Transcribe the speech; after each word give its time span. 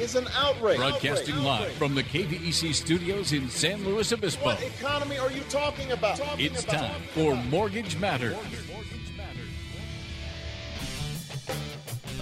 is 0.00 0.14
an 0.16 0.26
outrage. 0.36 0.76
Broadcasting 0.78 1.34
Outrage. 1.34 1.44
live 1.44 1.60
Outrage. 1.62 1.76
from 1.76 1.94
the 1.94 2.02
KVEC 2.02 2.74
studios 2.74 3.32
in 3.32 3.48
San 3.48 3.84
Luis 3.84 4.12
Obispo. 4.12 4.44
What 4.46 4.62
economy 4.62 5.18
are 5.18 5.30
you 5.30 5.42
talking 5.48 5.92
about? 5.92 6.16
Talking 6.18 6.46
It's 6.46 6.64
about- 6.64 6.80
time 6.92 7.02
for 7.14 7.34
Mortgage 7.36 7.96
Matters. 7.98 8.36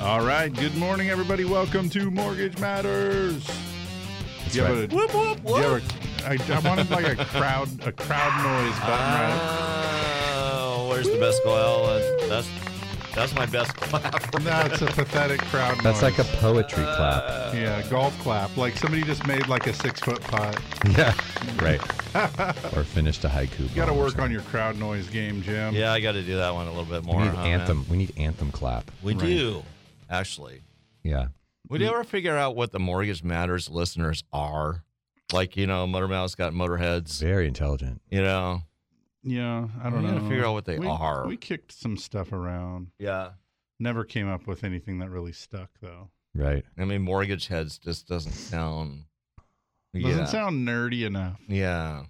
All 0.00 0.20
right. 0.24 0.52
Good 0.52 0.77
morning, 0.77 1.10
everybody. 1.10 1.45
Welcome 1.45 1.88
to 1.91 2.10
Mortgage 2.10 2.56
Matters. 2.59 3.45
That's 3.46 4.52
Do 4.52 4.58
you 4.58 4.64
have 4.64 4.78
right. 4.78 4.92
a- 4.92 4.97
Whoop, 4.97 5.14
whoop, 5.14 5.45
do 5.45 5.50
you 5.52 5.56
have 5.62 5.83
a- 5.83 6.52
I, 6.52 6.56
I 6.56 6.58
wanted 6.60 6.91
like 6.91 7.19
a 7.19 7.24
crowd, 7.24 7.69
a 7.86 7.92
crowd 7.92 8.42
noise 8.42 8.78
button, 8.80 9.38
Oh, 10.60 10.88
where's 10.91 11.08
the 11.08 11.19
best 11.19 11.42
goal? 11.45 11.86
Uh, 11.86 12.00
That's 12.28 12.48
that's 13.18 13.34
my 13.34 13.46
best 13.46 13.74
clap. 13.77 14.30
That's 14.32 14.80
a 14.82 14.86
pathetic 14.86 15.40
crowd 15.42 15.77
That's 15.82 16.00
noise. 16.02 16.16
like 16.16 16.18
a 16.18 16.24
poetry 16.38 16.84
uh, 16.84 16.96
clap. 16.96 17.54
yeah, 17.54 17.82
golf 17.91 18.16
clap. 18.20 18.56
Like 18.56 18.77
somebody 18.77 19.02
just 19.02 19.27
made 19.27 19.48
like 19.48 19.66
a 19.66 19.72
six 19.72 20.00
foot 20.00 20.20
putt. 20.22 20.58
Yeah. 20.96 21.12
Right. 21.60 21.80
or 22.77 22.84
finished 22.84 23.24
a 23.24 23.28
haiku. 23.28 23.69
You 23.69 23.75
got 23.75 23.86
to 23.86 23.92
work 23.94 24.19
on 24.19 24.30
your 24.30 24.41
crowd 24.42 24.77
noise 24.78 25.08
game, 25.08 25.42
Jim. 25.42 25.75
Yeah, 25.75 25.92
I 25.92 26.00
got 26.00 26.12
to 26.12 26.22
do 26.22 26.36
that 26.36 26.55
one 26.55 26.66
a 26.66 26.70
little 26.70 26.84
bit 26.84 27.05
more. 27.05 27.16
We 27.19 27.25
need 27.25 27.34
huh, 27.34 27.42
anthem. 27.42 27.78
man? 27.78 27.86
We 27.91 27.97
need 27.98 28.12
anthem 28.16 28.50
clap. 28.52 28.91
We 29.02 29.14
Right. 29.14 29.27
do, 29.27 29.62
actually. 30.08 30.62
Yeah. 31.03 31.28
Would 31.69 31.80
you 31.80 31.88
ever 31.88 32.05
figure 32.05 32.36
out 32.36 32.56
what 32.56 32.72
the 32.72 32.78
Mortgage 32.78 33.22
Matters 33.22 33.69
listeners 33.69 34.22
are? 34.32 34.84
Like, 35.32 35.56
you 35.56 35.66
know, 35.66 35.86
Motor 35.86 36.08
Mouse 36.08 36.34
got 36.34 36.53
Motorheads. 36.53 37.20
Very 37.20 37.47
intelligent. 37.47 38.00
You 38.10 38.22
know, 38.22 38.62
Yeah, 39.22 39.69
I 39.83 39.91
don't 39.91 40.02
We 40.02 40.08
know. 40.08 40.14
gotta 40.19 40.28
figure 40.28 40.47
out 40.47 40.52
what 40.55 40.64
they 40.64 40.78
we, 40.78 40.86
are. 40.86 41.27
We 41.27 41.36
kicked 41.36 41.72
some 41.72 41.97
stuff 41.97 42.33
around. 42.33 42.88
yeah. 42.98 43.30
Never 43.80 44.05
came 44.05 44.28
up 44.28 44.47
with 44.48 44.64
anything 44.64 44.98
that 44.98 45.08
really 45.10 45.30
stuck, 45.33 45.70
though. 45.80 46.08
Right. 46.34 46.64
I 46.77 46.84
mean, 46.84 47.02
Mortgage 47.02 47.47
Heads 47.47 47.78
just 47.78 48.08
doesn't 48.08 48.33
sound. 48.33 49.05
Doesn't 49.94 50.19
yeah. 50.19 50.25
sound 50.25 50.66
nerdy 50.66 51.06
enough. 51.06 51.41
Yeah. 51.47 52.05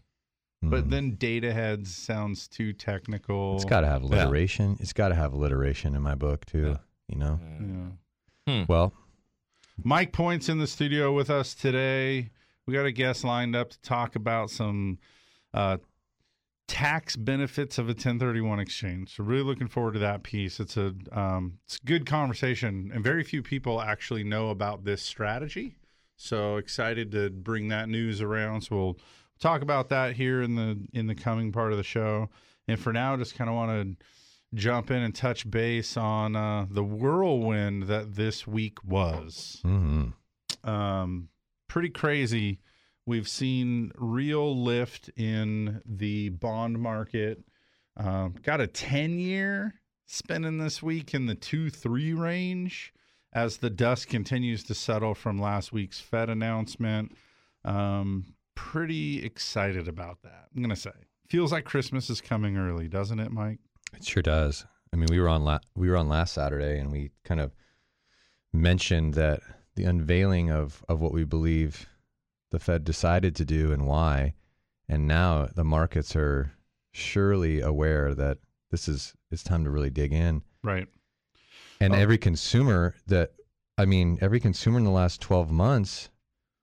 But 0.63 0.87
Mhm. 0.87 0.91
then 0.91 1.11
data 1.17 1.53
heads 1.53 1.95
sounds 1.95 2.49
too 2.49 2.73
technical. 2.73 3.57
it's 3.57 3.65
got 3.67 3.83
to 3.83 3.87
have 3.87 4.03
alliteration. 4.03 4.77
It's 4.81 4.93
got 4.95 5.09
to 5.09 5.15
have 5.15 5.33
alliteration 5.35 5.95
in 5.95 6.01
my 6.03 6.15
book 6.15 6.47
too. 6.47 6.69
Yeah. 6.71 6.77
You 7.09 7.19
know. 7.19 7.41
Yeah. 8.47 8.65
Well, 8.67 8.93
Mike 9.85 10.13
Point's 10.13 10.49
in 10.49 10.59
the 10.59 10.67
studio 10.67 11.13
with 11.15 11.29
us 11.31 11.55
today. 11.55 12.31
We 12.67 12.73
got 12.75 12.87
a 12.87 12.93
guest 12.93 13.25
lined 13.25 13.55
up 13.55 13.71
to 13.71 13.81
talk 13.83 14.17
about 14.17 14.51
some 14.51 14.99
uh, 15.55 15.77
tax 16.69 17.17
benefits 17.17 17.79
of 17.79 17.87
a 17.87 17.89
1031 17.89 18.61
exchange. 18.61 19.17
So 19.17 19.25
really 19.25 19.43
looking 19.43 19.67
forward 19.67 19.95
to 19.95 19.99
that 20.01 20.23
piece. 20.23 20.61
It's 20.61 20.77
a 20.77 20.95
um, 21.11 21.59
it's 21.65 21.79
a 21.83 21.87
good 21.87 22.07
conversation, 22.07 22.93
and 22.95 23.03
very 23.03 23.25
few 23.25 23.43
people 23.43 23.81
actually 23.81 24.23
know 24.23 24.51
about 24.51 24.85
this 24.85 25.03
strategy. 25.03 25.77
So 26.17 26.57
excited 26.57 27.11
to 27.13 27.31
bring 27.31 27.69
that 27.69 27.89
news 27.89 28.21
around. 28.21 28.63
So 28.63 28.77
we'll 28.77 28.99
talk 29.41 29.63
about 29.63 29.89
that 29.89 30.15
here 30.15 30.43
in 30.43 30.55
the 30.55 30.79
in 30.93 31.07
the 31.07 31.15
coming 31.15 31.51
part 31.51 31.73
of 31.73 31.79
the 31.79 31.85
show. 31.85 32.29
And 32.69 32.79
for 32.79 32.93
now, 32.93 33.17
just 33.17 33.35
kind 33.35 33.49
of 33.49 33.57
want 33.57 33.99
to 33.99 34.05
jump 34.55 34.91
in 34.91 35.03
and 35.03 35.15
touch 35.15 35.51
base 35.51 35.97
on 35.97 36.37
uh, 36.37 36.67
the 36.71 36.85
whirlwind 36.85 37.85
that 37.85 38.15
this 38.15 38.47
week 38.47 38.83
was. 38.85 39.63
Mm-hmm. 39.65 40.69
Um, 40.69 41.29
pretty 41.67 41.91
crazy. 41.91 42.61
We've 43.09 43.27
seen 43.27 43.91
real 43.97 44.55
lift 44.55 45.09
in 45.17 45.81
the 45.87 46.29
bond 46.29 46.79
market. 46.79 47.43
Um, 47.97 48.35
got 48.43 48.61
a 48.61 48.67
10 48.67 49.19
year 49.19 49.81
spending 50.05 50.59
this 50.59 50.83
week 50.83 51.15
in 51.15 51.25
the 51.25 51.35
2 51.35 51.71
3 51.71 52.13
range 52.13 52.93
as 53.33 53.57
the 53.57 53.71
dust 53.71 54.09
continues 54.09 54.63
to 54.65 54.75
settle 54.75 55.15
from 55.15 55.41
last 55.41 55.73
week's 55.73 55.99
Fed 55.99 56.29
announcement. 56.29 57.13
Um, 57.65 58.35
pretty 58.55 59.25
excited 59.25 59.89
about 59.89 60.21
that. 60.25 60.49
I'm 60.55 60.61
going 60.61 60.69
to 60.69 60.77
say. 60.77 60.91
Feels 61.29 61.51
like 61.51 61.65
Christmas 61.65 62.11
is 62.11 62.21
coming 62.21 62.59
early, 62.59 62.89
doesn't 62.89 63.21
it, 63.21 63.33
Mike? 63.33 63.61
It 63.95 64.05
sure 64.05 64.23
does. 64.23 64.67
I 64.93 64.97
mean, 64.97 65.09
we 65.11 65.19
were 65.19 65.31
on 65.31 65.45
la- 65.45 65.61
we 65.75 65.89
were 65.89 65.97
on 65.97 66.11
last 66.11 66.35
Saturday, 66.35 66.79
and 66.79 66.93
we 66.93 67.13
kind 67.25 67.41
of 67.41 67.55
mentioned 68.53 69.15
that 69.15 69.41
the 69.77 69.85
unveiling 69.85 70.51
of 70.51 70.85
of 70.91 71.01
what 71.01 71.15
we 71.15 71.25
believe 71.25 71.89
the 72.51 72.59
Fed 72.59 72.85
decided 72.85 73.35
to 73.37 73.45
do 73.45 73.73
and 73.73 73.87
why, 73.87 74.35
and 74.89 75.07
now 75.07 75.47
the 75.55 75.65
markets 75.65 76.17
are 76.17 76.53
surely 76.93 77.61
aware 77.61 78.15
that 78.15 78.39
this 78.71 78.89
is 78.89 79.15
it's 79.31 79.43
time 79.43 79.65
to 79.65 79.71
really 79.71 79.91
dig 79.91 80.13
in. 80.13 80.43
Right. 80.63 80.89
And 81.81 81.93
Oh. 81.95 81.97
every 81.99 82.19
consumer 82.19 82.95
that, 83.07 83.33
I 83.77 83.85
mean, 83.85 84.19
every 84.21 84.41
consumer 84.41 84.79
in 84.79 84.85
the 84.85 84.91
last 84.91 85.21
12 85.21 85.51
months 85.51 86.11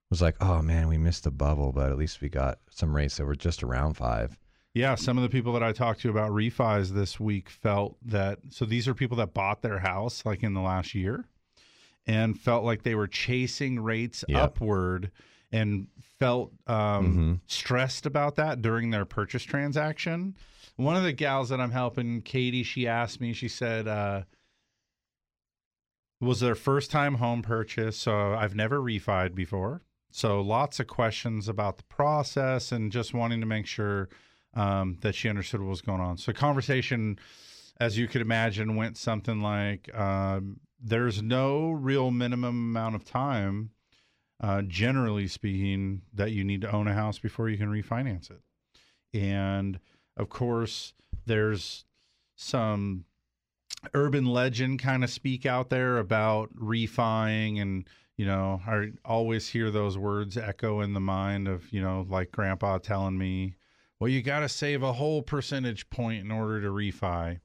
was 0.10 0.22
like, 0.22 0.36
oh 0.42 0.62
man, 0.62 0.88
we 0.88 0.98
missed 0.98 1.24
the 1.24 1.32
bubble, 1.32 1.72
but 1.72 1.92
at 1.92 1.98
least 1.98 2.22
we 2.22 2.30
got 2.30 2.60
some 2.70 2.96
rates 2.96 3.18
that 3.18 3.26
were 3.26 3.36
just 3.36 3.64
around 3.64 3.94
five. 3.94 4.38
Yeah, 4.74 4.96
some 4.96 5.18
of 5.18 5.24
the 5.24 5.30
people 5.30 5.54
that 5.54 5.64
I 5.64 5.72
talked 5.72 6.02
to 6.02 6.10
about 6.10 6.32
refis 6.32 6.90
this 6.90 7.18
week 7.20 7.50
felt 7.50 7.98
that 8.04 8.40
so 8.50 8.66
these 8.66 8.88
are 8.88 8.94
people 8.94 9.16
that 9.18 9.34
bought 9.34 9.62
their 9.62 9.80
house 9.80 10.26
like 10.26 10.44
in 10.44 10.54
the 10.54 10.60
last 10.62 10.94
year 10.94 11.26
and 12.06 12.38
felt 12.40 12.66
like 12.66 12.84
they 12.84 12.94
were 12.96 13.08
chasing 13.08 13.80
rates 13.80 14.26
Yep. 14.28 14.42
upward 14.44 15.12
and 15.52 15.88
felt 16.20 16.52
um, 16.68 17.40
Mhm. 17.46 17.50
stressed 17.50 18.06
about 18.06 18.36
that 18.36 18.62
during 18.62 18.90
their 18.90 19.06
purchase 19.06 19.44
transaction. 19.44 20.36
One 20.78 20.96
of 20.96 21.04
the 21.04 21.14
gals 21.14 21.50
that 21.50 21.60
I'm 21.62 21.72
helping, 21.72 22.22
Katie, 22.22 22.64
she 22.64 22.88
asked 22.88 23.22
me, 23.22 23.32
she 23.34 23.48
said, 23.48 23.88
uh, 23.88 24.24
was 26.22 26.40
their 26.40 26.56
first 26.56 26.92
time 26.92 27.16
home 27.16 27.42
purchase. 27.42 27.98
So 27.98 28.34
I've 28.34 28.56
never 28.56 28.80
refied 28.80 29.36
before. 29.36 29.82
So 30.12 30.40
lots 30.42 30.80
of 30.80 30.88
questions 30.88 31.48
about 31.50 31.78
the 31.78 31.84
process 31.84 32.72
and 32.72 32.92
just 32.92 33.14
wanting 33.14 33.42
to 33.42 33.46
make 33.46 33.68
sure 33.68 34.10
um, 34.54 34.98
that 35.02 35.14
she 35.16 35.28
understood 35.28 35.60
what 35.60 35.68
was 35.70 35.82
going 35.82 36.00
on. 36.00 36.18
So 36.18 36.32
conversation, 36.32 37.20
as 37.78 37.98
you 37.98 38.08
could 38.08 38.22
imagine, 38.22 38.78
went 38.78 38.96
something 38.96 39.42
like, 39.42 39.94
um, 39.94 40.62
"There's 40.80 41.22
no 41.22 41.72
real 41.72 42.10
minimum 42.10 42.56
amount 42.56 42.96
of 42.96 43.04
time, 43.04 43.72
uh, 44.42 44.62
generally 44.64 45.28
speaking, 45.28 46.02
that 46.14 46.32
you 46.32 46.44
need 46.44 46.62
to 46.62 46.72
own 46.72 46.88
a 46.88 46.94
house 46.94 47.20
before 47.20 47.50
you 47.50 47.58
can 47.58 47.70
refinance 47.70 48.30
it." 48.32 48.42
And 49.14 49.80
of 50.18 50.30
course, 50.30 50.94
there's 51.26 51.86
some 52.36 53.06
urban 53.94 54.26
legend 54.26 54.80
kind 54.80 55.04
of 55.04 55.10
speak 55.10 55.46
out 55.46 55.70
there 55.70 55.98
about 55.98 56.50
refining 56.56 57.60
and 57.60 57.88
you 58.18 58.26
know 58.26 58.62
i 58.66 58.90
always 59.04 59.48
hear 59.48 59.70
those 59.70 59.98
words 59.98 60.38
echo 60.38 60.82
in 60.82 60.94
the 60.94 61.00
mind 61.00 61.48
of 61.48 61.72
you 61.72 61.82
know 61.82 62.06
like 62.10 62.32
grandpa 62.32 62.78
telling 62.78 63.18
me 63.18 63.56
well 64.00 64.10
you 64.10 64.22
got 64.22 64.40
to 64.40 64.50
save 64.50 64.82
a 64.82 64.94
whole 64.94 65.22
percentage 65.22 65.90
point 65.90 66.24
in 66.24 66.32
order 66.32 66.62
to 66.62 66.70
refi 66.70 67.40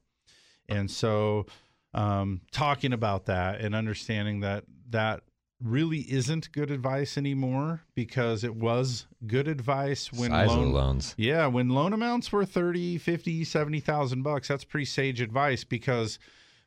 and 0.69 0.89
so 0.89 1.45
um, 1.93 2.39
talking 2.51 2.93
about 2.93 3.25
that 3.25 3.59
and 3.59 3.75
understanding 3.75 4.39
that 4.39 4.63
that 4.89 5.21
really 5.61 5.99
isn't 6.11 6.51
good 6.51 6.71
advice 6.71 7.17
anymore 7.17 7.81
because 7.95 8.43
it 8.43 8.55
was 8.55 9.05
good 9.27 9.47
advice 9.47 10.11
when 10.11 10.31
Size 10.31 10.47
loan 10.47 10.71
loans. 10.73 11.13
yeah, 11.17 11.45
when 11.47 11.69
loan 11.69 11.93
amounts 11.93 12.31
were 12.31 12.45
30, 12.45 12.97
50, 12.97 13.43
70,000 13.43 14.23
bucks, 14.23 14.47
that's 14.47 14.63
pretty 14.63 14.85
sage 14.85 15.21
advice 15.21 15.63
because 15.63 16.17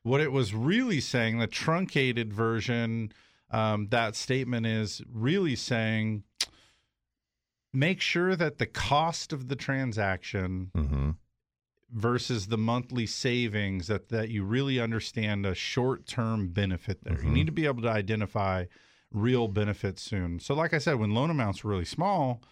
what 0.03 0.21
it 0.21 0.31
was 0.33 0.55
really 0.55 1.01
saying, 1.01 1.39
the 1.39 1.47
truncated 1.47 2.33
version, 2.33 3.13
um, 3.51 3.89
that 3.91 4.15
statement 4.17 4.67
is 4.67 5.03
really 5.13 5.57
saying 5.57 6.23
make 7.73 8.01
sure 8.01 8.37
that 8.37 8.59
the 8.59 8.67
cost 8.67 9.33
of 9.33 9.49
the 9.49 9.57
transaction 9.57 10.71
hmm 10.75 11.11
versus 11.97 12.49
the 12.49 12.59
monthly 12.59 13.07
savings 13.07 13.87
that 13.87 14.09
that 14.09 14.29
you 14.29 14.43
really 14.43 14.81
understand 14.81 15.47
a 15.47 15.55
short-term 15.55 16.49
benefit 16.49 17.05
there. 17.05 17.21
You 17.23 17.29
Mhm. 17.29 17.33
need 17.33 17.47
to 17.47 17.53
be 17.53 17.67
able 17.67 17.83
to 17.83 17.89
identify 17.91 18.65
real 19.15 19.49
benefits 19.49 20.03
soon. 20.03 20.41
So 20.41 20.55
like 20.55 20.75
I 20.75 20.79
said 20.79 20.97
when 20.99 21.15
loan 21.15 21.31
amounts 21.31 21.65
were 21.65 21.71
really 21.71 21.85
small, 21.87 22.43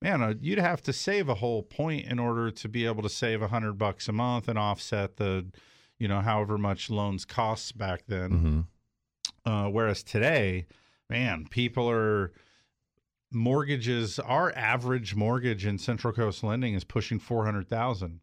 man, 0.00 0.22
uh, 0.22 0.34
you'd 0.40 0.58
have 0.58 0.80
to 0.82 0.92
save 0.92 1.28
a 1.28 1.34
whole 1.34 1.62
point 1.62 2.06
in 2.06 2.18
order 2.18 2.50
to 2.50 2.68
be 2.68 2.86
able 2.86 3.02
to 3.02 3.08
save 3.10 3.40
a 3.40 3.50
100 3.52 3.74
bucks 3.74 4.08
a 4.08 4.12
month 4.12 4.48
and 4.48 4.58
offset 4.58 5.16
the 5.16 5.46
you 5.98 6.08
know 6.08 6.20
however 6.20 6.56
much 6.56 6.88
loans 6.88 7.24
costs 7.26 7.72
back 7.72 8.04
then. 8.08 8.30
hmm 8.30 8.60
Uh, 9.44 9.68
whereas 9.68 10.02
today, 10.02 10.66
man, 11.10 11.46
people 11.50 11.90
are 11.90 12.32
mortgages, 13.30 14.18
our 14.20 14.52
average 14.56 15.14
mortgage 15.14 15.66
in 15.66 15.76
Central 15.78 16.12
Coast 16.12 16.42
Lending 16.44 16.74
is 16.74 16.84
pushing 16.84 17.18
400,000. 17.18 18.20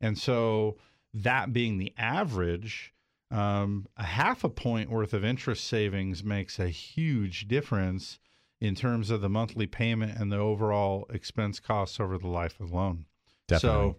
And 0.00 0.18
so 0.18 0.76
that 1.14 1.52
being 1.52 1.78
the 1.78 1.92
average, 1.96 2.92
um, 3.30 3.86
a 3.96 4.04
half 4.04 4.42
a 4.44 4.48
point 4.48 4.90
worth 4.90 5.14
of 5.14 5.24
interest 5.24 5.64
savings 5.64 6.24
makes 6.24 6.58
a 6.58 6.68
huge 6.68 7.46
difference 7.46 8.18
in 8.60 8.74
terms 8.74 9.10
of 9.10 9.20
the 9.20 9.28
monthly 9.28 9.66
payment 9.66 10.18
and 10.18 10.30
the 10.30 10.36
overall 10.36 11.06
expense 11.10 11.60
costs 11.60 11.98
over 12.00 12.18
the 12.18 12.28
life 12.28 12.60
of 12.60 12.70
the 12.70 12.76
loan. 12.76 13.06
Definitely. 13.48 13.90
So, 13.92 13.96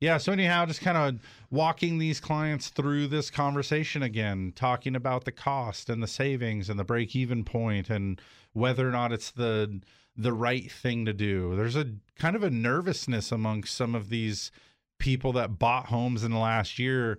yeah. 0.00 0.16
So 0.18 0.32
anyhow, 0.32 0.64
just 0.66 0.80
kind 0.80 0.96
of 0.96 1.20
walking 1.50 1.98
these 1.98 2.20
clients 2.20 2.68
through 2.68 3.08
this 3.08 3.30
conversation 3.30 4.02
again, 4.02 4.52
talking 4.54 4.94
about 4.94 5.24
the 5.24 5.32
cost 5.32 5.90
and 5.90 6.02
the 6.02 6.06
savings 6.06 6.70
and 6.70 6.78
the 6.78 6.84
break 6.84 7.16
even 7.16 7.44
point 7.44 7.90
and 7.90 8.20
whether 8.52 8.88
or 8.88 8.92
not 8.92 9.12
it's 9.12 9.30
the 9.30 9.80
the 10.16 10.32
right 10.32 10.70
thing 10.70 11.04
to 11.04 11.12
do. 11.12 11.54
There's 11.54 11.76
a 11.76 11.92
kind 12.18 12.34
of 12.34 12.42
a 12.42 12.50
nervousness 12.50 13.30
amongst 13.30 13.76
some 13.76 13.94
of 13.94 14.08
these 14.08 14.50
people 14.98 15.32
that 15.32 15.58
bought 15.58 15.86
homes 15.86 16.24
in 16.24 16.32
the 16.32 16.38
last 16.38 16.78
year 16.78 17.18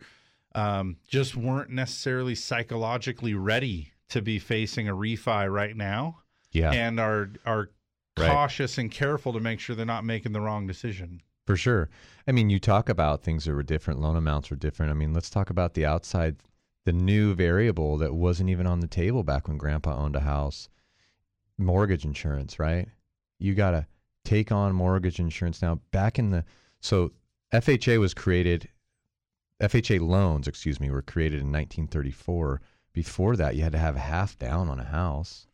um, 0.56 0.98
just 1.08 1.36
weren't 1.36 1.70
necessarily 1.70 2.36
psychologically 2.36 3.34
ready 3.34 3.92
to 4.10 4.22
be 4.22 4.40
facing 4.40 4.88
a 4.90 4.94
refi 4.96 5.52
right 5.52 5.76
now 5.78 6.18
yeah, 6.52 6.72
and 6.72 7.00
are 7.00 7.30
are 7.46 7.70
Right. 8.18 8.32
cautious 8.32 8.78
and 8.78 8.92
careful 8.92 9.32
to 9.32 9.40
make 9.40 9.62
sure 9.62 9.76
they're 9.78 9.86
not 9.86 10.04
making 10.04 10.34
the 10.34 10.42
wrong 10.42 10.68
decision. 10.68 11.22
for 11.46 11.56
sure. 11.56 11.90
I 12.28 12.32
mean, 12.34 12.50
you 12.50 12.60
talk 12.60 12.90
about 12.90 13.24
things 13.24 13.46
that 13.46 13.54
were 13.54 13.64
different, 13.64 14.02
loan 14.02 14.16
amounts 14.18 14.50
were 14.50 14.58
different. 14.58 14.92
I 14.92 14.96
mean, 14.96 15.14
let's 15.14 15.30
talk 15.30 15.50
about 15.50 15.74
the 15.74 15.86
outside, 15.86 16.36
the 16.86 16.92
new 16.92 17.34
variable 17.34 17.98
that 18.00 18.14
wasn't 18.14 18.50
even 18.50 18.68
on 18.68 18.82
the 18.82 18.88
table 18.88 19.24
back 19.24 19.48
when 19.48 19.58
grandpa 19.58 19.96
owned 19.96 20.16
a 20.18 20.20
house 20.22 20.68
mortgage 21.58 22.04
insurance, 22.06 22.60
right? 22.60 22.88
You 23.40 23.54
got 23.56 23.72
to 23.72 23.88
take 24.26 24.52
on 24.52 24.74
mortgage 24.74 25.20
insurance 25.20 25.62
now. 25.62 25.80
Back 25.92 26.20
in 26.20 26.30
the, 26.32 26.44
so 26.82 27.12
FHA 27.54 28.00
was 28.00 28.14
created, 28.14 28.68
FHA 29.62 30.00
loans, 30.02 30.48
excuse 30.48 30.80
me, 30.80 30.90
were 30.90 31.02
created 31.02 31.42
in 31.42 31.48
1934. 31.52 32.62
Before 32.94 33.36
that, 33.36 33.56
you 33.56 33.64
had 33.64 33.72
to 33.74 33.78
have 33.78 33.96
half 33.96 34.38
down 34.38 34.68
on 34.70 34.80
a 34.80 34.86
house 34.86 35.48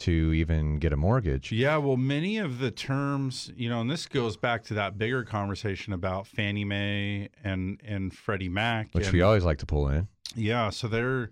to 0.00 0.32
even 0.32 0.78
get 0.78 0.92
a 0.92 0.96
mortgage. 0.96 1.50
Yeah, 1.50 1.76
well, 1.78 1.96
many 1.96 2.38
of 2.38 2.58
the 2.60 2.70
terms, 2.70 3.50
you 3.56 3.68
know, 3.68 3.80
and 3.80 3.90
this 3.90 4.06
goes 4.06 4.36
back 4.36 4.62
to 4.64 4.74
that 4.74 4.96
bigger 4.96 5.24
conversation 5.24 5.92
about 5.92 6.26
Fannie 6.26 6.64
Mae 6.64 7.30
and 7.42 7.80
and 7.84 8.14
Freddie 8.14 8.48
Mac, 8.48 8.90
Which 8.92 9.06
and- 9.06 9.12
we 9.12 9.22
always 9.22 9.44
like 9.44 9.58
to 9.58 9.66
pull 9.66 9.88
in. 9.88 10.06
Yeah, 10.36 10.70
so 10.70 10.86
they're, 10.88 11.30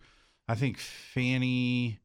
I 0.49 0.55
think 0.57 0.79
Fannie, 0.79 2.01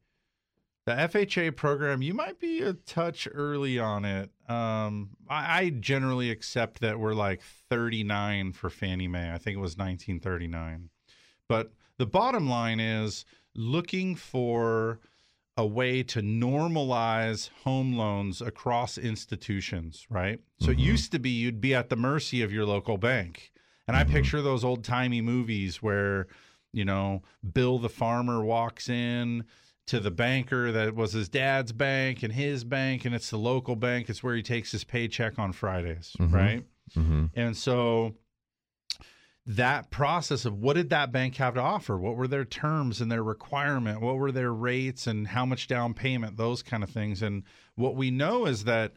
the 0.84 0.92
FHA 0.92 1.54
program, 1.56 2.02
you 2.02 2.12
might 2.12 2.40
be 2.40 2.60
a 2.62 2.72
touch 2.72 3.28
early 3.32 3.78
on 3.78 4.04
it. 4.04 4.30
Um, 4.48 5.10
I, 5.28 5.58
I 5.60 5.70
generally 5.70 6.30
accept 6.30 6.80
that 6.80 6.98
we're 6.98 7.14
like 7.14 7.40
39 7.70 8.52
for 8.52 8.68
Fannie 8.68 9.08
Mae. 9.08 9.30
I 9.32 9.38
think 9.38 9.56
it 9.56 9.60
was 9.60 9.76
1939. 9.76 10.90
But 11.48 11.72
the 11.98 12.06
bottom 12.06 12.48
line 12.48 12.80
is 12.80 13.24
looking 13.54 14.16
for 14.16 14.98
a 15.56 15.66
way 15.66 16.02
to 16.02 16.20
normalize 16.20 17.50
home 17.62 17.94
loans 17.94 18.40
across 18.40 18.96
institutions, 18.96 20.06
right? 20.08 20.40
So 20.60 20.70
it 20.70 20.78
used 20.78 21.12
to 21.12 21.18
be 21.18 21.30
you'd 21.30 21.60
be 21.60 21.74
at 21.74 21.90
the 21.90 21.96
mercy 21.96 22.42
of 22.42 22.52
your 22.52 22.64
local 22.64 22.96
bank. 22.96 23.52
And 23.86 23.96
I 23.96 24.04
picture 24.04 24.40
those 24.40 24.64
old 24.64 24.84
timey 24.84 25.20
movies 25.20 25.82
where, 25.82 26.26
you 26.72 26.84
know, 26.84 27.22
Bill 27.52 27.78
the 27.78 27.90
farmer 27.90 28.42
walks 28.42 28.88
in 28.88 29.44
to 29.92 30.00
the 30.00 30.10
banker 30.10 30.72
that 30.72 30.94
was 30.94 31.12
his 31.12 31.28
dad's 31.28 31.70
bank 31.70 32.22
and 32.22 32.32
his 32.32 32.64
bank, 32.64 33.04
and 33.04 33.14
it's 33.14 33.28
the 33.28 33.36
local 33.36 33.76
bank. 33.76 34.08
It's 34.08 34.22
where 34.22 34.34
he 34.34 34.42
takes 34.42 34.72
his 34.72 34.84
paycheck 34.84 35.38
on 35.38 35.52
Fridays, 35.52 36.16
right? 36.18 36.64
Mm-hmm. 36.96 37.26
And 37.34 37.54
so 37.54 38.14
that 39.44 39.90
process 39.90 40.46
of 40.46 40.56
what 40.56 40.76
did 40.76 40.88
that 40.88 41.12
bank 41.12 41.36
have 41.36 41.56
to 41.56 41.60
offer? 41.60 41.98
What 41.98 42.16
were 42.16 42.26
their 42.26 42.46
terms 42.46 43.02
and 43.02 43.12
their 43.12 43.22
requirement? 43.22 44.00
What 44.00 44.16
were 44.16 44.32
their 44.32 44.50
rates 44.50 45.06
and 45.06 45.28
how 45.28 45.44
much 45.44 45.66
down 45.66 45.92
payment? 45.92 46.38
Those 46.38 46.62
kind 46.62 46.82
of 46.82 46.88
things. 46.88 47.20
And 47.20 47.42
what 47.74 47.94
we 47.94 48.10
know 48.10 48.46
is 48.46 48.64
that 48.64 48.94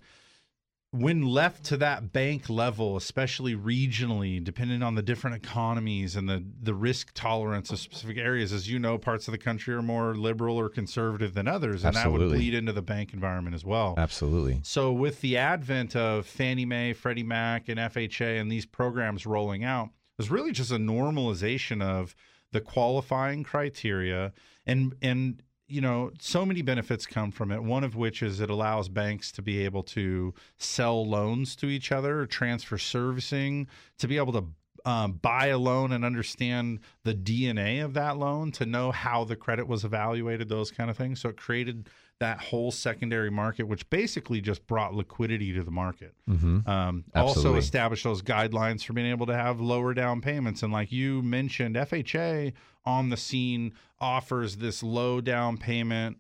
when 0.95 1.24
left 1.24 1.65
to 1.65 1.77
that 1.77 2.13
bank 2.13 2.50
level, 2.50 2.95
especially 2.95 3.56
regionally, 3.56 4.44
depending 4.44 4.81
on 4.81 4.95
the 4.95 5.01
different 5.01 5.36
economies 5.36 6.15
and 6.15 6.30
the, 6.30 6.44
the 6.62 6.74
risk 6.74 7.12
tolerance 7.13 7.69
of 7.71 7.80
specific 7.80 8.18
areas, 8.18 8.53
as 8.53 8.69
you 8.69 8.80
know, 8.80 8.97
parts 8.97 9.27
of 9.27 9.31
the 9.31 9.38
country 9.38 9.74
are 9.74 9.81
more 9.81 10.15
liberal 10.15 10.57
or 10.57 10.69
conservative 10.69 11.33
than 11.33 11.47
others, 11.47 11.83
and 11.83 11.95
that 11.95 12.12
would 12.12 12.30
bleed 12.30 12.53
into 12.53 12.71
the 12.71 12.81
bank 12.81 13.13
environment 13.13 13.56
as 13.56 13.65
well. 13.65 13.95
Absolutely. 13.97 14.62
So, 14.63 14.92
with 14.92 15.21
the 15.21 15.38
advent 15.38 15.95
of 15.95 16.25
Fannie 16.25 16.65
Mae, 16.65 16.94
Freddie 16.94 17.24
Mac, 17.24 17.68
and 17.69 17.80
FHA, 17.80 18.39
and 18.39 18.51
these 18.51 18.65
programs 18.65 19.25
rolling 19.25 19.63
out, 19.63 19.89
there's 20.18 20.31
really 20.31 20.51
just 20.51 20.71
a 20.71 20.77
normalization 20.77 21.83
of 21.83 22.15
the 22.51 22.62
qualifying 22.62 23.44
criteria, 23.44 24.31
and 24.65 24.95
and 25.01 25.44
you 25.68 25.82
know, 25.82 26.12
so 26.20 26.46
many 26.46 26.62
benefits 26.62 27.06
come 27.06 27.32
from 27.32 27.52
it. 27.52 27.64
One 27.64 27.84
of 27.84 27.96
which 27.96 28.22
is 28.22 28.40
it 28.40 28.50
allows 28.50 28.88
banks 28.88 29.32
to 29.34 29.42
be 29.42 29.66
able 29.66 29.84
to 29.84 30.34
sell 30.58 31.08
loans 31.08 31.56
to 31.58 31.68
each 31.68 31.92
other, 31.92 32.26
transfer 32.26 32.78
servicing, 32.78 33.68
to 33.98 34.08
be 34.08 34.18
able 34.18 34.34
to 34.34 34.46
um, 34.86 35.14
buy 35.14 35.48
a 35.48 35.58
loan 35.58 35.92
and 35.92 36.06
understand 36.06 36.80
the 37.04 37.16
DNA 37.16 37.84
of 37.84 37.96
that 37.96 38.18
loan, 38.18 38.52
to 38.54 38.66
know 38.66 38.92
how 38.92 39.24
the 39.24 39.36
credit 39.36 39.68
was 39.68 39.84
evaluated, 39.84 40.48
those 40.48 40.70
kind 40.70 40.92
of 40.92 40.98
things. 40.98 41.22
So 41.22 41.30
it 41.30 41.38
created 41.38 41.90
that 42.20 42.40
whole 42.40 42.72
secondary 42.72 43.30
market, 43.30 43.64
which 43.64 43.90
basically 43.90 44.40
just 44.40 44.66
brought 44.68 44.94
liquidity 44.94 45.52
to 45.54 45.64
the 45.64 45.72
market. 45.72 46.14
Mm-hmm. 46.30 46.68
Um, 46.68 47.04
also 47.14 47.56
established 47.56 48.06
those 48.06 48.22
guidelines 48.22 48.86
for 48.86 48.94
being 48.94 49.08
able 49.08 49.26
to 49.26 49.36
have 49.36 49.60
lower 49.60 49.94
down 49.94 50.22
payments. 50.22 50.64
And 50.64 50.72
like 50.72 50.92
you 50.92 51.22
mentioned, 51.22 51.76
FHA 51.76 52.54
on 52.86 53.10
the 53.10 53.18
scene 53.18 53.74
offers 54.00 54.58
this 54.58 54.82
low 54.82 55.20
down 55.20 55.58
payment 55.58 56.18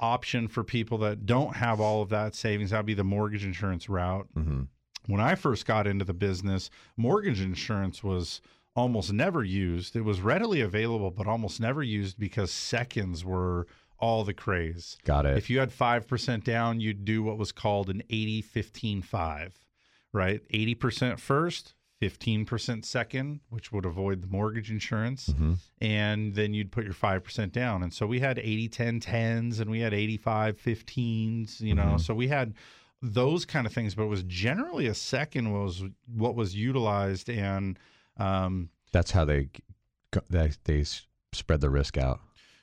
option 0.00 0.48
for 0.48 0.64
people 0.64 0.98
that 0.98 1.26
don't 1.26 1.56
have 1.56 1.80
all 1.80 2.02
of 2.02 2.08
that 2.08 2.34
savings. 2.34 2.70
That'd 2.70 2.86
be 2.86 2.94
the 2.94 3.04
mortgage 3.04 3.44
insurance 3.44 3.88
route. 3.88 4.26
Mm-hmm. 4.36 4.62
When 5.06 5.20
I 5.20 5.34
first 5.34 5.66
got 5.66 5.86
into 5.86 6.04
the 6.04 6.14
business, 6.14 6.70
mortgage 6.96 7.40
insurance 7.40 8.02
was 8.02 8.40
almost 8.74 9.12
never 9.12 9.44
used. 9.44 9.94
It 9.94 10.00
was 10.00 10.20
readily 10.20 10.60
available, 10.60 11.10
but 11.10 11.26
almost 11.26 11.60
never 11.60 11.82
used 11.82 12.18
because 12.18 12.50
seconds 12.50 13.24
were 13.24 13.66
all 13.98 14.24
the 14.24 14.34
craze. 14.34 14.96
Got 15.04 15.26
it. 15.26 15.36
If 15.38 15.48
you 15.50 15.58
had 15.60 15.70
5% 15.70 16.44
down, 16.44 16.80
you'd 16.80 17.04
do 17.04 17.22
what 17.22 17.38
was 17.38 17.52
called 17.52 17.88
an 17.90 18.02
80 18.10 18.42
15 18.42 19.02
5, 19.02 19.58
right? 20.12 20.40
80% 20.52 21.18
first, 21.18 21.74
15% 22.02 22.84
second, 22.84 23.40
which 23.48 23.72
would 23.72 23.86
avoid 23.86 24.20
the 24.20 24.26
mortgage 24.28 24.70
insurance. 24.70 25.28
Mhm. 25.30 25.56
And 25.80 26.34
then 26.34 26.52
you'd 26.52 26.72
put 26.72 26.84
your 26.84 26.92
5% 26.94 27.52
down. 27.52 27.82
And 27.82 27.92
so 27.94 28.06
we 28.06 28.20
had 28.20 28.38
80 28.38 28.68
10 28.68 29.00
10s 29.00 29.60
and 29.60 29.70
we 29.70 29.80
had 29.80 29.94
85 29.94 30.58
15s, 30.58 31.60
you 31.60 31.74
know. 31.74 31.94
Mhm. 31.94 32.00
So 32.00 32.14
we 32.14 32.28
had 32.28 32.54
those 33.00 33.44
kind 33.44 33.66
of 33.66 33.72
things, 33.72 33.94
but 33.94 34.04
it 34.04 34.08
was 34.08 34.22
generally 34.24 34.86
a 34.86 34.94
second 34.94 35.52
was 35.52 35.84
what 36.06 36.34
was 36.34 36.54
utilized. 36.54 37.28
And 37.30 37.78
um, 38.16 38.70
That's 38.92 39.10
how 39.12 39.24
they 39.24 39.48
they 40.30 40.52
they 40.64 40.84
spread 41.32 41.60
the 41.60 41.70
risk 41.70 41.96
out. 41.98 42.20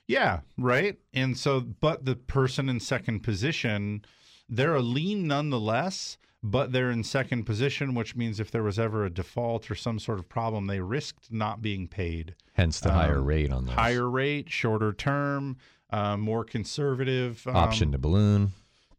Yeah, 0.08 0.40
right. 0.58 0.98
And 1.14 1.36
so, 1.36 1.60
but 1.60 2.04
the 2.04 2.16
person 2.16 2.68
in 2.68 2.80
second 2.80 3.20
position, 3.20 4.04
they're 4.48 4.74
a 4.74 4.80
lien 4.82 5.26
nonetheless, 5.26 6.18
but 6.42 6.72
they're 6.72 6.90
in 6.90 7.04
second 7.04 7.44
position, 7.44 7.94
which 7.94 8.16
means 8.16 8.40
if 8.40 8.50
there 8.50 8.62
was 8.64 8.78
ever 8.78 9.04
a 9.04 9.10
default 9.10 9.70
or 9.70 9.74
some 9.74 9.98
sort 9.98 10.18
of 10.18 10.28
problem, 10.28 10.66
they 10.66 10.80
risked 10.80 11.32
not 11.32 11.62
being 11.62 11.86
paid. 11.86 12.34
Hence 12.54 12.80
the 12.80 12.92
higher 12.92 13.18
Um, 13.20 13.24
rate 13.24 13.52
on 13.52 13.66
those. 13.66 13.74
Higher 13.74 14.10
rate, 14.10 14.50
shorter 14.50 14.92
term, 14.92 15.56
uh, 15.90 16.16
more 16.16 16.44
conservative 16.44 17.46
um, 17.46 17.56
option 17.56 17.92
to 17.92 17.98
balloon. 17.98 18.52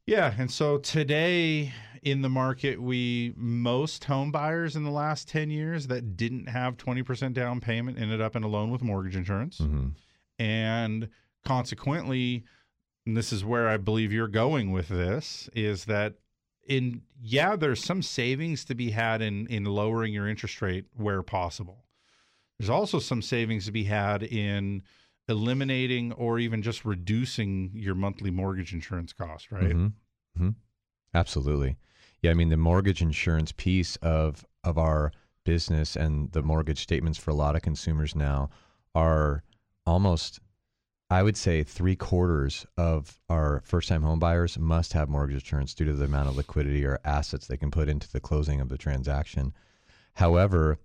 Yeah, 0.05 0.33
and 0.37 0.49
so 0.51 0.77
today 0.79 1.73
in 2.01 2.21
the 2.21 2.29
market, 2.29 2.81
we 2.81 3.33
most 3.37 4.03
home 4.05 4.31
buyers 4.31 4.75
in 4.75 4.83
the 4.83 4.91
last 4.91 5.27
ten 5.29 5.49
years 5.49 5.87
that 5.87 6.17
didn't 6.17 6.47
have 6.47 6.77
twenty 6.77 7.03
percent 7.03 7.33
down 7.33 7.59
payment 7.61 7.97
ended 7.99 8.19
up 8.21 8.35
in 8.35 8.43
a 8.43 8.47
loan 8.47 8.69
with 8.71 8.81
mortgage 8.81 9.15
insurance 9.15 9.57
hmm 9.59 9.89
and 10.43 11.09
consequently 11.45 12.43
and 13.05 13.15
this 13.15 13.31
is 13.31 13.43
where 13.45 13.67
i 13.67 13.77
believe 13.77 14.11
you're 14.11 14.27
going 14.27 14.71
with 14.71 14.89
this 14.89 15.49
is 15.53 15.85
that 15.85 16.15
in 16.67 17.01
yeah 17.21 17.55
there's 17.55 17.83
some 17.83 18.01
savings 18.01 18.63
to 18.65 18.75
be 18.75 18.91
had 18.91 19.21
in 19.21 19.47
in 19.47 19.65
lowering 19.65 20.13
your 20.13 20.27
interest 20.27 20.61
rate 20.61 20.85
where 20.95 21.21
possible. 21.21 21.85
There's 22.59 22.69
also 22.69 22.99
some 22.99 23.21
savings 23.21 23.65
to 23.65 23.71
be 23.71 23.85
had 23.85 24.23
in 24.23 24.83
eliminating 25.27 26.11
or 26.13 26.39
even 26.39 26.61
just 26.61 26.85
reducing 26.85 27.71
your 27.73 27.95
monthly 27.95 28.31
mortgage 28.31 28.73
insurance 28.73 29.13
cost 29.13 29.51
right? 29.51 29.71
Hmm 29.71 29.87
hmm 30.37 30.49
Absolutely. 31.13 31.77
Yeah, 32.21 32.31
I 32.31 32.33
mean 32.33 32.49
the 32.49 32.57
mortgage 32.57 33.01
insurance 33.01 33.51
piece 33.51 33.97
of 33.97 34.45
of 34.63 34.77
our 34.77 35.11
business 35.43 35.95
and 35.95 36.31
the 36.31 36.41
mortgage 36.41 36.81
statements 36.81 37.19
for 37.19 37.31
a 37.31 37.35
lot 37.35 37.55
of 37.55 37.61
consumers 37.61 38.15
now 38.15 38.49
are 38.95 39.43
almost 39.85 40.39
I 41.09 41.21
would 41.21 41.37
say 41.37 41.63
three 41.63 41.95
quarters 41.95 42.65
of 42.75 43.19
our 43.29 43.61
first 43.65 43.89
time 43.89 44.01
home 44.01 44.17
buyers 44.19 44.57
must 44.57 44.93
have 44.93 45.09
mortgage 45.09 45.43
insurance 45.43 45.73
due 45.75 45.85
to 45.85 45.93
the 45.93 46.05
amount 46.05 46.29
of 46.29 46.37
liquidity 46.37 46.83
or 46.85 46.99
assets 47.05 47.45
they 47.45 47.57
can 47.57 47.69
put 47.69 47.87
into 47.87 48.11
the 48.11 48.19
closing 48.19 48.59
of 48.59 48.69
the 48.69 48.79
transaction. 48.79 49.53
However, 50.15 50.79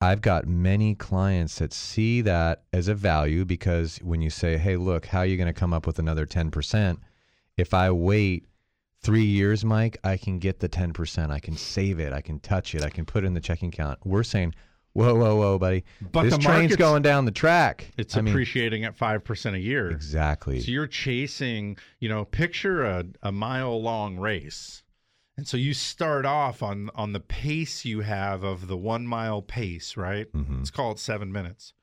I've 0.00 0.22
got 0.22 0.46
many 0.46 0.94
clients 0.94 1.58
that 1.60 1.72
see 1.72 2.20
that 2.22 2.64
as 2.72 2.88
a 2.88 2.94
value 2.94 3.44
because 3.44 3.98
when 3.98 4.22
you 4.22 4.30
say, 4.30 4.56
hey, 4.56 4.76
look, 4.76 5.06
how 5.06 5.20
are 5.20 5.26
you 5.26 5.36
going 5.36 5.46
to 5.46 5.52
come 5.52 5.72
up 5.72 5.86
with 5.86 5.98
another 5.98 6.26
10%? 6.26 6.98
If 7.56 7.72
I 7.72 7.90
wait 7.90 8.48
three 9.02 9.24
years, 9.24 9.64
Mike, 9.64 9.98
I 10.02 10.16
can 10.16 10.38
get 10.40 10.58
the 10.58 10.68
10%. 10.68 11.30
I 11.30 11.38
can 11.38 11.56
save 11.56 12.00
it. 12.00 12.12
I 12.12 12.22
can 12.22 12.40
touch 12.40 12.74
it. 12.74 12.82
I 12.82 12.90
can 12.90 13.04
put 13.04 13.22
it 13.22 13.28
in 13.28 13.34
the 13.34 13.40
checking 13.40 13.68
account. 13.68 14.00
We're 14.04 14.24
saying, 14.24 14.54
whoa, 14.94 15.14
whoa, 15.14 15.36
whoa, 15.36 15.58
buddy. 15.58 15.84
But 16.00 16.22
this 16.24 16.36
the 16.36 16.42
train's 16.42 16.76
going 16.76 17.02
down 17.02 17.26
the 17.26 17.30
track. 17.30 17.92
It's 17.98 18.16
I 18.16 18.22
mean, 18.22 18.32
appreciating 18.32 18.84
at 18.84 18.96
five 18.96 19.22
percent 19.22 19.54
a 19.56 19.60
year. 19.60 19.90
Exactly. 19.90 20.60
So 20.60 20.70
you're 20.70 20.86
chasing, 20.86 21.76
you 22.00 22.08
know, 22.08 22.24
picture 22.24 22.82
a, 22.84 23.04
a 23.22 23.30
mile 23.32 23.80
long 23.80 24.16
race. 24.16 24.82
And 25.36 25.46
so 25.48 25.56
you 25.56 25.74
start 25.74 26.24
off 26.24 26.62
on 26.62 26.90
on 26.94 27.12
the 27.12 27.20
pace 27.20 27.84
you 27.84 28.00
have 28.00 28.42
of 28.44 28.68
the 28.68 28.76
one 28.76 29.06
mile 29.06 29.42
pace, 29.42 29.96
right? 29.96 30.32
Mhm. 30.32 30.58
Let's 30.58 30.70
call 30.70 30.92
it 30.92 30.98
seven 30.98 31.30
minutes. 31.32 31.74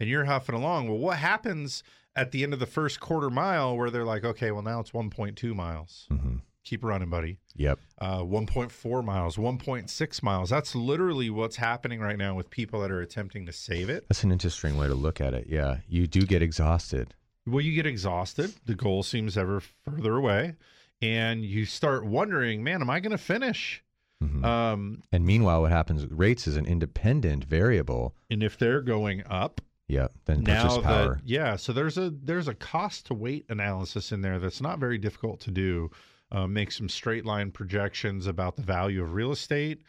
And 0.00 0.08
you're 0.08 0.24
huffing 0.24 0.54
along. 0.54 0.88
Well, 0.88 0.98
what 0.98 1.18
happens 1.18 1.82
at 2.14 2.30
the 2.32 2.42
end 2.42 2.52
of 2.52 2.60
the 2.60 2.66
first 2.66 3.00
quarter 3.00 3.30
mile 3.30 3.76
where 3.76 3.90
they're 3.90 4.04
like, 4.04 4.24
okay, 4.24 4.50
well 4.50 4.62
now 4.62 4.80
it's 4.80 4.90
1.2 4.92 5.54
miles. 5.54 6.06
hmm 6.08 6.36
Keep 6.64 6.84
running, 6.84 7.10
buddy. 7.10 7.38
Yep. 7.56 7.78
Uh, 7.98 8.20
1.4 8.20 9.04
miles, 9.04 9.36
1.6 9.36 10.22
miles. 10.22 10.50
That's 10.50 10.74
literally 10.74 11.28
what's 11.28 11.56
happening 11.56 12.00
right 12.00 12.16
now 12.16 12.34
with 12.34 12.50
people 12.50 12.80
that 12.82 12.90
are 12.90 13.00
attempting 13.00 13.46
to 13.46 13.52
save 13.52 13.90
it. 13.90 14.04
That's 14.08 14.22
an 14.24 14.30
interesting 14.32 14.76
way 14.76 14.86
to 14.86 14.94
look 14.94 15.20
at 15.20 15.34
it. 15.34 15.46
Yeah. 15.48 15.78
You 15.88 16.06
do 16.06 16.22
get 16.22 16.40
exhausted. 16.42 17.14
Well, 17.46 17.60
you 17.60 17.74
get 17.74 17.86
exhausted. 17.86 18.52
The 18.66 18.76
goal 18.76 19.02
seems 19.02 19.36
ever 19.36 19.60
further 19.84 20.14
away. 20.16 20.54
And 21.00 21.44
you 21.44 21.66
start 21.66 22.06
wondering, 22.06 22.62
man, 22.62 22.80
am 22.80 22.88
I 22.90 23.00
going 23.00 23.10
to 23.10 23.18
finish? 23.18 23.82
Mhm. 24.22 24.44
Um, 24.44 25.02
and 25.10 25.24
meanwhile, 25.26 25.62
what 25.62 25.72
happens 25.72 26.02
with 26.02 26.12
rates 26.12 26.46
is 26.46 26.56
an 26.56 26.64
independent 26.66 27.44
variable. 27.44 28.14
and 28.30 28.42
if 28.42 28.56
they're 28.56 28.80
going 28.82 29.24
up 29.26 29.60
yeah, 29.88 30.08
Then 30.24 30.42
now, 30.44 30.68
purchase 30.68 30.84
that 30.84 31.20
yeah, 31.24 31.56
so 31.56 31.72
there's 31.72 31.98
a 31.98 32.10
there's 32.10 32.48
a 32.48 32.54
cost 32.54 33.06
to 33.06 33.14
weight 33.14 33.44
analysis 33.50 34.10
in 34.12 34.22
there 34.22 34.38
that's 34.38 34.60
not 34.60 34.78
very 34.78 34.96
difficult 34.96 35.40
to 35.40 35.50
do. 35.50 35.90
Uh, 36.32 36.46
make 36.46 36.72
some 36.72 36.88
straight 36.88 37.26
line 37.26 37.50
projections 37.50 38.26
about 38.26 38.56
the 38.56 38.62
value 38.62 39.02
of 39.02 39.12
real 39.12 39.32
estate. 39.32 39.82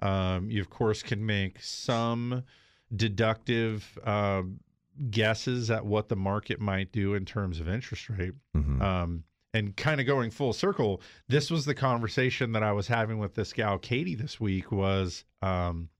Um, 0.00 0.50
you 0.50 0.62
of 0.62 0.70
course 0.70 1.02
can 1.02 1.24
make 1.26 1.62
some 1.62 2.42
deductive 2.96 3.98
um, 4.04 4.60
guesses 5.10 5.70
at 5.70 5.84
what 5.84 6.08
the 6.08 6.16
market 6.16 6.58
might 6.58 6.90
do 6.90 7.12
in 7.12 7.26
terms 7.26 7.60
of 7.60 7.68
interest 7.68 8.08
rate. 8.08 8.32
Mhm. 8.56 8.80
Um, 8.80 9.24
and 9.52 9.76
kind 9.76 10.00
of 10.00 10.06
going 10.06 10.30
full 10.30 10.54
circle, 10.54 11.02
this 11.28 11.50
was 11.50 11.66
the 11.66 11.74
conversation 11.74 12.52
that 12.52 12.62
I 12.62 12.72
was 12.72 12.86
having 12.86 13.18
with 13.18 13.34
this 13.34 13.52
gal 13.52 13.78
Katie 13.78 14.14
this 14.14 14.40
week. 14.40 14.72
Was 14.72 15.24
um, 15.42 15.90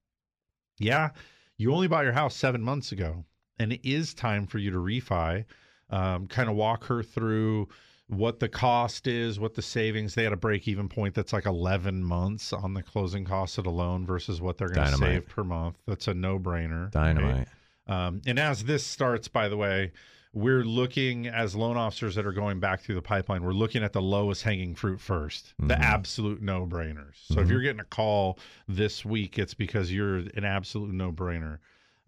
yeah, 0.78 1.11
you 1.59 1.75
only 1.75 1.88
bought 1.88 2.04
your 2.04 2.14
house 2.14 2.35
seven 2.35 2.62
months 2.62 2.90
ago, 2.90 3.26
and 3.59 3.73
it 3.73 3.80
is 3.87 4.14
time 4.14 4.47
for 4.47 4.59
you 4.59 4.71
to 4.71 4.78
refi. 4.78 5.45
Um, 5.90 6.26
kind 6.26 6.49
of 6.49 6.57
walk 6.57 6.85
her 6.85 7.02
through 7.02 7.69
what 8.11 8.40
the 8.40 8.49
cost 8.49 9.07
is, 9.07 9.38
what 9.38 9.55
the 9.55 9.62
savings. 9.62 10.14
They 10.14 10.25
had 10.25 10.33
a 10.33 10.37
break 10.37 10.67
even 10.67 10.88
point 10.88 11.14
that's 11.14 11.33
like 11.33 11.47
11 11.47 12.02
months 12.02 12.52
on 12.52 12.75
the 12.75 12.83
closing 12.83 13.25
cost 13.25 13.57
of 13.57 13.64
the 13.64 13.71
loan 13.71 14.05
versus 14.05 14.40
what 14.40 14.59
they're 14.59 14.69
going 14.69 14.87
to 14.90 14.97
save 14.97 15.29
per 15.29 15.45
month. 15.45 15.76
That's 15.87 16.09
a 16.09 16.14
no 16.14 16.38
brainer. 16.38 16.90
Dynamite. 16.90 17.47
Um, 17.87 18.21
and 18.26 18.38
as 18.38 18.64
this 18.64 18.85
starts, 18.85 19.29
by 19.29 19.49
the 19.49 19.57
way, 19.57 19.93
we're 20.33 20.64
looking 20.64 21.26
as 21.29 21.55
loan 21.55 21.76
officers 21.76 22.17
that 22.17 22.26
are 22.26 22.33
going 22.33 22.59
back 22.61 22.81
through 22.81 22.97
the 22.97 23.02
pipeline, 23.02 23.43
we're 23.45 23.52
looking 23.52 23.83
at 23.83 23.93
the 23.93 24.02
lowest 24.02 24.43
hanging 24.43 24.75
fruit 24.75 25.00
1st 25.00 25.55
the 25.59 25.75
Mhm. 25.75 25.81
absolute 25.81 26.43
no 26.43 26.67
brainers. 26.67 27.14
So 27.26 27.40
if 27.40 27.47
Mhm. 27.47 27.50
you're 27.50 27.62
getting 27.62 27.81
a 27.81 27.85
call 27.85 28.38
this 28.67 29.05
week, 29.05 29.38
it's 29.38 29.55
because 29.55 29.93
you're 29.93 30.17
an 30.19 30.45
absolute 30.45 30.93
no 30.93 31.12
brainer. 31.12 31.59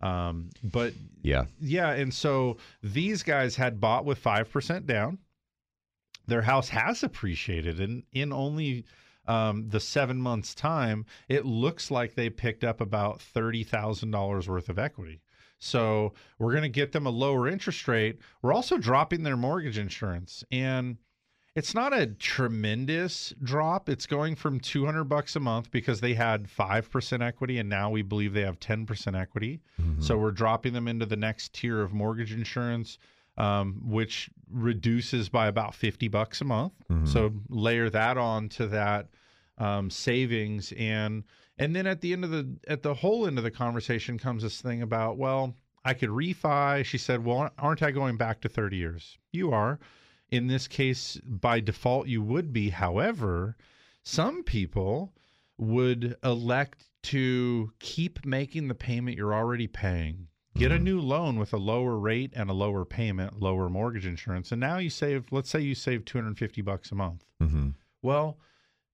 Um, 0.00 0.50
but 0.64 0.94
Yeah. 1.23 1.47
yeah, 1.61 1.90
and 1.92 2.12
so 2.12 2.56
these 2.82 3.23
guys 3.23 3.54
had 3.56 3.80
bought 3.80 4.04
with 4.04 4.18
5% 4.18 4.87
down. 4.87 5.18
Their 6.26 6.43
house 6.43 6.69
has 6.71 7.02
appreciated 7.02 7.81
and 7.81 8.05
in 8.12 8.33
only 8.33 8.85
um, 9.26 9.69
the 9.69 9.81
seven 9.81 10.19
months 10.21 10.55
time, 10.55 11.07
it 11.29 11.47
looks 11.47 11.91
like 11.91 12.14
they 12.14 12.31
picked 12.31 12.64
up 12.64 12.81
about 12.81 13.21
$30,000 13.21 14.49
worth 14.49 14.69
of 14.69 14.79
equity. 14.79 15.21
So 15.59 16.14
we're 16.38 16.50
going 16.50 16.64
to 16.64 16.69
get 16.69 16.91
them 16.91 17.07
a 17.07 17.11
lower 17.11 17.47
interest 17.47 17.87
rate. 17.87 18.19
We're 18.43 18.52
also 18.52 18.79
dropping 18.79 19.23
their 19.23 19.37
mortgage 19.37 19.79
insurance. 19.79 20.43
And 20.50 20.97
it's 21.55 21.75
not 21.75 21.93
a 21.97 22.07
tremendous 22.07 23.33
drop. 23.43 23.88
It's 23.88 24.07
going 24.07 24.35
from 24.35 24.59
200 24.59 25.05
bucks 25.05 25.37
a 25.37 25.41
month 25.41 25.71
because 25.71 26.00
they 26.00 26.14
had 26.14 26.49
5% 26.49 27.23
equity 27.23 27.59
and 27.59 27.69
now 27.69 27.91
we 27.91 28.02
believe 28.02 28.33
they 28.33 28.43
have 28.43 28.59
10% 28.59 29.14
equity. 29.14 29.61
Mhm. 29.81 30.02
So 30.02 30.19
we're 30.19 30.31
dropping 30.33 30.73
them 30.73 30.88
into 30.88 31.07
the 31.07 31.17
next 31.17 31.52
tier 31.52 31.81
of 31.81 31.93
mortgage 31.93 32.33
insurance, 32.33 32.99
um, 33.37 33.81
which 33.85 34.31
reduces 34.51 35.29
by 35.29 35.47
about 35.47 35.75
50 35.75 36.09
bucks 36.09 36.41
a 36.41 36.45
month. 36.45 36.73
Mhm. 36.91 37.09
So 37.09 37.33
layer 37.49 37.89
that 37.91 38.19
on 38.19 38.49
to 38.51 38.67
that 38.69 39.09
um, 39.59 39.91
savings 39.91 40.73
and 40.73 41.25
and 41.59 41.77
then 41.77 41.87
at 41.87 42.01
the 42.01 42.12
end 42.12 42.25
of 42.25 42.31
the 42.31 42.57
at 42.67 42.83
the 42.83 42.95
whole 42.95 43.27
end 43.27 43.39
of 43.39 43.45
the 43.45 43.51
conversation 43.51 44.19
comes 44.19 44.43
this 44.43 44.61
thing 44.61 44.83
about 44.83 45.19
well 45.19 45.55
I 45.85 45.95
could 45.95 46.11
refi. 46.11 46.85
She 46.85 46.99
said, 46.99 47.25
well 47.25 47.51
aren't 47.59 47.83
I 47.83 47.91
going 47.91 48.17
back 48.17 48.41
to 48.43 48.49
30 48.49 48.77
years? 48.77 49.19
You 49.33 49.53
are. 49.53 49.79
In 50.31 50.47
this 50.47 50.67
case, 50.67 51.19
by 51.27 51.61
default, 51.61 52.09
you 52.09 52.23
would 52.23 52.53
be. 52.55 52.71
However, 52.71 53.57
some 54.03 54.43
people 54.43 55.12
would 55.59 56.17
elect 56.25 56.87
to 57.03 57.71
keep 57.81 58.25
making 58.25 58.69
the 58.69 58.75
payment 58.75 59.17
you're 59.19 59.35
already 59.35 59.67
paying. 59.67 60.29
Get 60.54 60.71
a 60.71 60.76
Mhm. 60.76 60.82
new 60.82 61.00
loan 61.00 61.38
with 61.38 61.52
a 61.52 61.59
lower 61.59 61.99
rate 61.99 62.32
and 62.35 62.50
a 62.50 62.52
lower 62.52 62.85
payment, 62.85 63.40
lower 63.40 63.68
mortgage 63.71 64.04
insurance, 64.06 64.52
and 64.52 64.61
now 64.61 64.78
you 64.78 64.90
save. 64.90 65.32
Let's 65.32 65.49
say 65.50 65.61
you 65.61 65.75
save 65.75 66.04
250 66.04 66.61
bucks 66.61 66.92
a 66.92 66.94
month. 66.94 67.25
Mhm. 67.40 67.75
Well, 68.02 68.38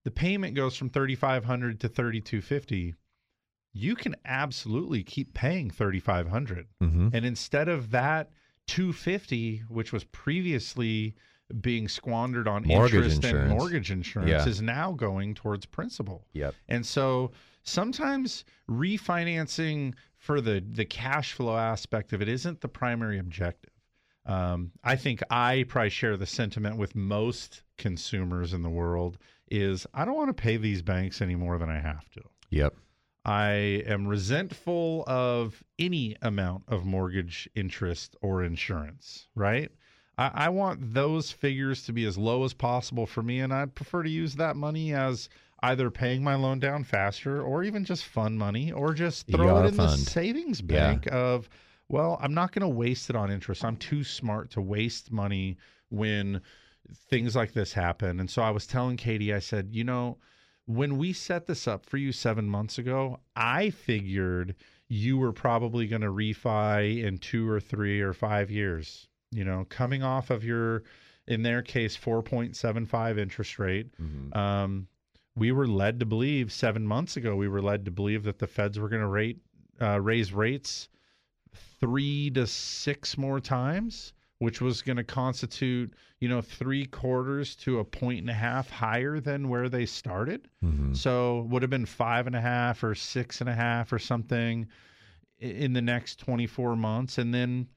the 0.05 0.11
payment 0.11 0.55
goes 0.55 0.75
from 0.77 0.89
3500 0.89 1.79
to 1.81 1.89
3250. 1.89 2.95
You 3.73 3.95
can 3.95 4.15
absolutely 4.25 5.03
keep 5.03 5.33
paying 5.33 5.69
3500. 5.69 6.67
Mhm. 6.81 7.13
And 7.13 7.25
instead 7.25 7.67
of 7.67 7.91
that 7.91 8.31
250, 8.67 9.59
which 9.67 9.91
was 9.91 10.05
previously 10.05 11.15
being 11.61 11.87
squandered 11.87 12.47
on 12.47 12.63
Mortgage 12.65 12.93
interest 12.95 13.23
insurance. 13.23 13.49
and 13.49 13.57
mortgage 13.59 13.91
insurance, 13.91 14.29
Yeah. 14.29 14.47
is 14.47 14.61
now 14.61 14.91
going 14.93 15.33
towards 15.33 15.65
principal. 15.65 16.27
Yep. 16.33 16.53
And 16.67 16.85
so 16.85 17.31
sometimes 17.63 18.45
refinancing 18.69 19.95
for 20.19 20.41
the 20.41 20.63
the 20.71 20.85
cash 20.85 21.33
flow 21.33 21.57
aspect 21.57 22.13
of 22.13 22.21
it 22.21 22.29
isn't 22.29 22.61
the 22.61 22.67
primary 22.67 23.17
objective. 23.17 23.73
Um, 24.25 24.71
I 24.83 24.95
think 24.95 25.23
I 25.31 25.65
probably 25.67 25.89
share 25.89 26.15
the 26.15 26.27
sentiment 26.27 26.77
with 26.77 26.95
most 26.95 27.63
consumers 27.77 28.53
in 28.53 28.61
the 28.61 28.69
world 28.69 29.17
is 29.49 29.87
I 29.93 30.05
don't 30.05 30.15
want 30.15 30.29
to 30.29 30.39
pay 30.39 30.57
these 30.57 30.83
banks 30.83 31.21
any 31.21 31.35
more 31.35 31.57
than 31.57 31.69
I 31.69 31.79
have 31.79 32.07
to. 32.11 32.21
Yep. 32.51 32.75
I 33.25 33.83
am 33.85 34.07
resentful 34.07 35.03
of 35.07 35.63
any 35.79 36.15
amount 36.21 36.63
of 36.67 36.85
mortgage 36.85 37.49
interest 37.55 38.15
or 38.21 38.43
insurance, 38.43 39.27
right? 39.35 39.71
I, 40.17 40.31
I 40.33 40.49
want 40.49 40.93
those 40.93 41.31
figures 41.31 41.83
to 41.83 41.93
be 41.93 42.05
as 42.05 42.17
low 42.17 42.43
as 42.43 42.53
possible 42.53 43.05
for 43.05 43.23
me, 43.23 43.39
and 43.39 43.53
I'd 43.53 43.73
prefer 43.73 44.03
to 44.03 44.09
use 44.09 44.35
that 44.35 44.55
money 44.55 44.93
as 44.93 45.29
either 45.61 45.91
paying 45.91 46.23
my 46.23 46.35
loan 46.35 46.59
down 46.59 46.83
faster 46.83 47.41
or 47.41 47.63
even 47.63 47.83
just 47.83 48.05
fund 48.05 48.37
money 48.37 48.71
or 48.71 48.93
just 48.93 49.27
throw 49.27 49.63
it 49.63 49.67
in 49.67 49.77
the 49.77 49.87
fund. 49.87 49.99
savings 49.99 50.61
Yeah. 50.61 50.65
bank 50.91 51.07
of, 51.11 51.49
well, 51.89 52.17
I'm 52.21 52.33
not 52.33 52.51
going 52.51 52.61
to 52.61 52.75
waste 52.75 53.09
it 53.09 53.15
on 53.15 53.29
interest. 53.31 53.65
I'm 53.65 53.75
too 53.77 54.03
smart 54.03 54.51
to 54.51 54.61
waste 54.61 55.11
money 55.11 55.57
when 55.89 56.41
things 57.09 57.35
like 57.35 57.53
this 57.53 57.73
happen. 57.73 58.19
And 58.19 58.29
so 58.29 58.41
I 58.41 58.51
was 58.51 58.65
telling 58.67 58.95
Katie, 58.97 59.33
I 59.33 59.39
said, 59.39 59.69
you 59.71 59.83
know, 59.83 60.17
when 60.65 60.97
we 60.97 61.13
set 61.13 61.45
this 61.47 61.67
up 61.67 61.85
for 61.85 61.97
you 61.97 62.11
seven 62.11 62.47
months 62.47 62.77
ago, 62.77 63.19
I 63.35 63.71
figured 63.71 64.55
you 64.87 65.17
were 65.17 65.33
probably 65.33 65.87
going 65.87 66.01
to 66.03 66.07
refi 66.11 67.03
in 67.03 67.17
two 67.17 67.49
or 67.49 67.59
three 67.59 68.01
or 68.01 68.13
five 68.13 68.49
years. 68.51 69.07
You 69.31 69.43
know, 69.43 69.65
coming 69.69 70.03
off 70.03 70.29
of 70.29 70.43
your, 70.43 70.83
in 71.27 71.43
their 71.43 71.61
case, 71.61 71.95
4.75 71.97 73.17
interest 73.19 73.59
rate. 73.59 73.87
Mhm. 74.01 74.35
Um, 74.35 74.87
we 75.39 75.51
were 75.51 75.67
led 75.67 75.99
to 75.99 76.05
believe 76.05 76.51
seven 76.51 76.85
months 76.85 77.17
ago, 77.17 77.35
we 77.35 77.47
were 77.47 77.61
led 77.61 77.85
to 77.85 77.91
believe 77.91 78.23
that 78.23 78.39
the 78.39 78.47
feds 78.47 78.77
were 78.77 78.89
going 78.89 79.01
to 79.01 79.07
rate, 79.07 79.39
uh, 79.81 79.99
raise 79.99 80.33
rates 80.33 80.89
three 81.79 82.29
to 82.31 82.45
six 82.45 83.17
more 83.17 83.39
times, 83.39 84.13
which 84.39 84.61
was 84.61 84.81
going 84.81 84.97
to 84.97 85.03
constitute, 85.03 85.93
you 86.19 86.29
know, 86.29 86.41
three 86.41 86.85
quarters 86.85 87.55
to 87.55 87.79
a 87.79 87.85
point 87.85 88.19
and 88.19 88.29
a 88.29 88.33
half 88.33 88.69
higher 88.69 89.19
than 89.19 89.49
where 89.49 89.69
they 89.69 89.85
started. 89.85 90.47
Mhm. 90.63 90.95
So 90.95 91.41
would 91.49 91.61
have 91.61 91.71
been 91.71 91.85
five 91.85 92.27
and 92.27 92.35
a 92.35 92.41
half 92.41 92.83
or 92.83 92.93
six 92.93 93.41
and 93.41 93.49
a 93.49 93.55
half 93.55 93.91
or 93.91 93.99
something 93.99 94.67
in 95.39 95.73
the 95.73 95.81
next 95.81 96.19
24 96.19 96.75
months. 96.75 97.17
And 97.17 97.33
then 97.33 97.67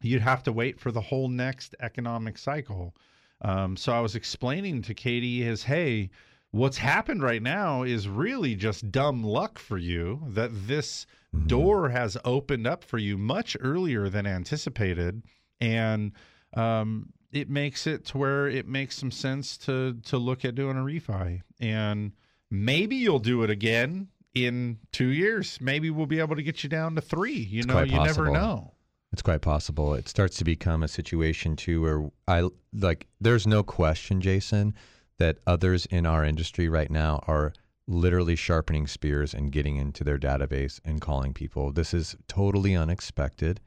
you'd 0.00 0.22
have 0.22 0.42
to 0.44 0.52
wait 0.52 0.78
for 0.78 0.92
the 0.92 1.00
whole 1.00 1.28
next 1.28 1.74
economic 1.80 2.38
cycle. 2.38 2.94
Um, 3.40 3.76
so 3.76 3.92
I 3.92 4.00
was 4.00 4.14
explaining 4.14 4.82
to 4.82 4.94
Katie 4.94 5.42
is, 5.42 5.64
hey, 5.64 6.10
what's 6.54 6.78
happened 6.78 7.20
right 7.20 7.42
now 7.42 7.82
is 7.82 8.08
really 8.08 8.54
just 8.54 8.92
dumb 8.92 9.24
luck 9.24 9.58
for 9.58 9.76
you 9.76 10.22
that 10.28 10.50
this 10.68 11.04
door 11.48 11.88
has 11.88 12.16
opened 12.24 12.64
up 12.64 12.84
for 12.84 12.96
you 12.96 13.18
much 13.18 13.56
earlier 13.60 14.08
than 14.08 14.24
anticipated, 14.24 15.24
and 15.60 16.12
um, 16.56 17.12
it 17.32 17.50
makes 17.50 17.88
it 17.88 18.04
to 18.04 18.18
where 18.18 18.46
it 18.46 18.68
makes 18.68 18.96
some 18.96 19.10
sense 19.10 19.56
to 19.58 19.94
to 20.04 20.16
look 20.16 20.44
at 20.44 20.54
doing 20.54 20.76
a 20.76 20.80
refi, 20.80 21.40
and 21.60 22.12
maybe 22.52 22.94
you'll 22.94 23.18
do 23.18 23.42
it 23.42 23.50
again 23.50 24.06
in 24.32 24.78
two 24.92 25.08
years. 25.08 25.58
Maybe 25.60 25.90
we'll 25.90 26.06
be 26.06 26.20
able 26.20 26.36
to 26.36 26.42
get 26.42 26.62
you 26.62 26.68
down 26.68 26.94
to 26.94 27.00
three. 27.00 27.32
You 27.32 27.58
It's 27.60 27.66
know, 27.66 27.82
you 27.82 27.98
never 27.98 28.30
know. 28.30 28.74
It's 29.12 29.22
quite 29.22 29.42
possible. 29.42 29.94
It 29.94 30.08
starts 30.08 30.36
to 30.38 30.44
become 30.44 30.84
a 30.84 30.88
situation 30.88 31.56
too 31.56 31.82
where 31.82 32.10
I 32.28 32.48
like 32.72 33.08
there's 33.20 33.46
no 33.46 33.64
question, 33.64 34.20
Jason, 34.20 34.74
that 35.18 35.38
others 35.46 35.86
in 35.86 36.06
our 36.06 36.24
industry 36.24 36.68
right 36.68 36.90
now 36.90 37.22
are 37.26 37.52
literally 37.86 38.36
sharpening 38.36 38.86
spears 38.86 39.34
and 39.34 39.52
getting 39.52 39.76
into 39.76 40.04
their 40.04 40.18
database 40.18 40.80
and 40.84 41.00
calling 41.00 41.34
people. 41.34 41.70
This 41.72 41.92
is 41.92 42.16
totally 42.28 42.74
unexpected. 42.74 43.60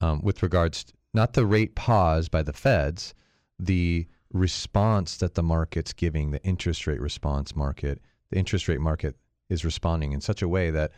Um, 0.00 0.20
with 0.22 0.42
regards 0.42 0.84
to, 0.84 0.92
not 1.14 1.32
the 1.32 1.46
rate 1.46 1.74
pause 1.74 2.28
by 2.28 2.42
the 2.42 2.52
feds, 2.52 3.14
the 3.58 4.06
response 4.32 5.16
that 5.16 5.34
the 5.34 5.42
market's 5.42 5.94
giving, 5.94 6.30
the 6.30 6.42
interest 6.44 6.86
rate 6.86 7.00
response 7.00 7.56
market, 7.56 8.00
the 8.30 8.36
interest 8.36 8.68
rate 8.68 8.80
market 8.80 9.16
is 9.48 9.64
responding 9.64 10.12
in 10.12 10.20
such 10.20 10.42
a 10.42 10.48
way 10.48 10.70
that, 10.70 10.92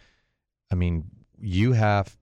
I 0.73 0.75
mean, 0.75 1.05
you 1.39 1.73
have 1.73 2.17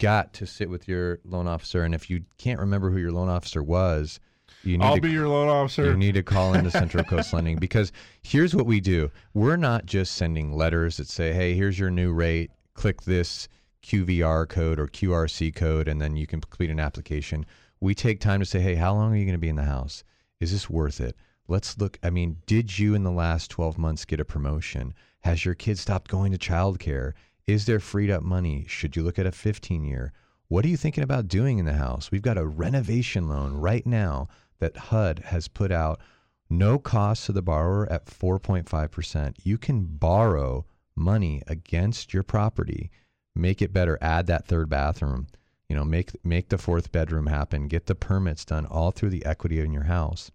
got 0.00 0.32
to 0.34 0.46
sit 0.46 0.68
with 0.68 0.88
your 0.88 1.20
loan 1.24 1.46
officer, 1.46 1.84
and 1.84 1.94
if 1.94 2.10
you 2.10 2.24
can't 2.38 2.58
remember 2.60 2.90
who 2.90 2.98
your 2.98 3.12
loan 3.12 3.28
officer 3.28 3.62
was, 3.62 4.18
you 4.66 4.78
need 4.78 4.84
I'll 4.84 4.96
to 4.96 5.00
be 5.00 5.10
your 5.10 5.28
loan 5.28 5.48
officer. 5.48 5.86
you 5.86 5.96
need 5.96 6.14
to 6.14 6.22
call 6.22 6.54
into 6.54 6.70
Central 6.82 7.04
Coast 7.04 7.32
Lending 7.32 7.56
because 7.56 7.92
here's 8.22 8.54
what 8.54 8.66
we 8.66 8.80
do. 8.80 9.10
We're 9.32 9.56
not 9.56 9.86
just 9.86 10.16
sending 10.16 10.52
letters 10.52 10.96
that 10.96 11.08
say, 11.08 11.32
hey, 11.32 11.54
here's 11.54 11.78
your 11.78 11.90
new 11.90 12.12
rate. 12.12 12.50
Click 12.74 13.02
this 13.02 13.48
QVR 13.82 14.48
code 14.48 14.80
or 14.80 14.88
QRC 14.88 15.54
code, 15.54 15.86
and 15.88 16.00
then 16.00 16.16
you 16.16 16.26
can 16.26 16.40
complete 16.40 16.70
an 16.70 16.80
application. 16.80 17.46
We 17.80 17.94
take 17.94 18.20
time 18.20 18.40
to 18.40 18.46
say, 18.46 18.60
hey, 18.60 18.74
how 18.74 18.94
long 18.94 19.12
are 19.12 19.16
you 19.16 19.24
going 19.24 19.34
to 19.34 19.38
be 19.38 19.48
in 19.48 19.56
the 19.56 19.62
house? 19.62 20.02
Is 20.40 20.52
this 20.52 20.68
worth 20.68 21.00
it? 21.00 21.14
Let's 21.48 21.78
look. 21.78 21.98
I 22.02 22.10
mean, 22.10 22.38
did 22.46 22.78
you 22.78 22.94
in 22.94 23.04
the 23.04 23.12
last 23.12 23.50
12 23.50 23.78
months 23.78 24.04
get 24.04 24.20
a 24.20 24.24
promotion? 24.24 24.94
Has 25.20 25.44
your 25.44 25.54
kid 25.54 25.78
stopped 25.78 26.10
going 26.10 26.32
to 26.32 26.38
childcare? 26.38 27.12
Is 27.46 27.66
there 27.66 27.78
freed 27.78 28.10
up 28.10 28.24
money? 28.24 28.64
Should 28.68 28.96
you 28.96 29.04
look 29.04 29.18
at 29.18 29.26
a 29.26 29.32
15 29.32 29.84
year? 29.84 30.12
What 30.48 30.64
are 30.64 30.68
you 30.68 30.76
thinking 30.76 31.04
about 31.04 31.28
doing 31.28 31.58
in 31.58 31.64
the 31.64 31.72
house? 31.72 32.10
We've 32.10 32.22
got 32.22 32.38
a 32.38 32.46
renovation 32.46 33.28
loan 33.28 33.54
right 33.54 33.86
now 33.86 34.28
that 34.58 34.76
HUD 34.76 35.20
has 35.26 35.48
put 35.48 35.70
out 35.70 36.00
no 36.48 36.78
cost 36.78 37.26
to 37.26 37.32
the 37.32 37.42
borrower 37.42 37.90
at 37.90 38.06
4.5%. 38.06 39.34
You 39.42 39.58
can 39.58 39.84
borrow 39.84 40.64
money 40.94 41.42
against 41.46 42.14
your 42.14 42.22
property, 42.22 42.90
make 43.34 43.60
it 43.60 43.72
better, 43.72 43.98
add 44.00 44.26
that 44.26 44.46
third 44.46 44.68
bathroom, 44.68 45.26
you 45.68 45.74
know, 45.74 45.84
make 45.84 46.12
make 46.24 46.48
the 46.48 46.58
fourth 46.58 46.92
bedroom 46.92 47.26
happen, 47.26 47.68
get 47.68 47.86
the 47.86 47.94
permits 47.94 48.44
done 48.44 48.66
all 48.66 48.92
through 48.92 49.10
the 49.10 49.26
equity 49.26 49.60
in 49.60 49.72
your 49.72 49.84
house. 49.84 50.30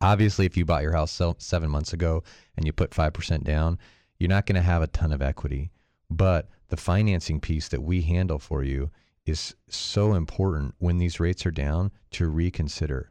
Obviously, 0.00 0.46
if 0.46 0.56
you 0.56 0.64
bought 0.64 0.82
your 0.82 0.92
house 0.92 1.20
7 1.38 1.70
months 1.70 1.92
ago 1.92 2.22
and 2.56 2.66
you 2.66 2.72
put 2.72 2.90
5% 2.90 3.44
down, 3.44 3.78
you're 4.18 4.28
not 4.28 4.46
going 4.46 4.56
to 4.56 4.62
have 4.62 4.82
a 4.82 4.88
ton 4.88 5.12
of 5.12 5.22
equity, 5.22 5.70
but 6.10 6.48
the 6.68 6.76
financing 6.76 7.40
piece 7.40 7.68
that 7.68 7.82
we 7.82 8.02
handle 8.02 8.38
for 8.38 8.62
you 8.62 8.90
is 9.24 9.54
so 9.68 10.14
important 10.14 10.74
when 10.78 10.98
these 10.98 11.20
rates 11.20 11.46
are 11.46 11.50
down 11.50 11.90
to 12.10 12.28
reconsider. 12.28 13.10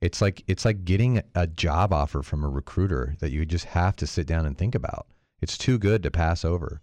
It's 0.00 0.20
like 0.20 0.44
it's 0.46 0.64
like 0.64 0.84
getting 0.84 1.22
a 1.34 1.46
job 1.46 1.92
offer 1.92 2.22
from 2.22 2.44
a 2.44 2.48
recruiter 2.48 3.16
that 3.20 3.30
you 3.30 3.44
just 3.44 3.66
have 3.66 3.96
to 3.96 4.06
sit 4.06 4.26
down 4.26 4.46
and 4.46 4.56
think 4.56 4.74
about. 4.74 5.06
It's 5.40 5.58
too 5.58 5.78
good 5.78 6.02
to 6.02 6.10
pass 6.10 6.44
over. 6.44 6.80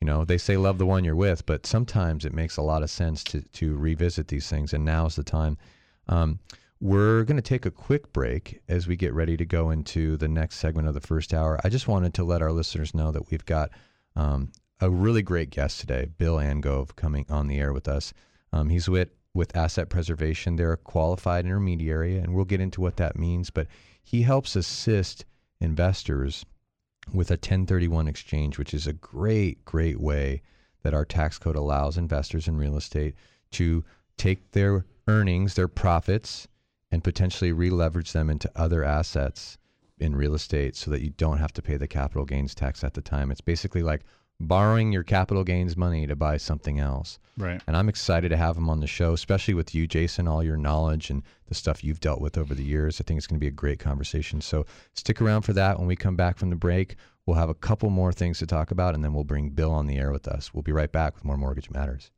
You 0.00 0.06
know, 0.06 0.24
they 0.24 0.38
say 0.38 0.56
love 0.56 0.78
the 0.78 0.86
one 0.86 1.04
you're 1.04 1.16
with, 1.16 1.46
but 1.46 1.66
sometimes 1.66 2.24
it 2.24 2.34
makes 2.34 2.56
a 2.56 2.62
lot 2.62 2.82
of 2.82 2.90
sense 2.90 3.24
to 3.24 3.42
to 3.42 3.76
revisit 3.76 4.28
these 4.28 4.48
things, 4.48 4.72
and 4.72 4.84
now's 4.84 5.16
the 5.16 5.24
time. 5.24 5.58
Um, 6.08 6.38
we're 6.80 7.24
going 7.24 7.36
to 7.36 7.42
take 7.42 7.64
a 7.64 7.70
quick 7.70 8.12
break 8.12 8.60
as 8.68 8.86
we 8.86 8.96
get 8.96 9.14
ready 9.14 9.36
to 9.36 9.46
go 9.46 9.70
into 9.70 10.16
the 10.18 10.28
next 10.28 10.56
segment 10.56 10.88
of 10.88 10.94
the 10.94 11.00
first 11.00 11.32
hour. 11.32 11.58
I 11.64 11.70
just 11.70 11.88
wanted 11.88 12.12
to 12.14 12.24
let 12.24 12.42
our 12.42 12.52
listeners 12.52 12.94
know 12.94 13.10
that 13.12 13.30
we've 13.30 13.44
got 13.46 13.70
um, 14.14 14.52
a 14.80 14.90
really 14.90 15.22
great 15.22 15.48
guest 15.50 15.80
today, 15.80 16.06
Bill 16.18 16.36
Angove, 16.36 16.94
coming 16.94 17.24
on 17.30 17.46
the 17.46 17.58
air 17.58 17.72
with 17.72 17.88
us. 17.88 18.12
Um, 18.52 18.68
he's 18.68 18.88
with 18.88 19.08
with 19.36 19.56
asset 19.56 19.88
preservation. 19.88 20.56
They're 20.56 20.72
a 20.72 20.76
qualified 20.76 21.44
intermediary, 21.44 22.16
and 22.16 22.34
we'll 22.34 22.44
get 22.44 22.60
into 22.60 22.80
what 22.80 22.96
that 22.96 23.18
means. 23.18 23.50
But 23.50 23.68
he 24.02 24.22
helps 24.22 24.56
assist 24.56 25.24
investors 25.60 26.44
with 27.12 27.30
a 27.30 27.34
1031 27.34 28.08
exchange, 28.08 28.58
which 28.58 28.74
is 28.74 28.86
a 28.86 28.92
great, 28.92 29.64
great 29.64 30.00
way 30.00 30.42
that 30.82 30.94
our 30.94 31.04
tax 31.04 31.38
code 31.38 31.56
allows 31.56 31.96
investors 31.96 32.48
in 32.48 32.56
real 32.56 32.76
estate 32.76 33.14
to 33.52 33.84
take 34.16 34.52
their 34.52 34.84
earnings, 35.06 35.54
their 35.54 35.68
profits, 35.68 36.48
and 36.90 37.04
potentially 37.04 37.52
re-leverage 37.52 38.12
them 38.12 38.30
into 38.30 38.50
other 38.56 38.82
assets 38.82 39.58
in 39.98 40.14
real 40.14 40.34
estate 40.34 40.76
so 40.76 40.90
that 40.90 41.02
you 41.02 41.10
don't 41.10 41.38
have 41.38 41.52
to 41.52 41.62
pay 41.62 41.76
the 41.76 41.88
capital 41.88 42.24
gains 42.24 42.54
tax 42.54 42.84
at 42.84 42.94
the 42.94 43.00
time. 43.00 43.30
It's 43.30 43.40
basically 43.40 43.82
like 43.82 44.02
borrowing 44.40 44.92
your 44.92 45.02
capital 45.02 45.44
gains 45.44 45.76
money 45.76 46.06
to 46.06 46.16
buy 46.16 46.36
something 46.36 46.78
else. 46.78 47.18
Right. 47.38 47.60
And 47.66 47.76
I'm 47.76 47.88
excited 47.88 48.30
to 48.30 48.36
have 48.36 48.56
him 48.56 48.70
on 48.70 48.80
the 48.80 48.86
show, 48.86 49.12
especially 49.12 49.54
with 49.54 49.74
you, 49.74 49.86
Jason, 49.86 50.26
all 50.26 50.42
your 50.42 50.56
knowledge 50.56 51.10
and 51.10 51.22
the 51.48 51.54
stuff 51.54 51.84
you've 51.84 52.00
dealt 52.00 52.20
with 52.20 52.38
over 52.38 52.54
the 52.54 52.64
years. 52.64 53.00
I 53.00 53.04
think 53.04 53.18
it's 53.18 53.26
going 53.26 53.38
to 53.38 53.44
be 53.44 53.48
a 53.48 53.50
great 53.50 53.78
conversation. 53.78 54.40
So 54.40 54.64
stick 54.94 55.20
around 55.20 55.42
for 55.42 55.52
that. 55.52 55.78
When 55.78 55.86
we 55.86 55.96
come 55.96 56.16
back 56.16 56.38
from 56.38 56.50
the 56.50 56.56
break, 56.56 56.96
we'll 57.26 57.36
have 57.36 57.50
a 57.50 57.54
couple 57.54 57.90
more 57.90 58.12
things 58.12 58.38
to 58.38 58.46
talk 58.46 58.70
about, 58.70 58.94
and 58.94 59.04
then 59.04 59.12
we'll 59.12 59.24
bring 59.24 59.50
Bill 59.50 59.72
on 59.72 59.86
the 59.86 59.98
air 59.98 60.12
with 60.12 60.28
us. 60.28 60.54
We'll 60.54 60.62
be 60.62 60.72
right 60.72 60.90
back 60.90 61.14
with 61.14 61.24
more 61.24 61.36
Mortgage 61.36 61.70
Matters. 61.70 62.10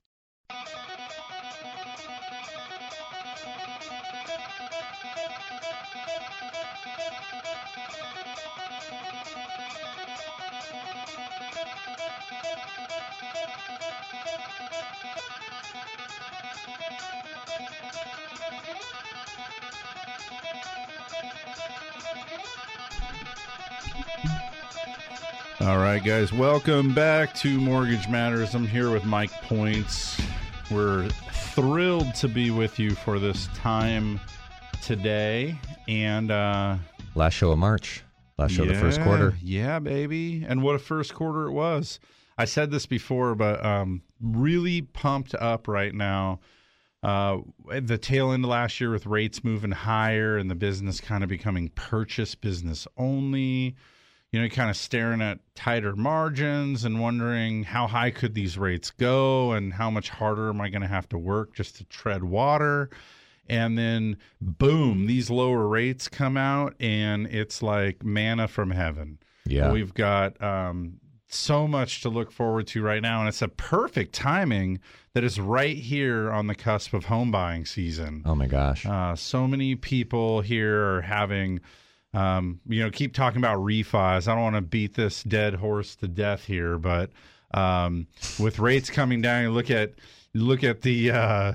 All 25.60 25.78
right, 25.78 26.02
guys, 26.02 26.32
welcome 26.32 26.94
back 26.94 27.34
to 27.36 27.60
Mortgage 27.60 28.08
Matters. 28.08 28.54
I'm 28.54 28.66
here 28.66 28.90
with 28.90 29.04
Mike 29.04 29.32
Points. 29.42 30.20
We're 30.70 31.08
thrilled 31.08 32.14
to 32.16 32.28
be 32.28 32.50
with 32.50 32.78
you 32.78 32.92
for 32.92 33.18
this 33.18 33.48
time 33.54 34.20
today. 34.82 35.58
And 35.88 36.30
uh 36.30 36.76
Last 37.14 37.34
show 37.34 37.50
of 37.50 37.58
March, 37.58 38.04
last 38.38 38.52
show 38.52 38.62
of 38.62 38.68
the 38.68 38.74
first 38.74 39.00
quarter. 39.00 39.36
Yeah, 39.42 39.78
baby. 39.78 40.44
And 40.46 40.62
what 40.62 40.74
a 40.74 40.78
first 40.78 41.14
quarter 41.14 41.46
it 41.46 41.52
was. 41.52 42.00
I 42.36 42.44
said 42.44 42.70
this 42.70 42.86
before, 42.86 43.34
but 43.34 43.64
um 43.64 44.02
really 44.20 44.82
pumped 44.82 45.34
up 45.34 45.68
right 45.68 45.94
now. 45.94 46.40
Uh 47.02 47.38
the 47.80 47.98
tail 47.98 48.32
end 48.32 48.44
of 48.44 48.50
last 48.50 48.80
year 48.80 48.90
with 48.90 49.06
rates 49.06 49.44
moving 49.44 49.72
higher 49.72 50.36
and 50.36 50.50
the 50.50 50.54
business 50.54 51.00
kind 51.00 51.22
of 51.22 51.28
becoming 51.28 51.68
purchase 51.70 52.34
business 52.34 52.86
only 52.96 53.76
you 54.30 54.42
know, 54.42 54.48
kind 54.48 54.68
of 54.68 54.76
staring 54.76 55.22
at 55.22 55.38
tighter 55.54 55.96
margins 55.96 56.84
and 56.84 57.00
wondering 57.00 57.64
how 57.64 57.86
high 57.86 58.10
could 58.10 58.34
these 58.34 58.58
rates 58.58 58.90
go 58.90 59.52
and 59.52 59.72
how 59.72 59.90
much 59.90 60.10
harder 60.10 60.50
am 60.50 60.60
I 60.60 60.68
going 60.68 60.82
to 60.82 60.88
have 60.88 61.08
to 61.10 61.18
work 61.18 61.54
just 61.54 61.76
to 61.76 61.84
tread 61.84 62.22
water. 62.22 62.90
And 63.48 63.78
then, 63.78 64.18
boom, 64.40 65.06
these 65.06 65.30
lower 65.30 65.66
rates 65.66 66.08
come 66.08 66.36
out, 66.36 66.74
and 66.80 67.26
it's 67.26 67.62
like 67.62 68.04
manna 68.04 68.48
from 68.48 68.70
heaven. 68.70 69.18
Yeah. 69.46 69.72
We've 69.72 69.94
got 69.94 70.40
um, 70.42 71.00
so 71.28 71.66
much 71.66 72.02
to 72.02 72.08
look 72.08 72.30
forward 72.30 72.66
to 72.68 72.82
right 72.82 73.02
now, 73.02 73.20
and 73.20 73.28
it's 73.28 73.42
a 73.42 73.48
perfect 73.48 74.14
timing 74.14 74.80
that 75.14 75.24
is 75.24 75.40
right 75.40 75.76
here 75.76 76.30
on 76.30 76.46
the 76.46 76.54
cusp 76.54 76.94
of 76.94 77.06
home 77.06 77.30
buying 77.30 77.64
season. 77.64 78.22
Oh 78.24 78.34
my 78.34 78.46
gosh. 78.46 78.86
Uh, 78.86 79.14
so 79.16 79.46
many 79.46 79.74
people 79.74 80.40
here 80.40 80.96
are 80.96 81.00
having, 81.02 81.60
um, 82.14 82.60
you 82.66 82.82
know, 82.82 82.90
keep 82.90 83.14
talking 83.14 83.38
about 83.38 83.58
refis. 83.58 84.28
I 84.28 84.34
don't 84.34 84.42
want 84.42 84.56
to 84.56 84.62
beat 84.62 84.94
this 84.94 85.22
dead 85.22 85.54
horse 85.54 85.96
to 85.96 86.08
death 86.08 86.44
here, 86.44 86.78
but 86.78 87.10
um, 87.52 88.06
with 88.38 88.58
rates 88.58 88.90
coming 88.90 89.22
down, 89.22 89.42
you 89.42 89.50
look 89.50 89.70
at 89.70 89.94
look 90.34 90.62
at 90.62 90.82
the 90.82 91.10
uh, 91.10 91.52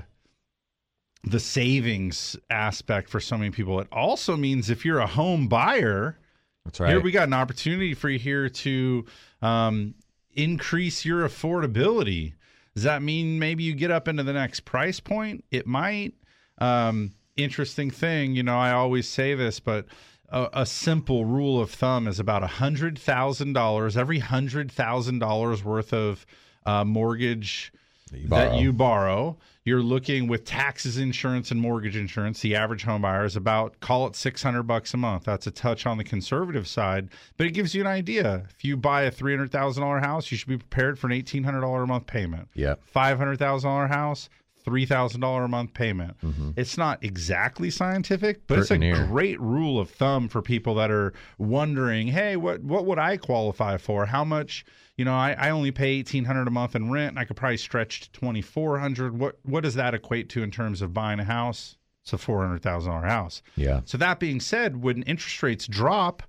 the 1.26 1.40
savings 1.40 2.36
aspect 2.50 3.08
for 3.08 3.20
so 3.20 3.38
many 3.38 3.50
people. 3.50 3.80
It 3.80 3.88
also 3.90 4.36
means 4.36 4.70
if 4.70 4.84
you're 4.84 4.98
a 4.98 5.06
home 5.06 5.48
buyer, 5.48 6.18
That's 6.64 6.80
right. 6.80 6.90
here 6.90 7.00
we 7.00 7.12
got 7.12 7.28
an 7.28 7.34
opportunity 7.34 7.94
for 7.94 8.10
you 8.10 8.18
here 8.18 8.48
to 8.48 9.04
um, 9.40 9.94
increase 10.32 11.04
your 11.04 11.26
affordability. 11.26 12.34
Does 12.74 12.82
that 12.82 13.02
mean 13.02 13.38
maybe 13.38 13.62
you 13.62 13.74
get 13.74 13.90
up 13.90 14.08
into 14.08 14.22
the 14.22 14.32
next 14.32 14.60
price 14.60 15.00
point? 15.00 15.44
It 15.50 15.66
might. 15.66 16.14
Um, 16.58 17.12
interesting 17.36 17.90
thing, 17.90 18.34
you 18.34 18.42
know, 18.42 18.56
I 18.56 18.72
always 18.72 19.08
say 19.08 19.34
this, 19.34 19.60
but 19.60 19.86
a, 20.28 20.48
a 20.52 20.66
simple 20.66 21.24
rule 21.24 21.60
of 21.60 21.70
thumb 21.70 22.06
is 22.06 22.18
about 22.20 22.42
a 22.42 22.48
hundred 22.48 22.98
thousand 22.98 23.52
dollars 23.54 23.96
every 23.96 24.18
hundred 24.18 24.70
thousand 24.70 25.20
dollars 25.20 25.64
worth 25.64 25.92
of 25.92 26.26
uh, 26.66 26.84
mortgage 26.84 27.72
you 28.16 28.28
that 28.28 28.56
you 28.56 28.72
borrow. 28.72 29.36
You're 29.66 29.82
looking 29.82 30.28
with 30.28 30.44
taxes, 30.44 30.98
insurance, 30.98 31.50
and 31.50 31.58
mortgage 31.58 31.96
insurance. 31.96 32.40
The 32.40 32.54
average 32.54 32.84
home 32.84 33.00
buyer 33.00 33.24
is 33.24 33.34
about 33.34 33.80
call 33.80 34.06
it 34.06 34.14
six 34.14 34.42
hundred 34.42 34.64
bucks 34.64 34.92
a 34.92 34.98
month. 34.98 35.24
That's 35.24 35.46
a 35.46 35.50
touch 35.50 35.86
on 35.86 35.96
the 35.96 36.04
conservative 36.04 36.68
side, 36.68 37.08
but 37.38 37.46
it 37.46 37.52
gives 37.52 37.74
you 37.74 37.80
an 37.80 37.86
idea. 37.86 38.46
If 38.50 38.64
you 38.64 38.76
buy 38.76 39.02
a 39.02 39.10
three 39.10 39.32
hundred 39.32 39.50
thousand 39.52 39.82
dollar 39.82 40.00
house, 40.00 40.30
you 40.30 40.36
should 40.36 40.48
be 40.48 40.58
prepared 40.58 40.98
for 40.98 41.06
an 41.06 41.14
eighteen 41.14 41.44
hundred 41.44 41.62
dollar 41.62 41.84
a 41.84 41.86
month 41.86 42.06
payment. 42.06 42.48
Yeah, 42.54 42.74
Five 42.84 43.16
hundred 43.16 43.38
thousand 43.38 43.70
dollar 43.70 43.86
house, 43.86 44.28
three 44.64 44.86
thousand 44.86 45.20
dollar 45.20 45.44
a 45.44 45.48
month 45.48 45.74
payment. 45.74 46.16
Mm-hmm. 46.22 46.50
It's 46.56 46.78
not 46.78 47.04
exactly 47.04 47.70
scientific, 47.70 48.46
but 48.46 48.58
it's 48.58 48.70
a 48.70 48.78
great 48.78 49.40
rule 49.40 49.78
of 49.78 49.90
thumb 49.90 50.28
for 50.28 50.42
people 50.42 50.74
that 50.76 50.90
are 50.90 51.12
wondering, 51.38 52.08
hey, 52.08 52.36
what 52.36 52.62
what 52.62 52.86
would 52.86 52.98
I 52.98 53.16
qualify 53.16 53.76
for? 53.76 54.06
How 54.06 54.24
much? 54.24 54.64
You 54.96 55.04
know, 55.04 55.14
I, 55.14 55.34
I 55.38 55.50
only 55.50 55.70
pay 55.70 55.88
eighteen 55.88 56.24
hundred 56.24 56.48
a 56.48 56.50
month 56.50 56.74
in 56.74 56.90
rent. 56.90 57.10
And 57.10 57.18
I 57.18 57.24
could 57.24 57.36
probably 57.36 57.56
stretch 57.56 58.00
to 58.00 58.12
twenty 58.12 58.42
four 58.42 58.78
hundred. 58.78 59.18
What 59.18 59.38
what 59.42 59.62
does 59.62 59.74
that 59.74 59.94
equate 59.94 60.28
to 60.30 60.42
in 60.42 60.50
terms 60.50 60.82
of 60.82 60.94
buying 60.94 61.20
a 61.20 61.24
house? 61.24 61.76
It's 62.02 62.12
a 62.12 62.18
four 62.18 62.42
hundred 62.42 62.62
thousand 62.62 62.92
dollar 62.92 63.06
house. 63.06 63.42
Yeah. 63.56 63.80
So 63.84 63.98
that 63.98 64.20
being 64.20 64.40
said, 64.40 64.82
when 64.82 65.02
interest 65.02 65.42
rates 65.42 65.66
drop, 65.66 66.22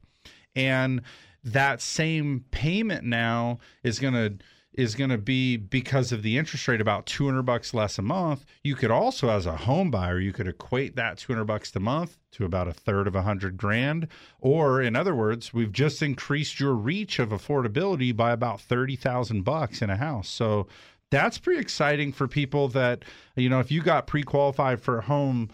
and 0.55 1.01
that 1.43 1.79
same 1.79 2.43
payment 2.51 3.03
now 3.03 3.59
is 3.83 3.99
gonna 3.99 4.31
is 4.77 4.95
gonna 4.95 5.17
be 5.17 5.57
because 5.57 6.11
of 6.11 6.21
the 6.21 6.37
interest 6.37 6.67
rate 6.67 6.81
about 6.81 7.05
two 7.05 7.25
hundred 7.25 7.43
bucks 7.43 7.73
less 7.73 7.97
a 7.97 8.01
month. 8.01 8.45
You 8.63 8.75
could 8.75 8.91
also, 8.91 9.29
as 9.29 9.45
a 9.45 9.55
home 9.57 9.91
buyer, 9.91 10.19
you 10.19 10.33
could 10.33 10.47
equate 10.47 10.95
that 10.95 11.17
two 11.17 11.33
hundred 11.33 11.45
bucks 11.45 11.75
a 11.75 11.79
month 11.79 12.17
to 12.31 12.45
about 12.45 12.67
a 12.67 12.73
third 12.73 13.07
of 13.07 13.15
a 13.15 13.21
hundred 13.21 13.57
grand. 13.57 14.07
Or 14.39 14.81
in 14.81 14.95
other 14.95 15.15
words, 15.15 15.53
we've 15.53 15.71
just 15.71 16.01
increased 16.01 16.59
your 16.59 16.73
reach 16.73 17.19
of 17.19 17.29
affordability 17.29 18.15
by 18.15 18.31
about 18.31 18.61
thirty 18.61 18.95
thousand 18.95 19.43
bucks 19.43 19.81
in 19.81 19.89
a 19.89 19.97
house. 19.97 20.29
So 20.29 20.67
that's 21.11 21.37
pretty 21.37 21.61
exciting 21.61 22.11
for 22.11 22.27
people 22.27 22.67
that 22.69 23.03
you 23.35 23.49
know 23.49 23.59
if 23.59 23.71
you 23.71 23.81
got 23.81 24.07
pre-qualified 24.07 24.81
for 24.81 24.99
a 24.99 25.03
home 25.03 25.49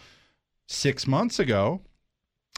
six 0.67 1.05
months 1.05 1.39
ago 1.39 1.81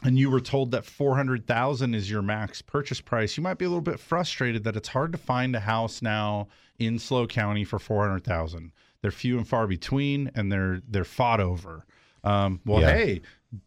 and 0.04 0.18
you 0.18 0.30
were 0.30 0.40
told 0.40 0.70
that 0.72 0.84
400,000 0.84 1.94
is 1.94 2.10
your 2.10 2.22
max 2.22 2.62
purchase 2.62 3.00
price, 3.00 3.36
you 3.36 3.42
might 3.42 3.58
be 3.58 3.64
a 3.64 3.68
little 3.68 3.80
bit 3.80 3.98
frustrated 3.98 4.62
that 4.64 4.76
it's 4.76 4.88
hard 4.88 5.12
to 5.12 5.18
find 5.18 5.56
a 5.56 5.60
house 5.60 6.02
now 6.02 6.48
in 6.78 6.98
SLO 6.98 7.26
County 7.26 7.64
for 7.64 7.78
400,000. 7.78 8.70
They're 9.00 9.10
few 9.10 9.38
and 9.38 9.46
far 9.48 9.66
between 9.66 10.30
and 10.34 10.50
they're 10.52 10.80
they're 10.88 11.04
fought 11.04 11.40
over. 11.40 11.84
Um, 12.22 12.60
well, 12.64 12.80
Yeah. 12.80 12.94
hey, 12.94 13.20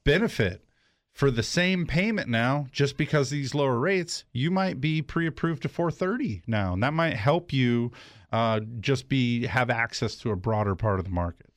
benefit 0.04 0.64
for 1.12 1.32
the 1.32 1.44
same 1.44 1.86
payment 1.88 2.30
now, 2.30 2.68
just 2.72 2.96
because 2.98 3.30
these 3.32 3.56
lower 3.56 3.80
rates, 3.80 4.24
you 4.34 4.52
might 4.52 4.80
be 4.80 5.02
pre-approved 5.02 5.64
to 5.64 5.70
430 5.70 6.44
now, 6.48 6.74
and 6.74 6.84
that 6.84 6.94
might 6.94 7.16
help 7.16 7.52
you 7.52 7.92
uh, 8.32 8.60
just 8.80 9.08
be 9.10 9.46
have 9.48 9.70
access 9.70 10.16
to 10.18 10.32
a 10.32 10.36
broader 10.36 10.76
part 10.76 11.00
of 11.00 11.06
the 11.06 11.12
market. 11.12 11.48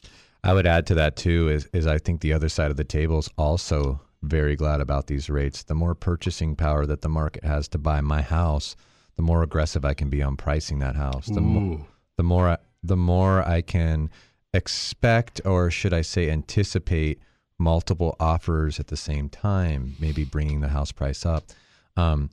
I 0.43 0.55
would 0.55 0.67
add 0.67 0.87
to 0.87 0.95
that 0.95 1.17
too 1.17 1.49
is 1.51 1.69
is 1.73 1.87
I 1.87 1.99
think 1.99 2.21
the 2.21 2.33
other 2.33 2.49
side 2.49 2.71
of 2.71 2.77
the 2.77 2.85
table 2.85 3.19
is 3.19 3.29
also 3.37 4.01
very 4.23 4.57
glad 4.57 4.81
about 4.81 5.07
these 5.07 5.31
rates. 5.31 5.63
The 5.63 5.75
more 5.75 5.95
purchasing 5.95 6.57
power 6.57 6.87
that 6.87 7.03
the 7.03 7.09
market 7.09 7.45
has 7.45 7.69
to 7.69 7.79
buy 7.79 8.01
my 8.01 8.23
house, 8.23 8.77
the 9.17 9.23
more 9.23 9.43
aggressive 9.43 9.85
I 9.85 9.95
can 9.95 10.11
be 10.11 10.23
on 10.23 10.37
pricing 10.37 10.79
that 10.81 10.97
house. 10.97 11.27
The 11.27 11.41
more 11.41 11.87
the 12.17 12.23
more 12.23 12.49
I, 12.49 12.59
the 12.83 12.97
more 12.97 13.43
I 13.47 13.63
can 13.63 14.11
expect 14.53 15.41
or 15.45 15.71
should 15.71 15.95
I 15.95 16.03
say 16.03 16.31
anticipate 16.31 17.21
multiple 17.59 18.17
offers 18.19 18.81
at 18.81 18.89
the 18.89 18.97
same 18.97 19.29
time, 19.29 19.95
maybe 20.01 20.25
bringing 20.25 20.61
the 20.61 20.69
house 20.69 20.93
price 20.93 21.25
up. 21.25 21.45
Um, 21.97 22.31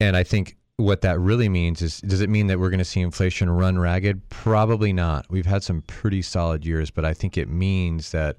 and 0.00 0.16
I 0.16 0.22
think 0.22 0.56
what 0.76 1.02
that 1.02 1.18
really 1.18 1.48
means 1.48 1.80
is 1.82 2.00
does 2.00 2.20
it 2.20 2.28
mean 2.28 2.46
that 2.48 2.58
we're 2.58 2.70
going 2.70 2.78
to 2.78 2.84
see 2.84 3.00
inflation 3.00 3.48
run 3.50 3.78
ragged? 3.78 4.28
Probably 4.28 4.92
not. 4.92 5.26
We've 5.30 5.46
had 5.46 5.62
some 5.62 5.82
pretty 5.82 6.22
solid 6.22 6.64
years, 6.64 6.90
but 6.90 7.04
I 7.04 7.14
think 7.14 7.38
it 7.38 7.48
means 7.48 8.10
that, 8.12 8.36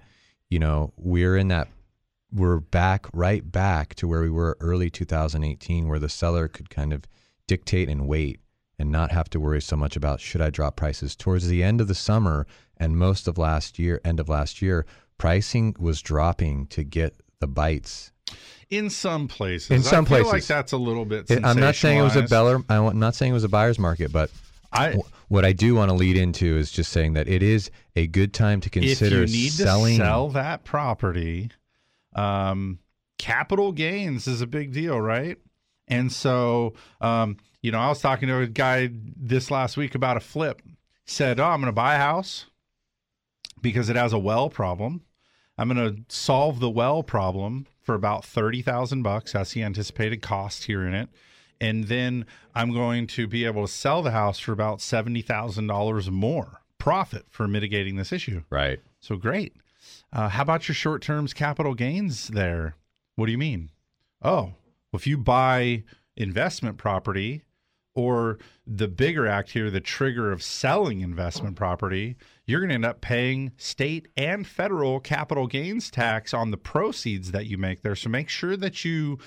you 0.50 0.60
know, 0.60 0.94
we're 0.98 1.38
in 1.38 1.48
that 1.50 1.68
we're 2.34 2.60
back 2.60 3.06
right 3.14 3.52
back 3.52 3.94
to 3.96 4.08
where 4.08 4.22
we 4.22 4.30
were 4.30 4.58
early 4.60 4.90
2018 4.90 5.88
where 5.88 6.00
the 6.00 6.10
seller 6.10 6.48
could 6.48 6.70
kind 6.70 6.92
of 6.94 7.04
dictate 7.48 7.90
and 7.90 8.08
wait 8.08 8.40
and 8.80 8.92
not 8.92 9.12
have 9.12 9.30
to 9.30 9.40
worry 9.40 9.62
so 9.62 9.76
much 9.76 9.96
about 9.96 10.20
should 10.20 10.42
I 10.42 10.50
drop 10.50 10.76
prices 10.76 11.16
towards 11.16 11.48
the 11.48 11.62
end 11.64 11.80
of 11.82 11.88
the 11.88 11.96
summer 11.96 12.48
and 12.78 12.98
most 12.98 13.28
of 13.28 13.38
last 13.38 13.78
year 13.78 14.02
end 14.04 14.20
of 14.20 14.30
last 14.30 14.62
year 14.62 14.86
pricing 15.18 15.76
was 15.80 16.02
dropping 16.02 16.66
to 16.68 16.84
get 16.84 17.16
the 17.40 17.48
bites 17.48 18.12
In 18.70 18.90
some 18.90 19.28
places, 19.28 19.70
In 19.70 19.84
some 19.84 20.06
places 20.06 20.26
I 20.26 20.30
feel 20.30 20.34
like 20.40 20.46
that's 20.48 20.72
a 20.72 20.78
little 20.78 21.06
bit. 21.06 21.30
It- 21.30 21.46
I'm 21.46 21.60
not 21.60 21.76
saying 21.76 22.00
it 22.00 22.04
was 22.04 22.16
a 22.16 22.24
beller. 22.24 22.64
I'm 22.70 22.98
not 22.98 23.14
saying 23.16 23.32
it 23.32 23.34
was 23.36 23.44
a 23.44 23.50
buyer's 23.50 23.78
market, 23.78 24.12
but 24.12 24.32
I 24.72 24.98
what 25.28 25.46
I 25.46 25.52
do 25.54 25.76
want 25.76 25.90
to 25.90 25.96
lead 25.96 26.18
into 26.18 26.58
is 26.58 26.72
just 26.72 26.92
saying 26.92 27.14
that 27.14 27.28
it 27.28 27.44
is 27.44 27.70
a 27.96 28.08
good 28.08 28.34
time 28.34 28.60
to 28.62 28.68
if 28.68 28.72
consider 28.72 29.18
you 29.18 29.28
need 29.28 29.52
selling. 29.52 29.98
to 30.00 30.04
sell 30.04 30.30
that 30.30 30.64
property, 30.64 31.52
um, 32.16 32.80
capital 33.18 33.72
gains 33.72 34.28
is 34.28 34.42
a 34.42 34.48
big 34.48 34.74
deal, 34.74 35.00
right? 35.00 35.38
And 35.88 36.12
so, 36.12 36.74
um, 37.02 37.38
you 37.62 37.72
know, 37.72 37.80
I 37.80 37.90
was 37.90 38.02
talking 38.02 38.28
to 38.28 38.40
a 38.40 38.48
guy 38.48 38.90
this 38.94 39.52
last 39.52 39.78
week 39.78 39.96
about 39.96 40.18
a 40.18 40.22
flip. 40.22 40.62
He 40.66 40.76
said, 41.06 41.40
"Oh, 41.40 41.46
I'm 41.46 41.60
going 41.60 41.68
to 41.68 41.74
buy 41.74 41.96
a 41.96 42.00
house 42.00 42.46
because 43.62 43.90
it 43.90 43.96
has 43.96 44.14
a 44.14 44.20
well 44.20 44.50
problem. 44.50 45.02
I'm 45.58 45.70
going 45.70 45.96
to 45.96 46.14
solve 46.14 46.60
the 46.60 46.70
well 46.70 47.04
problem 47.04 47.68
for 47.82 47.96
about 47.96 48.26
thirty 48.26 48.62
thousand 48.62 49.04
bucks. 49.04 49.34
That's 49.34 49.54
the 49.54 49.64
anticipated 49.64 50.22
cost 50.22 50.66
here 50.66 50.86
in 50.86 50.94
it." 50.94 51.10
And 51.62 51.86
then 51.86 52.26
I'm 52.54 52.74
going 52.74 53.08
to 53.08 53.26
be 53.26 53.46
able 53.46 53.66
to 53.66 53.72
sell 53.72 54.02
the 54.02 54.12
house 54.12 54.40
for 54.40 54.52
about 54.52 54.82
seventy 54.82 55.22
thousand 55.22 55.68
dollars 55.68 56.10
more 56.10 56.62
profit 56.78 57.26
for 57.30 57.48
mitigating 57.48 57.96
this 57.96 58.12
issue. 58.12 58.44
Right. 58.50 58.80
So 59.00 59.16
great. 59.16 59.54
Uh, 60.14 60.30
how 60.30 60.44
about 60.44 60.68
your 60.68 60.76
short 60.76 61.02
terms 61.02 61.34
capital 61.34 61.74
gains 61.74 62.28
there? 62.28 62.76
What 63.16 63.26
do 63.26 63.32
you 63.32 63.38
mean? 63.38 63.72
Oh, 64.22 64.42
well, 64.44 64.54
if 64.94 65.08
you 65.08 65.18
buy 65.18 65.84
investment 66.16 66.78
property 66.78 67.44
or 67.96 68.38
the 68.66 68.88
bigger 68.88 69.28
act 69.28 69.52
here, 69.52 69.72
the 69.72 69.82
trigger 69.82 70.32
of 70.32 70.44
selling 70.44 71.02
investment 71.02 71.56
property, 71.56 72.16
you're 72.46 72.60
going 72.60 72.70
to 72.70 72.76
end 72.76 72.86
up 72.86 73.02
paying 73.02 73.52
state 73.58 74.08
and 74.16 74.46
federal 74.48 75.00
capital 75.00 75.48
gains 75.48 75.90
tax 75.90 76.34
on 76.34 76.52
the 76.52 76.58
proceeds 76.58 77.32
that 77.32 77.48
you 77.48 77.58
make 77.58 77.82
there. 77.82 77.96
So 77.96 78.10
make 78.10 78.30
sure 78.30 78.56
that 78.58 78.86
you 78.86 79.18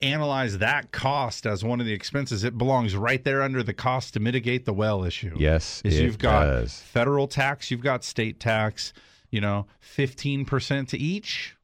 analyze 0.00 0.58
that 0.58 0.92
cost 0.92 1.46
as 1.46 1.62
one 1.62 1.78
of 1.80 1.86
the 1.86 1.92
expenses. 1.92 2.42
It 2.42 2.58
belongs 2.58 2.96
right 2.96 3.22
there 3.22 3.42
under 3.42 3.62
the 3.62 3.74
cost 3.74 4.14
to 4.14 4.20
mitigate 4.20 4.64
the 4.64 4.72
well 4.72 5.04
issue 5.04 5.34
Yes, 5.38 5.80
is 5.84 5.98
it 5.98 6.04
you've 6.04 6.18
got 6.18 6.44
does. 6.44 6.80
federal 6.80 7.28
tax, 7.28 7.70
you've 7.70 7.82
got 7.82 8.02
state 8.02 8.40
tax, 8.40 8.92
you 9.32 9.40
know, 9.40 9.66
15% 9.96 10.88
to 10.88 10.98
each. 10.98 11.56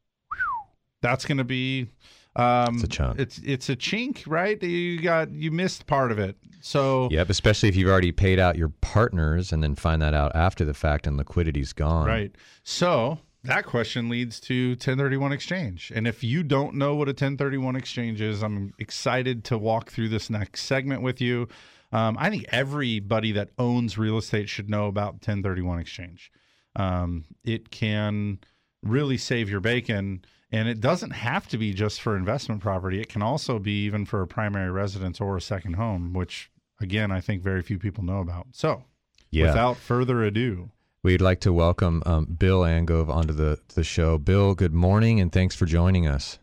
That's 1.01 1.25
going 1.25 1.37
to 1.37 1.45
be 1.45 1.87
um 2.35 2.75
It's 2.75 2.83
a 2.83 2.87
chunk. 2.87 3.19
It's 3.19 3.37
it's 3.39 3.69
a 3.69 3.75
chink, 3.75 4.23
right? 4.27 4.61
You 4.61 5.01
got 5.01 5.31
you 5.31 5.51
missed 5.51 5.87
part 5.87 6.11
of 6.11 6.19
it. 6.19 6.35
So 6.61 7.07
Yep, 7.11 7.29
especially 7.29 7.69
if 7.69 7.75
you've 7.77 7.89
already 7.89 8.11
paid 8.11 8.37
out 8.37 8.57
your 8.57 8.69
partners 8.81 9.53
and 9.53 9.63
then 9.63 9.75
find 9.75 10.01
that 10.01 10.13
out 10.13 10.35
after 10.35 10.65
the 10.65 10.73
fact 10.73 11.07
and 11.07 11.15
liquidity's 11.15 11.71
gone. 11.71 12.05
Right. 12.05 12.35
So 12.63 13.19
that 13.43 13.65
question 13.65 14.09
leads 14.09 14.39
to 14.41 14.71
1031 14.71 15.31
exchange. 15.31 15.91
And 15.95 16.05
if 16.05 16.23
you 16.23 16.43
don't 16.43 16.75
know 16.75 16.95
what 16.95 17.07
a 17.07 17.11
1031 17.11 17.75
exchange 17.77 18.19
is, 18.19 18.43
I'm 18.43 18.73
excited 18.77 19.45
to 19.45 19.57
walk 19.57 19.89
through 19.89 20.09
this 20.09 20.29
next 20.29 20.63
segment 20.63 21.01
with 21.01 21.21
you. 21.21 21.47
Um, 21.91 22.17
I 22.19 22.29
think 22.29 22.45
everybody 22.49 23.31
that 23.31 23.49
owns 23.57 23.97
real 23.97 24.17
estate 24.17 24.49
should 24.49 24.69
know 24.69 24.87
about 24.87 25.13
1031 25.13 25.79
exchange. 25.79 26.31
Um, 26.79 27.25
it 27.43 27.69
can 27.71 28.39
really 28.83 29.17
save 29.17 29.49
your 29.49 29.59
bacon. 29.59 30.23
And 30.51 30.67
it 30.67 30.79
doesn't 30.79 31.11
have 31.11 31.47
to 31.49 31.57
be 31.59 31.73
just 31.73 32.01
for 32.01 32.17
investment 32.17 32.61
property. 32.61 32.99
It 32.99 33.09
can 33.09 33.21
also 33.21 33.59
be 33.59 33.83
even 33.85 34.05
for 34.05 34.21
a 34.23 34.27
primary 34.27 34.71
residence 34.71 35.21
or 35.21 35.37
a 35.37 35.41
second 35.41 35.73
home, 35.73 36.11
which, 36.13 36.49
again, 36.81 37.11
I 37.11 37.21
think 37.21 37.43
very 37.43 37.61
few 37.61 37.77
people 37.77 38.03
know 38.03 38.19
about. 38.19 38.47
So, 38.53 38.85
Yeah. 39.29 39.47
without 39.47 39.77
further 39.77 40.23
ado, 40.23 40.71
We'd 41.01 41.21
like 41.21 41.39
to 41.41 41.53
welcome 41.53 42.03
um, 42.05 42.25
Bill 42.25 42.61
Angove 42.61 43.07
onto 43.09 43.33
the, 43.33 43.57
the 43.75 43.85
show. 43.85 44.17
Bill, 44.17 44.53
good 44.53 44.73
morning 44.73 45.21
and 45.21 45.31
thanks 45.31 45.55
for 45.55 45.65
joining 45.65 46.05
us. 46.07 46.39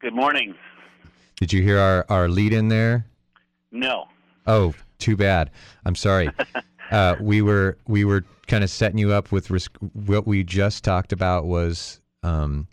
Good 0.00 0.14
morning. 0.14 0.56
Did 1.36 1.52
you 1.52 1.62
hear 1.62 1.78
our, 1.78 2.06
our 2.08 2.28
lead 2.28 2.52
in 2.52 2.68
there? 2.68 3.06
No. 3.70 4.06
Oh, 4.48 4.74
too 4.98 5.16
bad. 5.16 5.50
I'm 5.84 5.94
sorry. 5.94 6.28
uh, 6.90 7.16
we 7.20 7.40
were 7.42 7.78
we 7.86 8.04
were 8.04 8.24
kind 8.46 8.64
of 8.64 8.70
setting 8.70 8.98
you 8.98 9.12
up 9.12 9.32
with 9.32 9.50
risk. 9.50 9.76
What 9.92 10.26
we 10.26 10.42
just 10.42 10.84
talked 10.84 11.12
about 11.12 11.46
was 11.46 12.00
um, 12.22 12.66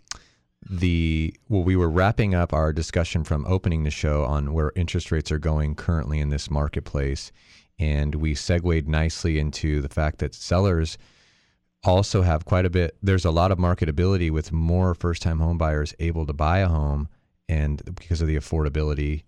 the 0.68 1.34
well, 1.48 1.62
we 1.62 1.76
were 1.76 1.88
wrapping 1.88 2.34
up 2.34 2.52
our 2.52 2.72
discussion 2.72 3.24
from 3.24 3.46
opening 3.46 3.84
the 3.84 3.90
show 3.90 4.24
on 4.24 4.52
where 4.52 4.72
interest 4.74 5.12
rates 5.12 5.30
are 5.30 5.38
going 5.38 5.74
currently 5.74 6.18
in 6.18 6.30
this 6.30 6.50
marketplace, 6.50 7.32
and 7.78 8.16
we 8.16 8.34
segued 8.34 8.88
nicely 8.88 9.38
into 9.38 9.80
the 9.80 9.88
fact 9.88 10.18
that 10.18 10.34
sellers 10.34 10.98
also 11.84 12.22
have 12.22 12.44
quite 12.44 12.66
a 12.66 12.70
bit. 12.70 12.96
There's 13.02 13.24
a 13.24 13.30
lot 13.30 13.52
of 13.52 13.58
marketability 13.58 14.30
with 14.32 14.50
more 14.50 14.94
first-time 14.94 15.38
home 15.38 15.58
buyers 15.58 15.94
able 16.00 16.26
to 16.26 16.32
buy 16.32 16.58
a 16.58 16.68
home, 16.68 17.08
and 17.48 17.82
because 17.94 18.20
of 18.20 18.26
the 18.26 18.36
affordability, 18.36 19.22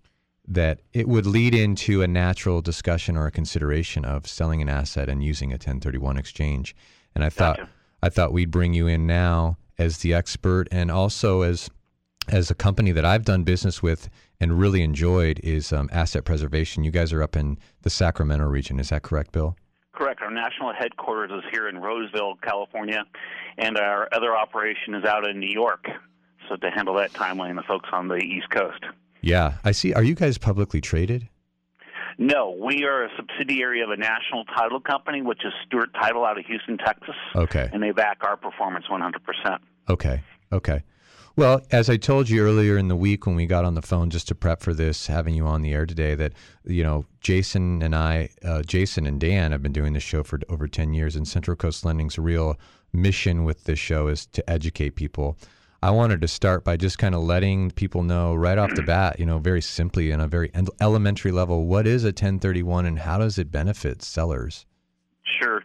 that 0.53 0.81
it 0.91 1.07
would 1.07 1.25
lead 1.25 1.55
into 1.55 2.01
a 2.01 2.07
natural 2.07 2.61
discussion 2.61 3.15
or 3.15 3.25
a 3.25 3.31
consideration 3.31 4.03
of 4.03 4.27
selling 4.27 4.61
an 4.61 4.67
asset 4.67 5.07
and 5.07 5.23
using 5.23 5.51
a 5.51 5.55
1031 5.55 6.17
exchange. 6.17 6.75
And 7.15 7.23
I 7.23 7.29
thought 7.29 7.57
Gotcha. 7.57 7.69
I 8.03 8.09
thought 8.09 8.33
we'd 8.33 8.51
bring 8.51 8.73
you 8.73 8.87
in 8.87 9.07
now 9.07 9.57
as 9.77 9.99
the 9.99 10.13
expert 10.13 10.67
and 10.71 10.91
also 10.91 11.41
as 11.41 11.69
as 12.27 12.51
a 12.51 12.55
company 12.55 12.91
that 12.91 13.05
I've 13.05 13.25
done 13.25 13.43
business 13.43 13.81
with 13.81 14.09
and 14.39 14.59
really 14.59 14.81
enjoyed 14.83 15.39
is 15.43 15.73
um, 15.73 15.89
asset 15.91 16.25
preservation. 16.25 16.83
You 16.83 16.91
guys 16.91 17.13
are 17.13 17.23
up 17.23 17.35
in 17.35 17.57
the 17.81 17.89
Sacramento 17.89 18.45
region, 18.45 18.79
is 18.79 18.89
that 18.89 19.01
correct, 19.03 19.31
Bill? 19.31 19.55
Correct. 19.93 20.21
Our 20.21 20.31
national 20.31 20.73
headquarters 20.73 21.31
is 21.31 21.43
here 21.51 21.67
in 21.67 21.77
Roseville, 21.77 22.35
California, 22.43 23.03
and 23.57 23.77
our 23.77 24.07
other 24.13 24.35
operation 24.35 24.95
is 24.95 25.03
out 25.03 25.27
in 25.27 25.39
New 25.39 25.51
York. 25.51 25.85
So 26.47 26.55
to 26.57 26.71
handle 26.71 26.95
that 26.95 27.11
timeline, 27.13 27.55
the 27.55 27.63
folks 27.63 27.89
on 27.91 28.07
the 28.07 28.15
East 28.15 28.49
Coast. 28.49 28.83
Yeah, 29.21 29.55
I 29.63 29.71
see. 29.71 29.93
Are 29.93 30.03
you 30.03 30.15
guys 30.15 30.37
publicly 30.37 30.81
traded? 30.81 31.27
No, 32.17 32.51
we 32.51 32.83
are 32.83 33.05
a 33.05 33.09
subsidiary 33.15 33.81
of 33.81 33.89
a 33.89 33.97
national 33.97 34.45
title 34.45 34.79
company, 34.79 35.21
which 35.21 35.43
is 35.45 35.53
Stewart 35.65 35.93
Title 35.93 36.25
out 36.25 36.37
of 36.37 36.45
Houston, 36.45 36.77
Texas, 36.77 37.15
Okay. 37.35 37.69
and 37.73 37.81
they 37.81 37.91
back 37.91 38.17
our 38.21 38.35
performance 38.37 38.85
100%. 38.89 39.59
Okay. 39.89 40.21
Okay. 40.51 40.83
Well, 41.37 41.61
as 41.71 41.89
I 41.89 41.95
told 41.95 42.29
you 42.29 42.43
earlier 42.43 42.77
in 42.77 42.89
the 42.89 42.95
week 42.95 43.25
when 43.25 43.35
we 43.37 43.45
got 43.45 43.63
on 43.63 43.73
the 43.73 43.81
phone 43.81 44.09
just 44.09 44.27
to 44.27 44.35
prep 44.35 44.61
for 44.61 44.73
this, 44.73 45.07
having 45.07 45.33
you 45.33 45.45
on 45.47 45.61
the 45.61 45.71
air 45.73 45.85
today, 45.85 46.13
that 46.15 46.33
you 46.65 46.83
know 46.83 47.05
Jason 47.21 47.81
and 47.81 47.95
I, 47.95 48.29
uh, 48.43 48.61
Jason 48.63 49.05
and 49.05 49.17
Dan, 49.19 49.53
have 49.53 49.63
been 49.63 49.71
doing 49.71 49.93
this 49.93 50.03
show 50.03 50.23
for 50.23 50.39
over 50.49 50.67
ten 50.67 50.93
years, 50.93 51.15
and 51.15 51.25
Central 51.25 51.55
Coast 51.55 51.85
Lending's 51.85 52.19
real 52.19 52.59
mission 52.91 53.45
with 53.45 53.63
this 53.63 53.79
show 53.79 54.07
is 54.07 54.25
to 54.27 54.47
educate 54.49 54.95
people. 54.97 55.37
I 55.83 55.89
wanted 55.89 56.21
to 56.21 56.27
start 56.27 56.63
by 56.63 56.77
just 56.77 56.99
kind 56.99 57.15
of 57.15 57.23
letting 57.23 57.71
people 57.71 58.03
know 58.03 58.35
right 58.35 58.59
off 58.59 58.75
the 58.75 58.83
bat, 58.83 59.19
you 59.19 59.25
know, 59.25 59.39
very 59.39 59.63
simply 59.63 60.11
in 60.11 60.19
a 60.19 60.27
very 60.27 60.51
elementary 60.79 61.31
level, 61.31 61.65
what 61.65 61.87
is 61.87 62.03
a 62.03 62.09
1031 62.09 62.85
and 62.85 62.99
how 62.99 63.17
does 63.17 63.39
it 63.39 63.51
benefit 63.51 64.03
sellers? 64.03 64.67
Sure. 65.39 65.63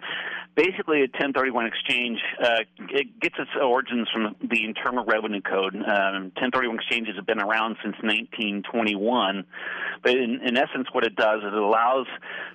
Basically, 0.55 1.01
a 1.01 1.09
1031 1.13 1.67
exchange 1.67 2.19
uh, 2.43 2.61
it 2.89 3.21
gets 3.21 3.35
its 3.39 3.51
origins 3.63 4.09
from 4.11 4.35
the 4.41 4.65
Internal 4.65 5.05
Revenue 5.05 5.43
Code. 5.43 5.75
Um, 5.75 6.33
1031 6.33 6.77
exchanges 6.77 7.17
have 7.17 7.27
been 7.27 7.43
around 7.43 7.77
since 7.83 7.97
1921, 8.01 9.45
but 10.03 10.13
in, 10.13 10.41
in 10.43 10.57
essence, 10.57 10.89
what 10.93 11.05
it 11.05 11.15
does 11.15 11.41
is 11.41 11.49
it 11.49 11.53
allows 11.53 12.07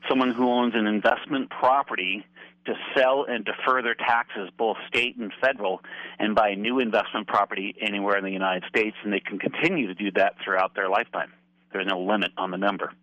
someone 0.10 0.32
who 0.32 0.50
owns 0.50 0.74
an 0.74 0.88
investment 0.88 1.52
property 1.52 2.26
to 2.66 2.74
sell 2.96 3.26
and 3.28 3.44
defer 3.46 3.82
their 3.82 3.96
taxes, 3.96 4.50
both 4.58 4.78
state 4.88 5.18
and 5.18 5.32
federal, 5.42 5.82
and 6.20 6.36
buy 6.36 6.54
new 6.54 6.80
investment 6.80 7.28
property 7.28 7.76
anywhere 7.82 8.18
in 8.18 8.24
the 8.24 8.32
United 8.32 8.64
States, 8.70 8.96
and 9.04 9.12
they 9.12 9.20
can 9.20 9.40
continue 9.40 9.88
to 9.88 9.94
do 9.94 10.12
that 10.12 10.36
throughout 10.44 10.76
their 10.76 10.90
lifetime. 10.90 11.32
There's 11.74 11.88
no 11.88 12.00
limit 12.00 12.32
on 12.38 12.52
the 12.52 12.58
number. 12.58 12.94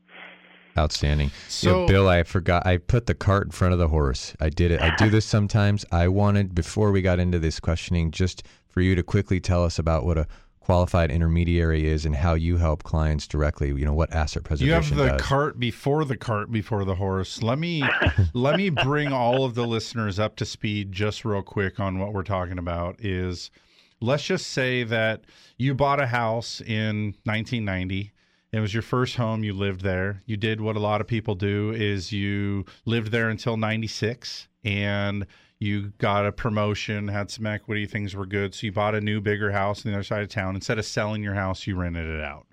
Outstanding. 0.77 1.31
So- 1.49 1.69
you 1.69 1.77
know, 1.77 1.87
Bill, 1.87 2.09
I 2.09 2.23
forgot. 2.23 2.67
I 2.67 2.77
put 2.77 3.07
the 3.07 3.15
cart 3.15 3.47
in 3.47 3.51
front 3.51 3.73
of 3.73 3.81
the 3.81 3.89
horse. 3.89 4.35
I 4.41 4.49
did 4.49 4.71
it. 4.71 4.81
I 4.81 4.95
do 4.95 5.11
this 5.11 5.25
sometimes. 5.25 5.85
I 5.91 6.07
wanted 6.09 6.55
before 6.55 6.93
we 6.93 7.03
got 7.03 7.19
into 7.19 7.39
this 7.41 7.59
questioning, 7.59 8.13
just 8.13 8.45
for 8.69 8.81
you 8.81 8.95
to 8.95 9.03
quickly 9.03 9.41
tell 9.41 9.65
us 9.65 9.79
about 9.79 10.05
what 10.05 10.19
a 10.19 10.27
qualified 10.69 11.11
intermediary 11.11 11.89
is 11.89 12.05
and 12.05 12.15
how 12.15 12.35
you 12.35 12.59
help 12.59 12.83
clients 12.83 13.27
directly. 13.27 13.69
You 13.69 13.87
know 13.87 13.95
what 13.95 14.13
asset 14.13 14.45
preservation. 14.45 14.69
You 14.69 14.75
have 14.75 14.95
the 14.95 15.17
does. 15.17 15.23
cart 15.23 15.59
before 15.59 16.05
the 16.05 16.17
cart 16.17 16.53
before 16.53 16.85
the 16.85 16.95
horse. 16.95 17.43
Let 17.43 17.59
me 17.59 17.83
let 18.35 18.59
me 18.59 18.69
bring 18.69 19.11
all 19.11 19.47
of 19.47 19.55
the 19.55 19.67
listeners 19.67 20.19
up 20.19 20.37
to 20.37 20.45
speed 20.45 20.93
just 20.93 21.25
real 21.25 21.41
quick 21.41 21.81
on 21.81 21.99
what 21.99 22.13
we're 22.13 22.23
talking 22.23 22.59
about 22.59 23.03
is 23.03 23.51
let's 24.03 24.25
just 24.25 24.49
say 24.49 24.85
that 24.85 25.25
you 25.57 25.75
bought 25.75 26.03
a 26.03 26.07
house 26.07 26.61
in 26.61 27.15
1990 27.25 28.13
it 28.53 28.61
was 28.61 28.73
your 28.73 28.83
first 28.83 29.17
home 29.17 29.43
you 29.43 29.53
lived 29.53 29.81
there 29.81 30.23
you 30.27 30.37
did 30.37 30.61
what 30.61 30.77
a 30.77 30.81
lot 30.81 31.01
of 31.01 31.07
people 31.09 31.35
do 31.35 31.73
is 31.73 32.13
you 32.13 32.65
lived 32.85 33.11
there 33.11 33.29
until 33.29 33.57
96 33.57 34.47
and 34.65 35.27
you 35.59 35.93
got 35.99 36.27
a 36.27 36.33
promotion 36.33 37.09
had 37.09 37.31
some 37.31 37.47
equity 37.47 37.87
things 37.87 38.15
were 38.15 38.27
good. 38.27 38.55
So 38.55 38.67
you 38.67 38.73
bought 38.73 38.95
a 38.95 39.01
new 39.01 39.21
bigger 39.21 39.51
house 39.51 39.85
on 39.85 39.91
the 39.91 39.99
other 39.99 40.05
side 40.05 40.23
of 40.23 40.29
town. 40.29 40.55
Instead 40.55 40.79
of 40.79 40.87
selling 40.87 41.23
your 41.23 41.35
house 41.35 41.67
you 41.67 41.77
rented 41.77 42.07
it 42.07 42.23
out. 42.23 42.47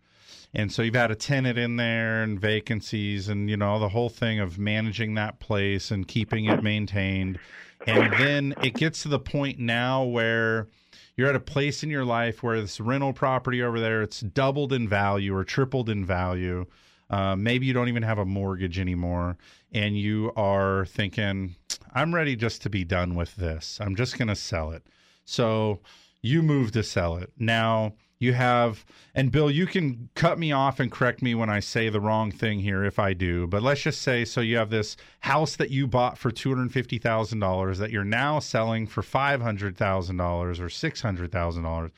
And 0.54 0.72
so 0.72 0.82
you've 0.82 0.96
had 0.96 1.12
a 1.12 1.16
tenant 1.16 1.58
in 1.58 1.76
there 1.76 2.24
and 2.24 2.40
vacancies 2.40 3.28
and 3.28 3.50
you 3.50 3.58
know 3.58 3.78
the 3.80 3.90
whole 3.90 4.10
thing 4.10 4.40
of 4.40 4.58
managing 4.58 5.16
that 5.16 5.40
place 5.40 5.92
and 5.92 6.08
keeping 6.08 6.46
it 6.46 6.64
maintained. 6.64 7.40
And 7.86 8.14
then 8.14 8.54
it 8.64 8.74
gets 8.74 9.04
to 9.04 9.10
the 9.10 9.20
point 9.20 9.60
now 9.60 10.04
where 10.04 10.68
you're 11.16 11.30
at 11.30 11.36
a 11.36 11.42
place 11.42 11.84
in 11.84 11.90
your 11.90 12.06
life 12.06 12.42
where 12.42 12.60
this 12.60 12.80
rental 12.80 13.14
property 13.14 13.62
over 13.62 13.80
there 13.80 14.02
it's 14.02 14.22
doubled 14.22 14.74
in 14.74 14.88
value 14.88 15.36
or 15.36 15.44
tripled 15.44 15.90
in 15.90 16.06
value 16.06 16.66
uh, 17.10 17.36
maybe 17.36 17.66
you 17.66 17.74
don't 17.74 17.88
even 17.90 18.04
have 18.04 18.18
a 18.18 18.26
mortgage 18.26 18.80
anymore 18.80 19.38
and 19.72 19.98
you 19.98 20.32
are 20.36 20.86
thinking 20.86 21.56
i'm 21.94 22.14
ready 22.14 22.36
just 22.36 22.62
to 22.62 22.70
be 22.70 22.84
done 22.84 23.16
with 23.16 23.36
this. 23.36 23.80
I'm 23.82 23.96
just 23.96 24.18
going 24.18 24.28
to 24.28 24.36
sell 24.36 24.72
it. 24.72 24.86
So 25.24 25.80
you 26.22 26.42
move 26.44 26.72
to 26.74 26.84
sell 26.84 27.18
it. 27.18 27.32
Now 27.38 27.94
you 28.20 28.34
have 28.34 28.86
and 29.14 29.32
bill 29.32 29.52
you 29.52 29.66
can 29.66 30.10
cut 30.16 30.40
me 30.40 30.52
off 30.52 30.80
and 30.80 30.90
correct 30.92 31.22
me 31.22 31.36
when 31.36 31.50
i 31.50 31.60
say 31.60 31.90
the 31.90 32.00
wrong 32.00 32.32
thing 32.32 32.60
here 32.60 32.86
if 32.86 32.98
i 32.98 33.14
do 33.14 33.46
but 33.46 33.62
let's 33.62 33.82
just 33.82 34.02
say 34.02 34.24
so 34.24 34.40
you 34.40 34.56
have 34.56 34.70
this 34.70 34.96
house 35.20 35.58
that 35.58 35.70
you 35.70 35.86
bought 35.86 36.18
for 36.18 36.32
$250000 36.32 37.78
that 37.78 37.92
you're 37.92 38.06
now 38.06 38.40
selling 38.40 38.88
for 38.88 39.02
$500000 39.02 40.60
or 40.60 40.68
$600000 40.68 41.92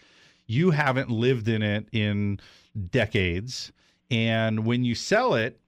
you 0.48 0.72
haven't 0.72 1.12
lived 1.12 1.48
in 1.48 1.62
it 1.62 1.88
in 1.92 2.40
decades 2.90 3.72
and 4.10 4.66
when 4.66 4.84
you 4.84 4.96
sell 4.96 5.34
it 5.34 5.60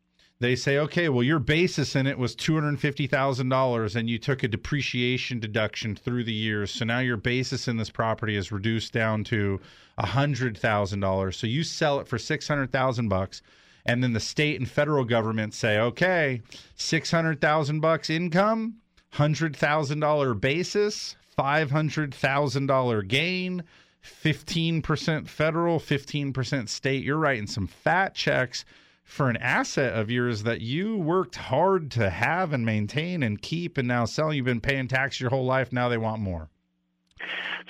they 0.41 0.55
say, 0.55 0.77
okay, 0.77 1.09
well, 1.09 1.23
your 1.23 1.39
basis 1.39 1.97
in 1.97 2.07
it 2.07 2.17
was 2.17 2.33
two 2.33 2.53
hundred 2.55 2.79
fifty 2.79 3.07
thousand 3.07 3.49
dollars, 3.49 3.97
and 3.97 4.09
you 4.09 4.17
took 4.17 4.41
a 4.41 4.47
depreciation 4.47 5.37
deduction 5.39 5.97
through 5.97 6.23
the 6.23 6.33
years. 6.33 6.71
So 6.71 6.85
now 6.85 6.99
your 6.99 7.17
basis 7.17 7.67
in 7.67 7.75
this 7.75 7.89
property 7.89 8.37
is 8.37 8.51
reduced 8.51 8.93
down 8.93 9.25
to 9.25 9.59
hundred 9.99 10.57
thousand 10.57 11.01
dollars. 11.01 11.35
So 11.35 11.45
you 11.45 11.63
sell 11.63 11.99
it 11.99 12.07
for 12.07 12.17
six 12.17 12.47
hundred 12.47 12.71
thousand 12.71 13.09
bucks, 13.09 13.41
and 13.85 14.01
then 14.01 14.13
the 14.13 14.21
state 14.21 14.57
and 14.59 14.69
federal 14.69 15.03
government 15.03 15.53
say, 15.53 15.77
okay, 15.77 16.41
six 16.75 17.11
hundred 17.11 17.41
thousand 17.41 17.81
bucks 17.81 18.09
income, 18.09 18.75
hundred 19.11 19.57
thousand 19.57 19.99
dollar 19.99 20.33
basis, 20.33 21.17
five 21.35 21.69
hundred 21.69 22.15
thousand 22.15 22.67
dollar 22.67 23.01
gain. 23.01 23.61
15% 24.03 25.27
federal, 25.27 25.79
15% 25.79 26.69
state. 26.69 27.03
You're 27.03 27.17
writing 27.17 27.47
some 27.47 27.67
fat 27.67 28.15
checks 28.15 28.65
for 29.03 29.29
an 29.29 29.37
asset 29.37 29.93
of 29.93 30.11
yours 30.11 30.43
that 30.43 30.61
you 30.61 30.97
worked 30.97 31.35
hard 31.35 31.89
to 31.91 32.09
have 32.09 32.53
and 32.53 32.65
maintain 32.65 33.23
and 33.23 33.41
keep 33.41 33.77
and 33.77 33.87
now 33.87 34.05
sell. 34.05 34.33
You've 34.33 34.45
been 34.45 34.61
paying 34.61 34.87
tax 34.87 35.19
your 35.19 35.31
whole 35.31 35.45
life. 35.45 35.73
Now 35.73 35.89
they 35.89 35.97
want 35.97 36.21
more. 36.21 36.49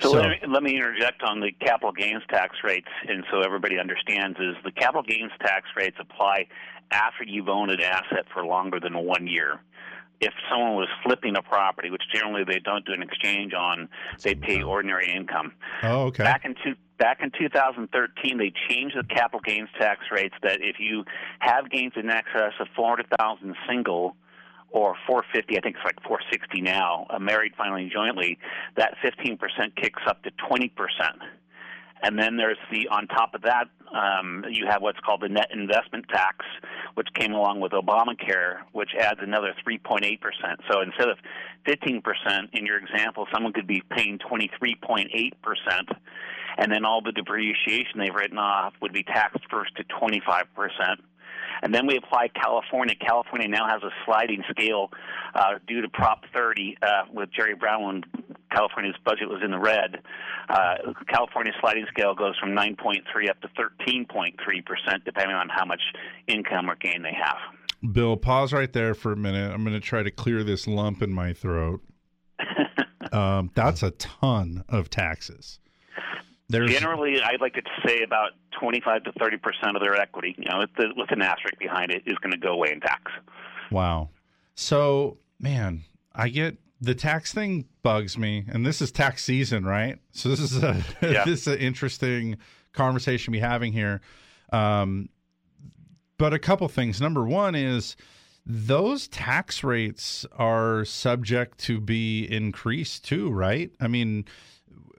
So, 0.00 0.10
So- 0.12 0.18
let, 0.18 0.28
me, 0.28 0.36
let 0.48 0.62
me 0.62 0.76
interject 0.76 1.22
on 1.22 1.40
the 1.40 1.50
capital 1.52 1.92
gains 1.92 2.22
tax 2.28 2.56
rates, 2.62 2.88
and 3.08 3.24
so 3.30 3.40
everybody 3.40 3.78
understands 3.78 4.38
is 4.38 4.54
the 4.64 4.72
capital 4.72 5.02
gains 5.02 5.32
tax 5.40 5.66
rates 5.76 5.96
apply 5.98 6.46
after 6.90 7.24
you've 7.24 7.48
owned 7.48 7.70
an 7.70 7.80
asset 7.80 8.26
for 8.32 8.44
longer 8.44 8.78
than 8.80 8.96
one 9.04 9.26
year. 9.26 9.60
If 10.20 10.32
someone 10.50 10.74
was 10.74 10.88
flipping 11.02 11.36
a 11.36 11.42
property, 11.42 11.90
which 11.90 12.02
generally 12.12 12.44
they 12.44 12.58
don't 12.58 12.84
do 12.84 12.92
an 12.92 13.02
exchange 13.02 13.54
on, 13.54 13.88
they 14.22 14.34
pay 14.34 14.62
ordinary 14.62 15.10
income. 15.14 15.52
Oh, 15.82 16.06
okay. 16.06 16.24
Back 16.24 16.44
in 16.44 16.54
two, 16.62 16.74
back 16.98 17.20
in 17.22 17.30
2013, 17.30 18.36
they 18.36 18.52
changed 18.68 18.96
the 18.96 19.04
capital 19.04 19.40
gains 19.40 19.70
tax 19.78 20.02
rates 20.12 20.34
that 20.42 20.60
if 20.60 20.76
you 20.78 21.04
have 21.38 21.70
gains 21.70 21.94
in 21.96 22.10
excess 22.10 22.52
of 22.60 22.68
400,000 22.76 23.56
single 23.66 24.14
or 24.70 24.94
450, 25.06 25.58
I 25.58 25.60
think 25.60 25.76
it's 25.76 25.84
like 25.84 26.00
460 26.06 26.60
now, 26.60 27.06
uh, 27.10 27.18
married 27.18 27.54
filing 27.56 27.90
jointly, 27.92 28.38
that 28.76 28.94
15% 29.02 29.38
kicks 29.74 30.02
up 30.06 30.22
to 30.22 30.30
20%. 30.30 30.70
And 32.02 32.18
then 32.18 32.36
there's 32.36 32.58
the 32.70 32.88
on 32.88 33.06
top 33.08 33.34
of 33.34 33.42
that, 33.42 33.68
um, 33.92 34.44
you 34.48 34.66
have 34.68 34.80
what's 34.82 35.00
called 35.00 35.20
the 35.20 35.28
net 35.28 35.48
investment 35.52 36.06
tax, 36.08 36.46
which 36.94 37.08
came 37.14 37.32
along 37.32 37.60
with 37.60 37.72
Obamacare, 37.72 38.60
which 38.72 38.90
adds 38.98 39.20
another 39.22 39.54
3.8 39.66 40.20
percent. 40.20 40.60
So 40.70 40.80
instead 40.80 41.08
of 41.08 41.18
15 41.66 42.02
percent 42.02 42.50
in 42.52 42.64
your 42.64 42.78
example, 42.78 43.26
someone 43.32 43.52
could 43.52 43.66
be 43.66 43.82
paying 43.90 44.18
23.8 44.18 45.08
percent, 45.42 45.88
and 46.56 46.72
then 46.72 46.84
all 46.84 47.02
the 47.02 47.12
depreciation 47.12 47.98
they've 47.98 48.14
written 48.14 48.38
off 48.38 48.72
would 48.80 48.92
be 48.92 49.02
taxed 49.02 49.44
first 49.50 49.76
to 49.76 49.84
25 49.84 50.44
percent. 50.54 51.00
And 51.62 51.74
then 51.74 51.86
we 51.86 51.96
apply 51.96 52.28
California. 52.28 52.94
California 52.94 53.48
now 53.48 53.68
has 53.68 53.82
a 53.82 53.90
sliding 54.06 54.42
scale 54.50 54.90
uh, 55.34 55.58
due 55.66 55.82
to 55.82 55.88
Prop 55.88 56.24
30 56.32 56.78
uh, 56.80 56.86
with 57.12 57.30
Jerry 57.32 57.54
Brown 57.54 58.04
California's 58.50 58.96
budget 59.04 59.28
was 59.28 59.40
in 59.44 59.50
the 59.50 59.58
red. 59.58 60.02
Uh, 60.48 60.92
California's 61.08 61.56
sliding 61.60 61.86
scale 61.88 62.14
goes 62.14 62.38
from 62.38 62.50
9.3 62.50 63.30
up 63.30 63.40
to 63.40 63.48
13.3 63.48 64.34
percent, 64.64 65.04
depending 65.04 65.36
on 65.36 65.48
how 65.48 65.64
much 65.64 65.82
income 66.26 66.70
or 66.70 66.76
gain 66.76 67.02
they 67.02 67.14
have. 67.14 67.36
Bill, 67.92 68.16
pause 68.16 68.52
right 68.52 68.72
there 68.72 68.94
for 68.94 69.12
a 69.12 69.16
minute. 69.16 69.52
I'm 69.52 69.64
going 69.64 69.74
to 69.74 69.80
try 69.80 70.02
to 70.02 70.10
clear 70.10 70.44
this 70.44 70.66
lump 70.66 71.02
in 71.02 71.12
my 71.12 71.32
throat. 71.32 71.80
um, 73.12 73.50
that's 73.54 73.82
a 73.82 73.92
ton 73.92 74.64
of 74.68 74.90
taxes. 74.90 75.60
There's, 76.48 76.72
Generally, 76.72 77.22
I'd 77.22 77.40
like 77.40 77.54
to 77.54 77.62
say 77.86 78.02
about 78.02 78.32
25 78.58 79.04
to 79.04 79.12
30 79.12 79.36
percent 79.36 79.76
of 79.76 79.82
their 79.82 79.94
equity, 79.94 80.34
you 80.36 80.50
know, 80.50 80.58
with, 80.58 80.70
the, 80.76 80.88
with 80.96 81.10
an 81.12 81.22
asterisk 81.22 81.58
behind 81.58 81.92
it, 81.92 82.02
is 82.06 82.18
going 82.18 82.32
to 82.32 82.38
go 82.38 82.52
away 82.52 82.72
in 82.72 82.80
tax. 82.80 83.12
Wow. 83.70 84.10
So, 84.56 85.18
man, 85.38 85.84
I 86.12 86.28
get 86.28 86.58
the 86.80 86.94
tax 86.94 87.32
thing 87.32 87.66
bugs 87.82 88.16
me, 88.16 88.44
and 88.48 88.64
this 88.64 88.80
is 88.80 88.90
tax 88.90 89.24
season, 89.24 89.64
right? 89.64 89.98
So 90.12 90.28
this 90.28 90.40
is 90.40 90.62
a 90.62 90.82
yeah. 91.02 91.24
this 91.24 91.42
is 91.42 91.46
an 91.48 91.58
interesting 91.58 92.38
conversation 92.72 93.32
we're 93.32 93.40
having 93.40 93.72
here. 93.72 94.00
Um, 94.52 95.08
but 96.18 96.34
a 96.34 96.38
couple 96.38 96.68
things. 96.68 97.00
Number 97.00 97.24
one 97.24 97.54
is 97.54 97.96
those 98.44 99.08
tax 99.08 99.62
rates 99.62 100.26
are 100.36 100.84
subject 100.84 101.58
to 101.58 101.80
be 101.80 102.24
increased 102.24 103.04
too, 103.04 103.30
right? 103.30 103.70
I 103.80 103.88
mean, 103.88 104.24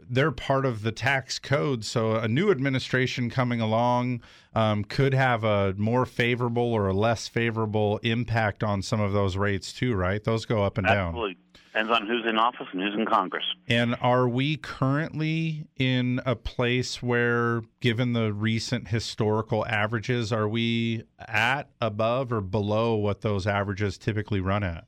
they're 0.10 0.32
part 0.32 0.66
of 0.66 0.82
the 0.84 0.92
tax 0.92 1.40
code. 1.40 1.86
So 1.86 2.16
a 2.16 2.28
new 2.28 2.52
administration 2.52 3.30
coming 3.30 3.62
along 3.62 4.22
um, 4.54 4.84
could 4.84 5.14
have 5.14 5.44
a 5.44 5.74
more 5.78 6.06
favorable 6.06 6.74
or 6.74 6.88
a 6.88 6.94
less 6.94 7.28
favorable 7.28 7.98
impact 8.04 8.64
on 8.64 8.82
some 8.82 9.00
of 9.00 9.14
those 9.14 9.38
rates 9.38 9.72
too, 9.72 9.96
right? 9.96 10.24
Those 10.24 10.46
go 10.46 10.64
up 10.64 10.78
and 10.78 10.86
Absolutely. 10.86 11.36
down. 11.36 11.42
Depends 11.74 11.92
on 11.92 12.06
who's 12.06 12.26
in 12.28 12.38
office 12.38 12.68
and 12.74 12.82
who's 12.82 12.94
in 12.94 13.06
Congress. 13.06 13.46
And 13.70 13.96
are 14.02 14.28
we 14.28 14.58
currently 14.58 15.68
in 15.78 16.20
a 16.26 16.36
place 16.36 17.02
where, 17.02 17.62
given 17.80 18.12
the 18.12 18.34
recent 18.34 18.90
historical 18.90 19.66
averages, 19.66 20.34
are 20.34 20.50
we 20.50 21.06
at, 21.18 21.70
above, 21.80 22.34
or 22.34 22.42
below 22.42 22.96
what 22.96 23.22
those 23.22 23.48
averages 23.48 23.98
typically 23.98 24.42
run 24.42 24.64
at? 24.64 24.86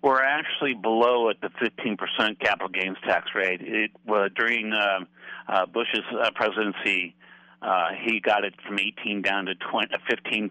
We're 0.00 0.22
actually 0.22 0.74
below 0.74 1.28
at 1.28 1.40
the 1.40 1.48
15% 1.48 2.38
capital 2.38 2.68
gains 2.68 2.96
tax 3.04 3.30
rate. 3.34 3.60
It 3.60 3.90
during 4.36 4.72
uh, 4.72 5.00
uh, 5.48 5.66
Bush's 5.66 6.04
uh, 6.22 6.30
presidency. 6.36 7.16
Uh, 7.62 7.88
he 8.04 8.20
got 8.20 8.44
it 8.44 8.54
from 8.66 8.78
18 8.78 9.20
down 9.20 9.44
to 9.44 9.54
20, 9.54 9.94
15%, 10.10 10.50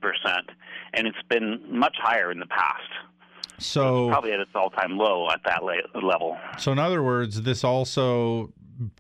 and 0.94 1.08
it's 1.08 1.18
been 1.28 1.60
much 1.68 1.96
higher 2.00 2.32
in 2.32 2.40
the 2.40 2.46
past. 2.46 2.84
So 3.60 4.10
probably 4.10 4.32
at 4.32 4.40
its 4.40 4.52
all-time 4.56 4.98
low 4.98 5.30
at 5.30 5.42
that 5.46 5.64
level. 5.64 6.38
So 6.58 6.72
in 6.72 6.80
other 6.80 7.04
words, 7.04 7.42
this 7.42 7.64
also 7.64 8.54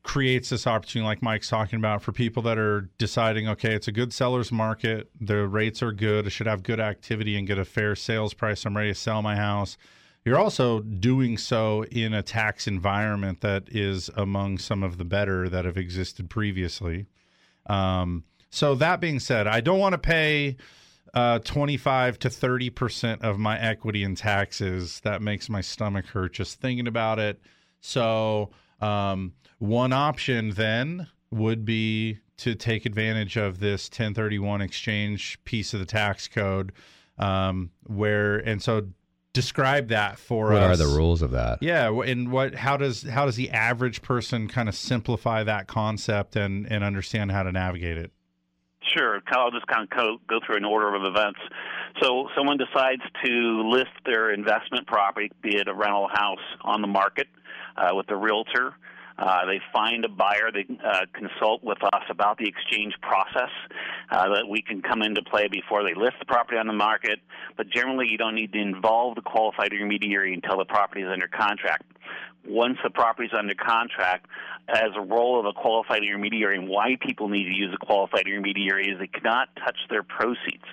creates 0.04 0.50
this 0.50 0.68
opportunity 0.68 1.08
like 1.08 1.22
Mike's 1.22 1.50
talking 1.50 1.78
about 1.78 2.02
for 2.02 2.12
people 2.12 2.44
that 2.44 2.58
are 2.58 2.90
deciding 2.98 3.48
okay 3.48 3.74
it's 3.74 3.88
a 3.88 3.92
good 3.92 4.12
seller's 4.12 4.52
market 4.52 5.10
the 5.22 5.48
rates 5.48 5.82
are 5.82 5.94
good 5.94 6.26
I 6.26 6.30
should 6.30 6.48
have 6.48 6.64
good 6.64 6.80
activity 6.80 7.38
and 7.38 7.48
get 7.48 7.58
a 7.58 7.66
fair 7.66 7.96
sales 7.96 8.34
price 8.34 8.66
I'm 8.66 8.76
ready 8.76 8.90
to 8.90 8.96
sell 8.96 9.22
my 9.22 9.38
house 9.38 9.78
you're 10.26 10.38
also 10.38 10.82
doing 10.82 11.38
so 11.38 11.86
in 11.86 12.14
a 12.14 12.22
tax 12.22 12.68
environment 12.68 13.40
that 13.40 13.70
is 13.70 14.10
among 14.18 14.58
some 14.58 14.84
of 14.84 14.98
the 14.98 15.06
better 15.06 15.48
that 15.48 15.64
have 15.64 15.78
existed 15.78 16.30
previously 16.30 17.06
um, 17.68 18.26
so 18.50 18.76
that 18.76 19.00
being 19.00 19.20
said 19.20 19.48
I 19.48 19.62
don't 19.62 19.80
want 19.80 19.94
to 19.94 20.00
pay 20.00 20.58
uh, 21.14 21.40
25 21.40 22.20
to 22.20 22.30
30 22.30 22.70
percent 22.70 23.22
of 23.24 23.38
my 23.38 23.60
equity 23.60 24.04
in 24.04 24.16
taxes. 24.16 25.00
That 25.02 25.22
makes 25.22 25.50
my 25.50 25.62
stomach 25.62 26.08
hurt 26.08 26.34
just 26.34 26.60
thinking 26.60 26.88
about 26.88 27.20
it. 27.20 27.42
So, 27.82 28.52
um, 28.82 29.34
one 29.58 29.94
option 29.94 30.52
then 30.52 31.08
would 31.32 31.66
be 31.66 32.20
to 32.38 32.56
take 32.56 32.86
advantage 32.86 33.38
of 33.38 33.60
this 33.60 33.90
1031 33.90 34.62
exchange 34.62 35.44
piece 35.44 35.74
of 35.74 35.80
the 35.80 35.86
tax 35.86 36.28
code, 36.28 36.72
um, 37.18 37.72
where 37.86 38.38
and 38.38 38.62
so 38.62 38.88
describe 39.34 39.90
that 39.90 40.18
for 40.18 40.52
what 40.52 40.64
us. 40.64 40.80
What 40.80 40.86
are 40.86 40.90
the 40.90 40.98
rules 40.98 41.22
of 41.22 41.32
that? 41.32 41.62
Yeah, 41.62 41.92
and 42.02 42.32
what 42.32 42.56
how 42.56 42.78
does 42.78 43.04
how 43.04 43.26
does 43.26 43.36
the 43.36 43.50
average 43.52 44.02
person 44.02 44.48
kind 44.48 44.70
of 44.70 44.76
simplify 44.76 45.44
that 45.44 45.68
concept 45.68 46.36
and 46.36 46.66
and 46.72 46.84
understand 46.84 47.32
how 47.32 47.44
to 47.44 47.52
navigate 47.52 47.98
it? 47.98 48.12
Sure. 48.96 49.22
I'll 49.32 49.52
just 49.52 49.68
kind 49.68 49.88
of 49.92 50.28
go 50.28 50.40
through 50.46 50.58
an 50.58 50.66
order 50.66 50.96
of 50.96 51.04
events. 51.04 51.40
So, 52.02 52.30
someone 52.36 52.58
decides 52.58 53.02
to 53.26 53.70
list 53.70 53.92
their 54.06 54.32
investment 54.32 54.88
property, 54.88 55.32
be 55.42 55.58
it 55.58 55.68
a 55.68 55.74
rental 55.74 56.08
house, 56.12 56.40
on 56.62 56.82
the 56.82 56.88
market 56.88 57.28
uh, 57.78 57.90
with 57.94 58.10
a 58.10 58.16
realtor. 58.16 58.74
Uh, 59.18 59.46
they 59.46 59.60
find 59.74 60.06
a 60.06 60.08
buyer. 60.08 60.50
They 60.54 60.66
uh, 60.84 61.06
consult 61.14 61.62
with 61.62 61.84
us 61.84 62.04
about 62.10 62.38
the 62.38 62.48
exchange 62.48 62.94
process 63.02 63.52
uh, 64.12 64.34
that 64.34 64.48
we 64.48 64.62
can 64.62 64.82
come 64.82 65.02
into 65.02 65.22
play 65.24 65.50
before 65.50 65.84
they 65.84 65.94
list 65.94 66.14
the 66.20 66.26
property 66.26 66.58
on 66.58 66.68
the 66.68 66.74
market. 66.74 67.20
But 67.58 67.70
generally, 67.70 68.08
you 68.10 68.18
don't 68.18 68.36
need 68.36 68.54
to 68.54 68.60
involve 68.60 69.16
the 69.16 69.22
qualified 69.22 69.74
intermediary 69.74 70.34
until 70.34 70.58
the 70.58 70.66
property 70.66 71.02
is 71.02 71.10
under 71.12 71.28
contract 71.28 71.84
once 72.48 72.78
the 72.84 72.90
property 72.90 73.28
is 73.28 73.34
under 73.38 73.54
contract, 73.54 74.26
as 74.68 74.90
a 74.96 75.02
role 75.02 75.40
of 75.40 75.46
a 75.46 75.54
qualified 75.54 76.04
intermediary, 76.04 76.56
and 76.56 76.68
why 76.68 76.96
people 77.02 77.28
need 77.28 77.46
to 77.46 77.54
use 77.54 77.74
a 77.74 77.86
qualified 77.86 78.28
intermediary 78.28 78.88
is 78.88 79.00
they 79.00 79.08
cannot 79.08 79.50
touch 79.56 79.78
their 79.90 80.04
proceeds. 80.04 80.64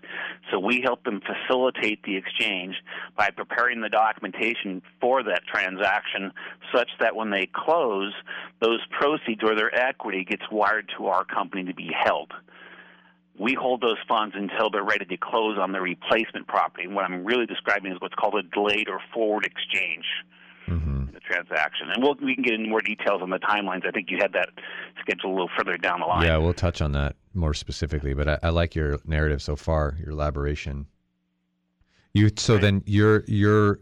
So 0.51 0.59
we 0.59 0.83
help 0.83 1.03
them 1.05 1.21
facilitate 1.21 2.03
the 2.03 2.17
exchange 2.17 2.77
by 3.17 3.31
preparing 3.31 3.81
the 3.81 3.89
documentation 3.89 4.83
for 5.01 5.23
that 5.25 5.43
transaction 5.47 6.33
such 6.75 6.91
that 7.01 7.17
when 7.17 7.31
they 7.31 7.49
close, 7.53 8.13
those 8.61 8.81
proceeds 8.91 9.43
or 9.43 9.55
their 9.55 9.75
equity 9.75 10.25
gets 10.25 10.43
wired 10.51 10.91
to 10.99 11.07
our 11.07 11.25
company 11.25 11.65
to 11.65 11.75
be 11.75 11.91
held 11.93 12.33
we 13.39 13.53
hold 13.53 13.83
those 13.83 13.99
funds 14.09 14.35
until 14.35 14.71
they're 14.71 14.83
ready 14.83 15.05
to 15.05 15.17
close 15.19 15.59
on 15.59 15.71
the 15.71 15.79
replacement 15.79 16.47
property. 16.47 16.85
And 16.85 16.95
what 16.95 17.05
I'm 17.05 17.23
really 17.23 17.45
describing 17.45 17.93
is 17.93 18.01
what's 18.01 18.15
called 18.15 18.35
a 18.35 18.43
delayed 18.43 18.89
or 18.89 18.99
forward 19.13 19.45
exchange 19.45 20.07
mm-hmm. 20.67 21.07
the 21.13 21.21
transaction. 21.21 21.89
And 21.93 22.03
we'll, 22.03 22.17
we 22.23 22.35
can 22.35 22.45
get 22.45 22.55
into 22.55 22.69
more 22.69 22.81
details 22.81 23.23
on 23.23 23.31
the 23.31 23.39
timelines. 23.39 23.87
I 23.87 23.91
think 23.91 24.11
you 24.11 24.19
had 24.21 24.33
that 24.33 24.51
scheduled 25.01 25.33
a 25.33 25.35
little 25.35 25.51
further 25.57 25.77
down 25.77 26.01
the 26.01 26.07
line. 26.07 26.27
Yeah, 26.27 26.37
we'll 26.39 26.55
touch 26.55 26.81
on 26.81 26.93
that 26.93 27.17
more 27.35 27.55
specifically. 27.55 28.15
But 28.15 28.29
I, 28.29 28.39
I 28.45 28.49
like 28.51 28.75
your 28.75 28.99
narrative 29.05 29.43
so 29.43 29.57
far, 29.57 29.97
your 29.99 30.11
elaboration. 30.11 30.87
You 32.15 32.31
so 32.37 32.55
right. 32.55 32.63
then 32.63 32.83
you're 32.87 33.25
you're 33.27 33.81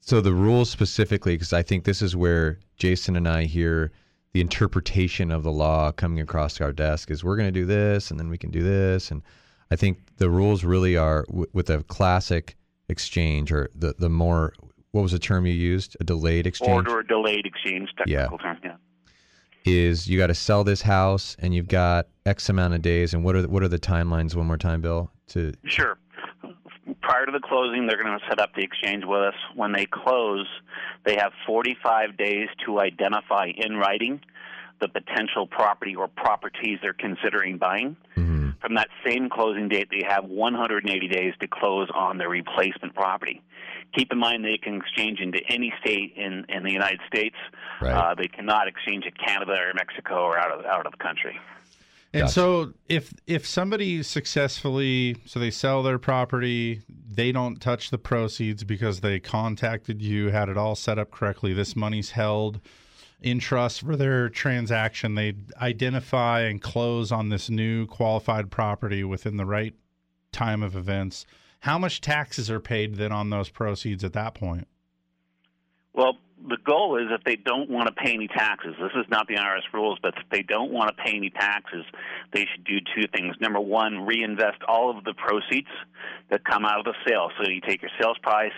so 0.00 0.20
the 0.20 0.32
rules 0.32 0.70
specifically 0.70 1.34
because 1.34 1.52
I 1.52 1.62
think 1.62 1.84
this 1.84 2.00
is 2.00 2.16
where 2.16 2.58
Jason 2.76 3.16
and 3.16 3.28
I 3.28 3.44
hear 3.44 3.92
the 4.32 4.40
interpretation 4.40 5.30
of 5.30 5.42
the 5.42 5.52
law 5.52 5.92
coming 5.92 6.20
across 6.20 6.60
our 6.60 6.72
desk 6.72 7.10
is 7.10 7.22
we're 7.22 7.36
going 7.36 7.52
to 7.52 7.60
do 7.60 7.66
this 7.66 8.10
and 8.10 8.18
then 8.18 8.30
we 8.30 8.38
can 8.38 8.50
do 8.50 8.62
this 8.62 9.10
and 9.10 9.22
I 9.70 9.76
think 9.76 9.98
the 10.16 10.30
rules 10.30 10.64
really 10.64 10.96
are 10.96 11.24
w- 11.26 11.48
with 11.52 11.68
a 11.68 11.82
classic 11.84 12.56
exchange 12.88 13.52
or 13.52 13.68
the 13.74 13.94
the 13.98 14.08
more 14.08 14.54
what 14.92 15.02
was 15.02 15.12
the 15.12 15.18
term 15.18 15.46
you 15.46 15.52
used? 15.52 15.96
A 16.00 16.04
delayed 16.04 16.46
exchange. 16.46 16.88
Order 16.88 17.02
delayed 17.02 17.46
exchange, 17.46 17.88
technical 17.96 18.38
yeah. 18.42 18.52
term. 18.52 18.58
Yeah. 18.64 18.76
Is 19.64 20.08
you 20.08 20.18
got 20.18 20.28
to 20.28 20.34
sell 20.34 20.64
this 20.64 20.80
house 20.80 21.36
and 21.38 21.54
you've 21.54 21.68
got 21.68 22.08
X 22.24 22.48
amount 22.48 22.74
of 22.74 22.82
days, 22.82 23.12
and 23.12 23.22
what 23.22 23.36
are 23.36 23.42
the, 23.42 23.48
what 23.48 23.62
are 23.62 23.68
the 23.68 23.78
timelines? 23.78 24.34
One 24.34 24.46
more 24.46 24.56
time, 24.56 24.80
Bill. 24.80 25.10
To 25.28 25.52
sure. 25.64 25.98
Prior 27.02 27.26
to 27.26 27.32
the 27.32 27.40
closing, 27.40 27.86
they're 27.86 28.02
going 28.02 28.18
to 28.18 28.24
set 28.28 28.40
up 28.40 28.54
the 28.54 28.62
exchange 28.62 29.04
with 29.04 29.20
us. 29.20 29.34
When 29.54 29.72
they 29.72 29.86
close, 29.86 30.46
they 31.04 31.16
have 31.16 31.32
45 31.46 32.16
days 32.16 32.48
to 32.66 32.80
identify 32.80 33.48
in 33.56 33.76
writing 33.76 34.20
the 34.80 34.88
potential 34.88 35.46
property 35.46 35.94
or 35.94 36.08
properties 36.08 36.78
they're 36.82 36.92
considering 36.92 37.58
buying. 37.58 37.96
Mm-hmm. 38.16 38.50
From 38.60 38.74
that 38.74 38.88
same 39.06 39.28
closing 39.28 39.68
date, 39.68 39.88
they 39.90 40.04
have 40.06 40.24
180 40.24 41.08
days 41.08 41.34
to 41.40 41.48
close 41.48 41.88
on 41.94 42.18
their 42.18 42.28
replacement 42.28 42.94
property. 42.94 43.42
Keep 43.94 44.12
in 44.12 44.18
mind 44.18 44.44
they 44.44 44.58
can 44.58 44.76
exchange 44.76 45.20
into 45.20 45.40
any 45.48 45.72
state 45.80 46.14
in, 46.16 46.44
in 46.48 46.62
the 46.62 46.72
United 46.72 47.00
States. 47.06 47.36
Right. 47.80 47.92
Uh, 47.92 48.14
they 48.14 48.28
cannot 48.28 48.68
exchange 48.68 49.04
to 49.04 49.10
Canada 49.10 49.52
or 49.52 49.72
Mexico 49.74 50.24
or 50.24 50.38
out 50.38 50.52
of 50.52 50.64
out 50.64 50.86
of 50.86 50.92
the 50.92 50.98
country. 50.98 51.38
And 52.12 52.22
gotcha. 52.22 52.32
so 52.32 52.72
if 52.88 53.14
if 53.26 53.46
somebody 53.46 54.02
successfully 54.02 55.16
so 55.26 55.38
they 55.38 55.50
sell 55.50 55.82
their 55.82 55.98
property, 55.98 56.82
they 56.88 57.30
don't 57.30 57.60
touch 57.60 57.90
the 57.90 57.98
proceeds 57.98 58.64
because 58.64 59.00
they 59.00 59.20
contacted 59.20 60.02
you, 60.02 60.30
had 60.30 60.48
it 60.48 60.56
all 60.56 60.74
set 60.74 60.98
up 60.98 61.10
correctly. 61.10 61.52
This 61.52 61.76
money's 61.76 62.10
held 62.10 62.60
in 63.20 63.38
trust 63.38 63.82
for 63.82 63.96
their 63.96 64.28
transaction. 64.28 65.14
They 65.14 65.34
identify 65.60 66.40
and 66.40 66.60
close 66.60 67.12
on 67.12 67.28
this 67.28 67.48
new 67.48 67.86
qualified 67.86 68.50
property 68.50 69.04
within 69.04 69.36
the 69.36 69.46
right 69.46 69.74
time 70.32 70.62
of 70.62 70.74
events. 70.74 71.26
How 71.60 71.78
much 71.78 72.00
taxes 72.00 72.50
are 72.50 72.60
paid 72.60 72.96
then 72.96 73.12
on 73.12 73.30
those 73.30 73.50
proceeds 73.50 74.02
at 74.02 74.14
that 74.14 74.34
point? 74.34 74.66
Well, 75.92 76.14
the 76.48 76.56
goal 76.64 76.96
is 76.96 77.08
if 77.10 77.22
they 77.24 77.36
don't 77.36 77.68
want 77.68 77.88
to 77.88 77.92
pay 77.92 78.14
any 78.14 78.28
taxes, 78.28 78.74
this 78.80 78.92
is 78.96 79.04
not 79.10 79.28
the 79.28 79.34
IRS 79.34 79.70
rules, 79.74 79.98
but 80.02 80.14
if 80.16 80.24
they 80.30 80.42
don't 80.42 80.72
want 80.72 80.96
to 80.96 81.02
pay 81.02 81.14
any 81.16 81.28
taxes, 81.28 81.84
they 82.32 82.46
should 82.50 82.64
do 82.64 82.78
two 82.94 83.06
things. 83.14 83.36
Number 83.40 83.60
one, 83.60 84.06
reinvest 84.06 84.62
all 84.66 84.96
of 84.96 85.04
the 85.04 85.12
proceeds 85.12 85.68
that 86.30 86.44
come 86.44 86.64
out 86.64 86.78
of 86.78 86.86
the 86.86 86.94
sale. 87.06 87.30
So 87.36 87.50
you 87.50 87.60
take 87.60 87.82
your 87.82 87.90
sales 88.00 88.16
price, 88.22 88.56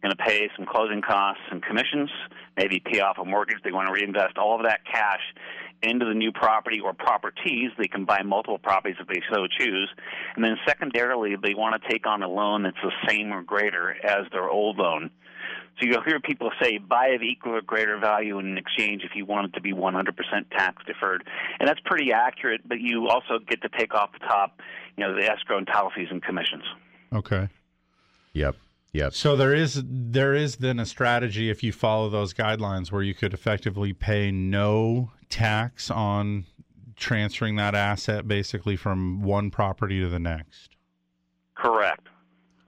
going 0.00 0.16
to 0.16 0.24
pay 0.24 0.48
some 0.56 0.64
closing 0.64 1.02
costs 1.02 1.42
and 1.50 1.62
commissions, 1.62 2.08
maybe 2.56 2.80
pay 2.80 3.00
off 3.00 3.18
a 3.18 3.24
mortgage. 3.24 3.58
They 3.62 3.72
want 3.72 3.88
to 3.88 3.92
reinvest 3.92 4.38
all 4.38 4.56
of 4.56 4.64
that 4.64 4.80
cash 4.90 5.20
into 5.82 6.04
the 6.04 6.14
new 6.14 6.32
property 6.32 6.80
or 6.80 6.92
properties. 6.92 7.70
They 7.78 7.88
can 7.88 8.04
buy 8.04 8.22
multiple 8.22 8.58
properties 8.58 8.96
if 9.00 9.08
they 9.08 9.22
so 9.32 9.46
choose. 9.46 9.88
And 10.36 10.44
then 10.44 10.56
secondarily, 10.66 11.36
they 11.42 11.54
want 11.54 11.80
to 11.80 11.88
take 11.88 12.06
on 12.06 12.22
a 12.22 12.28
loan 12.28 12.64
that's 12.64 12.76
the 12.82 12.92
same 13.08 13.32
or 13.32 13.42
greater 13.42 13.94
as 14.04 14.26
their 14.32 14.48
old 14.48 14.78
loan. 14.78 15.10
So 15.80 15.86
you'll 15.86 16.02
hear 16.02 16.20
people 16.20 16.50
say, 16.60 16.76
buy 16.76 17.08
of 17.08 17.22
equal 17.22 17.56
or 17.56 17.62
greater 17.62 17.98
value 17.98 18.38
in 18.38 18.58
exchange 18.58 19.02
if 19.02 19.12
you 19.14 19.24
want 19.24 19.46
it 19.46 19.54
to 19.54 19.62
be 19.62 19.72
100% 19.72 20.12
tax 20.50 20.84
deferred. 20.86 21.24
And 21.58 21.66
that's 21.66 21.80
pretty 21.84 22.12
accurate, 22.12 22.60
but 22.66 22.80
you 22.80 23.08
also 23.08 23.38
get 23.38 23.62
to 23.62 23.68
take 23.78 23.94
off 23.94 24.12
the 24.12 24.18
top, 24.18 24.60
you 24.96 25.06
know, 25.06 25.14
the 25.14 25.24
escrow 25.24 25.56
and 25.56 25.66
title 25.66 25.90
fees 25.94 26.08
and 26.10 26.22
commissions. 26.22 26.64
Okay. 27.12 27.48
Yep. 28.34 28.56
Yep. 28.92 29.14
So 29.14 29.36
there 29.36 29.54
is 29.54 29.82
there 29.86 30.34
is 30.34 30.56
then 30.56 30.80
a 30.80 30.86
strategy 30.86 31.48
if 31.48 31.62
you 31.62 31.72
follow 31.72 32.10
those 32.10 32.34
guidelines 32.34 32.90
where 32.90 33.02
you 33.02 33.14
could 33.14 33.32
effectively 33.32 33.92
pay 33.92 34.32
no 34.32 35.12
tax 35.30 35.90
on 35.90 36.44
transferring 36.96 37.56
that 37.56 37.74
asset 37.74 38.28
basically 38.28 38.76
from 38.76 39.22
one 39.22 39.50
property 39.50 40.00
to 40.00 40.08
the 40.08 40.18
next. 40.18 40.76
Correct. 41.54 42.08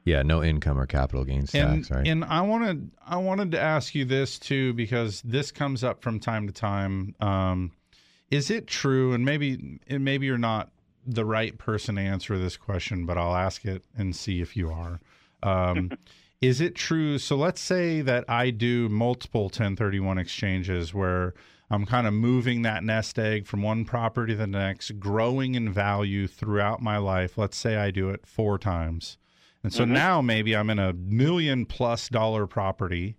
Yeah, 0.05 0.23
no 0.23 0.43
income 0.43 0.79
or 0.79 0.87
capital 0.87 1.25
gains 1.25 1.55
And 1.55 1.85
tax, 1.85 1.91
right? 1.91 2.07
and 2.09 2.25
I 2.25 2.41
wanted 2.41 2.91
I 3.07 3.19
wanted 3.19 3.53
to 3.53 3.61
ask 3.61 3.95
you 3.95 4.05
this 4.05 4.39
too 4.39 4.73
because 4.73 5.23
this 5.23 5.53
comes 5.53 5.85
up 5.85 6.03
from 6.03 6.19
time 6.19 6.47
to 6.49 6.53
time. 6.53 7.15
Um, 7.21 7.73
is 8.31 8.51
it 8.51 8.67
true? 8.67 9.13
And 9.13 9.25
maybe 9.25 9.79
and 9.87 10.05
maybe 10.05 10.27
you're 10.27 10.39
not 10.39 10.71
the 11.07 11.25
right 11.25 11.57
person 11.57 11.97
to 11.97 12.01
answer 12.01 12.39
this 12.39 12.57
question, 12.57 13.07
but 13.07 13.17
I'll 13.19 13.37
ask 13.37 13.65
it 13.65 13.85
and 13.97 14.15
see 14.17 14.41
if 14.41 14.57
you 14.57 14.71
are. 14.71 15.01
Um, 15.43 15.93
is 16.41 16.61
it 16.61 16.75
true? 16.75 17.19
So 17.19 17.37
let's 17.37 17.61
say 17.61 18.01
that 18.01 18.25
I 18.29 18.51
do 18.51 18.89
multiple 18.89 19.45
1031 19.45 20.19
exchanges 20.19 20.93
where 20.93 21.35
I'm 21.73 21.87
kind 21.87 22.07
of 22.07 22.13
moving 22.13 22.63
that 22.63 22.85
nest 22.85 23.19
egg 23.19 23.47
from 23.47 23.63
one 23.63 23.87
property 23.87 24.35
to 24.35 24.39
the 24.39 24.47
next, 24.47 25.01
growing 25.01 25.55
in 25.55 25.73
value 25.73 26.27
throughout 26.27 26.83
my 26.83 26.99
life. 26.99 27.39
Let's 27.39 27.57
say 27.57 27.77
I 27.77 27.91
do 27.91 28.11
it 28.11 28.27
four 28.27 28.59
times. 28.59 29.17
And 29.65 29.73
so 29.73 29.85
mm-hmm. 29.85 29.95
now 29.95 30.21
maybe 30.21 30.55
I'm 30.55 30.69
in 30.69 30.79
a 30.79 30.93
million 30.93 31.65
plus 31.65 32.11
dollar 32.11 32.47
property 32.47 33.17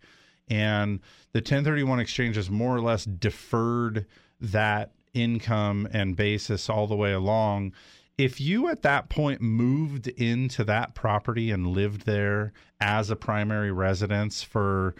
and 0.49 0.99
the 1.31 1.39
1031 1.39 1.99
exchange 1.99 2.35
has 2.35 2.51
more 2.51 2.75
or 2.75 2.81
less 2.81 3.05
deferred 3.05 4.05
that 4.39 4.91
income 5.15 5.87
and 5.91 6.15
basis 6.15 6.69
all 6.69 6.85
the 6.85 6.95
way 6.95 7.13
along. 7.13 7.73
If 8.19 8.39
you 8.39 8.67
at 8.67 8.83
that 8.83 9.09
point 9.09 9.41
moved 9.41 10.07
into 10.09 10.63
that 10.65 10.93
property 10.93 11.49
and 11.49 11.67
lived 11.67 12.05
there 12.05 12.53
as 12.79 13.09
a 13.09 13.15
primary 13.15 13.71
residence 13.71 14.43
for 14.43 14.93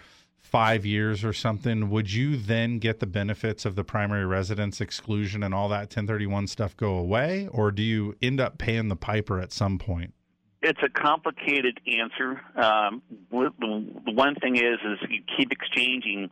five 0.53 0.85
years 0.85 1.23
or 1.23 1.33
something, 1.33 1.89
would 1.89 2.13
you 2.13 2.37
then 2.37 2.77
get 2.77 2.99
the 2.99 3.07
benefits 3.07 3.65
of 3.65 3.73
the 3.75 3.83
primary 3.83 4.23
residence 4.23 4.79
exclusion 4.79 5.41
and 5.41 5.51
all 5.51 5.67
that 5.67 5.79
1031 5.79 6.45
stuff 6.45 6.77
go 6.77 6.95
away? 6.95 7.47
Or 7.51 7.71
do 7.71 7.81
you 7.81 8.15
end 8.21 8.39
up 8.39 8.59
paying 8.59 8.87
the 8.87 8.95
piper 8.95 9.39
at 9.39 9.51
some 9.51 9.79
point? 9.79 10.13
It's 10.61 10.79
a 10.83 10.89
complicated 10.89 11.79
answer. 11.87 12.39
Um, 12.55 13.01
the 13.31 14.11
one 14.13 14.35
thing 14.35 14.57
is, 14.57 14.77
is 14.85 14.99
you 15.09 15.23
keep 15.35 15.51
exchanging, 15.51 16.29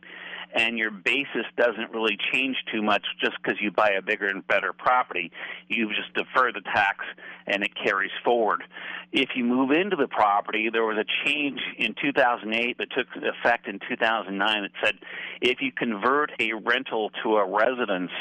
and 0.54 0.78
your 0.78 0.90
basis 0.90 1.46
doesn't 1.56 1.90
really 1.92 2.16
change 2.32 2.56
too 2.72 2.82
much 2.82 3.04
just 3.20 3.36
because 3.42 3.60
you 3.60 3.70
buy 3.70 3.90
a 3.90 4.02
bigger 4.02 4.26
and 4.26 4.46
better 4.46 4.72
property. 4.72 5.30
You 5.68 5.88
just 5.88 6.12
defer 6.14 6.52
the 6.52 6.60
tax, 6.60 7.04
and 7.46 7.62
it 7.62 7.72
carries 7.74 8.10
forward. 8.24 8.62
If 9.12 9.30
you 9.34 9.44
move 9.44 9.70
into 9.70 9.96
the 9.96 10.08
property, 10.08 10.68
there 10.70 10.84
was 10.84 10.98
a 10.98 11.28
change 11.28 11.60
in 11.78 11.94
2008 12.00 12.78
that 12.78 12.90
took 12.90 13.06
effect 13.16 13.68
in 13.68 13.78
2009 13.88 14.62
that 14.62 14.70
said 14.82 14.98
if 15.42 15.60
you 15.60 15.72
convert 15.72 16.30
a 16.40 16.52
rental 16.52 17.10
to 17.22 17.36
a 17.36 17.44
residence, 17.44 18.12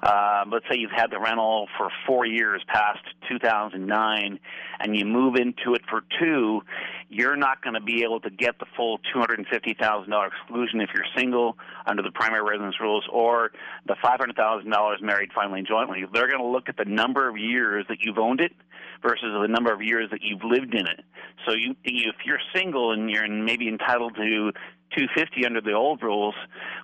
uh, 0.00 0.44
let's 0.50 0.64
say 0.70 0.78
you've 0.78 0.92
had 0.92 1.10
the 1.10 1.18
rental 1.18 1.66
for 1.76 1.90
four 2.06 2.24
years 2.24 2.62
past 2.68 3.00
2009, 3.28 4.38
and 4.78 4.96
you 4.96 5.04
move 5.04 5.34
into 5.34 5.74
it 5.74 5.82
for 5.90 6.02
two, 6.20 6.62
you're 7.08 7.36
not 7.36 7.62
going 7.62 7.74
to 7.74 7.80
be 7.80 8.04
able 8.04 8.20
to 8.20 8.30
get 8.30 8.60
the 8.60 8.66
full 8.76 9.00
$250,000 9.14 10.26
exclusion 10.28 10.80
if 10.80 10.90
you're 10.94 11.04
single 11.16 11.58
under 11.84 12.02
the 12.02 12.12
primary 12.12 12.42
residence 12.42 12.76
rules 12.80 13.04
or 13.12 13.50
the 13.86 13.96
$500,000 14.02 15.02
married 15.02 15.30
filing 15.34 15.58
and 15.58 15.66
jointly. 15.66 16.04
They're 16.14 16.28
going 16.28 16.42
to 16.42 16.46
look 16.46 16.68
at 16.68 16.76
the 16.76 16.84
number 16.84 17.28
of 17.28 17.36
years 17.36 17.84
that 17.88 17.98
you've 18.02 18.18
owned 18.18 18.40
it 18.40 18.52
versus 19.02 19.34
the 19.40 19.48
number 19.48 19.72
of 19.72 19.82
years 19.82 20.10
that 20.12 20.20
you've 20.22 20.44
lived 20.44 20.74
in 20.74 20.86
it. 20.86 21.00
So 21.46 21.54
you, 21.54 21.74
if 21.84 22.16
you're 22.24 22.38
single 22.54 22.92
and 22.92 23.10
you're 23.10 23.28
maybe 23.28 23.68
entitled 23.68 24.14
to 24.14 24.52
250 24.96 25.44
under 25.46 25.60
the 25.60 25.72
old 25.72 26.02
rules, 26.02 26.34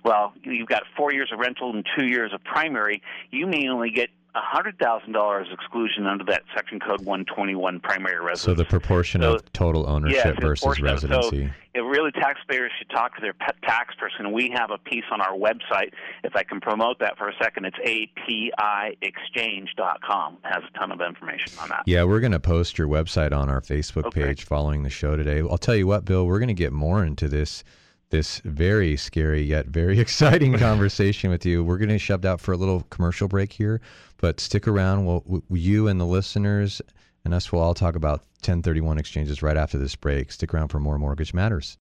well, 0.03 0.33
you've 0.43 0.67
got 0.69 0.83
four 0.97 1.13
years 1.13 1.29
of 1.33 1.39
rental 1.39 1.69
and 1.71 1.85
two 1.97 2.05
years 2.07 2.33
of 2.33 2.43
primary. 2.43 3.01
You 3.31 3.47
may 3.47 3.67
only 3.67 3.89
get 3.91 4.09
$100,000 4.35 5.51
exclusion 5.53 6.05
under 6.05 6.23
that 6.25 6.43
section 6.55 6.79
code 6.79 7.03
121 7.03 7.79
primary 7.79 8.17
residence. 8.19 8.41
so 8.41 8.53
the 8.53 8.63
proportion 8.65 9.21
So- 9.21 9.33
of 9.35 9.51
total 9.53 9.89
ownership 9.89 10.35
the 10.35 10.41
versus 10.41 10.77
of 10.77 10.83
residency. 10.83 11.47
So, 11.47 11.51
if 11.73 11.83
really 11.85 12.11
taxpayers 12.11 12.71
should 12.77 12.89
talk 12.91 13.15
to 13.15 13.21
their 13.21 13.33
tax 13.63 13.95
person. 13.95 14.31
We 14.31 14.49
have 14.55 14.69
a 14.71 14.77
piece 14.77 15.03
on 15.11 15.19
our 15.21 15.33
website. 15.33 15.93
If 16.23 16.35
I 16.35 16.43
can 16.43 16.59
promote 16.61 16.99
that 16.99 17.17
for 17.17 17.27
a 17.29 17.33
second, 17.41 17.65
it's 17.65 17.77
apiexchange.com. 17.79 20.37
It 20.43 20.47
has 20.53 20.63
a 20.63 20.71
ton 20.77 20.91
of 20.91 21.01
information 21.01 21.53
on 21.61 21.69
that. 21.69 21.83
Yeah, 21.85 22.03
we're 22.03 22.19
going 22.19 22.31
to 22.31 22.39
post 22.39 22.77
your 22.77 22.87
website 22.87 23.31
on 23.33 23.49
our 23.49 23.61
Facebook 23.61 24.05
Okay. 24.05 24.23
page 24.25 24.43
following 24.45 24.83
the 24.83 24.89
show 24.89 25.15
today. 25.15 25.39
I'll 25.39 25.57
tell 25.57 25.75
you 25.75 25.87
what, 25.87 26.05
Bill, 26.05 26.25
we're 26.25 26.39
going 26.39 26.47
to 26.49 26.53
get 26.53 26.71
more 26.73 27.03
into 27.03 27.27
this 27.27 27.63
this 28.09 28.39
very 28.45 28.97
scary 28.97 29.41
yet 29.41 29.67
very 29.67 29.99
exciting 30.05 30.57
conversation 30.57 31.29
with 31.29 31.45
you. 31.45 31.63
We're 31.63 31.77
going 31.77 31.89
to 31.89 31.95
be 31.95 31.99
shoved 31.99 32.25
out 32.25 32.41
for 32.41 32.53
a 32.53 32.57
little 32.57 32.81
commercial 32.89 33.27
break 33.27 33.53
here, 33.53 33.81
but 34.17 34.39
stick 34.39 34.67
around. 34.67 35.05
We'll, 35.05 35.43
you 35.49 35.87
and 35.87 35.99
the 35.99 36.05
listeners 36.05 36.81
and 37.25 37.33
us 37.33 37.51
will 37.51 37.59
all 37.59 37.73
talk 37.73 37.95
about 37.95 38.19
1031 38.41 38.97
exchanges 38.97 39.43
right 39.43 39.57
after 39.57 39.77
this 39.77 39.95
break. 39.95 40.31
Stick 40.31 40.53
around 40.53 40.69
for 40.69 40.79
more 40.79 40.97
Mortgage 40.97 41.33
Matters. 41.33 41.77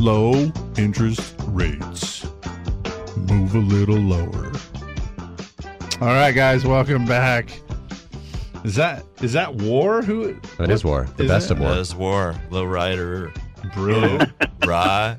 Low 0.00 0.52
interest 0.76 1.34
rates. 1.48 2.24
Move 3.16 3.54
a 3.54 3.58
little 3.58 3.96
lower. 3.98 4.52
All 6.00 6.06
right, 6.08 6.32
guys, 6.32 6.64
welcome 6.64 7.04
back. 7.04 7.50
Is 8.64 8.76
that 8.76 9.04
is 9.22 9.32
that 9.32 9.54
War? 9.56 10.02
Who? 10.02 10.34
That 10.58 10.70
is 10.70 10.84
War, 10.84 11.08
the 11.16 11.24
is 11.24 11.28
best 11.30 11.50
it? 11.50 11.54
of 11.54 11.60
War. 11.60 11.70
Does 11.70 11.94
war. 11.94 12.34
Low 12.50 12.64
rider. 12.64 13.32
Brilliant. 13.74 14.30
Rider. 14.66 15.18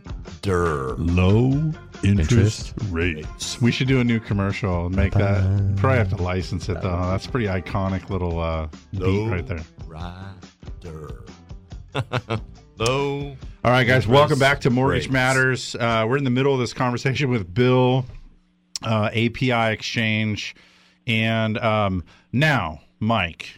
Low 0.98 1.74
interest, 2.02 2.32
Interest 2.32 2.74
rates. 2.90 3.62
we 3.62 3.72
should 3.74 3.88
do 3.90 4.00
a 4.00 4.04
new 4.06 4.22
commercial 4.22 4.86
and 4.86 4.96
make 4.96 5.14
that. 5.14 5.44
Probably 5.76 5.98
have 5.98 6.10
to 6.16 6.22
license 6.24 6.70
it 6.70 6.82
though. 6.82 7.02
That's 7.10 7.26
a 7.26 7.30
pretty 7.30 7.48
iconic 7.48 8.10
little 8.10 8.40
uh, 8.40 8.68
beat 8.92 9.02
No. 9.02 9.30
right 9.30 9.46
there. 9.46 9.60
Rider. 9.86 11.26
Low. 12.78 13.36
All 13.62 13.72
right, 13.72 13.84
guys, 13.84 14.08
welcome 14.08 14.40
back 14.40 14.62
to 14.62 14.70
Mortgage. 14.70 15.10
Matters. 15.10 15.76
Uh, 15.76 16.06
we're 16.08 16.16
in 16.16 16.24
the 16.24 16.30
middle 16.30 16.54
of 16.54 16.62
this 16.62 16.72
conversation 16.72 17.30
with 17.30 17.54
Bill, 17.54 18.06
uh, 18.84 19.10
API 19.12 19.74
Exchange, 19.74 20.56
and 21.06 21.58
um, 21.58 22.06
now, 22.32 22.80
Mike, 23.02 23.50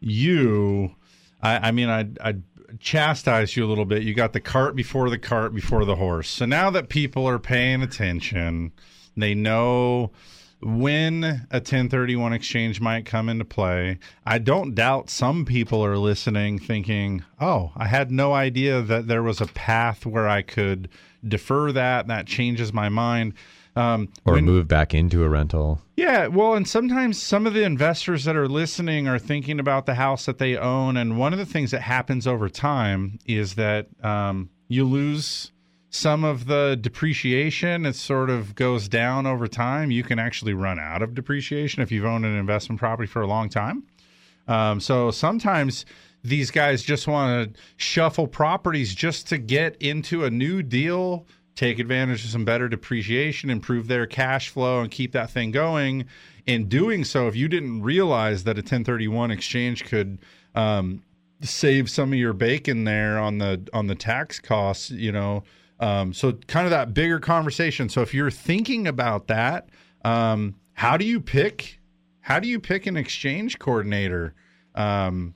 you, 0.00 0.96
I, 1.40 1.68
I 1.68 1.70
mean, 1.70 1.88
I, 1.88 2.08
I 2.20 2.34
chastised 2.80 3.54
you 3.54 3.64
a 3.64 3.68
little 3.68 3.84
bit. 3.84 4.02
You 4.02 4.14
got 4.14 4.32
the 4.32 4.40
cart 4.40 4.74
before 4.74 5.10
the 5.10 5.18
cart 5.18 5.54
before 5.54 5.84
the 5.84 5.94
horse. 5.94 6.28
So 6.28 6.44
now 6.44 6.70
that 6.70 6.88
people 6.88 7.28
are 7.28 7.38
paying 7.38 7.82
attention, 7.82 8.72
they 9.16 9.32
know 9.32 10.10
when 10.62 11.24
a 11.24 11.56
1031 11.56 12.32
exchange 12.32 12.80
might 12.80 13.06
come 13.06 13.28
into 13.28 13.44
play. 13.44 13.98
I 14.26 14.38
don't 14.38 14.74
doubt 14.74 15.08
some 15.10 15.44
people 15.44 15.84
are 15.84 15.96
listening 15.96 16.58
thinking, 16.58 17.24
oh, 17.40 17.72
I 17.76 17.86
had 17.86 18.10
no 18.10 18.32
idea 18.34 18.82
that 18.82 19.06
there 19.08 19.22
was 19.22 19.40
a 19.40 19.46
path 19.46 20.04
where 20.04 20.28
I 20.28 20.42
could 20.42 20.88
defer 21.26 21.72
that. 21.72 22.06
That 22.08 22.26
changes 22.26 22.72
my 22.72 22.88
mind. 22.88 23.34
Um, 23.76 24.08
Or 24.24 24.34
when- 24.34 24.44
move 24.44 24.66
back 24.68 24.92
into 24.94 25.22
a 25.22 25.28
rental. 25.28 25.80
yeah, 25.96 26.26
well, 26.26 26.54
and 26.54 26.66
sometimes 26.66 27.22
some 27.22 27.46
of 27.46 27.54
the 27.54 27.62
investors 27.62 28.24
that 28.24 28.34
are 28.36 28.48
listening 28.48 29.06
are 29.06 29.18
thinking 29.18 29.60
about 29.60 29.86
the 29.86 29.94
house 29.94 30.26
that 30.26 30.38
they 30.38 30.56
own, 30.56 30.96
and 30.96 31.16
one 31.16 31.32
of 31.32 31.38
the 31.38 31.46
things 31.46 31.70
that 31.70 31.82
happens 31.82 32.26
over 32.26 32.48
time 32.48 33.18
is 33.26 33.54
that 33.54 33.86
um, 34.02 34.50
you 34.66 34.84
lose 34.84 35.49
some 35.90 36.22
of 36.22 36.46
the 36.46 36.78
depreciation. 36.80 37.84
It 37.84 37.96
sort 37.96 38.30
of 38.30 38.54
goes 38.54 38.88
down 38.88 39.26
over 39.26 39.48
time. 39.48 39.90
You 39.90 40.04
can 40.04 40.18
actually 40.18 40.54
run 40.54 40.78
out 40.78 41.02
of 41.02 41.14
depreciation 41.14 41.82
if 41.82 41.90
you've 41.92 42.04
owned 42.04 42.24
an 42.24 42.36
investment 42.36 42.78
property 42.78 43.08
for 43.08 43.20
a 43.20 43.26
long 43.26 43.48
time. 43.48 43.82
Um, 44.46 44.80
so 44.80 45.10
sometimes 45.10 45.84
these 46.22 46.50
guys 46.50 46.82
just 46.82 47.08
want 47.08 47.54
to 47.54 47.60
shuffle 47.76 48.26
properties 48.26 48.94
just 48.94 49.26
to 49.28 49.38
get 49.38 49.76
into 49.80 50.24
a 50.24 50.30
new 50.30 50.62
deal, 50.62 51.26
take 51.56 51.78
advantage 51.78 52.24
of 52.24 52.30
some 52.30 52.44
better 52.44 52.68
depreciation, 52.68 53.50
improve 53.50 53.88
their 53.88 54.06
cash 54.06 54.48
flow, 54.48 54.80
and 54.80 54.90
keep 54.90 55.12
that 55.12 55.30
thing 55.30 55.50
going. 55.50 56.06
In 56.46 56.68
doing 56.68 57.04
so, 57.04 57.26
if 57.26 57.36
you 57.36 57.48
didn't 57.48 57.82
realize 57.82 58.44
that 58.44 58.56
a 58.56 58.62
1031 58.62 59.30
exchange 59.30 59.84
could 59.84 60.18
um, 60.54 61.02
save 61.42 61.90
some 61.90 62.12
of 62.12 62.18
your 62.18 62.32
bacon 62.32 62.84
there 62.84 63.18
on 63.18 63.38
the 63.38 63.68
on 63.72 63.86
the 63.88 63.94
tax 63.94 64.38
costs, 64.38 64.90
you 64.90 65.10
know. 65.10 65.42
Um, 65.80 66.12
so 66.12 66.32
kind 66.32 66.66
of 66.66 66.70
that 66.70 66.94
bigger 66.94 67.18
conversation. 67.18 67.88
So 67.88 68.02
if 68.02 68.14
you're 68.14 68.30
thinking 68.30 68.86
about 68.86 69.26
that, 69.28 69.70
um, 70.04 70.54
how 70.74 70.96
do 70.96 71.04
you 71.04 71.20
pick? 71.20 71.80
How 72.20 72.38
do 72.38 72.46
you 72.48 72.60
pick 72.60 72.86
an 72.86 72.96
exchange 72.96 73.58
coordinator? 73.58 74.34
Um, 74.74 75.34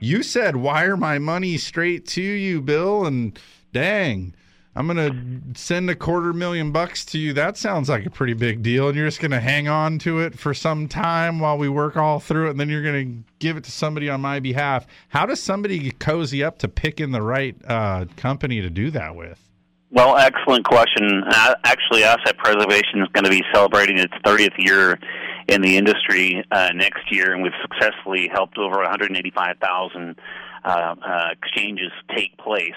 you 0.00 0.22
said 0.22 0.56
wire 0.56 0.96
my 0.96 1.18
money 1.18 1.56
straight 1.56 2.06
to 2.08 2.22
you, 2.22 2.62
Bill, 2.62 3.06
and 3.06 3.38
dang, 3.72 4.34
I'm 4.76 4.86
gonna 4.86 5.10
send 5.54 5.90
a 5.90 5.96
quarter 5.96 6.32
million 6.32 6.70
bucks 6.70 7.04
to 7.06 7.18
you. 7.18 7.32
That 7.32 7.56
sounds 7.56 7.88
like 7.88 8.06
a 8.06 8.10
pretty 8.10 8.34
big 8.34 8.62
deal, 8.62 8.88
and 8.88 8.96
you're 8.96 9.08
just 9.08 9.20
gonna 9.20 9.40
hang 9.40 9.66
on 9.66 9.98
to 10.00 10.20
it 10.20 10.38
for 10.38 10.54
some 10.54 10.86
time 10.86 11.40
while 11.40 11.58
we 11.58 11.68
work 11.68 11.96
all 11.96 12.20
through 12.20 12.46
it, 12.46 12.50
and 12.50 12.60
then 12.60 12.68
you're 12.68 12.82
gonna 12.82 13.22
give 13.40 13.56
it 13.56 13.64
to 13.64 13.72
somebody 13.72 14.08
on 14.08 14.20
my 14.20 14.38
behalf. 14.38 14.86
How 15.08 15.26
does 15.26 15.42
somebody 15.42 15.90
cozy 15.90 16.44
up 16.44 16.58
to 16.58 16.68
picking 16.68 17.10
the 17.10 17.22
right 17.22 17.56
uh, 17.66 18.04
company 18.16 18.60
to 18.60 18.70
do 18.70 18.90
that 18.92 19.16
with? 19.16 19.50
Well, 19.92 20.16
excellent 20.16 20.64
question. 20.64 21.24
Uh, 21.26 21.54
actually, 21.64 22.04
Asset 22.04 22.38
Preservation 22.38 23.02
is 23.02 23.08
going 23.12 23.24
to 23.24 23.30
be 23.30 23.42
celebrating 23.52 23.98
its 23.98 24.12
30th 24.24 24.56
year 24.56 25.00
in 25.48 25.62
the 25.62 25.76
industry 25.76 26.44
uh, 26.52 26.70
next 26.74 27.10
year, 27.10 27.34
and 27.34 27.42
we've 27.42 27.52
successfully 27.60 28.28
helped 28.32 28.56
over 28.56 28.76
185,000 28.76 30.16
uh, 30.64 30.68
uh, 30.68 30.94
exchanges 31.32 31.90
take 32.14 32.36
place. 32.38 32.70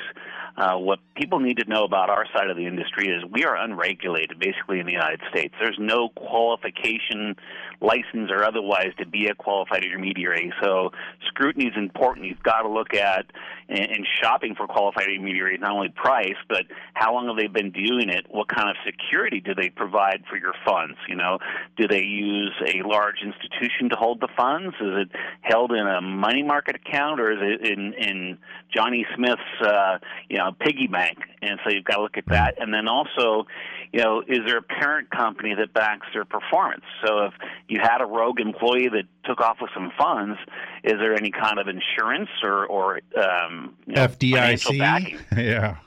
Uh, 0.55 0.77
what 0.77 0.99
people 1.15 1.39
need 1.39 1.57
to 1.57 1.67
know 1.67 1.83
about 1.83 2.09
our 2.09 2.25
side 2.35 2.49
of 2.49 2.57
the 2.57 2.67
industry 2.67 3.07
is 3.07 3.23
we 3.31 3.43
are 3.43 3.55
unregulated, 3.55 4.37
basically, 4.37 4.79
in 4.79 4.85
the 4.85 4.91
United 4.91 5.19
States. 5.29 5.53
There's 5.59 5.79
no 5.79 6.09
qualification, 6.09 7.35
license, 7.83 8.31
or 8.31 8.43
otherwise 8.43 8.91
to 8.97 9.05
be 9.05 9.27
a 9.27 9.35
qualified 9.35 9.83
intermediary. 9.83 10.51
So 10.63 10.91
scrutiny 11.27 11.65
is 11.65 11.73
important. 11.75 12.25
You've 12.25 12.41
got 12.41 12.61
to 12.61 12.69
look 12.69 12.93
at 12.93 13.25
in 13.69 14.05
shopping 14.21 14.55
for 14.55 14.67
qualified 14.67 15.07
intermediaries 15.07 15.59
not 15.61 15.71
only 15.71 15.89
price, 15.89 16.35
but 16.47 16.63
how 16.93 17.13
long 17.13 17.27
have 17.27 17.37
they 17.37 17.47
been 17.47 17.71
doing 17.71 18.09
it? 18.09 18.25
What 18.29 18.47
kind 18.47 18.69
of 18.69 18.75
security 18.85 19.39
do 19.39 19.53
they 19.53 19.69
provide 19.69 20.23
for 20.29 20.37
your 20.37 20.53
funds? 20.65 20.97
You 21.07 21.15
know, 21.15 21.39
do 21.77 21.87
they 21.87 22.03
use 22.03 22.53
a 22.65 22.87
large 22.87 23.17
institution 23.23 23.89
to 23.89 23.95
hold 23.95 24.21
the 24.21 24.29
funds? 24.35 24.75
Is 24.79 25.07
it 25.07 25.09
held 25.41 25.71
in 25.71 25.87
a 25.87 26.01
money 26.01 26.43
market 26.43 26.75
account, 26.75 27.19
or 27.19 27.31
is 27.31 27.39
it 27.41 27.67
in 27.67 27.93
in 27.93 28.37
Johnny 28.73 29.05
Smith's 29.15 29.41
uh, 29.61 29.97
you 30.29 30.37
know 30.37 30.51
piggy 30.59 30.87
bank? 30.87 31.17
And 31.41 31.59
so 31.63 31.71
you've 31.71 31.85
got 31.85 31.97
to 31.97 32.03
look 32.03 32.17
at 32.17 32.27
that, 32.27 32.55
and 32.61 32.73
then 32.73 32.87
also, 32.87 33.45
you 33.91 34.01
know, 34.01 34.21
is 34.21 34.39
there 34.45 34.57
a 34.57 34.61
parent 34.61 35.09
company 35.09 35.53
that 35.55 35.73
backs 35.73 36.07
their 36.13 36.25
performance? 36.25 36.85
So 37.05 37.25
if 37.25 37.33
you 37.73 37.79
had 37.81 38.01
a 38.01 38.05
rogue 38.05 38.39
employee 38.39 38.87
that 38.89 39.05
took 39.25 39.41
off 39.41 39.57
with 39.59 39.71
some 39.73 39.91
funds, 39.97 40.37
is 40.83 40.93
there 40.93 41.15
any 41.15 41.31
kind 41.31 41.57
of 41.57 41.67
insurance 41.67 42.29
or 42.43 42.65
or 42.67 42.99
um, 43.17 43.75
you 43.87 43.95
know, 43.95 44.07
financial 44.07 44.77
backing? 44.77 45.17
FDIC. 45.17 45.37
yeah. 45.37 45.77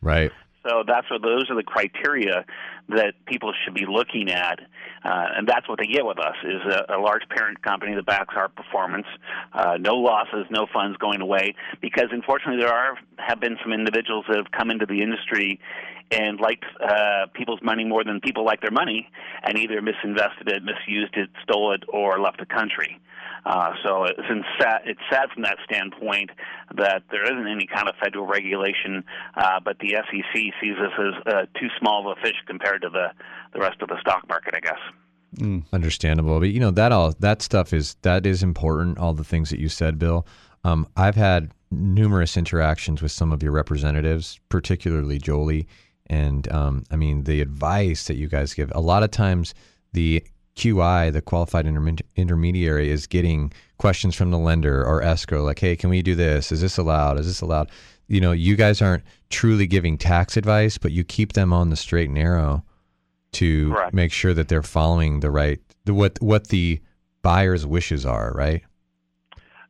Right. 0.00 0.32
So 0.66 0.82
that's 0.86 1.10
what 1.10 1.20
those 1.20 1.50
are 1.50 1.56
the 1.56 1.62
criteria 1.62 2.46
that 2.88 3.14
people 3.26 3.52
should 3.64 3.74
be 3.74 3.86
looking 3.88 4.30
at, 4.30 4.60
uh, 5.04 5.26
and 5.36 5.48
that's 5.48 5.68
what 5.68 5.78
they 5.78 5.86
get 5.86 6.04
with 6.04 6.18
us 6.18 6.36
is 6.44 6.60
a, 6.70 6.96
a 6.96 6.98
large 6.98 7.22
parent 7.28 7.62
company 7.62 7.94
that 7.94 8.06
backs 8.06 8.34
our 8.36 8.48
performance, 8.48 9.06
uh, 9.52 9.76
no 9.78 9.94
losses, 9.94 10.46
no 10.50 10.66
funds 10.72 10.96
going 10.98 11.20
away. 11.20 11.54
Because 11.80 12.08
unfortunately, 12.10 12.60
there 12.60 12.72
are 12.72 12.98
have 13.18 13.40
been 13.40 13.56
some 13.62 13.72
individuals 13.72 14.24
that 14.28 14.36
have 14.36 14.50
come 14.50 14.70
into 14.70 14.86
the 14.86 15.02
industry 15.02 15.60
and 16.10 16.38
liked 16.40 16.64
uh, 16.82 17.26
people's 17.32 17.60
money 17.62 17.84
more 17.84 18.04
than 18.04 18.20
people 18.20 18.44
like 18.44 18.60
their 18.60 18.70
money, 18.70 19.08
and 19.42 19.58
either 19.58 19.80
misinvested 19.80 20.48
it, 20.48 20.62
misused 20.62 21.16
it, 21.16 21.30
stole 21.42 21.72
it, 21.72 21.82
or 21.88 22.20
left 22.20 22.38
the 22.38 22.46
country. 22.46 23.00
Uh, 23.46 23.72
so 23.82 24.04
it's, 24.04 24.18
sad, 24.58 24.80
it's 24.86 25.00
sad 25.10 25.28
from 25.32 25.42
that 25.42 25.58
standpoint 25.64 26.30
that 26.76 27.02
there 27.10 27.24
isn't 27.24 27.46
any 27.46 27.66
kind 27.66 27.88
of 27.88 27.94
federal 28.02 28.26
regulation, 28.26 29.04
uh, 29.36 29.60
but 29.62 29.78
the 29.80 29.90
SEC 29.90 30.32
sees 30.32 30.74
us 30.78 30.92
as 30.98 31.34
uh, 31.34 31.46
too 31.58 31.68
small 31.78 32.10
of 32.10 32.16
a 32.16 32.20
fish 32.22 32.36
compared 32.46 32.73
to 32.78 32.88
the, 32.88 33.08
the 33.52 33.60
rest 33.60 33.82
of 33.82 33.88
the 33.88 34.00
stock 34.00 34.28
market, 34.28 34.54
I 34.56 34.60
guess. 34.60 34.78
Mm. 35.36 35.64
Understandable, 35.72 36.38
but 36.38 36.50
you 36.50 36.60
know 36.60 36.70
that 36.70 36.92
all 36.92 37.12
that 37.18 37.42
stuff 37.42 37.72
is 37.72 37.96
that 38.02 38.24
is 38.24 38.42
important. 38.42 38.98
All 38.98 39.14
the 39.14 39.24
things 39.24 39.50
that 39.50 39.58
you 39.58 39.68
said, 39.68 39.98
Bill. 39.98 40.26
Um, 40.62 40.86
I've 40.96 41.16
had 41.16 41.50
numerous 41.72 42.36
interactions 42.36 43.02
with 43.02 43.10
some 43.10 43.32
of 43.32 43.42
your 43.42 43.52
representatives, 43.52 44.38
particularly 44.48 45.18
Jolie, 45.18 45.66
and 46.06 46.50
um, 46.52 46.84
I 46.90 46.96
mean 46.96 47.24
the 47.24 47.40
advice 47.40 48.06
that 48.06 48.14
you 48.14 48.28
guys 48.28 48.54
give. 48.54 48.70
A 48.76 48.80
lot 48.80 49.02
of 49.02 49.10
times, 49.10 49.54
the 49.92 50.22
QI, 50.54 51.12
the 51.12 51.20
qualified 51.20 51.66
intermediary, 51.66 52.90
is 52.90 53.08
getting 53.08 53.52
questions 53.78 54.14
from 54.14 54.30
the 54.30 54.38
lender 54.38 54.84
or 54.84 55.02
escrow, 55.02 55.42
like, 55.42 55.58
"Hey, 55.58 55.74
can 55.74 55.90
we 55.90 56.00
do 56.00 56.14
this? 56.14 56.52
Is 56.52 56.60
this 56.60 56.78
allowed? 56.78 57.18
Is 57.18 57.26
this 57.26 57.40
allowed?" 57.40 57.70
You 58.06 58.20
know, 58.20 58.32
you 58.32 58.56
guys 58.56 58.82
aren't 58.82 59.04
truly 59.30 59.66
giving 59.66 59.98
tax 59.98 60.36
advice, 60.36 60.78
but 60.78 60.92
you 60.92 61.04
keep 61.04 61.32
them 61.32 61.52
on 61.52 61.70
the 61.70 61.76
straight 61.76 62.06
and 62.06 62.14
narrow 62.14 62.64
to 63.32 63.70
Correct. 63.72 63.94
make 63.94 64.12
sure 64.12 64.34
that 64.34 64.48
they're 64.48 64.62
following 64.62 65.20
the 65.20 65.30
right 65.30 65.60
the, 65.84 65.94
what 65.94 66.20
what 66.22 66.48
the 66.48 66.80
buyer's 67.22 67.66
wishes 67.66 68.06
are, 68.06 68.32
right? 68.34 68.62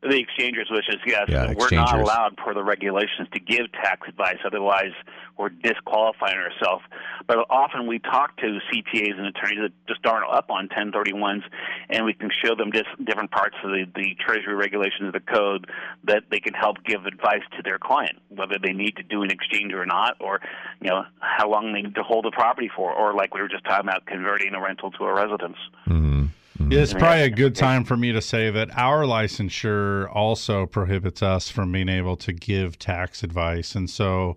The 0.06 0.18
exchangers 0.18 0.68
wishes, 0.70 1.00
yes. 1.06 1.24
Yeah, 1.28 1.54
we're 1.56 1.70
not 1.70 1.98
allowed 1.98 2.36
per 2.36 2.52
the 2.52 2.62
regulations 2.62 3.26
to 3.32 3.40
give 3.40 3.72
tax 3.72 4.06
advice, 4.06 4.36
otherwise 4.44 4.92
we're 5.38 5.48
disqualifying 5.48 6.36
ourselves. 6.36 6.84
But 7.26 7.38
often 7.48 7.86
we 7.86 7.98
talk 7.98 8.36
to 8.36 8.58
CPAs 8.70 9.16
and 9.16 9.26
attorneys 9.26 9.60
that 9.62 9.72
just 9.88 10.04
aren't 10.06 10.30
up 10.30 10.50
on 10.50 10.68
1031s, 10.68 11.42
and 11.88 12.04
we 12.04 12.12
can 12.12 12.30
show 12.44 12.54
them 12.54 12.70
just 12.72 12.88
different 13.02 13.30
parts 13.30 13.56
of 13.64 13.70
the, 13.70 13.86
the 13.94 14.14
Treasury 14.24 14.54
regulations 14.54 15.06
of 15.08 15.12
the 15.14 15.20
code 15.20 15.70
that 16.04 16.24
they 16.30 16.40
can 16.40 16.54
help 16.54 16.84
give 16.84 17.06
advice 17.06 17.42
to 17.56 17.62
their 17.62 17.78
client, 17.78 18.18
whether 18.28 18.56
they 18.62 18.72
need 18.72 18.96
to 18.96 19.02
do 19.02 19.22
an 19.22 19.30
exchange 19.30 19.72
or 19.72 19.86
not, 19.86 20.16
or 20.20 20.40
you 20.80 20.90
know 20.90 21.04
how 21.20 21.48
long 21.48 21.72
they 21.72 21.82
need 21.82 21.94
to 21.94 22.02
hold 22.02 22.26
the 22.26 22.30
property 22.30 22.70
for, 22.74 22.92
or 22.92 23.14
like 23.14 23.34
we 23.34 23.40
were 23.40 23.48
just 23.48 23.64
talking 23.64 23.88
about, 23.88 24.06
converting 24.06 24.54
a 24.54 24.60
rental 24.60 24.90
to 24.92 25.04
a 25.04 25.14
residence. 25.14 25.56
Mm-hmm. 25.86 26.26
Yeah, 26.58 26.80
it's 26.80 26.92
probably 26.92 27.22
a 27.22 27.30
good 27.30 27.54
time 27.56 27.84
for 27.84 27.96
me 27.96 28.12
to 28.12 28.22
say 28.22 28.50
that 28.50 28.70
our 28.76 29.02
licensure 29.02 30.08
also 30.14 30.66
prohibits 30.66 31.22
us 31.22 31.48
from 31.48 31.72
being 31.72 31.88
able 31.88 32.16
to 32.18 32.32
give 32.32 32.78
tax 32.78 33.22
advice, 33.22 33.74
and 33.74 33.90
so 33.90 34.36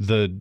the 0.00 0.36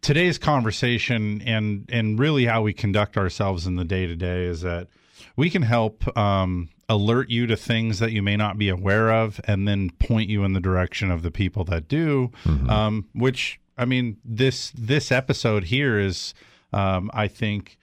today's 0.00 0.38
conversation 0.38 1.42
and 1.42 1.88
and 1.92 2.18
really 2.18 2.46
how 2.46 2.62
we 2.62 2.72
conduct 2.72 3.16
ourselves 3.18 3.66
in 3.66 3.76
the 3.76 3.84
day 3.84 4.06
to 4.06 4.16
day 4.16 4.44
is 4.44 4.62
that 4.62 4.88
we 5.36 5.50
can 5.50 5.62
help 5.62 6.16
um, 6.16 6.68
alert 6.88 7.30
you 7.30 7.46
to 7.46 7.56
things 7.56 7.98
that 7.98 8.12
you 8.12 8.22
may 8.22 8.36
not 8.36 8.58
be 8.58 8.68
aware 8.68 9.12
of, 9.12 9.40
and 9.44 9.68
then 9.68 9.90
point 9.90 10.30
you 10.30 10.44
in 10.44 10.52
the 10.52 10.60
direction 10.60 11.10
of 11.10 11.22
the 11.22 11.30
people 11.30 11.64
that 11.64 11.88
do. 11.88 12.30
Um, 12.70 13.08
which 13.14 13.60
I 13.76 13.84
mean, 13.84 14.16
this 14.24 14.72
this 14.76 15.12
episode 15.12 15.64
here 15.64 15.98
is, 15.98 16.34
um, 16.72 17.10
I 17.12 17.28
think 17.28 17.78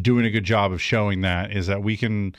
doing 0.00 0.24
a 0.24 0.30
good 0.30 0.44
job 0.44 0.72
of 0.72 0.80
showing 0.80 1.20
that 1.22 1.50
is 1.52 1.66
that 1.66 1.82
we 1.82 1.96
can 1.96 2.34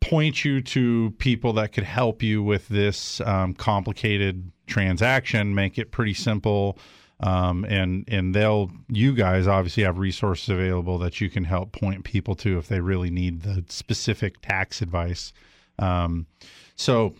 point 0.00 0.42
you 0.44 0.60
to 0.60 1.12
people 1.18 1.52
that 1.54 1.72
could 1.72 1.84
help 1.84 2.22
you 2.22 2.42
with 2.42 2.68
this 2.68 3.20
um, 3.22 3.54
complicated 3.54 4.50
transaction, 4.66 5.54
make 5.54 5.78
it 5.78 5.90
pretty 5.90 6.14
simple. 6.14 6.78
Um, 7.20 7.64
and 7.66 8.04
and 8.08 8.34
they'll 8.34 8.72
you 8.88 9.14
guys 9.14 9.46
obviously 9.46 9.84
have 9.84 9.98
resources 9.98 10.48
available 10.48 10.98
that 10.98 11.20
you 11.20 11.30
can 11.30 11.44
help 11.44 11.70
point 11.72 12.02
people 12.04 12.34
to 12.36 12.58
if 12.58 12.66
they 12.66 12.80
really 12.80 13.08
need 13.08 13.42
the 13.42 13.64
specific 13.68 14.40
tax 14.42 14.82
advice. 14.82 15.32
Um, 15.78 16.26
so 16.74 17.14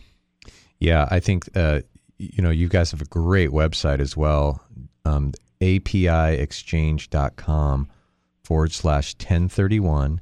Yeah, 0.80 1.06
I 1.10 1.20
think 1.20 1.48
uh, 1.54 1.82
you 2.18 2.42
know 2.42 2.50
you 2.50 2.68
guys 2.68 2.90
have 2.90 3.00
a 3.00 3.06
great 3.06 3.50
website 3.50 4.00
as 4.00 4.16
well. 4.16 4.64
Um, 5.04 5.32
APIexchange.com 5.60 7.88
forward 8.44 8.72
slash 8.72 9.14
1031 9.14 10.20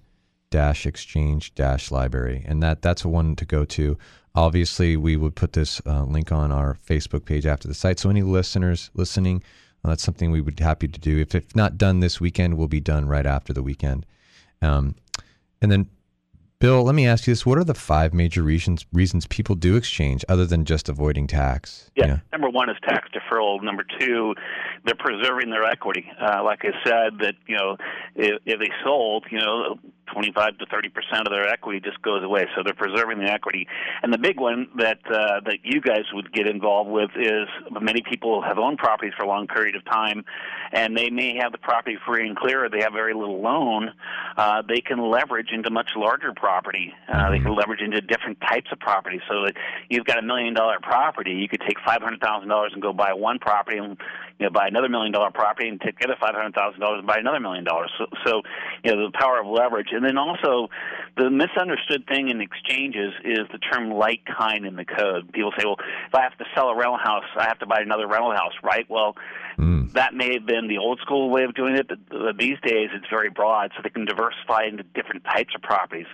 dash 0.51 0.87
exchange 0.87 1.55
dash 1.55 1.91
library. 1.91 2.45
And 2.47 2.63
that 2.63 2.81
that's 2.81 3.05
one 3.05 3.35
to 3.37 3.45
go 3.45 3.65
to. 3.65 3.99
Obviously, 4.35 4.97
we 4.97 5.17
would 5.17 5.35
put 5.35 5.53
this 5.53 5.83
uh, 5.85 6.05
link 6.05 6.33
on 6.33 6.53
our 6.53 6.79
Facebook 6.89 7.25
page 7.25 7.45
after 7.45 7.69
the 7.69 7.75
site. 7.75 7.99
So 7.99 8.09
any 8.09 8.23
listeners 8.23 8.91
listening, 8.95 9.43
uh, 9.85 9.89
that's 9.89 10.03
something 10.03 10.31
we 10.31 10.41
would 10.41 10.57
be 10.57 10.65
happy 10.65 10.89
to 10.89 11.01
do. 11.01 11.19
If, 11.19 11.35
if 11.35 11.55
not 11.55 11.77
done 11.77 12.01
this 12.01 12.21
weekend, 12.21 12.57
we'll 12.57 12.69
be 12.69 12.81
done 12.81 13.07
right 13.07 13.27
after 13.27 13.53
the 13.53 13.63
weekend. 13.63 14.07
Um, 14.63 14.95
and 15.61 15.71
then, 15.71 15.91
Bill, 16.63 16.85
let 16.85 16.95
me 16.95 17.09
ask 17.09 17.27
you 17.27 17.33
this: 17.33 17.45
What 17.45 17.59
are 17.59 17.65
the 17.65 17.75
five 17.75 18.15
major 18.15 18.41
reasons 18.41 18.87
reasons 18.93 19.27
people 19.27 19.57
do 19.57 19.75
exchange 19.75 20.25
other 20.29 20.47
than 20.47 20.65
just 20.65 20.89
avoiding 20.89 21.27
tax? 21.27 21.91
Yeah. 21.97 22.21
Number 22.31 22.49
one 22.49 22.71
is 22.71 22.77
tax 22.89 23.09
deferral. 23.11 23.61
Number 23.61 23.85
two, 23.99 24.33
they're 24.85 24.95
preserving 24.95 25.51
their 25.51 25.65
equity. 25.65 26.07
Uh, 26.21 26.45
like 26.45 26.61
I 26.63 26.71
said, 26.85 27.19
that 27.19 27.35
you 27.49 27.57
know, 27.57 27.77
if, 28.15 28.41
if 28.47 28.61
they 28.61 28.71
sold, 28.85 29.27
you 29.29 29.41
know, 29.41 29.77
25 30.07 30.59
to 30.59 30.67
30 30.67 30.89
percent 30.89 31.27
of 31.27 31.33
their 31.33 31.49
equity 31.49 31.81
just 31.81 32.01
goes 32.03 32.23
away. 32.23 32.47
So 32.55 32.63
they're 32.63 32.75
preserving 32.75 33.19
the 33.19 33.31
equity. 33.31 33.67
And 34.03 34.13
the 34.13 34.19
big 34.19 34.39
one 34.39 34.69
that 34.79 34.99
uh, 35.07 35.41
that 35.45 35.59
you 35.63 35.81
guys 35.81 36.05
would 36.13 36.33
get 36.33 36.47
involved 36.47 36.91
with 36.91 37.11
is 37.17 37.49
many 37.81 38.03
people 38.03 38.43
have 38.43 38.59
owned 38.59 38.79
properties 38.79 39.13
for 39.17 39.25
a 39.25 39.29
long 39.29 39.47
period 39.47 39.77
of 39.77 39.85
time, 39.85 40.25
and 40.73 40.97
they 40.97 41.11
may 41.11 41.37
have 41.37 41.53
the 41.53 41.59
property 41.59 41.97
free 42.07 42.27
and 42.27 42.37
clear, 42.37 42.65
or 42.65 42.69
they 42.69 42.81
have 42.81 42.93
very 42.93 43.15
little 43.15 43.41
loan. 43.41 43.91
Uh, 44.37 44.63
they 44.69 44.81
can 44.81 44.99
leverage 45.11 45.51
into 45.53 45.71
much 45.71 45.91
larger 45.97 46.33
property. 46.35 46.93
Uh, 47.13 47.31
they 47.31 47.39
can 47.39 47.55
leverage 47.55 47.81
into 47.81 48.01
different 48.01 48.41
types 48.41 48.71
of 48.73 48.79
property. 48.79 49.21
So 49.29 49.45
that 49.47 49.55
you've 49.89 50.05
got 50.07 50.19
a 50.19 50.23
million 50.23 50.55
dollar 50.55 50.79
property, 50.81 51.33
you 51.33 51.49
could 51.49 51.63
take 51.67 51.79
five 51.85 52.03
hundred 52.03 52.21
thousand 52.21 52.49
dollars 52.49 52.73
and 52.73 52.83
go 52.83 52.93
buy 52.93 53.13
one 53.13 53.39
property, 53.39 53.79
and 53.79 53.97
you 54.43 54.49
know 54.49 54.53
buy 54.53 54.67
another 54.67 54.89
million 54.89 55.13
dollar 55.13 55.31
property, 55.31 55.69
and 55.69 55.81
take 55.81 55.99
the 56.01 56.07
other 56.07 56.17
five 56.21 56.35
hundred 56.35 56.53
thousand 56.55 56.81
dollars 56.81 56.99
and 56.99 57.07
buy 57.07 57.19
another 57.19 57.39
million 57.39 57.63
dollars. 57.63 57.93
So, 57.97 58.07
so 58.27 58.43
you 58.83 58.91
know 58.91 59.07
the 59.07 59.13
power 59.17 59.39
of 59.39 59.47
leverage, 59.47 59.89
and 59.93 60.05
then 60.05 60.19
also 60.19 60.69
the 61.17 61.31
misunderstood 61.31 62.07
thing 62.09 62.29
in 62.29 62.41
exchanges 62.41 63.15
is 63.25 63.47
the 63.53 63.59
term 63.59 63.91
like 63.93 64.23
kind 64.27 64.67
in 64.67 64.75
the 64.75 64.85
code. 64.85 65.33
People 65.33 65.53
say, 65.57 65.65
well, 65.65 65.77
if 65.79 66.15
I 66.15 66.23
have 66.23 66.37
to 66.39 66.45
sell 66.57 66.69
a 66.69 66.77
rental 66.77 66.99
house, 66.99 67.25
I 67.39 67.45
have 67.45 67.61
to 67.61 67.67
buy 67.67 67.81
another 67.81 68.09
rental 68.09 68.33
house, 68.33 68.55
right? 68.65 68.89
Well, 68.91 69.15
that 69.95 70.15
may 70.15 70.33
have 70.35 70.47
been 70.47 70.69
the 70.69 70.79
old 70.79 71.01
school 71.01 71.31
way 71.31 71.45
of 71.45 71.55
doing 71.55 71.77
it, 71.77 71.89
but 71.89 72.37
these 72.39 72.59
days 72.65 72.89
it's 72.95 73.07
very 73.11 73.31
broad, 73.31 73.71
so 73.77 73.83
they 73.83 73.91
can 73.91 74.05
diversify 74.05 74.65
into 74.65 74.83
different 74.95 75.25
types 75.25 75.55
of 75.55 75.63
properties. 75.63 76.07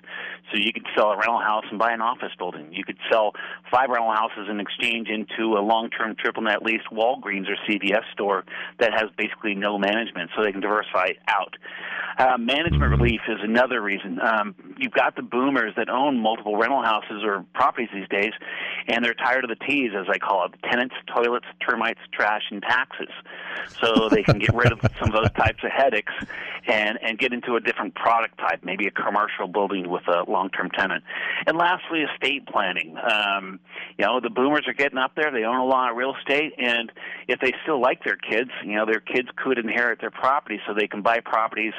So 0.51 0.59
you 0.59 0.73
could 0.73 0.87
sell 0.97 1.11
a 1.11 1.17
rental 1.17 1.39
house 1.39 1.65
and 1.71 1.79
buy 1.79 1.93
an 1.93 2.01
office 2.01 2.33
building. 2.39 2.73
You 2.73 2.85
could 2.85 2.99
sell 3.11 3.33
five 3.71 3.91
rental 3.91 4.13
houses 4.13 4.49
in 4.51 4.61
exchange 4.61 5.09
into 5.09 5.57
a 5.57 5.63
long-term 5.63 6.17
triple 6.19 6.43
net 6.43 6.63
lease 6.63 6.83
Walgreens 6.93 7.47
or 7.49 7.57
CVS 7.69 8.05
store 8.13 8.45
that 8.81 8.93
has 8.93 9.11
basically 9.17 9.55
no 9.55 9.79
management, 9.79 10.31
so 10.37 10.43
they 10.43 10.53
can 10.53 10.61
diversify 10.61 11.11
out. 11.29 11.55
Uh, 12.19 12.37
management 12.37 12.91
relief 12.91 13.21
is 13.29 13.39
another 13.43 13.81
reason. 13.81 14.19
Um, 14.21 14.55
you've 14.77 14.93
got 14.93 15.15
the 15.15 15.23
boomers 15.23 15.73
that 15.77 15.89
own 15.89 16.19
multiple 16.19 16.57
rental 16.57 16.83
houses 16.83 17.23
or 17.23 17.45
properties 17.55 17.91
these 17.95 18.09
days, 18.09 18.33
and 18.89 19.05
they're 19.05 19.15
tired 19.15 19.45
of 19.45 19.51
the 19.51 19.65
T's, 19.67 19.93
as 19.97 20.07
I 20.11 20.19
call 20.19 20.47
it 20.47 20.53
tenants, 20.69 20.97
toilets, 21.15 21.47
termites, 21.65 22.01
trash, 22.13 22.43
and 22.51 22.61
taxes. 22.61 23.09
So 23.81 24.09
they 24.09 24.23
can 24.23 24.39
get 24.39 24.55
rid 24.55 24.73
of 24.73 24.81
some 24.99 25.09
of 25.09 25.15
those 25.15 25.33
types 25.33 25.63
of 25.63 25.71
headaches 25.71 26.13
and, 26.67 26.99
and 27.03 27.19
get 27.19 27.33
into 27.33 27.57
a 27.57 27.61
different 27.61 27.95
product 27.95 28.39
type, 28.39 28.61
maybe 28.65 28.87
a 28.87 28.91
commercial 28.91 29.47
building 29.47 29.89
with 29.89 30.07
a 30.09 30.25
long 30.29 30.51
term 30.51 30.71
tenant. 30.71 31.05
And 31.47 31.57
lastly, 31.57 32.03
estate 32.03 32.47
planning. 32.47 32.97
Um, 32.99 33.61
you 33.97 34.05
know, 34.05 34.21
the 34.21 34.31
boomers 34.31 34.65
are 34.67 34.75
getting 34.75 34.99
up 34.99 35.13
there, 35.17 35.31
they 35.31 35.45
own 35.45 35.59
a 35.59 35.67
lot 35.67 35.91
of 35.91 35.97
real 35.97 36.15
estate, 36.17 36.53
and 36.59 36.91
if 37.27 37.41
they 37.41 37.53
still 37.63 37.81
like 37.81 38.05
their 38.05 38.17
kids, 38.17 38.51
you 38.65 38.77
know, 38.77 38.87
their 38.87 39.01
kids 39.01 39.29
could 39.37 39.59
inherit 39.59 40.01
their 40.01 40.11
property 40.11 40.61
so 40.67 40.75
they 40.75 40.89
can 40.89 41.03
buy 41.03 41.21
properties 41.21 41.75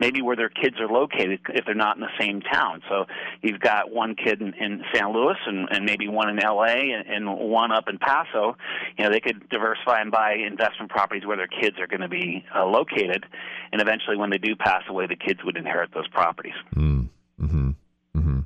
maybe 0.00 0.22
where 0.22 0.36
their 0.36 0.48
kids 0.48 0.76
are 0.80 0.88
located 0.88 1.40
if 1.50 1.64
they're 1.64 1.74
not 1.74 1.96
in 1.96 2.00
the 2.00 2.18
same 2.18 2.40
town. 2.40 2.82
So 2.88 3.06
you've 3.42 3.60
got 3.60 3.90
one 3.90 4.14
kid 4.14 4.40
in, 4.40 4.54
in 4.54 4.82
San 4.94 5.12
Luis 5.12 5.36
and, 5.46 5.68
and 5.70 5.84
maybe 5.84 6.08
one 6.08 6.28
in 6.28 6.36
LA 6.36 6.94
and, 6.94 7.06
and 7.06 7.38
one 7.50 7.72
up 7.72 7.88
in 7.88 7.98
Paso. 7.98 8.56
You 8.96 9.04
know, 9.04 9.10
they 9.10 9.20
could 9.20 9.48
diversify 9.48 10.00
and 10.00 10.10
buy 10.10 10.34
investment 10.34 10.87
properties 10.88 11.26
where 11.26 11.36
their 11.36 11.48
kids 11.48 11.78
are 11.78 11.86
going 11.86 12.00
to 12.00 12.08
be 12.08 12.44
uh, 12.54 12.64
located, 12.64 13.24
and 13.72 13.80
eventually, 13.80 14.16
when 14.16 14.30
they 14.30 14.38
do 14.38 14.56
pass 14.56 14.82
away, 14.88 15.06
the 15.06 15.16
kids 15.16 15.40
would 15.44 15.56
inherit 15.56 15.90
those 15.94 16.08
properties. 16.08 16.54
Mm, 16.74 17.08
hmm 17.38 17.70
hmm 18.14 18.40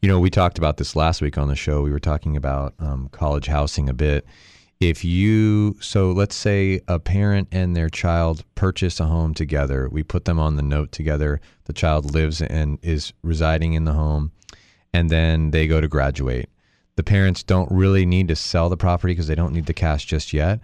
You 0.00 0.08
know, 0.08 0.20
we 0.20 0.30
talked 0.30 0.58
about 0.58 0.76
this 0.76 0.96
last 0.96 1.20
week 1.22 1.38
on 1.38 1.48
the 1.48 1.56
show. 1.56 1.82
We 1.82 1.90
were 1.90 1.98
talking 1.98 2.36
about 2.36 2.74
um, 2.78 3.08
college 3.12 3.46
housing 3.46 3.88
a 3.88 3.94
bit. 3.94 4.26
If 4.78 5.04
you, 5.04 5.76
so 5.80 6.12
let's 6.12 6.36
say 6.36 6.82
a 6.86 6.98
parent 6.98 7.48
and 7.50 7.74
their 7.74 7.88
child 7.88 8.44
purchase 8.54 9.00
a 9.00 9.06
home 9.06 9.32
together, 9.32 9.88
we 9.88 10.02
put 10.02 10.26
them 10.26 10.38
on 10.38 10.56
the 10.56 10.62
note 10.62 10.92
together. 10.92 11.40
The 11.64 11.72
child 11.72 12.12
lives 12.12 12.42
and 12.42 12.78
is 12.82 13.14
residing 13.22 13.72
in 13.72 13.84
the 13.84 13.94
home, 13.94 14.32
and 14.92 15.08
then 15.08 15.50
they 15.50 15.66
go 15.66 15.80
to 15.80 15.88
graduate. 15.88 16.50
The 16.96 17.02
parents 17.02 17.42
don't 17.42 17.70
really 17.70 18.04
need 18.04 18.28
to 18.28 18.36
sell 18.36 18.68
the 18.68 18.76
property 18.76 19.12
because 19.12 19.28
they 19.28 19.34
don't 19.34 19.54
need 19.54 19.66
the 19.66 19.74
cash 19.74 20.04
just 20.04 20.34
yet. 20.34 20.60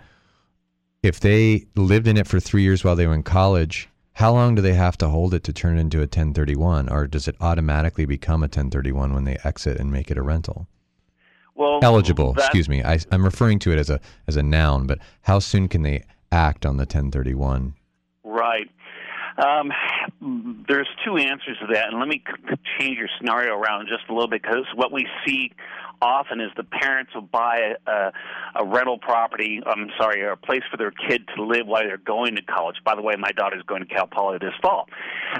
If 1.03 1.18
they 1.18 1.66
lived 1.74 2.07
in 2.07 2.16
it 2.16 2.28
for 2.28 2.38
three 2.38 2.62
years 2.62 2.84
while 2.84 2.94
they 2.94 3.07
were 3.07 3.14
in 3.14 3.24
college, 3.24 3.88
how 4.12 4.32
long 4.32 4.55
do 4.55 4.62
they 4.62 4.74
have 4.74 4.96
to 4.98 5.09
hold 5.09 5.34
it 5.34 5.42
to 5.44 5.53
turn 5.53 5.76
it 5.76 5.80
into 5.80 5.98
a 5.98 6.03
1031 6.03 6.88
or 6.88 7.09
does 7.09 7.26
it 7.26 7.34
automatically 7.40 8.07
become 8.07 8.42
a 8.42 8.46
1031 8.46 9.12
when 9.12 9.24
they 9.24 9.36
exit 9.42 9.80
and 9.80 9.90
make 9.90 10.11
it 10.11 10.18
a 10.18 10.22
rental? 10.22 10.68
Well 11.55 11.80
eligible 11.82 12.32
excuse 12.32 12.66
me. 12.66 12.82
I, 12.82 12.98
i'm 13.11 13.24
referring 13.24 13.59
to 13.61 13.72
it 13.72 13.78
as 13.78 13.90
a 13.90 14.00
as 14.26 14.36
a 14.36 14.42
noun 14.42 14.86
but 14.86 14.98
how 15.20 15.38
soon 15.38 15.68
can 15.68 15.82
they 15.82 16.03
act 16.30 16.64
on 16.64 16.78
the 16.78 16.82
1031 16.82 17.74
Right. 18.24 18.70
Um, 19.38 19.72
there's 20.68 20.88
two 21.05 21.16
answers 21.16 21.57
to 21.61 21.66
that, 21.72 21.88
and 21.88 21.98
let 21.98 22.09
me 22.09 22.22
change 22.78 22.98
your 22.98 23.09
scenario 23.18 23.55
around 23.55 23.88
just 23.88 24.09
a 24.09 24.12
little 24.12 24.28
bit 24.28 24.42
because 24.42 24.64
what 24.74 24.92
we 24.92 25.07
see 25.26 25.53
often 26.03 26.40
is 26.40 26.50
the 26.57 26.64
parents 26.64 27.14
will 27.14 27.22
buy 27.22 27.74
a, 27.86 28.12
a 28.57 28.64
rental 28.66 28.98
property. 28.98 29.61
I'm 29.64 29.88
sorry, 29.98 30.26
a 30.26 30.36
place 30.36 30.62
for 30.70 30.76
their 30.76 30.90
kid 30.90 31.22
to 31.36 31.44
live 31.44 31.66
while 31.66 31.84
they're 31.84 31.96
going 31.96 32.36
to 32.36 32.42
college. 32.42 32.76
By 32.84 32.94
the 32.94 33.03
way, 33.03 33.14
my 33.18 33.32
daughter's 33.32 33.62
going 33.62 33.86
to 33.86 33.94
Cal 33.94 34.07
Poly 34.07 34.38
this 34.38 34.55
fall. 34.61 34.86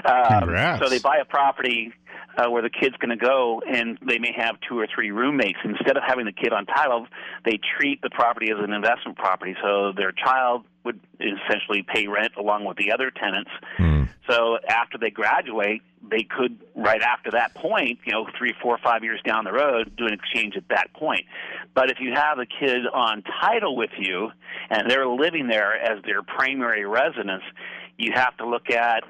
Um, 0.05 0.39
Congrats. 0.39 0.81
so 0.81 0.89
they 0.89 0.99
buy 0.99 1.17
a 1.21 1.25
property 1.25 1.93
uh, 2.37 2.49
where 2.49 2.61
the 2.61 2.69
kid's 2.69 2.95
going 2.97 3.17
to 3.17 3.23
go, 3.23 3.61
and 3.67 3.97
they 4.07 4.17
may 4.17 4.31
have 4.35 4.55
two 4.67 4.79
or 4.79 4.87
three 4.93 5.11
roommates. 5.11 5.59
Instead 5.63 5.97
of 5.97 6.03
having 6.05 6.25
the 6.25 6.31
kid 6.31 6.51
on 6.53 6.65
title, 6.65 7.07
they 7.45 7.59
treat 7.77 8.01
the 8.01 8.09
property 8.09 8.49
as 8.51 8.57
an 8.63 8.73
investment 8.73 9.17
property. 9.17 9.55
So 9.61 9.91
their 9.95 10.11
child 10.11 10.65
would 10.83 10.99
essentially 11.19 11.85
pay 11.93 12.07
rent 12.07 12.33
along 12.37 12.65
with 12.65 12.77
the 12.77 12.91
other 12.91 13.11
tenants. 13.11 13.51
So 14.29 14.57
after 14.67 14.97
they 14.97 15.11
graduate, 15.11 15.81
they 16.09 16.23
could 16.23 16.59
right 16.75 17.01
after 17.01 17.31
that 17.31 17.53
point, 17.55 17.99
you 18.05 18.11
know, 18.11 18.27
three, 18.37 18.53
four, 18.61 18.77
five 18.83 19.03
years 19.03 19.21
down 19.25 19.45
the 19.45 19.53
road, 19.53 19.95
do 19.97 20.05
an 20.05 20.13
exchange 20.13 20.55
at 20.57 20.67
that 20.69 20.93
point. 20.93 21.25
But 21.73 21.89
if 21.89 21.97
you 21.99 22.13
have 22.13 22.39
a 22.39 22.45
kid 22.45 22.85
on 22.93 23.23
title 23.41 23.75
with 23.75 23.91
you 23.97 24.29
and 24.69 24.89
they're 24.89 25.07
living 25.07 25.47
there 25.47 25.73
as 25.75 26.03
their 26.03 26.21
primary 26.21 26.85
residence, 26.85 27.43
you 27.97 28.11
have 28.13 28.35
to 28.37 28.47
look 28.47 28.69
at 28.69 29.03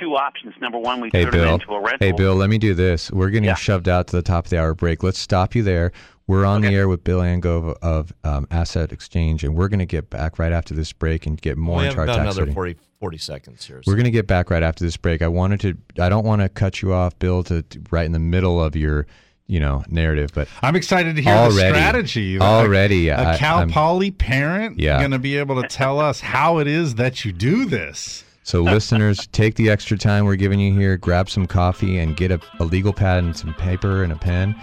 two 0.00 0.16
options. 0.16 0.54
Number 0.60 0.78
one, 0.78 1.00
we 1.00 1.08
hey 1.12 1.22
turn 1.22 1.32
bill 1.32 1.54
into 1.54 1.72
a 1.72 1.80
rental. 1.80 1.98
hey 2.00 2.12
bill 2.12 2.34
let 2.34 2.50
me 2.50 2.58
do 2.58 2.74
this 2.74 3.10
we're 3.12 3.30
getting 3.30 3.44
Yeah. 3.44 3.54
shoved 3.54 3.88
out 3.88 4.08
to 4.08 4.16
the 4.16 4.22
top 4.22 4.46
of 4.46 4.50
the 4.50 4.58
hour 4.58 4.74
break 4.74 5.02
let's 5.04 5.18
stop 5.20 5.54
you 5.54 5.62
there 5.62 5.92
we're 6.26 6.44
on 6.44 6.62
the 6.62 6.68
air 6.68 6.88
with 6.88 7.04
bill 7.04 7.20
angove 7.20 7.76
of 7.82 8.12
um, 8.24 8.46
asset 8.50 8.92
exchange 8.92 9.44
and 9.44 9.54
we're 9.54 9.68
going 9.68 9.78
to 9.78 9.86
get 9.86 10.08
back 10.10 10.38
right 10.38 10.52
after 10.52 10.74
this 10.74 10.92
break 10.92 11.26
and 11.26 11.40
get 11.40 11.58
more 11.58 11.78
we 11.78 11.84
into 11.86 11.90
have 11.92 11.98
our 11.98 12.04
about 12.04 12.16
tax 12.16 12.22
another 12.36 12.42
rating. 12.42 12.54
40, 12.54 12.76
40 13.00 13.18
seconds 13.18 13.64
here. 13.66 13.82
We're 13.86 13.94
going 13.94 14.04
to 14.04 14.10
get 14.10 14.26
back 14.26 14.50
right 14.50 14.62
after 14.62 14.84
this 14.84 14.96
break. 14.96 15.20
I 15.20 15.28
wanted 15.28 15.60
to. 15.60 16.02
I 16.02 16.08
don't 16.08 16.24
want 16.24 16.40
to 16.40 16.48
cut 16.48 16.80
you 16.80 16.94
off, 16.94 17.18
Bill, 17.18 17.42
to, 17.44 17.60
to 17.62 17.82
right 17.90 18.06
in 18.06 18.12
the 18.12 18.18
middle 18.18 18.62
of 18.62 18.74
your, 18.74 19.06
you 19.46 19.60
know, 19.60 19.84
narrative. 19.88 20.30
But 20.34 20.48
I'm 20.62 20.74
excited 20.76 21.16
to 21.16 21.22
hear 21.22 21.34
already, 21.34 21.72
the 21.72 21.78
strategy. 21.78 22.40
Already, 22.40 23.08
a 23.10 23.36
Cal 23.36 23.58
I'm- 23.58 23.70
Poly 23.70 24.10
parent 24.10 24.78
Yeah. 24.78 24.98
going 25.00 25.10
to 25.10 25.18
be 25.18 25.36
able 25.36 25.60
to 25.60 25.68
tell 25.68 26.00
us 26.00 26.20
how 26.20 26.58
it 26.58 26.66
is 26.66 26.94
that 26.94 27.24
you 27.26 27.32
do 27.32 27.66
this. 27.66 28.24
So, 28.42 28.62
listeners, 28.62 29.26
take 29.32 29.56
the 29.56 29.68
extra 29.68 29.98
time 29.98 30.24
we're 30.24 30.36
giving 30.36 30.60
you 30.60 30.72
here. 30.72 30.96
Grab 30.96 31.28
some 31.28 31.46
coffee 31.46 31.98
and 31.98 32.16
get 32.16 32.30
a, 32.30 32.40
a 32.58 32.64
legal 32.64 32.94
pad 32.94 33.22
and 33.24 33.36
some 33.36 33.52
paper 33.54 34.02
and 34.02 34.12
a 34.12 34.16
pen. 34.16 34.54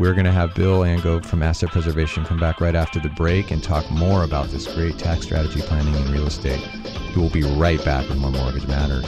We're 0.00 0.14
going 0.14 0.24
to 0.24 0.32
have 0.32 0.54
Bill 0.54 0.78
Angove 0.80 1.26
from 1.26 1.42
Asset 1.42 1.72
Preservation 1.72 2.24
come 2.24 2.40
back 2.40 2.62
right 2.62 2.74
after 2.74 2.98
the 2.98 3.10
break 3.10 3.50
and 3.50 3.62
talk 3.62 3.88
more 3.90 4.24
about 4.24 4.48
this 4.48 4.66
great 4.66 4.96
tax 4.96 5.26
strategy 5.26 5.60
planning 5.60 5.94
in 5.94 6.10
real 6.10 6.26
estate. 6.26 6.66
We 7.14 7.20
will 7.20 7.28
be 7.28 7.42
right 7.42 7.84
back 7.84 8.08
with 8.08 8.16
more 8.16 8.30
Mortgage 8.30 8.66
Matters. 8.66 9.04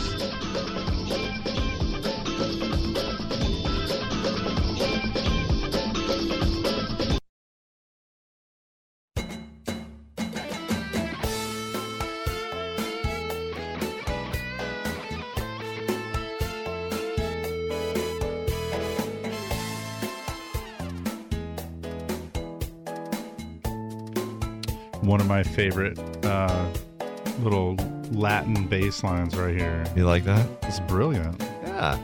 One 25.03 25.20
of 25.20 25.26
my 25.26 25.42
favorite 25.42 25.98
uh, 26.24 26.66
little 27.40 27.76
Latin 28.12 28.66
bass 28.66 29.03
lines 29.05 29.36
right 29.36 29.57
here. 29.57 29.84
You 29.96 30.07
like 30.07 30.24
that? 30.24 30.46
It's 30.62 30.80
brilliant. 30.80 31.40
Yeah. 31.64 31.98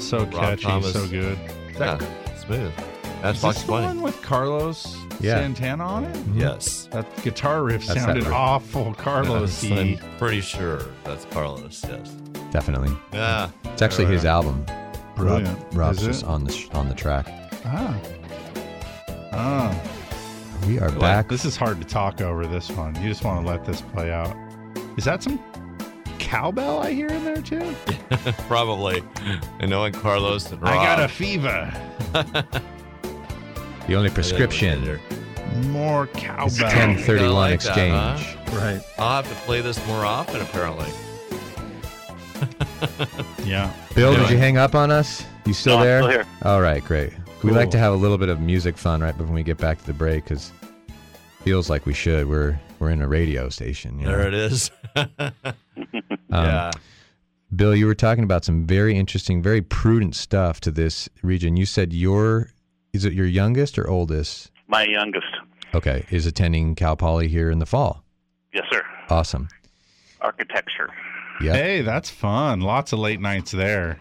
So 0.00 0.18
Rob 0.18 0.30
catchy, 0.32 0.62
Thomas. 0.62 0.92
so 0.92 1.06
good. 1.08 1.38
Yeah. 1.78 1.98
Smooth. 2.44 2.72
That's 3.22 3.36
Is 3.38 3.42
Fox 3.42 3.56
this 3.58 3.64
the 3.66 3.72
Bunny. 3.72 3.86
one 3.86 4.02
with 4.02 4.20
Carlos 4.22 4.96
Yeah. 5.20 5.36
Santana 5.38 5.84
on 5.86 6.04
it? 6.04 6.16
Yes. 6.34 6.88
That 6.90 7.06
guitar 7.22 7.62
riff 7.62 7.86
That's 7.86 8.00
sounded 8.00 8.24
riff. 8.24 8.32
awful 8.32 8.94
Carlos 8.94 9.62
Yes, 9.62 10.00
I'm 10.02 10.18
pretty 10.18 10.40
sure 10.40 10.82
that's 11.04 11.24
Carlos. 11.26 11.84
Yes. 11.88 12.10
Definitely. 12.50 12.90
Yeah. 13.12 13.50
It's 13.64 13.80
actually 13.82 14.06
his 14.06 14.24
album. 14.24 14.66
Brilliant. 15.14 15.56
Rob, 15.56 15.74
Rob's 15.76 16.00
Is 16.00 16.06
just 16.08 16.22
it? 16.24 16.28
on 16.28 16.44
the 16.44 16.68
on 16.74 16.88
the 16.88 16.94
track. 16.94 17.26
Ah. 17.64 17.96
Ah. 19.32 19.74
We 20.66 20.78
are 20.78 20.90
back. 20.92 21.28
This 21.28 21.44
is 21.44 21.56
hard 21.56 21.80
to 21.80 21.86
talk 21.86 22.20
over 22.20 22.46
this 22.46 22.70
one. 22.70 22.94
You 23.02 23.08
just 23.08 23.24
want 23.24 23.44
to 23.44 23.50
let 23.50 23.64
this 23.64 23.80
play 23.80 24.12
out. 24.12 24.36
Is 24.96 25.04
that 25.04 25.22
some 25.22 25.40
cowbell 26.18 26.80
I 26.80 26.92
hear 26.92 27.08
in 27.08 27.24
there 27.24 27.42
too? 27.42 27.74
Probably. 28.48 29.02
And 29.58 29.70
knowing 29.70 29.92
Carlos 29.92 30.50
and 30.52 30.62
Rob. 30.62 30.72
I 30.72 30.76
got 30.76 31.00
a 31.00 31.08
fever. 31.08 31.72
The 33.88 33.96
only 33.96 34.10
prescription 34.10 34.84
is 34.84 35.66
More 35.66 36.04
is 36.04 36.10
cowbell. 36.20 36.46
1031 36.68 37.26
I 37.26 37.28
like 37.34 37.60
that, 37.62 37.66
exchange. 38.16 38.36
Right. 38.54 38.80
I'll 38.96 39.22
have 39.22 39.28
to 39.28 39.34
play 39.44 39.60
this 39.60 39.84
more 39.88 40.04
often, 40.06 40.40
apparently. 40.40 40.88
Yeah. 43.44 43.72
Bill, 43.96 44.14
did 44.14 44.30
you 44.30 44.38
hang 44.38 44.56
up 44.56 44.76
on 44.76 44.90
us? 44.92 45.24
You 45.46 45.52
still 45.52 45.74
No, 45.78 45.80
I'm 45.80 45.84
there? 45.86 45.98
still 46.02 46.10
here. 46.12 46.26
All 46.42 46.60
right, 46.60 46.82
great. 46.84 47.12
We 47.42 47.50
like 47.50 47.70
to 47.72 47.78
have 47.78 47.92
a 47.92 47.96
little 47.96 48.18
bit 48.18 48.28
of 48.28 48.40
music 48.40 48.76
fun 48.78 49.00
right 49.00 49.16
before 49.16 49.34
we 49.34 49.42
get 49.42 49.58
back 49.58 49.78
to 49.78 49.86
the 49.86 49.92
break 49.92 50.24
because 50.24 50.52
feels 51.42 51.68
like 51.68 51.86
we 51.86 51.94
should. 51.94 52.28
We're 52.28 52.58
we're 52.78 52.90
in 52.90 53.02
a 53.02 53.08
radio 53.08 53.48
station. 53.48 53.98
You 53.98 54.06
know? 54.06 54.16
There 54.16 54.28
it 54.28 54.34
is. 54.34 54.70
Um, 56.30 56.46
yeah. 56.46 56.70
Bill, 57.54 57.76
you 57.76 57.84
were 57.84 57.94
talking 57.94 58.24
about 58.24 58.42
some 58.42 58.64
very 58.64 58.96
interesting, 58.96 59.42
very 59.42 59.60
prudent 59.60 60.14
stuff 60.14 60.60
to 60.62 60.70
this 60.70 61.10
region. 61.22 61.58
You 61.58 61.66
said 61.66 61.92
your 61.92 62.48
is 62.94 63.04
it 63.04 63.12
your 63.12 63.26
youngest 63.26 63.78
or 63.78 63.86
oldest? 63.86 64.50
My 64.66 64.84
youngest. 64.84 65.26
Okay, 65.74 66.06
is 66.10 66.24
attending 66.24 66.74
Cal 66.74 66.96
Poly 66.96 67.28
here 67.28 67.50
in 67.50 67.58
the 67.58 67.66
fall. 67.66 68.02
Yes, 68.54 68.64
sir. 68.72 68.82
Awesome. 69.10 69.48
Architecture. 70.22 70.88
Yeah. 71.42 71.52
Hey, 71.52 71.82
that's 71.82 72.08
fun. 72.08 72.60
Lots 72.60 72.94
of 72.94 72.98
late 72.98 73.20
nights 73.20 73.50
there. 73.50 74.00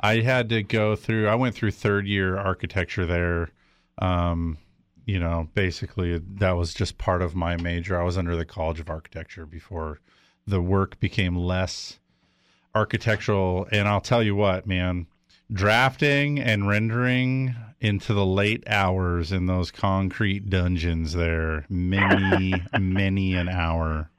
I 0.00 0.20
had 0.20 0.48
to 0.50 0.62
go 0.62 0.96
through. 0.96 1.28
I 1.28 1.34
went 1.34 1.54
through 1.54 1.72
third 1.72 2.06
year 2.06 2.36
architecture 2.36 3.06
there. 3.06 3.50
Um, 3.98 4.58
you 5.06 5.18
know, 5.18 5.48
basically 5.54 6.18
that 6.18 6.52
was 6.52 6.74
just 6.74 6.98
part 6.98 7.22
of 7.22 7.34
my 7.34 7.56
major. 7.56 8.00
I 8.00 8.04
was 8.04 8.16
under 8.16 8.36
the 8.36 8.44
College 8.44 8.80
of 8.80 8.90
Architecture 8.90 9.46
before 9.46 10.00
the 10.46 10.60
work 10.60 10.98
became 10.98 11.36
less 11.36 11.98
architectural. 12.74 13.68
And 13.70 13.86
I'll 13.86 14.00
tell 14.00 14.22
you 14.22 14.34
what, 14.34 14.66
man, 14.66 15.06
drafting 15.52 16.40
and 16.40 16.66
rendering 16.66 17.54
into 17.80 18.14
the 18.14 18.26
late 18.26 18.64
hours 18.66 19.30
in 19.30 19.46
those 19.46 19.70
concrete 19.70 20.48
dungeons 20.48 21.12
there, 21.12 21.66
many, 21.68 22.54
many 22.78 23.34
an 23.34 23.48
hour. 23.48 24.10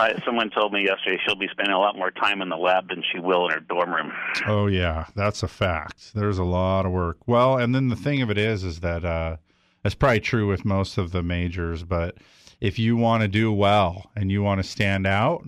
My, 0.00 0.14
someone 0.24 0.48
told 0.48 0.72
me 0.72 0.86
yesterday 0.86 1.20
she'll 1.26 1.36
be 1.36 1.48
spending 1.50 1.74
a 1.74 1.78
lot 1.78 1.94
more 1.94 2.10
time 2.10 2.40
in 2.40 2.48
the 2.48 2.56
lab 2.56 2.88
than 2.88 3.02
she 3.12 3.18
will 3.18 3.46
in 3.48 3.52
her 3.52 3.60
dorm 3.60 3.92
room. 3.92 4.10
Oh 4.46 4.66
yeah, 4.66 5.04
that's 5.14 5.42
a 5.42 5.48
fact. 5.48 6.14
There's 6.14 6.38
a 6.38 6.44
lot 6.44 6.86
of 6.86 6.92
work. 6.92 7.18
Well, 7.28 7.58
and 7.58 7.74
then 7.74 7.88
the 7.88 7.96
thing 7.96 8.22
of 8.22 8.30
it 8.30 8.38
is, 8.38 8.64
is 8.64 8.80
that 8.80 9.04
uh, 9.04 9.36
that's 9.82 9.94
probably 9.94 10.20
true 10.20 10.48
with 10.48 10.64
most 10.64 10.96
of 10.96 11.12
the 11.12 11.22
majors. 11.22 11.84
But 11.84 12.16
if 12.62 12.78
you 12.78 12.96
want 12.96 13.20
to 13.24 13.28
do 13.28 13.52
well 13.52 14.10
and 14.16 14.32
you 14.32 14.42
want 14.42 14.62
to 14.62 14.66
stand 14.66 15.06
out, 15.06 15.44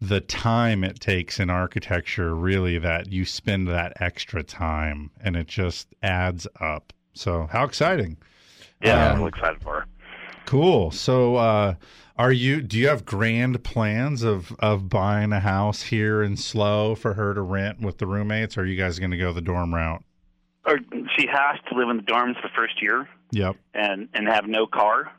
the 0.00 0.22
time 0.22 0.82
it 0.82 0.98
takes 0.98 1.38
in 1.38 1.50
architecture 1.50 2.34
really 2.34 2.78
that 2.78 3.12
you 3.12 3.26
spend 3.26 3.68
that 3.68 4.00
extra 4.00 4.42
time, 4.42 5.10
and 5.20 5.36
it 5.36 5.46
just 5.46 5.88
adds 6.02 6.46
up. 6.58 6.94
So 7.12 7.48
how 7.52 7.64
exciting! 7.64 8.16
Yeah, 8.82 9.10
Um, 9.12 9.20
I'm 9.20 9.28
excited 9.28 9.60
for 9.60 9.80
her. 9.80 9.86
Cool. 10.46 10.90
So, 10.90 11.36
uh, 11.36 11.74
are 12.20 12.32
you? 12.32 12.60
Do 12.60 12.78
you 12.78 12.88
have 12.88 13.04
grand 13.06 13.64
plans 13.64 14.22
of 14.22 14.52
of 14.58 14.88
buying 14.90 15.32
a 15.32 15.40
house 15.40 15.84
here 15.84 16.22
in 16.22 16.36
SLO 16.36 16.94
for 16.94 17.14
her 17.14 17.32
to 17.32 17.40
rent 17.40 17.80
with 17.80 17.96
the 17.96 18.06
roommates? 18.06 18.58
Or 18.58 18.60
are 18.62 18.66
you 18.66 18.76
guys 18.76 18.98
going 18.98 19.10
to 19.12 19.16
go 19.16 19.32
the 19.32 19.40
dorm 19.40 19.74
route? 19.74 20.04
Or 20.66 20.78
she 21.16 21.26
has 21.32 21.56
to 21.70 21.74
live 21.78 21.88
in 21.88 21.96
the 21.96 22.02
dorms 22.02 22.34
the 22.42 22.50
first 22.54 22.82
year 22.82 23.08
Yep. 23.32 23.56
and 23.72 24.08
and 24.12 24.28
have 24.28 24.46
no 24.46 24.66
car. 24.66 25.10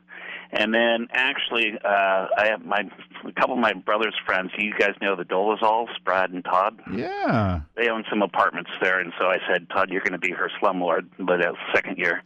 And 0.54 0.72
then 0.74 1.08
actually, 1.12 1.72
uh, 1.82 2.26
I 2.38 2.46
have 2.50 2.64
my 2.64 2.82
a 3.26 3.32
couple 3.32 3.54
of 3.54 3.60
my 3.60 3.72
brother's 3.72 4.14
friends. 4.24 4.50
You 4.56 4.72
guys 4.78 4.92
know 5.00 5.16
the 5.16 5.24
Dolezals, 5.24 5.88
Brad 6.04 6.30
and 6.30 6.44
Todd. 6.44 6.78
Yeah. 6.92 7.62
They 7.74 7.88
own 7.88 8.04
some 8.10 8.20
apartments 8.22 8.70
there, 8.82 9.00
and 9.00 9.12
so 9.18 9.26
I 9.26 9.38
said, 9.50 9.68
Todd, 9.70 9.88
you're 9.90 10.02
going 10.02 10.12
to 10.12 10.18
be 10.18 10.30
her 10.30 10.50
slumlord, 10.62 11.06
but 11.18 11.38
that's 11.40 11.56
second 11.74 11.96
year. 11.98 12.22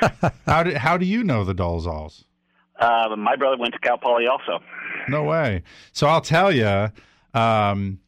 How 0.46 0.64
do 0.64 0.74
how 0.74 0.96
do 0.98 1.06
you 1.06 1.22
know 1.24 1.44
the 1.44 1.54
Dolezals? 1.54 2.24
Uh, 2.78 3.14
my 3.16 3.36
brother 3.36 3.56
went 3.56 3.74
to 3.74 3.80
Cal 3.80 3.98
Poly 3.98 4.26
also. 4.26 4.60
No 5.08 5.24
way. 5.24 5.62
So 5.92 6.06
I'll 6.06 6.20
tell 6.20 6.52
you. 6.52 6.88
Um, 7.34 7.98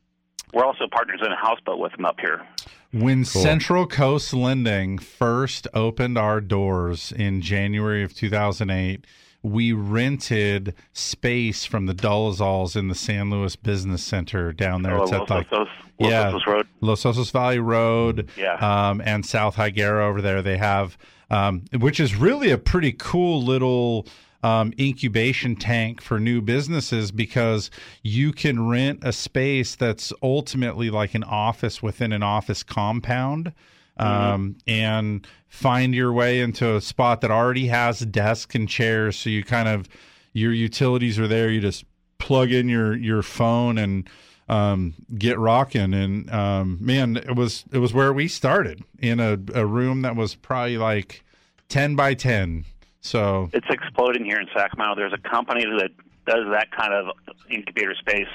We're 0.52 0.64
also 0.64 0.86
partners 0.90 1.20
in 1.24 1.30
a 1.32 1.36
houseboat 1.36 1.78
with 1.78 1.92
them 1.92 2.04
up 2.04 2.20
here. 2.20 2.46
When 2.92 3.24
Central 3.24 3.86
Coast 3.86 4.34
Lending 4.34 4.98
first 4.98 5.68
opened 5.74 6.18
our 6.18 6.40
doors 6.40 7.12
in 7.12 7.40
January 7.40 8.02
of 8.02 8.14
2008, 8.14 9.04
we 9.42 9.72
rented 9.72 10.74
space 10.92 11.64
from 11.64 11.86
the 11.86 11.94
Dolezals 11.94 12.74
in 12.76 12.88
the 12.88 12.94
San 12.96 13.30
Luis 13.30 13.54
Business 13.56 14.02
Center 14.02 14.52
down 14.52 14.82
there. 14.82 14.98
Oh, 14.98 15.02
it's 15.04 15.12
Los 15.12 15.22
at 15.22 15.30
like 15.30 15.50
Osos- 15.50 15.68
Los 16.00 16.10
yeah, 16.10 16.32
Osos 16.32 16.46
Road. 16.46 16.66
Los 16.80 17.02
Osos 17.04 17.30
Valley 17.30 17.58
Road, 17.60 18.28
Yeah. 18.36 18.54
um, 18.56 19.00
and 19.04 19.24
South 19.24 19.54
Higuera 19.56 20.02
over 20.08 20.20
there. 20.20 20.42
They 20.42 20.58
have, 20.58 20.98
um, 21.30 21.62
which 21.78 22.00
is 22.00 22.16
really 22.16 22.50
a 22.50 22.58
pretty 22.58 22.92
cool 22.92 23.40
little 23.42 24.06
um, 24.42 24.72
incubation 24.78 25.56
tank 25.56 26.00
for 26.00 26.18
new 26.18 26.40
businesses 26.40 27.12
because 27.12 27.70
you 28.02 28.32
can 28.32 28.68
rent 28.68 29.00
a 29.02 29.12
space 29.12 29.74
that's 29.74 30.12
ultimately 30.22 30.90
like 30.90 31.14
an 31.14 31.24
office 31.24 31.82
within 31.82 32.12
an 32.12 32.22
office 32.22 32.62
compound. 32.62 33.52
Um, 33.96 34.56
and 34.66 35.26
find 35.48 35.94
your 35.94 36.10
way 36.10 36.40
into 36.40 36.74
a 36.74 36.80
spot 36.80 37.20
that 37.20 37.30
already 37.30 37.66
has 37.66 38.00
desks 38.00 38.54
and 38.54 38.66
chairs. 38.66 39.16
So 39.16 39.28
you 39.28 39.44
kind 39.44 39.68
of, 39.68 39.90
your 40.32 40.54
utilities 40.54 41.18
are 41.18 41.28
there. 41.28 41.50
You 41.50 41.60
just 41.60 41.84
plug 42.16 42.50
in 42.50 42.70
your, 42.70 42.96
your 42.96 43.22
phone 43.22 43.76
and, 43.76 44.08
um, 44.48 44.94
get 45.18 45.38
rocking. 45.38 45.92
And, 45.92 46.30
um, 46.30 46.78
man, 46.80 47.18
it 47.18 47.36
was, 47.36 47.64
it 47.72 47.78
was 47.78 47.92
where 47.92 48.12
we 48.14 48.26
started 48.26 48.82
in 48.98 49.20
a, 49.20 49.38
a 49.54 49.66
room 49.66 50.00
that 50.00 50.16
was 50.16 50.34
probably 50.34 50.78
like 50.78 51.22
10 51.68 51.94
by 51.94 52.14
10. 52.14 52.64
So 53.00 53.50
It's 53.52 53.66
exploding 53.70 54.24
here 54.24 54.38
in 54.40 54.46
Sacramento. 54.54 54.94
There's 54.96 55.12
a 55.12 55.28
company 55.28 55.64
that 55.64 55.90
does 56.26 56.46
that 56.52 56.70
kind 56.70 56.92
of 56.92 57.16
incubator 57.50 57.94
space. 57.94 58.28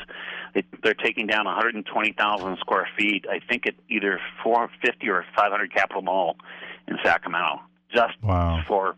They, 0.53 0.63
they're 0.84 0.93
taking 0.95 1.28
down 1.28 1.45
120,000 1.45 2.57
square 2.59 2.88
feet. 2.97 3.26
I 3.30 3.39
think 3.47 3.68
at 3.68 3.76
either 3.89 4.20
450 4.43 5.07
or 5.09 5.26
500 5.36 5.74
Capitol 5.74 6.01
Mall 6.01 6.36
in 6.88 6.97
Sacramento, 7.03 7.61
just 7.93 8.13
Wow. 8.22 8.63
for 8.68 8.95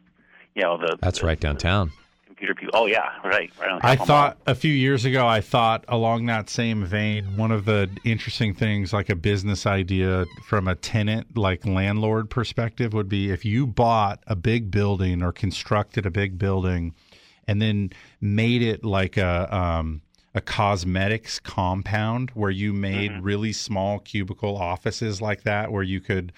you 0.56 0.64
know 0.64 0.78
the 0.78 0.98
That's 1.02 1.22
right 1.22 1.40
downtown. 1.40 1.92
Computer 2.38 2.54
people. 2.54 2.80
Oh 2.80 2.86
yeah, 2.86 3.18
right, 3.24 3.52
right 3.60 3.80
I 3.82 3.96
thought 3.96 4.38
a 4.46 4.54
few 4.54 4.72
years 4.72 5.06
ago, 5.06 5.28
I 5.28 5.42
thought 5.42 5.84
along 5.88 6.28
that 6.28 6.50
same 6.50 6.86
vein, 6.86 7.36
one 7.36 7.52
of 7.52 7.66
the 7.66 7.90
interesting 8.04 8.54
things, 8.54 8.94
like 8.94 9.10
a 9.10 9.16
business 9.16 9.66
idea 9.66 10.26
from 10.46 10.68
a 10.68 10.76
tenant, 10.76 11.36
like 11.36 11.66
landlord 11.66 12.30
perspective, 12.30 12.94
would 12.94 13.10
be 13.10 13.32
if 13.32 13.44
you 13.44 13.66
bought 13.66 14.24
a 14.28 14.36
big 14.36 14.70
building 14.70 15.24
or 15.24 15.32
constructed 15.32 16.06
a 16.06 16.12
big 16.12 16.38
building 16.38 16.94
and 17.48 17.62
then 17.62 17.90
made 18.22 18.62
it 18.62 18.84
like 18.84 19.18
a, 19.18 19.56
um, 19.56 20.02
a 20.36 20.42
cosmetics 20.42 21.40
compound 21.40 22.30
where 22.32 22.52
you 22.52 22.72
made 22.74 23.12
really 23.24 23.54
small 23.54 24.00
cubicle 24.00 24.58
offices 24.58 25.22
like 25.22 25.44
that, 25.44 25.72
where 25.72 25.84
you 25.84 26.00
could 26.00 26.32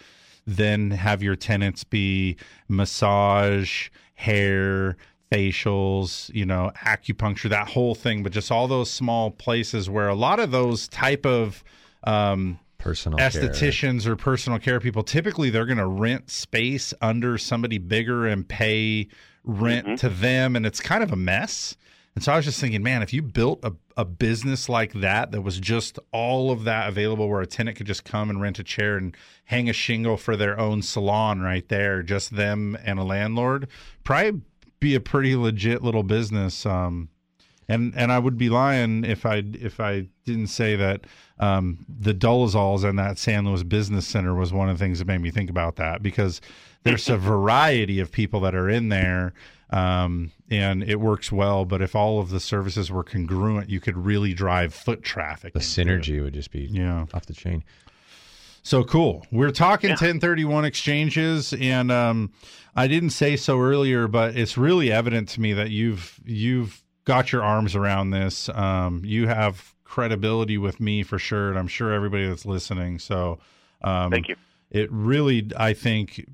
then 0.48 0.92
have 0.92 1.22
your 1.22 1.36
tenants 1.36 1.84
be 1.84 2.38
massage, 2.70 3.90
hair, 4.20 4.98
facials, 5.32 6.34
you 6.34 6.46
know, 6.46 6.72
acupuncture, 6.86 7.50
that 7.50 7.68
whole 7.68 7.96
thing, 7.96 8.24
but 8.24 8.32
just 8.32 8.52
all 8.52 8.68
those 8.68 8.90
small 8.90 9.32
places 9.32 9.90
where 9.90 10.08
a 10.08 10.16
lot 10.16 10.40
of 10.40 10.52
those 10.52 10.88
type 10.88 11.26
of 11.26 11.64
um, 12.04 12.60
Personal 12.80 13.18
care. 13.18 13.30
estheticians 13.30 14.06
or 14.06 14.16
personal 14.16 14.58
care 14.58 14.80
people 14.80 15.04
typically 15.04 15.50
they're 15.50 15.66
going 15.66 15.78
to 15.78 15.86
rent 15.86 16.30
space 16.30 16.94
under 17.02 17.38
somebody 17.38 17.78
bigger 17.78 18.26
and 18.26 18.48
pay 18.48 19.10
rent 19.44 20.00
to 20.00 20.08
them 20.08 20.56
and 20.56 20.66
it's 20.66 20.80
kind 20.80 21.04
of 21.04 21.12
a 21.12 21.16
mess 21.18 21.76
and 22.16 22.24
so 22.24 22.32
i 22.32 22.38
was 22.38 22.46
just 22.46 22.62
thinking 22.62 22.82
man 22.82 23.02
if 23.02 23.12
you 23.12 23.22
built 23.22 23.60
a, 23.64 23.74
a 23.98 24.06
business 24.06 24.70
like 24.70 24.94
that 24.94 25.32
that 25.32 25.42
was 25.42 25.60
just 25.60 26.00
all 26.14 26.52
of 26.52 26.64
that 26.64 26.88
available 26.88 27.28
where 27.28 27.42
a 27.42 27.46
tenant 27.46 27.76
could 27.76 27.86
just 27.86 28.06
come 28.06 28.30
and 28.30 28.42
rent 28.42 28.60
a 28.60 28.64
chair 28.64 28.96
and 28.96 29.14
hang 29.44 29.68
a 29.68 29.74
shingle 29.74 30.16
for 30.16 30.38
their 30.38 30.58
own 30.58 30.82
salon 30.82 31.42
right 31.42 31.68
there 31.68 32.02
just 32.02 32.34
them 32.34 32.78
and 32.86 32.98
a 32.98 33.04
landlord 33.04 33.68
probably 34.06 34.40
be 34.80 34.96
a 34.96 35.00
pretty 35.00 35.36
legit 35.36 35.82
little 35.84 36.04
business 36.04 36.66
um 36.66 37.10
and 37.68 37.94
and 37.96 38.12
I 38.12 38.18
would 38.20 38.38
be 38.38 38.50
lying 38.50 39.04
if 39.06 39.26
I 39.26 39.44
if 39.54 39.80
I 39.80 40.08
didn't 40.26 40.48
say 40.48 40.76
that 40.76 41.02
um, 41.40 41.86
the 41.88 42.14
Dolezals 42.16 42.84
and 42.84 42.98
that 42.98 43.18
San 43.20 43.46
Luis 43.46 43.62
Business 43.64 44.08
Center 44.08 44.34
was 44.34 44.52
one 44.52 44.70
of 44.70 44.78
the 44.80 44.84
things 44.84 44.98
that 45.00 45.06
made 45.08 45.22
me 45.22 45.30
think 45.30 45.50
about 45.52 45.76
that 45.76 46.02
because 46.02 46.42
there's 46.84 47.08
a 47.10 47.18
variety 47.36 48.00
of 48.00 48.12
people 48.12 48.40
that 48.42 48.56
are 48.56 48.68
in 48.70 48.90
there 48.90 49.34
um, 49.70 50.32
and 50.50 50.84
it 50.84 51.00
works 51.00 51.32
well. 51.32 51.64
But 51.64 51.84
if 51.84 51.96
all 51.96 52.20
of 52.20 52.30
the 52.32 52.40
services 52.40 52.92
were 52.92 53.04
congruent, 53.04 53.70
you 53.70 53.80
could 53.80 53.98
really 53.98 54.34
drive 54.34 54.74
foot 54.74 55.04
traffic. 55.04 55.54
The 55.54 55.60
into 55.60 55.82
it. 55.82 56.02
synergy 56.02 56.24
would 56.24 56.34
just 56.34 56.50
be 56.52 56.62
Yeah. 56.72 57.06
off 57.14 57.28
the 57.28 57.34
chain. 57.34 57.64
So 58.64 58.84
cool. 58.84 59.26
We're 59.32 59.52
talking 59.52 59.90
1031 59.92 60.66
exchanges 60.66 61.54
and 61.54 61.92
um 61.92 62.32
I 62.76 62.88
didn't 62.88 63.12
say 63.12 63.36
so 63.36 63.60
earlier 63.60 64.08
but 64.08 64.38
it's 64.38 64.58
really 64.58 64.92
evident 64.92 65.30
to 65.30 65.42
me 65.42 65.54
that 65.54 65.70
you've 65.70 66.20
you've 66.26 66.84
got 67.06 67.32
your 67.32 67.44
arms 67.44 67.76
around 67.76 68.12
this. 68.12 68.50
Um 68.50 69.02
you 69.04 69.28
have 69.28 69.74
credibility 69.90 70.58
with 70.58 70.80
me 70.80 71.04
for 71.04 71.20
sure, 71.20 71.50
and 71.50 71.58
I'm 71.58 71.68
sure 71.68 71.92
everybody 71.92 72.28
that's 72.28 72.46
listening. 72.46 73.00
So, 73.00 73.40
um, 73.82 74.12
Thank 74.12 74.30
you. 74.30 74.36
It 74.70 74.88
really, 74.92 75.50
I 75.58 75.74
think, 75.74 76.30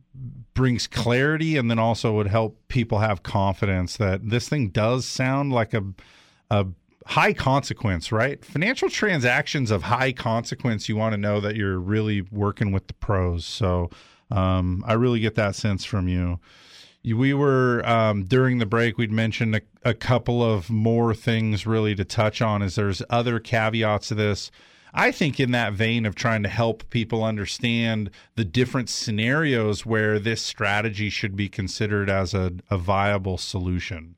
brings 0.54 0.88
clarity, 0.88 1.56
and 1.56 1.72
then 1.72 1.80
also 1.80 2.14
would 2.14 2.28
help 2.28 2.60
people 2.68 3.00
have 3.00 3.24
confidence 3.24 3.96
that 3.96 4.30
this 4.30 4.50
thing 4.50 4.70
does 4.70 5.06
sound 5.06 5.54
like 5.54 5.74
a 5.74 5.84
a 6.52 6.68
high 7.08 7.34
consequence, 7.34 8.12
right? 8.12 8.44
Financial 8.44 8.90
transactions 8.90 9.72
of 9.72 9.84
high 9.84 10.12
consequence, 10.12 10.90
you 10.90 10.96
want 10.96 11.14
to 11.14 11.18
know 11.18 11.40
that 11.40 11.56
you're 11.56 11.80
really 11.80 12.22
working 12.22 12.72
with 12.72 12.88
the 12.88 12.94
pros. 12.96 13.46
So 13.46 13.90
um, 14.32 14.84
I 14.88 14.94
really 14.94 15.20
get 15.20 15.36
that 15.36 15.56
sense 15.56 15.86
from 15.86 16.08
you. 16.08 16.40
We 17.04 17.36
were 17.36 17.88
um, 17.88 18.24
during 18.24 18.58
the 18.58 18.66
break. 18.66 18.98
We'd 18.98 19.12
mentioned 19.12 19.56
a, 19.56 19.62
a 19.84 19.94
couple 19.94 20.44
of 20.44 20.72
more 20.72 21.14
things 21.14 21.68
really 21.68 21.94
to 21.94 22.04
touch 22.04 22.42
on. 22.42 22.64
Is 22.64 22.76
there's 22.76 23.04
other 23.12 23.40
caveats 23.40 24.08
to 24.08 24.16
this. 24.16 24.50
I 24.92 25.12
think 25.12 25.40
in 25.40 25.52
that 25.52 25.74
vein 25.74 26.06
of 26.06 26.16
trying 26.16 26.42
to 26.44 26.50
help 26.50 26.90
people 26.90 27.24
understand 27.24 28.10
the 28.36 28.46
different 28.46 28.90
scenarios 28.90 29.86
where 29.86 30.18
this 30.18 30.42
strategy 30.42 31.10
should 31.10 31.36
be 31.36 31.50
considered 31.50 32.10
as 32.10 32.34
a, 32.34 32.54
a 32.72 32.78
viable 32.78 33.38
solution. 33.38 34.15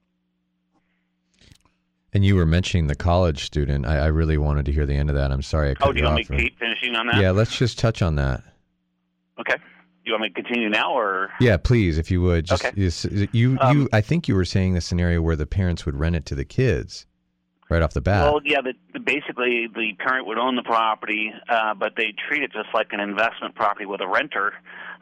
And 2.18 2.26
you 2.26 2.36
were 2.36 2.48
mentioning 2.48 2.88
the 2.88 2.96
college 2.96 3.44
student. 3.44 3.86
I, 3.86 3.98
I 4.00 4.08
really 4.08 4.40
wanted 4.40 4.66
to 4.66 4.72
hear 4.72 4.88
the 4.88 4.96
end 4.96 5.12
of 5.12 5.16
that. 5.16 5.32
I'm 5.32 5.44
sorry 5.44 5.70
I 5.70 5.76
cut 5.76 5.88
Oh, 5.90 5.92
do 5.94 6.00
you 6.00 6.04
you 6.04 6.10
want 6.10 6.18
me 6.32 6.38
to 6.38 6.44
keep 6.44 6.58
finishing 6.58 6.96
on 6.96 7.06
that? 7.06 7.22
yeah, 7.22 7.30
let's 7.30 7.56
just 7.56 7.78
touch 7.78 8.02
on 8.02 8.16
that. 8.16 8.42
Okay. 9.40 9.54
Do 9.54 9.62
You 10.04 10.14
want 10.14 10.24
me 10.24 10.30
to 10.30 10.34
continue 10.34 10.68
now, 10.68 10.98
or 10.98 11.30
Yeah, 11.40 11.58
please, 11.58 12.00
if 12.00 12.10
you 12.10 12.24
would. 12.24 12.46
Just 12.46 12.66
Okay. 12.66 13.28
you, 13.34 13.56
Um, 13.62 13.82
you. 13.82 13.90
I 13.94 14.02
think 14.02 14.28
you 14.28 14.34
were 14.34 14.46
saying 14.46 14.74
the 14.74 14.82
scenario 14.82 15.22
where 15.22 15.36
the 15.36 15.46
parents 15.46 15.86
would 15.86 15.94
rent 15.96 16.16
it 16.16 16.26
to 16.26 16.34
the 16.34 16.44
kids 16.44 17.06
right 17.70 17.84
off 17.84 17.94
the 17.94 18.02
bat. 18.02 18.24
Well, 18.24 18.42
yeah, 18.44 18.62
the, 18.62 18.74
the, 18.94 19.00
basically 19.00 19.68
the 19.76 19.94
parent 20.00 20.26
would 20.26 20.40
own 20.40 20.56
the 20.56 20.64
property, 20.64 21.32
uh, 21.50 21.76
but 21.76 21.94
they 21.98 22.16
treat 22.28 22.42
it 22.42 22.52
just 22.52 22.70
like 22.74 22.94
an 22.94 23.00
investment 23.00 23.54
property 23.54 23.86
with 23.86 24.02
a 24.02 24.08
renter. 24.08 24.54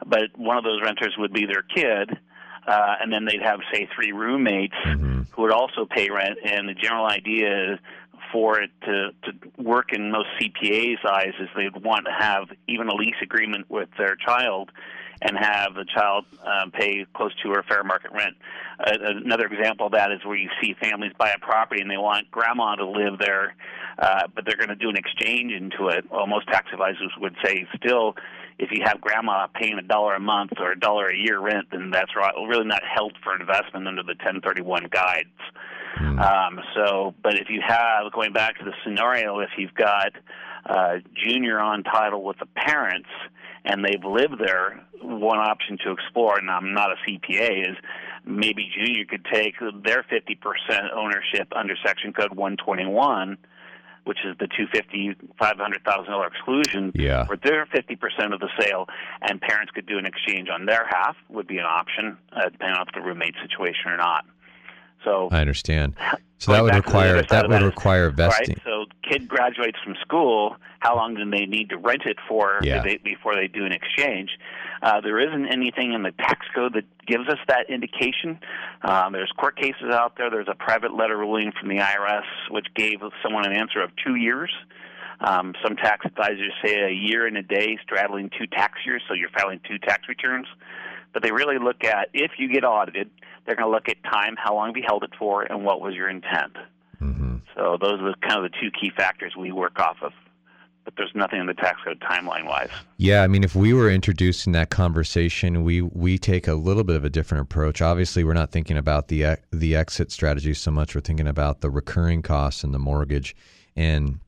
But 0.04 0.36
one 0.36 0.58
of 0.58 0.64
those 0.64 0.82
renters 0.82 1.14
would 1.16 1.32
be 1.32 1.46
their 1.46 1.62
kid, 1.62 2.18
uh, 2.66 2.94
and 3.00 3.12
then 3.12 3.24
they'd 3.24 3.42
have, 3.42 3.60
say, 3.72 3.88
three 3.94 4.12
roommates 4.12 4.74
Mm-hmm. 4.84 5.22
who 5.32 5.42
would 5.42 5.52
also 5.52 5.86
pay 5.86 6.10
rent. 6.10 6.38
And 6.44 6.68
the 6.68 6.74
general 6.74 7.06
idea 7.06 7.74
is 7.74 7.78
for 8.32 8.60
it 8.60 8.70
to, 8.82 9.10
to 9.24 9.32
work 9.62 9.92
in 9.92 10.10
most 10.10 10.28
CPA's 10.40 10.98
eyes 11.08 11.32
is 11.38 11.48
they'd 11.56 11.82
want 11.82 12.06
to 12.06 12.12
have 12.12 12.44
even 12.66 12.88
a 12.88 12.94
lease 12.94 13.14
agreement 13.22 13.70
with 13.70 13.88
their 13.98 14.16
child 14.16 14.70
and 15.22 15.36
have 15.38 15.74
the 15.74 15.84
child 15.84 16.24
um, 16.44 16.70
pay 16.70 17.06
close 17.14 17.32
to 17.42 17.50
or 17.50 17.62
fair 17.62 17.82
market 17.82 18.12
rent. 18.12 18.36
Uh, 18.78 18.92
another 19.24 19.46
example 19.46 19.86
of 19.86 19.92
that 19.92 20.12
is 20.12 20.24
where 20.24 20.36
you 20.36 20.50
see 20.60 20.74
families 20.80 21.12
buy 21.18 21.30
a 21.30 21.38
property 21.38 21.80
and 21.80 21.90
they 21.90 21.96
want 21.96 22.30
grandma 22.30 22.74
to 22.74 22.86
live 22.86 23.18
there, 23.18 23.54
uh, 23.98 24.26
but 24.34 24.44
they're 24.44 24.56
going 24.56 24.68
to 24.68 24.76
do 24.76 24.88
an 24.88 24.96
exchange 24.96 25.52
into 25.52 25.88
it. 25.88 26.04
Well, 26.10 26.26
most 26.26 26.46
tax 26.48 26.68
advisors 26.72 27.12
would 27.18 27.34
say 27.42 27.66
still, 27.76 28.14
if 28.58 28.70
you 28.70 28.82
have 28.84 29.00
grandma 29.00 29.46
paying 29.48 29.78
a 29.78 29.82
dollar 29.82 30.14
a 30.14 30.20
month 30.20 30.52
or 30.58 30.72
a 30.72 30.78
dollar 30.78 31.06
a 31.06 31.16
year 31.16 31.40
rent, 31.40 31.68
then 31.72 31.90
that's 31.90 32.12
really 32.16 32.64
not 32.64 32.82
held 32.84 33.12
for 33.22 33.38
investment 33.38 33.86
under 33.86 34.02
the 34.02 34.14
1031 34.14 34.88
guides. 34.90 35.28
Um, 35.98 36.60
so, 36.74 37.14
but 37.22 37.34
if 37.38 37.48
you 37.48 37.62
have, 37.66 38.12
going 38.12 38.32
back 38.32 38.58
to 38.58 38.64
the 38.64 38.72
scenario, 38.84 39.40
if 39.40 39.50
you've 39.56 39.74
got 39.74 40.12
uh, 40.66 40.96
junior 41.14 41.58
on 41.58 41.82
title 41.84 42.22
with 42.22 42.38
the 42.38 42.46
parents 42.46 43.08
and 43.66 43.84
they've 43.84 44.04
lived 44.04 44.38
there, 44.38 44.80
one 45.02 45.38
option 45.38 45.76
to 45.84 45.90
explore, 45.92 46.38
and 46.38 46.48
I'm 46.50 46.72
not 46.72 46.90
a 46.92 46.96
CPA, 47.06 47.70
is 47.70 47.76
maybe 48.24 48.70
junior 48.74 49.04
could 49.04 49.24
take 49.30 49.54
their 49.60 50.04
50% 50.04 50.38
ownership 50.94 51.52
under 51.54 51.74
Section 51.84 52.12
Code 52.12 52.30
121 52.34 53.36
which 54.04 54.18
is 54.24 54.36
the 54.38 54.46
two 54.46 54.66
fifty 54.72 55.16
five 55.36 55.56
hundred 55.58 55.82
thousand 55.84 56.12
dollar 56.12 56.28
exclusion 56.28 56.92
Yeah. 56.94 57.24
for 57.26 57.36
their 57.36 57.66
fifty 57.66 57.96
percent 57.96 58.32
of 58.32 58.38
the 58.38 58.48
sale, 58.60 58.86
and 59.20 59.40
parents 59.40 59.72
could 59.72 59.86
do 59.86 59.98
an 59.98 60.06
exchange 60.06 60.48
on 60.48 60.64
their 60.64 60.86
half 60.88 61.16
would 61.28 61.48
be 61.48 61.58
an 61.58 61.64
option, 61.64 62.16
uh, 62.32 62.48
depending 62.48 62.76
on 62.78 62.86
if 62.86 62.94
the 62.94 63.00
roommate 63.00 63.34
situation 63.42 63.90
or 63.90 63.96
not. 63.96 64.24
So 65.04 65.28
I 65.30 65.40
understand. 65.40 65.94
So 66.38 66.52
that 66.52 66.62
would 66.62 66.72
back 66.72 66.84
to 66.84 66.90
the 66.90 66.98
require 66.98 67.22
that 67.22 67.48
would 67.48 67.52
that 67.52 67.62
require 67.64 68.10
vesting. 68.10 68.56
Right. 68.56 68.62
So 68.64 68.84
kid 69.08 69.28
graduates 69.28 69.78
from 69.82 69.94
school. 70.02 70.56
How 70.80 70.94
long 70.94 71.14
do 71.14 71.28
they 71.30 71.46
need 71.46 71.70
to 71.70 71.78
rent 71.78 72.02
it 72.04 72.18
for 72.28 72.60
Yeah. 72.62 72.82
they, 72.82 72.98
before 72.98 73.34
they 73.34 73.48
do 73.48 73.64
an 73.64 73.72
exchange? 73.72 74.30
Uh, 74.82 75.00
there 75.00 75.18
isn't 75.18 75.46
anything 75.46 75.94
in 75.94 76.02
the 76.02 76.12
tax 76.12 76.46
code 76.54 76.74
that 76.74 76.84
gives 77.06 77.26
us 77.28 77.38
that 77.48 77.70
indication. 77.70 78.38
Um, 78.82 79.12
there's 79.14 79.32
court 79.38 79.56
cases 79.56 79.90
out 79.92 80.16
there. 80.18 80.30
There's 80.30 80.48
a 80.50 80.54
private 80.54 80.94
letter 80.94 81.16
ruling 81.16 81.52
from 81.58 81.68
the 81.70 81.78
IRS 81.78 82.24
which 82.50 82.66
gave 82.74 83.00
someone 83.22 83.46
an 83.46 83.52
answer 83.52 83.80
of 83.82 83.90
two 84.04 84.16
years. 84.16 84.50
Um, 85.20 85.54
some 85.64 85.76
tax 85.76 86.04
advisors 86.04 86.52
say 86.62 86.82
a 86.82 86.90
year 86.92 87.26
and 87.26 87.38
a 87.38 87.42
day 87.42 87.78
straddling 87.82 88.30
two 88.38 88.46
tax 88.46 88.80
years, 88.84 89.02
so 89.08 89.14
you're 89.14 89.30
filing 89.30 89.60
two 89.66 89.78
tax 89.78 90.08
returns. 90.08 90.46
But 91.12 91.22
they 91.22 91.32
really 91.32 91.58
look 91.58 91.84
at 91.84 92.08
if 92.12 92.32
you 92.38 92.52
get 92.52 92.64
audited, 92.64 93.10
they're 93.44 93.56
going 93.56 93.68
to 93.68 93.72
look 93.72 93.88
at 93.88 94.02
time, 94.04 94.34
how 94.36 94.54
long 94.54 94.68
have 94.68 94.76
you 94.76 94.84
held 94.86 95.02
it 95.02 95.12
for, 95.18 95.42
and 95.42 95.64
what 95.64 95.80
was 95.80 95.94
your 95.94 96.08
intent. 96.08 96.56
Mm-hmm. 97.00 97.36
So 97.54 97.78
those 97.80 98.00
are 98.00 98.14
kind 98.28 98.44
of 98.44 98.50
the 98.50 98.58
two 98.60 98.70
key 98.70 98.90
factors 98.96 99.34
we 99.36 99.52
work 99.52 99.78
off 99.78 99.96
of. 100.02 100.12
But 100.84 100.94
there's 100.96 101.12
nothing 101.16 101.40
in 101.40 101.46
the 101.46 101.54
tax 101.54 101.80
code 101.84 102.00
timeline 102.00 102.46
wise. 102.46 102.70
Yeah, 102.96 103.22
I 103.22 103.26
mean, 103.26 103.42
if 103.42 103.56
we 103.56 103.72
were 103.72 103.90
introduced 103.90 104.46
in 104.46 104.52
that 104.52 104.70
conversation, 104.70 105.64
we 105.64 105.82
we 105.82 106.16
take 106.16 106.46
a 106.46 106.54
little 106.54 106.84
bit 106.84 106.94
of 106.94 107.04
a 107.04 107.10
different 107.10 107.42
approach. 107.42 107.82
Obviously, 107.82 108.22
we're 108.22 108.34
not 108.34 108.52
thinking 108.52 108.76
about 108.76 109.08
the 109.08 109.36
the 109.50 109.74
exit 109.74 110.12
strategy 110.12 110.54
so 110.54 110.70
much. 110.70 110.94
We're 110.94 111.00
thinking 111.00 111.26
about 111.26 111.60
the 111.60 111.70
recurring 111.70 112.22
costs 112.22 112.62
and 112.62 112.72
the 112.72 112.78
mortgage 112.78 113.34
and 113.74 114.20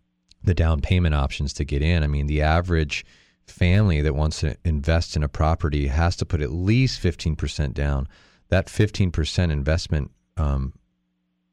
the 0.43 0.55
down 0.55 0.81
payment 0.81 1.15
options 1.15 1.53
to 1.55 1.65
get 1.65 1.81
in. 1.81 2.03
I 2.03 2.09
mean, 2.09 2.27
the 2.27 2.43
average 2.43 3.05
family 3.51 4.01
that 4.03 4.15
wants 4.15 4.41
to 4.41 4.57
invest 4.65 5.17
in 5.17 5.23
a 5.23 5.29
property 5.29 5.89
has 5.89 6.17
to 6.17 6.27
put 6.27 6.41
at 6.41 6.53
least 6.53 7.01
fifteen 7.01 7.37
percent 7.37 7.75
down. 7.75 8.09
That 8.49 8.69
fifteen 8.69 9.11
percent 9.11 9.53
investment 9.53 10.11
um, 10.37 10.73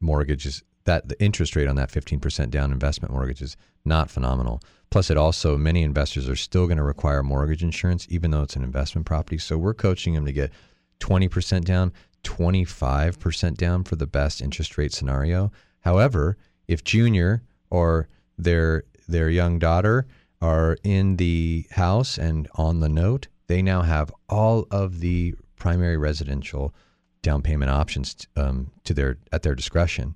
mortgage 0.00 0.46
is 0.46 0.62
that 0.86 1.08
the 1.08 1.20
interest 1.20 1.54
rate 1.54 1.68
on 1.68 1.76
that 1.76 1.90
15% 1.90 2.48
down 2.50 2.72
investment 2.72 3.12
mortgage 3.12 3.42
is 3.42 3.56
not 3.84 4.10
phenomenal. 4.10 4.60
Plus, 4.90 5.10
it 5.10 5.16
also, 5.16 5.56
many 5.56 5.82
investors 5.82 6.28
are 6.28 6.36
still 6.36 6.66
going 6.66 6.78
to 6.78 6.82
require 6.82 7.22
mortgage 7.22 7.62
insurance, 7.62 8.06
even 8.08 8.30
though 8.30 8.42
it's 8.42 8.56
an 8.56 8.62
investment 8.62 9.04
property. 9.06 9.36
So 9.36 9.58
we're 9.58 9.74
coaching 9.74 10.14
them 10.14 10.24
to 10.24 10.32
get 10.32 10.52
20% 11.00 11.64
down, 11.64 11.92
25% 12.22 13.56
down 13.56 13.84
for 13.84 13.96
the 13.96 14.06
best 14.06 14.40
interest 14.40 14.78
rate 14.78 14.92
scenario. 14.92 15.50
However, 15.80 16.36
if 16.68 16.82
junior 16.82 17.42
or 17.70 18.08
their 18.38 18.84
their 19.08 19.30
young 19.30 19.58
daughter 19.58 20.06
are 20.46 20.76
in 20.84 21.16
the 21.16 21.66
house 21.72 22.18
and 22.18 22.48
on 22.54 22.80
the 22.80 22.88
note, 22.88 23.28
they 23.48 23.62
now 23.62 23.82
have 23.82 24.12
all 24.28 24.66
of 24.70 25.00
the 25.00 25.34
primary 25.56 25.96
residential 25.96 26.74
down 27.22 27.42
payment 27.42 27.70
options 27.70 28.14
um, 28.36 28.70
to 28.84 28.94
their 28.94 29.18
at 29.32 29.42
their 29.42 29.54
discretion. 29.54 30.14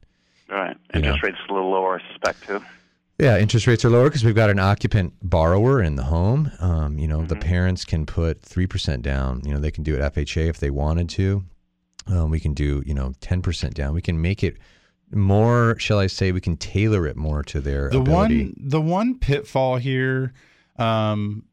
All 0.51 0.57
right. 0.57 0.77
You 0.95 0.99
Interest 1.01 1.23
know. 1.23 1.27
rates 1.29 1.39
a 1.49 1.53
little 1.53 1.71
lower, 1.71 2.01
I 2.01 2.13
suspect, 2.13 2.47
too. 2.47 2.61
Yeah, 3.19 3.37
interest 3.39 3.67
rates 3.67 3.85
are 3.85 3.91
lower 3.91 4.09
because 4.09 4.25
we've 4.25 4.35
got 4.35 4.49
an 4.51 4.59
occupant 4.59 5.13
borrower 5.23 5.83
in 5.83 5.97
the 5.97 6.05
home. 6.05 6.51
Um, 6.61 6.99
you 6.99 7.07
know, 7.07 7.23
the 7.25 7.35
Mm-hmm. 7.35 7.49
parents 7.49 7.85
can 7.85 8.07
put 8.07 8.41
three 8.43 8.67
percent 8.67 9.03
down. 9.03 9.43
You 9.45 9.53
know, 9.55 9.61
they 9.61 9.71
can 9.71 9.85
do 9.85 9.95
it 9.95 10.01
FHA 10.15 10.49
if 10.49 10.59
they 10.59 10.71
wanted 10.71 11.09
to. 11.11 11.45
Um, 12.07 12.31
we 12.31 12.41
can 12.41 12.55
do 12.55 12.83
you 12.87 12.95
know 12.95 13.13
ten 13.21 13.43
percent 13.43 13.75
down. 13.75 13.93
We 13.95 14.01
can 14.03 14.21
make 14.23 14.43
it 14.43 14.57
more. 15.13 15.77
Shall 15.79 15.99
I 15.99 16.07
say? 16.07 16.33
We 16.33 16.41
can 16.41 16.57
tailor 16.57 17.07
it 17.07 17.17
more 17.17 17.43
to 17.45 17.61
their 17.61 17.91
the 17.91 18.01
ability. 18.01 18.45
one 18.45 18.55
the 18.57 18.81
one 18.81 19.19
pitfall 19.19 19.77
here 19.77 20.33
um, 20.77 21.45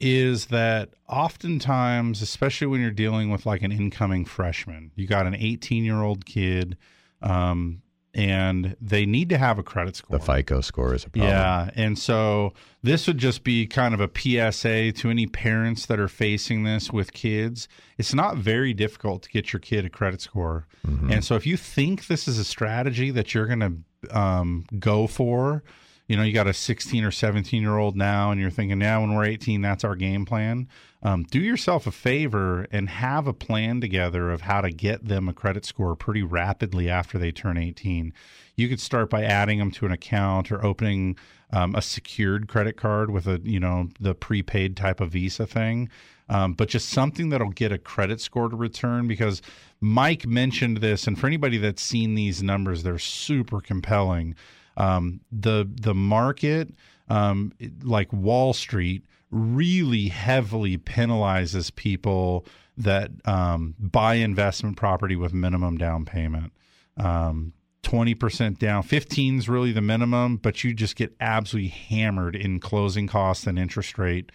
is 0.00 0.46
that 0.46 0.90
oftentimes 1.08 2.22
especially 2.22 2.66
when 2.66 2.80
you're 2.80 2.90
dealing 2.90 3.30
with 3.30 3.46
like 3.46 3.62
an 3.62 3.72
incoming 3.72 4.24
freshman 4.24 4.92
you 4.94 5.06
got 5.06 5.26
an 5.26 5.34
18 5.34 5.84
year 5.84 6.02
old 6.02 6.24
kid 6.24 6.76
um, 7.22 7.82
and 8.14 8.76
they 8.80 9.04
need 9.06 9.28
to 9.28 9.38
have 9.38 9.58
a 9.58 9.62
credit 9.62 9.94
score 9.96 10.18
the 10.18 10.24
FICO 10.24 10.60
score 10.60 10.94
is 10.94 11.04
a 11.04 11.10
problem. 11.10 11.30
yeah, 11.30 11.70
and 11.76 11.98
so 11.98 12.52
this 12.82 13.06
would 13.06 13.18
just 13.18 13.44
be 13.44 13.66
kind 13.66 13.92
of 13.94 14.00
a 14.00 14.08
PSA 14.08 14.92
to 14.92 15.10
any 15.10 15.26
parents 15.26 15.86
that 15.86 16.00
are 16.00 16.08
facing 16.08 16.64
this 16.64 16.90
with 16.92 17.12
kids. 17.12 17.68
It's 17.98 18.14
not 18.14 18.36
very 18.38 18.72
difficult 18.74 19.22
to 19.24 19.28
get 19.30 19.52
your 19.52 19.60
kid 19.60 19.84
a 19.84 19.90
credit 19.90 20.20
score, 20.20 20.66
Mm-hmm. 20.86 21.10
and 21.12 21.24
so 21.24 21.34
if 21.34 21.44
you 21.46 21.56
think 21.56 22.06
this 22.06 22.26
is 22.28 22.38
a 22.38 22.44
strategy 22.44 23.10
that 23.10 23.34
you're 23.34 23.46
going 23.46 23.84
to 24.08 24.16
um, 24.18 24.64
go 24.78 25.06
for, 25.06 25.62
you 26.08 26.16
know, 26.16 26.22
you 26.22 26.32
got 26.32 26.46
a 26.46 26.54
16 26.54 27.04
or 27.04 27.10
17 27.10 27.62
year 27.62 27.76
old 27.76 27.94
now, 27.94 28.30
and 28.30 28.40
you're 28.40 28.50
thinking, 28.50 28.78
now 28.78 29.02
when 29.02 29.14
we're 29.14 29.24
18, 29.24 29.60
that's 29.60 29.84
our 29.84 29.94
game 29.94 30.24
plan. 30.24 30.66
Um, 31.02 31.24
do 31.24 31.38
yourself 31.38 31.86
a 31.86 31.92
favor 31.92 32.66
and 32.72 32.88
have 32.88 33.26
a 33.28 33.32
plan 33.32 33.80
together 33.80 34.30
of 34.30 34.40
how 34.40 34.62
to 34.62 34.70
get 34.70 35.06
them 35.06 35.28
a 35.28 35.34
credit 35.34 35.64
score 35.64 35.94
pretty 35.94 36.22
rapidly 36.22 36.88
after 36.88 37.18
they 37.18 37.30
turn 37.30 37.56
18. 37.56 38.12
You 38.56 38.68
could 38.68 38.80
start 38.80 39.10
by 39.10 39.22
adding 39.22 39.58
them 39.58 39.70
to 39.72 39.86
an 39.86 39.92
account 39.92 40.50
or 40.50 40.64
opening 40.64 41.16
um, 41.52 41.74
a 41.74 41.82
secured 41.82 42.48
credit 42.48 42.76
card 42.76 43.10
with 43.10 43.28
a, 43.28 43.40
you 43.44 43.60
know, 43.60 43.90
the 44.00 44.14
prepaid 44.14 44.76
type 44.76 45.00
of 45.00 45.10
Visa 45.10 45.46
thing. 45.46 45.88
Um, 46.30 46.54
but 46.54 46.68
just 46.68 46.88
something 46.88 47.28
that'll 47.28 47.50
get 47.50 47.72
a 47.72 47.78
credit 47.78 48.20
score 48.20 48.48
to 48.48 48.56
return 48.56 49.08
because 49.08 49.40
Mike 49.80 50.26
mentioned 50.26 50.78
this, 50.78 51.06
and 51.06 51.18
for 51.18 51.26
anybody 51.26 51.58
that's 51.58 51.82
seen 51.82 52.14
these 52.14 52.42
numbers, 52.42 52.82
they're 52.82 52.98
super 52.98 53.60
compelling. 53.60 54.34
Um, 54.78 55.20
the 55.30 55.68
the 55.70 55.94
market, 55.94 56.70
um, 57.08 57.52
like 57.82 58.10
Wall 58.12 58.54
Street, 58.54 59.02
really 59.30 60.08
heavily 60.08 60.78
penalizes 60.78 61.74
people 61.74 62.46
that 62.76 63.10
um, 63.26 63.74
buy 63.78 64.14
investment 64.14 64.76
property 64.76 65.16
with 65.16 65.34
minimum 65.34 65.76
down 65.76 66.04
payment. 66.04 66.52
Um, 66.96 67.52
20% 67.82 68.58
down. 68.58 68.82
15 68.82 69.38
is 69.38 69.48
really 69.48 69.72
the 69.72 69.80
minimum, 69.80 70.36
but 70.36 70.62
you 70.62 70.74
just 70.74 70.96
get 70.96 71.14
absolutely 71.20 71.70
hammered 71.70 72.36
in 72.36 72.60
closing 72.60 73.06
costs 73.06 73.46
and 73.46 73.58
interest 73.58 73.98
rate. 73.98 74.30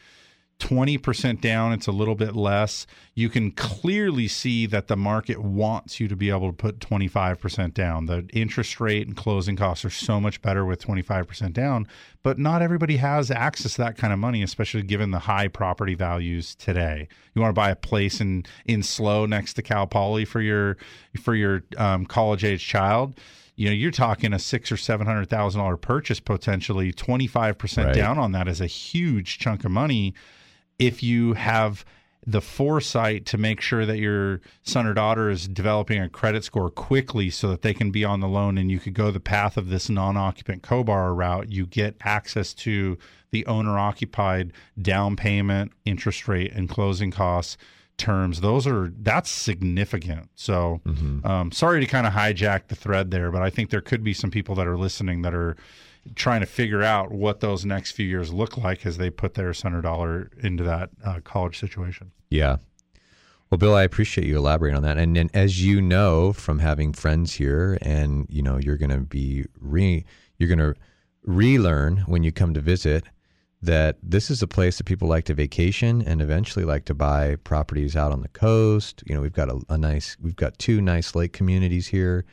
20% 0.63 1.41
down, 1.41 1.73
it's 1.73 1.87
a 1.87 1.91
little 1.91 2.15
bit 2.15 2.37
less. 2.37 2.87
You 3.15 3.27
can 3.29 3.51
clearly 3.51 4.29
see 4.29 4.65
that 4.67 4.87
the 4.87 4.95
market 4.95 5.39
wants 5.39 5.99
you 5.99 6.07
to 6.07 6.15
be 6.15 6.29
able 6.29 6.47
to 6.47 6.53
put 6.53 6.79
25% 6.79 7.73
down. 7.73 8.05
The 8.05 8.25
interest 8.31 8.79
rate 8.79 9.05
and 9.05 9.15
closing 9.15 9.57
costs 9.57 9.83
are 9.83 9.89
so 9.89 10.21
much 10.21 10.41
better 10.41 10.63
with 10.63 10.81
25% 10.81 11.51
down, 11.51 11.85
but 12.23 12.39
not 12.39 12.61
everybody 12.61 12.95
has 12.97 13.29
access 13.29 13.73
to 13.73 13.81
that 13.81 13.97
kind 13.97 14.13
of 14.13 14.19
money, 14.19 14.41
especially 14.41 14.83
given 14.83 15.11
the 15.11 15.19
high 15.19 15.49
property 15.49 15.95
values 15.95 16.55
today. 16.55 17.09
You 17.35 17.41
want 17.41 17.53
to 17.53 17.59
buy 17.59 17.69
a 17.69 17.75
place 17.75 18.21
in 18.21 18.45
in 18.65 18.83
SLO 18.83 19.25
next 19.25 19.55
to 19.55 19.61
Cal 19.61 19.85
Poly 19.85 20.23
for 20.23 20.39
your 20.39 20.77
for 21.21 21.35
your 21.35 21.63
um, 21.77 22.05
college 22.05 22.45
age 22.45 22.65
child 22.65 23.19
you 23.55 23.67
know, 23.67 23.73
you're 23.73 23.91
talking 23.91 24.33
a 24.33 24.39
six 24.39 24.71
or 24.71 24.77
seven 24.77 25.05
hundred 25.05 25.29
thousand 25.29 25.61
dollar 25.61 25.77
purchase 25.77 26.19
potentially. 26.19 26.91
Twenty 26.91 27.27
five 27.27 27.57
percent 27.57 27.87
Right. 27.87 27.95
down 27.95 28.17
on 28.17 28.31
that 28.31 28.47
is 28.47 28.59
a 28.59 28.65
huge 28.65 29.37
chunk 29.37 29.63
of 29.63 29.69
money. 29.71 30.13
If 30.85 31.03
you 31.03 31.33
have 31.33 31.85
the 32.25 32.41
foresight 32.41 33.25
to 33.25 33.37
make 33.37 33.59
sure 33.61 33.85
that 33.85 33.97
your 33.97 34.39
son 34.63 34.87
or 34.87 34.93
daughter 34.93 35.29
is 35.29 35.47
developing 35.47 35.99
a 36.01 36.09
credit 36.09 36.43
score 36.43 36.69
quickly 36.69 37.29
so 37.29 37.49
that 37.49 37.61
they 37.61 37.73
can 37.73 37.91
be 37.91 38.05
on 38.05 38.21
the 38.21 38.27
loan 38.27 38.57
and 38.57 38.71
you 38.71 38.79
could 38.79 38.93
go 38.93 39.11
the 39.11 39.19
path 39.19 39.57
of 39.57 39.69
this 39.69 39.89
non-occupant 39.89 40.63
co-borrower 40.63 41.13
route 41.13 41.51
you 41.51 41.65
get 41.65 41.95
access 42.01 42.53
to 42.53 42.97
the 43.31 43.45
owner 43.45 43.77
occupied 43.77 44.53
down 44.81 45.15
payment 45.15 45.71
interest 45.85 46.27
rate 46.27 46.51
and 46.53 46.69
closing 46.69 47.11
costs 47.11 47.57
terms. 47.97 48.41
Those 48.41 48.65
are 48.65 48.91
that's 49.01 49.29
significant. 49.29 50.29
So 50.35 50.81
um, 51.25 51.51
sorry 51.51 51.79
to 51.81 51.85
kind 51.85 52.07
of 52.07 52.13
hijack 52.13 52.67
the 52.67 52.75
thread 52.75 53.11
there 53.11 53.31
but 53.31 53.41
i 53.41 53.49
think 53.49 53.69
there 53.69 53.81
could 53.81 54.03
be 54.03 54.13
some 54.13 54.31
people 54.31 54.55
that 54.55 54.67
are 54.67 54.77
listening 54.77 55.21
that 55.23 55.33
are 55.33 55.55
trying 56.15 56.41
to 56.41 56.45
figure 56.45 56.83
out 56.83 57.11
what 57.11 57.39
those 57.39 57.65
next 57.65 57.91
few 57.91 58.05
years 58.05 58.31
look 58.31 58.57
like 58.57 58.85
as 58.85 58.97
they 58.97 59.09
put 59.09 59.35
their 59.35 59.53
center 59.53 59.81
dollar 59.81 60.29
into 60.41 60.63
that 60.63 60.89
uh, 61.05 61.19
college 61.23 61.59
situation 61.59 62.11
Yeah. 62.29 62.57
Well, 63.49 63.59
Bill, 63.59 63.75
I 63.75 63.83
appreciate 63.83 64.25
you 64.25 64.37
elaborating 64.37 64.77
on 64.77 64.81
that. 64.81 64.97
And 64.97 65.15
then, 65.15 65.29
as 65.31 65.63
you 65.63 65.79
know 65.79 66.33
from 66.33 66.57
having 66.57 66.91
friends 66.91 67.35
here, 67.35 67.77
and 67.83 68.25
you 68.27 68.41
know, 68.41 68.57
you're 68.57 68.77
going 68.77 68.89
to 68.89 69.01
be 69.01 69.45
re, 69.59 70.03
you're 70.39 70.49
going 70.49 70.57
to 70.57 70.73
relearn 71.23 71.97
when 72.07 72.23
you 72.23 72.31
come 72.31 72.55
to 72.55 72.61
visit 72.61 73.03
that 73.61 73.97
this 74.01 74.31
is 74.31 74.41
a 74.41 74.47
place 74.47 74.79
that 74.79 74.85
people 74.85 75.07
like 75.07 75.25
to 75.25 75.35
vacation 75.35 76.01
and 76.01 76.19
eventually 76.19 76.65
like 76.65 76.83
to 76.85 76.95
buy 76.95 77.35
properties 77.43 77.95
out 77.95 78.11
on 78.11 78.21
the 78.21 78.27
coast. 78.29 79.03
You 79.05 79.13
know, 79.13 79.21
we've 79.21 79.31
got 79.31 79.49
a, 79.49 79.61
a 79.69 79.77
nice, 79.77 80.17
we've 80.19 80.35
got 80.35 80.57
two 80.57 80.81
nice 80.81 81.13
lake 81.13 81.31
communities 81.31 81.87
here, 81.87 82.25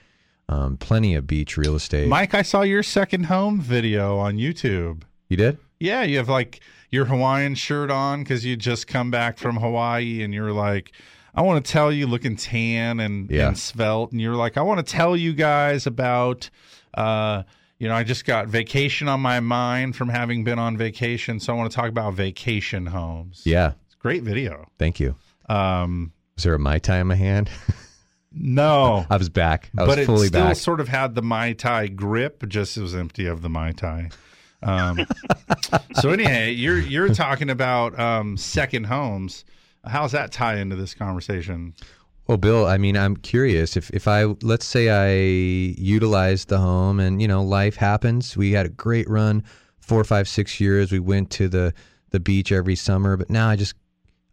um, 0.51 0.77
plenty 0.77 1.15
of 1.15 1.27
beach 1.27 1.57
real 1.57 1.75
estate. 1.75 2.09
mike 2.09 2.35
i 2.35 2.43
saw 2.43 2.61
your 2.63 2.83
second 2.83 3.25
home 3.25 3.61
video 3.61 4.19
on 4.19 4.37
youtube 4.37 5.03
you 5.29 5.37
did? 5.37 5.57
yeah 5.79 6.03
you 6.03 6.17
have 6.19 6.29
like 6.29 6.61
your 6.91 7.05
hawaiian 7.07 7.55
shirt 7.55 7.91
on 7.91 8.23
because 8.23 8.45
you 8.45 8.57
just 8.57 8.87
come 8.87 9.11
back 9.11 9.39
from 9.39 9.57
hawaii 9.57 10.23
and 10.23 10.35
you're 10.35 10.53
like 10.53 10.93
i 11.35 11.41
want 11.41 11.65
to 11.65 11.73
tell 11.73 11.91
you 11.93 12.07
looking 12.07 12.37
tan 12.37 13.01
and, 13.01 13.31
Yeah. 13.31 13.49
and 13.49 13.57
svelte 13.59 14.13
and 14.13 14.21
you're 14.21 14.35
like 14.37 14.57
i 14.59 14.63
want 14.63 14.85
to 14.85 14.93
tell 14.93 15.17
you 15.17 15.33
guys 15.33 15.87
about 15.87 16.51
uh 16.95 17.45
you 17.83 17.89
know, 17.89 17.95
I 17.95 18.05
just 18.05 18.27
got 18.27 18.47
vacation 18.47 19.09
on 19.09 19.21
my 19.21 19.41
mind 19.41 19.97
from 19.97 20.11
having 20.11 20.45
been 20.45 20.59
on 20.59 20.77
vacation, 20.77 21.41
so 21.41 21.55
I 21.55 21.57
want 21.57 21.71
to 21.71 21.75
talk 21.75 21.89
about 21.89 22.13
vacation 22.13 22.85
homes. 22.85 23.41
Yeah. 23.47 23.73
Great 24.01 24.23
video. 24.23 24.69
Thank 24.79 25.01
you. 25.01 25.15
Um, 25.49 26.13
Was 26.35 26.45
there 26.45 26.53
a 26.53 26.59
mai 26.59 26.79
tai 26.79 26.99
in 27.01 27.07
my 27.07 27.15
hand? 27.15 27.49
no, 28.33 29.07
I 29.11 29.17
was 29.17 29.29
back. 29.29 29.71
I 29.77 29.83
was 29.83 29.89
but 29.89 29.99
it 29.99 30.05
still 30.05 30.31
back. 30.31 30.57
sort 30.57 30.81
of 30.81 30.89
had 30.89 31.15
the 31.15 31.23
mai 31.23 31.53
tai 31.53 31.89
grip, 31.89 32.47
just 32.49 32.77
it 32.77 32.83
was 32.83 32.95
empty 32.95 33.27
of 33.27 33.43
the 33.43 33.49
mai 33.49 33.73
tai. 33.73 34.11
Um, 34.63 35.07
so 36.01 36.11
anyway, 36.11 36.53
you're 36.53 36.79
you're 36.79 37.13
talking 37.15 37.51
about 37.51 37.99
um, 37.99 38.37
second 38.37 38.85
homes. 38.85 39.45
How's 39.85 40.13
that 40.13 40.33
tie 40.33 40.57
into 40.57 40.77
this 40.77 40.95
conversation? 40.95 41.75
Well, 42.27 42.37
Bill, 42.37 42.67
I 42.67 42.79
mean, 42.79 42.97
I'm 42.97 43.17
curious 43.17 43.77
if 43.77 43.91
if 43.91 44.07
I 44.07 44.25
let's 44.43 44.67
say 44.67 44.91
I 44.91 45.15
utilized 45.81 46.49
the 46.49 46.59
home 46.59 47.01
and 47.01 47.21
you 47.21 47.27
know 47.27 47.43
life 47.43 47.77
happens. 47.77 48.37
We 48.37 48.53
had 48.53 48.67
a 48.67 48.71
great 48.71 49.09
run, 49.09 49.43
four, 49.81 50.05
five, 50.05 50.29
six 50.29 50.61
years. 50.61 50.93
We 50.93 51.01
went 51.01 51.31
to 51.33 51.49
the 51.49 51.75
the 52.11 52.21
beach 52.21 52.53
every 52.53 52.77
summer, 52.77 53.17
but 53.17 53.31
now 53.31 53.49
I 53.49 53.57
just 53.57 53.75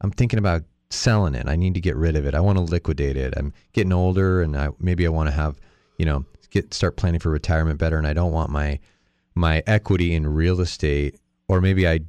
I'm 0.01 0.11
thinking 0.11 0.37
about 0.37 0.63
selling 0.89 1.35
it. 1.35 1.47
I 1.47 1.55
need 1.55 1.73
to 1.73 1.81
get 1.81 1.95
rid 1.95 2.15
of 2.15 2.25
it. 2.25 2.33
I 2.33 2.39
want 2.39 2.57
to 2.57 2.63
liquidate 2.63 3.17
it. 3.17 3.33
I'm 3.37 3.53
getting 3.73 3.93
older, 3.93 4.41
and 4.41 4.57
I 4.57 4.69
maybe 4.79 5.05
I 5.05 5.09
want 5.09 5.27
to 5.29 5.35
have 5.35 5.59
you 5.97 6.05
know 6.05 6.25
get 6.49 6.73
start 6.73 6.97
planning 6.97 7.19
for 7.19 7.29
retirement 7.29 7.79
better, 7.79 7.97
and 7.97 8.07
I 8.07 8.13
don't 8.13 8.31
want 8.31 8.49
my 8.49 8.79
my 9.35 9.63
equity 9.67 10.13
in 10.13 10.27
real 10.27 10.61
estate, 10.61 11.19
or 11.47 11.61
maybe 11.61 11.87
I 11.87 11.99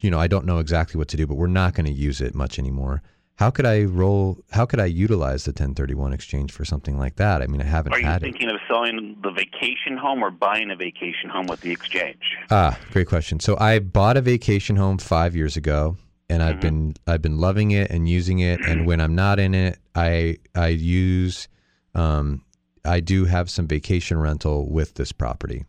you 0.00 0.10
know 0.10 0.18
I 0.18 0.26
don't 0.26 0.46
know 0.46 0.58
exactly 0.58 0.98
what 0.98 1.08
to 1.08 1.16
do, 1.16 1.26
but 1.26 1.36
we're 1.36 1.46
not 1.46 1.74
going 1.74 1.86
to 1.86 1.92
use 1.92 2.20
it 2.20 2.34
much 2.34 2.58
anymore 2.58 3.02
how 3.36 3.50
could 3.50 3.66
I 3.66 3.82
roll? 3.82 4.38
How 4.52 4.64
could 4.64 4.78
I 4.78 4.84
utilize 4.84 5.44
the 5.44 5.50
1031 5.50 6.12
exchange 6.12 6.52
for 6.52 6.64
something 6.64 6.96
like 6.98 7.16
that? 7.16 7.42
I 7.42 7.48
mean, 7.48 7.60
I 7.60 7.64
haven't 7.64 7.92
Are 7.92 7.98
you 7.98 8.06
had 8.06 8.22
it. 8.22 8.26
thinking 8.26 8.48
of 8.48 8.56
selling 8.68 9.16
the 9.22 9.32
vacation 9.32 9.96
home 9.96 10.22
or 10.22 10.30
buying 10.30 10.70
a 10.70 10.76
vacation 10.76 11.30
home 11.30 11.46
with 11.46 11.60
the 11.60 11.72
exchange? 11.72 12.22
Ah, 12.52 12.78
great 12.92 13.08
question. 13.08 13.40
So 13.40 13.56
I 13.58 13.80
bought 13.80 14.16
a 14.16 14.20
vacation 14.20 14.76
home 14.76 14.98
five 14.98 15.34
years 15.34 15.56
ago, 15.56 15.96
and 16.34 16.42
I've 16.42 16.58
been 16.60 16.94
I've 17.06 17.22
been 17.22 17.38
loving 17.38 17.70
it 17.70 17.90
and 17.90 18.08
using 18.08 18.40
it. 18.40 18.60
And 18.66 18.84
when 18.84 19.00
I'm 19.00 19.14
not 19.14 19.38
in 19.38 19.54
it, 19.54 19.78
I 19.94 20.38
I 20.54 20.68
use 20.68 21.48
um, 21.94 22.44
I 22.84 23.00
do 23.00 23.24
have 23.24 23.48
some 23.48 23.66
vacation 23.68 24.18
rental 24.18 24.68
with 24.68 24.94
this 24.94 25.12
property. 25.12 25.64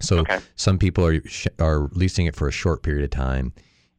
So 0.00 0.18
Okay. 0.20 0.40
some 0.56 0.78
people 0.78 1.06
are 1.06 1.22
are 1.58 1.88
leasing 1.92 2.26
it 2.26 2.36
for 2.36 2.46
a 2.46 2.52
short 2.52 2.82
period 2.82 3.04
of 3.04 3.10
time, 3.10 3.54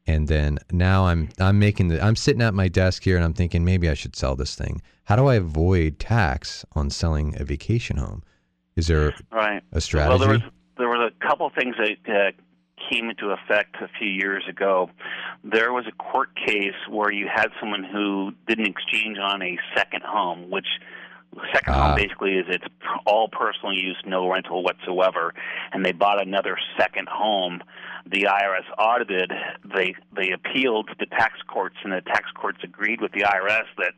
and 0.06 0.28
then 0.28 0.60
now 0.72 1.08
I'm 1.08 1.30
I'm 1.40 1.58
making 1.58 1.88
the 1.88 2.04
I'm 2.04 2.16
sitting 2.16 2.44
at 2.44 2.54
my 2.54 2.68
desk 2.68 3.04
here 3.04 3.16
and 3.16 3.26
I'm 3.26 3.34
thinking 3.34 3.66
maybe 3.66 3.90
I 3.90 3.96
should 3.96 4.16
sell 4.16 4.36
this 4.36 4.56
thing. 4.56 4.82
How 5.06 5.16
do 5.16 5.26
I 5.26 5.36
avoid 5.36 5.98
tax 6.00 6.64
on 6.74 6.90
selling 6.92 7.34
a 7.42 7.44
vacation 7.44 7.98
home? 7.98 8.24
Is 8.76 8.86
there 8.88 9.14
Right. 9.32 9.64
a 9.72 9.82
strategy? 9.82 10.10
Well, 10.10 10.20
there 10.20 10.30
was 10.30 10.42
there 10.78 10.90
was 10.90 11.12
a 11.12 11.28
couple 11.28 11.50
things 11.50 11.76
that 11.78 11.98
uh, 12.08 12.32
came 12.90 13.10
into 13.10 13.32
effect 13.32 13.76
a 13.82 13.88
few 14.00 14.10
years 14.10 14.44
ago. 14.48 14.90
There 15.44 15.74
was 15.74 15.86
a 15.88 15.92
court 15.92 16.30
case 16.36 16.76
where 16.90 17.12
you 17.12 17.28
had 17.34 17.48
someone 17.60 17.84
who 17.84 18.34
did 18.48 18.60
an 18.60 18.66
exchange 18.66 19.18
on 19.18 19.42
a 19.42 19.58
second 19.76 20.04
home, 20.04 20.50
which 20.50 20.68
second 21.54 21.74
Ah. 21.74 21.88
home 21.90 21.96
basically 21.96 22.34
is 22.38 22.46
it's 22.48 22.66
all 23.06 23.28
personal 23.30 23.74
use, 23.74 23.98
no 24.06 24.30
rental 24.30 24.64
whatsoever, 24.64 25.34
and 25.72 25.86
they 25.86 25.92
bought 25.92 26.22
another 26.22 26.58
second 26.78 27.08
home. 27.10 27.62
The 28.06 28.28
IRS 28.28 28.66
audited. 28.78 29.32
They 29.66 29.96
they 30.14 30.32
appealed 30.32 30.88
to 30.90 30.96
the 31.00 31.06
tax 31.06 31.42
courts, 31.48 31.76
and 31.84 31.92
the 31.92 32.02
tax 32.02 32.32
courts 32.32 32.60
agreed 32.64 33.02
with 33.02 33.12
the 33.12 33.24
IRS 33.24 33.66
that 33.78 33.94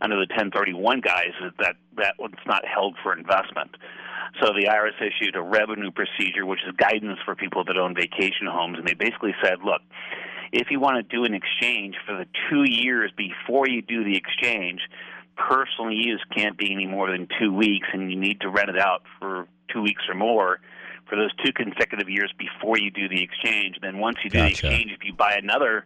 under 0.00 0.16
the 0.16 0.26
1031 0.26 1.00
guys 1.00 1.32
that 1.40 1.56
that 1.58 1.76
that 1.96 2.14
was 2.18 2.32
not 2.46 2.64
held 2.66 2.96
for 3.02 3.12
investment. 3.16 3.76
So 4.40 4.52
the 4.52 4.66
IRS 4.66 5.00
issued 5.00 5.36
a 5.36 5.42
revenue 5.42 5.90
procedure, 5.90 6.46
which 6.46 6.60
is 6.66 6.74
guidance 6.76 7.18
for 7.24 7.34
people 7.34 7.64
that 7.64 7.76
own 7.76 7.94
vacation 7.94 8.46
homes, 8.46 8.78
and 8.78 8.86
they 8.86 8.94
basically 8.94 9.34
said, 9.42 9.58
look, 9.64 9.82
if 10.52 10.68
you 10.70 10.80
want 10.80 10.96
to 10.96 11.02
do 11.02 11.24
an 11.24 11.34
exchange 11.34 11.96
for 12.06 12.16
the 12.16 12.26
two 12.50 12.64
years 12.64 13.10
before 13.16 13.68
you 13.68 13.82
do 13.82 14.04
the 14.04 14.16
exchange, 14.16 14.80
personal 15.36 15.90
use 15.90 16.22
can't 16.36 16.58
be 16.58 16.72
any 16.72 16.86
more 16.86 17.10
than 17.10 17.26
two 17.40 17.52
weeks, 17.52 17.88
and 17.92 18.10
you 18.10 18.18
need 18.18 18.40
to 18.40 18.48
rent 18.48 18.68
it 18.68 18.78
out 18.78 19.02
for 19.18 19.46
two 19.72 19.82
weeks 19.82 20.02
or 20.08 20.14
more 20.14 20.60
for 21.08 21.16
those 21.16 21.32
two 21.44 21.52
consecutive 21.52 22.08
years 22.08 22.32
before 22.38 22.78
you 22.78 22.90
do 22.90 23.08
the 23.08 23.22
exchange. 23.22 23.76
Then 23.80 23.98
once 23.98 24.18
you 24.24 24.30
do 24.30 24.38
the 24.38 24.48
exchange, 24.48 24.92
if 24.92 25.04
you 25.04 25.12
buy 25.12 25.34
another 25.34 25.84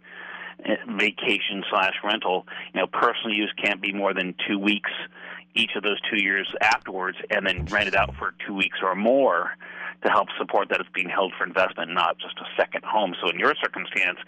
uh, 0.64 0.74
vacation 0.96 1.64
slash 1.70 1.94
rental, 2.04 2.46
you 2.74 2.80
know, 2.80 2.86
personal 2.86 3.36
use 3.36 3.52
can't 3.62 3.80
be 3.80 3.92
more 3.92 4.14
than 4.14 4.34
two 4.48 4.58
weeks 4.58 4.90
each 5.56 5.72
of 5.76 5.82
those 5.82 6.00
two 6.10 6.22
years 6.22 6.48
afterwards, 6.60 7.18
and 7.30 7.46
then 7.46 7.64
rent 7.66 7.88
it 7.88 7.94
out 7.94 8.14
for 8.18 8.34
two 8.46 8.54
weeks 8.54 8.78
or 8.82 8.94
more 8.94 9.50
to 10.04 10.10
help 10.10 10.28
support 10.38 10.68
that 10.68 10.80
it's 10.80 10.88
being 10.94 11.08
held 11.08 11.32
for 11.38 11.44
investment, 11.46 11.90
not 11.92 12.18
just 12.18 12.36
a 12.38 12.44
second 12.60 12.84
home. 12.84 13.14
So 13.22 13.30
in 13.30 13.38
your 13.38 13.54
circumstance, 13.62 14.18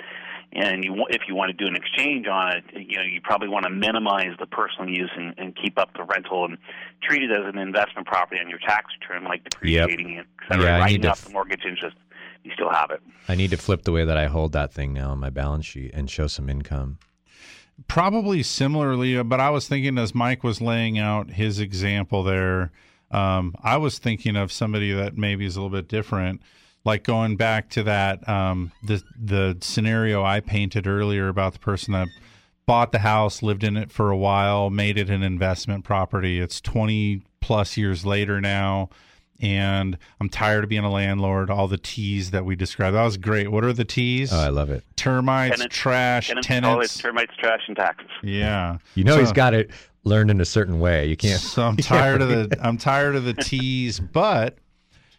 and 0.52 0.82
you, 0.82 1.04
if 1.10 1.22
you 1.28 1.34
want 1.34 1.50
to 1.50 1.52
do 1.52 1.66
an 1.68 1.76
exchange 1.76 2.26
on 2.26 2.56
it, 2.56 2.64
you 2.74 2.96
know, 2.96 3.02
you 3.02 3.20
probably 3.20 3.48
want 3.48 3.64
to 3.64 3.70
minimize 3.70 4.34
the 4.38 4.46
personal 4.46 4.88
use 4.88 5.10
and, 5.14 5.34
and 5.36 5.54
keep 5.54 5.78
up 5.78 5.90
the 5.94 6.04
rental 6.04 6.46
and 6.46 6.56
treat 7.02 7.22
it 7.22 7.30
as 7.30 7.44
an 7.52 7.58
investment 7.58 8.06
property 8.06 8.40
on 8.42 8.48
your 8.48 8.58
tax 8.60 8.86
return, 8.98 9.24
like 9.24 9.44
depreciating 9.44 10.12
it, 10.12 10.26
et 10.42 10.48
cetera. 10.48 10.64
Yeah, 10.64 10.78
Writing 10.78 11.06
off 11.06 11.20
f- 11.20 11.26
the 11.26 11.32
mortgage 11.32 11.64
interest, 11.68 11.96
you 12.44 12.52
still 12.54 12.70
have 12.70 12.90
it. 12.90 13.02
I 13.28 13.34
need 13.34 13.50
to 13.50 13.58
flip 13.58 13.82
the 13.82 13.92
way 13.92 14.06
that 14.06 14.16
I 14.16 14.26
hold 14.26 14.52
that 14.52 14.72
thing 14.72 14.94
now 14.94 15.10
on 15.10 15.18
my 15.18 15.28
balance 15.28 15.66
sheet 15.66 15.90
and 15.92 16.10
show 16.10 16.26
some 16.28 16.48
income. 16.48 16.96
Probably 17.86 18.42
similarly, 18.42 19.22
but 19.22 19.40
I 19.40 19.50
was 19.50 19.68
thinking 19.68 19.98
as 19.98 20.14
Mike 20.14 20.42
was 20.42 20.60
laying 20.60 20.98
out 20.98 21.30
his 21.30 21.60
example 21.60 22.22
there, 22.24 22.70
Um, 23.10 23.54
I 23.62 23.78
was 23.78 23.98
thinking 23.98 24.36
of 24.36 24.52
somebody 24.52 24.92
that 24.92 25.16
maybe 25.16 25.46
is 25.46 25.56
a 25.56 25.62
little 25.62 25.74
bit 25.74 25.88
different, 25.88 26.42
like 26.84 27.04
going 27.04 27.36
back 27.36 27.70
to 27.70 27.82
that 27.84 28.28
um, 28.28 28.72
the 28.82 29.02
the 29.18 29.56
scenario 29.62 30.22
I 30.24 30.40
painted 30.40 30.86
earlier 30.86 31.28
about 31.28 31.54
the 31.54 31.58
person 31.58 31.92
that 31.94 32.08
bought 32.66 32.92
the 32.92 32.98
house, 32.98 33.42
lived 33.42 33.64
in 33.64 33.78
it 33.78 33.90
for 33.90 34.10
a 34.10 34.16
while, 34.16 34.68
made 34.68 34.98
it 34.98 35.08
an 35.08 35.22
investment 35.22 35.84
property. 35.84 36.38
It's 36.38 36.60
20 36.60 37.22
plus 37.40 37.78
years 37.78 38.04
later 38.04 38.40
now 38.42 38.90
and 39.40 39.96
I'm 40.20 40.28
tired 40.28 40.64
of 40.64 40.70
being 40.70 40.84
a 40.84 40.90
landlord. 40.90 41.50
All 41.50 41.68
the 41.68 41.78
T's 41.78 42.30
that 42.32 42.44
we 42.44 42.56
described. 42.56 42.96
That 42.96 43.04
was 43.04 43.16
great. 43.16 43.50
What 43.50 43.64
are 43.64 43.72
the 43.72 43.84
T's? 43.84 44.32
Oh, 44.32 44.38
I 44.38 44.48
love 44.48 44.70
it. 44.70 44.84
Termites, 44.96 45.56
Tenants- 45.56 45.76
trash, 45.76 46.28
tenants, 46.28 46.46
tenants. 46.46 46.74
toilets, 46.74 46.98
termites, 46.98 47.32
trash, 47.38 47.60
and 47.68 47.76
taxes. 47.76 48.08
Yeah. 48.22 48.78
You 48.94 49.04
know 49.04 49.14
So- 49.14 49.20
he's 49.20 49.32
got 49.32 49.54
it 49.54 49.70
learned 50.04 50.30
in 50.30 50.40
a 50.40 50.44
certain 50.44 50.80
way. 50.80 51.06
You 51.06 51.16
can't. 51.16 51.40
So 51.40 51.62
I'm 51.62 51.76
tired 51.78 52.22
of 52.22 52.28
the 52.28 52.58
I'm 52.60 52.78
tired 52.78 53.14
of 53.16 53.24
the 53.24 53.34
T's, 53.34 54.00
but 54.00 54.58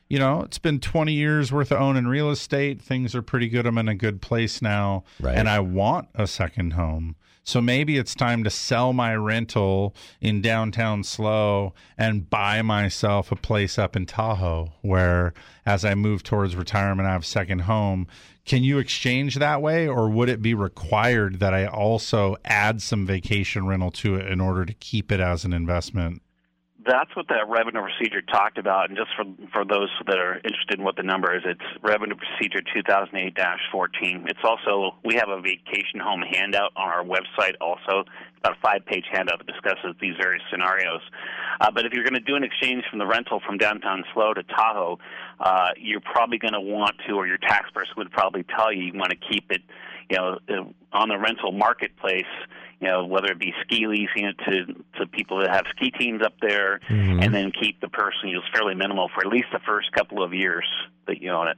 you 0.10 0.18
know, 0.18 0.42
it's 0.42 0.58
been 0.58 0.80
20 0.80 1.14
years 1.14 1.52
worth 1.52 1.72
of 1.72 1.80
owning 1.80 2.08
real 2.08 2.32
estate. 2.32 2.82
Things 2.82 3.14
are 3.14 3.22
pretty 3.22 3.48
good. 3.48 3.68
I'm 3.68 3.78
in 3.78 3.88
a 3.88 3.94
good 3.94 4.22
place 4.24 4.60
now, 4.60 5.04
Right. 5.20 5.38
and 5.38 5.48
I 5.48 5.60
want 5.60 6.08
a 6.16 6.26
second 6.26 6.74
home. 6.74 7.16
So 7.44 7.62
maybe 7.62 7.98
it's 7.98 8.14
time 8.14 8.44
to 8.44 8.50
sell 8.50 8.94
my 8.94 9.16
rental 9.16 9.96
in 10.22 10.42
downtown 10.42 11.04
SLO 11.04 11.74
and 11.98 12.30
buy 12.30 12.62
myself 12.62 13.32
a 13.32 13.36
place 13.36 13.80
up 13.80 13.96
in 13.96 14.06
Tahoe 14.06 14.74
where 14.82 15.34
as 15.66 15.84
I 15.84 15.96
move 15.96 16.24
towards 16.24 16.56
retirement 16.56 17.08
I 17.08 17.14
have 17.14 17.24
a 17.24 17.26
second 17.26 17.62
home. 17.62 18.08
Can 18.46 18.64
you 18.64 18.78
exchange 18.78 19.36
that 19.36 19.62
way 19.62 19.88
or 19.88 20.10
would 20.10 20.30
it 20.30 20.42
be 20.42 20.54
required 20.54 21.40
that 21.40 21.54
I 21.54 21.66
also 21.66 22.36
add 22.46 22.82
some 22.82 23.06
vacation 23.06 23.68
rental 23.68 23.92
to 23.92 24.16
it 24.16 24.28
in 24.28 24.42
order 24.42 24.66
to 24.66 24.74
keep 24.74 25.12
it 25.12 25.20
as 25.20 25.46
an 25.46 25.54
investment? 25.54 26.22
That's 26.90 27.16
what 27.16 27.28
that 27.30 27.48
revenue 27.48 27.84
procedure 27.84 28.22
talked 28.24 28.58
about. 28.58 28.90
And 28.90 28.98
just 28.98 29.12
for 29.16 29.26
for 29.54 29.64
those 29.64 29.90
that 30.08 30.18
are 30.18 30.38
interested 30.38 30.80
in 30.80 30.84
what 30.84 30.96
the 30.96 31.04
number 31.04 31.36
is, 31.36 31.44
it's 31.46 31.62
revenue 31.84 32.16
procedure 32.16 32.62
2008-14. 32.76 34.26
It's 34.28 34.40
also 34.44 34.96
we 35.06 35.14
have 35.14 35.30
a 35.30 35.40
vacation 35.40 36.00
home 36.02 36.24
handout 36.24 36.72
on 36.76 36.90
our 36.90 37.04
website. 37.04 37.54
Also, 37.62 38.06
about 38.40 38.58
a 38.58 38.62
five-page 38.62 39.06
handout 39.12 39.38
that 39.38 39.46
discusses 39.46 39.94
these 40.02 40.16
various 40.20 40.42
scenarios. 40.50 41.02
Uh, 41.62 41.70
but 41.70 41.86
if 41.86 41.94
you're 41.94 42.04
going 42.04 42.14
to 42.14 42.20
do 42.22 42.36
an 42.36 42.44
exchange 42.44 42.84
from 42.90 42.98
the 42.98 43.06
rental 43.06 43.40
from 43.46 43.58
downtown 43.60 44.04
SLO 44.14 44.34
to 44.34 44.44
Tahoe, 44.44 44.98
uh, 45.40 45.68
you're 45.78 46.02
probably 46.02 46.40
going 46.40 46.54
to 46.54 46.62
want 46.62 46.96
to, 47.08 47.14
or 47.14 47.28
your 47.28 47.38
tax 47.38 47.70
person 47.72 47.94
would 47.98 48.12
probably 48.12 48.44
tell 48.56 48.74
you, 48.74 48.84
you 48.84 48.94
want 48.96 49.12
to 49.12 49.18
keep 49.30 49.52
it, 49.52 49.62
you 50.10 50.18
know, 50.18 50.40
uh, 50.50 50.98
on 50.98 51.10
the 51.10 51.18
rental 51.20 51.52
marketplace 51.52 52.26
you 52.82 52.88
know, 52.88 53.06
whether 53.06 53.28
it 53.28 53.40
be 53.40 53.54
ski 53.64 53.88
leasing 53.88 54.26
it 54.26 54.38
to 54.50 54.66
to 55.00 55.08
people 55.08 55.40
that 55.40 55.50
have 55.50 55.66
ski 55.76 55.92
teams 55.92 56.22
up 56.24 56.34
there, 56.42 56.80
Mhm. 56.90 57.24
and 57.24 57.34
then 57.34 57.52
keep 57.52 57.80
the 57.82 57.90
person 57.90 58.30
use 58.30 58.44
fairly 58.54 58.76
minimal 58.76 59.10
for 59.10 59.22
at 59.26 59.28
least 59.32 59.48
the 59.52 59.60
first 59.60 59.92
couple 59.92 60.24
of 60.24 60.34
years 60.34 60.66
that 61.08 61.22
you 61.22 61.30
own 61.32 61.48
it. 61.48 61.58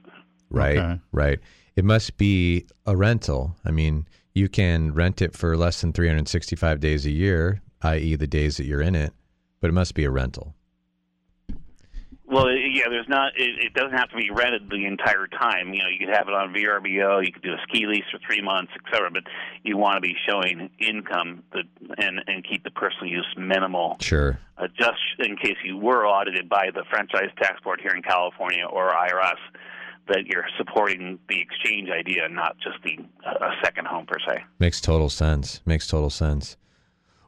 Right. 0.50 0.78
Okay. 0.78 1.00
Right. 1.12 1.38
It 1.76 1.84
must 1.84 2.18
be 2.18 2.66
a 2.86 2.96
rental. 2.96 3.56
I 3.64 3.70
mean, 3.70 4.06
you 4.34 4.48
can 4.48 4.92
rent 4.92 5.22
it 5.22 5.34
for 5.36 5.56
less 5.56 5.80
than 5.80 5.92
365 5.92 6.80
days 6.80 7.06
a 7.06 7.10
year, 7.10 7.62
i.e., 7.82 8.14
the 8.16 8.26
days 8.26 8.56
that 8.58 8.64
you're 8.66 8.82
in 8.82 8.94
it, 8.94 9.12
but 9.60 9.68
it 9.68 9.72
must 9.72 9.94
be 9.94 10.04
a 10.04 10.10
rental. 10.10 10.54
Well, 12.32 12.50
yeah, 12.50 12.88
there's 12.88 13.08
not. 13.08 13.32
It, 13.36 13.66
it 13.66 13.74
doesn't 13.74 13.92
have 13.92 14.08
to 14.08 14.16
be 14.16 14.30
rented 14.30 14.70
the 14.70 14.86
entire 14.86 15.26
time. 15.26 15.74
You 15.74 15.82
know, 15.82 15.90
you 15.90 15.98
could 15.98 16.14
have 16.14 16.28
it 16.28 16.34
on 16.34 16.54
VRBO. 16.54 17.24
You 17.24 17.30
could 17.30 17.42
do 17.42 17.52
a 17.52 17.58
ski 17.68 17.84
lease 17.86 18.04
for 18.10 18.18
three 18.26 18.40
months, 18.40 18.72
et 18.74 18.80
cetera. 18.90 19.10
But 19.10 19.24
you 19.64 19.76
want 19.76 19.96
to 19.96 20.00
be 20.00 20.16
showing 20.26 20.70
income 20.78 21.42
that 21.52 21.64
and 21.98 22.20
and 22.26 22.42
keep 22.48 22.64
the 22.64 22.70
personal 22.70 23.12
use 23.12 23.26
minimal. 23.36 23.98
Sure. 24.00 24.38
uh, 24.56 24.66
just 24.78 24.98
in 25.18 25.36
case 25.36 25.56
you 25.62 25.76
were 25.76 26.06
audited 26.06 26.48
by 26.48 26.70
the 26.74 26.84
Franchise 26.88 27.30
Tax 27.36 27.60
Board 27.60 27.80
here 27.82 27.92
in 27.94 28.02
California 28.02 28.64
or 28.64 28.90
IRS, 28.90 29.36
that 30.08 30.24
you're 30.24 30.46
supporting 30.56 31.18
the 31.28 31.38
exchange 31.38 31.90
idea, 31.90 32.30
not 32.30 32.56
just 32.58 32.82
the 32.82 32.96
uh, 33.28 33.44
a 33.44 33.52
second 33.62 33.86
home 33.86 34.06
per 34.06 34.18
se. 34.26 34.42
Makes 34.58 34.80
total 34.80 35.10
sense. 35.10 35.60
Makes 35.66 35.86
total 35.86 36.08
sense. 36.08 36.56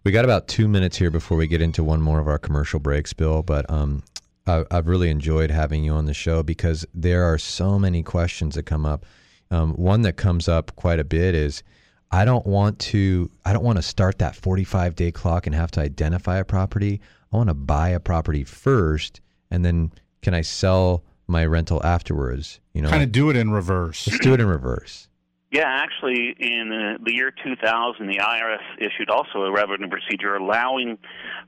We 0.02 0.12
got 0.12 0.24
about 0.24 0.48
two 0.48 0.66
minutes 0.66 0.96
here 0.96 1.10
before 1.10 1.36
we 1.36 1.46
get 1.46 1.60
into 1.60 1.84
one 1.84 2.00
more 2.00 2.20
of 2.20 2.28
our 2.28 2.38
commercial 2.38 2.80
breaks, 2.80 3.12
Bill. 3.12 3.42
But 3.42 3.68
um, 3.70 4.02
I, 4.46 4.64
I've 4.70 4.86
really 4.88 5.10
enjoyed 5.10 5.50
having 5.50 5.84
you 5.84 5.92
on 5.92 6.06
the 6.06 6.14
show 6.14 6.42
because 6.42 6.84
there 6.94 7.24
are 7.24 7.38
so 7.38 7.78
many 7.78 8.02
questions 8.02 8.54
that 8.54 8.64
come 8.64 8.84
up. 8.84 9.06
Um, 9.50 9.72
one 9.74 10.02
that 10.02 10.16
comes 10.16 10.48
up 10.48 10.74
quite 10.76 10.98
a 11.00 11.04
bit 11.04 11.34
is, 11.34 11.62
I 12.10 12.24
don't 12.24 12.46
want 12.46 12.78
to. 12.80 13.30
I 13.44 13.52
don't 13.52 13.64
want 13.64 13.76
to 13.76 13.82
start 13.82 14.18
that 14.18 14.36
45 14.36 14.94
day 14.94 15.10
clock 15.10 15.46
and 15.46 15.54
have 15.54 15.70
to 15.72 15.80
identify 15.80 16.38
a 16.38 16.44
property. 16.44 17.00
I 17.32 17.36
want 17.36 17.48
to 17.48 17.54
buy 17.54 17.88
a 17.88 17.98
property 18.00 18.44
first, 18.44 19.20
and 19.50 19.64
then 19.64 19.90
can 20.22 20.32
I 20.34 20.42
sell 20.42 21.02
my 21.26 21.44
rental 21.44 21.84
afterwards? 21.84 22.60
You 22.72 22.82
know, 22.82 22.90
Kind 22.90 23.02
of 23.02 23.10
do 23.12 23.30
it 23.30 23.36
in 23.36 23.50
reverse. 23.50 24.06
let's 24.06 24.20
do 24.20 24.32
it 24.34 24.40
in 24.40 24.46
reverse. 24.46 25.08
Yeah, 25.54 25.68
actually, 25.68 26.34
in 26.40 26.72
uh, 26.72 27.04
the 27.04 27.14
year 27.14 27.30
2000, 27.30 28.08
the 28.08 28.18
IRS 28.18 28.58
issued 28.76 29.08
also 29.08 29.44
a 29.44 29.52
revenue 29.52 29.88
procedure 29.88 30.34
allowing 30.34 30.98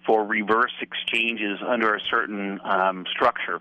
for 0.07 0.24
reverse 0.24 0.70
exchanges 0.80 1.59
under 1.66 1.92
a 1.96 1.98
certain 2.09 2.61
um, 2.62 3.04
structure. 3.11 3.61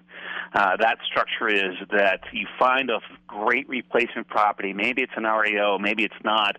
Uh, 0.54 0.78
that 0.78 1.00
structure 1.04 1.48
is 1.48 1.74
that 1.90 2.20
you 2.32 2.46
find 2.60 2.92
a 2.92 3.00
great 3.26 3.68
replacement 3.68 4.28
property. 4.28 4.72
Maybe 4.72 5.02
it's 5.02 5.14
an 5.16 5.24
REO, 5.24 5.80
maybe 5.80 6.04
it's 6.04 6.24
not, 6.24 6.58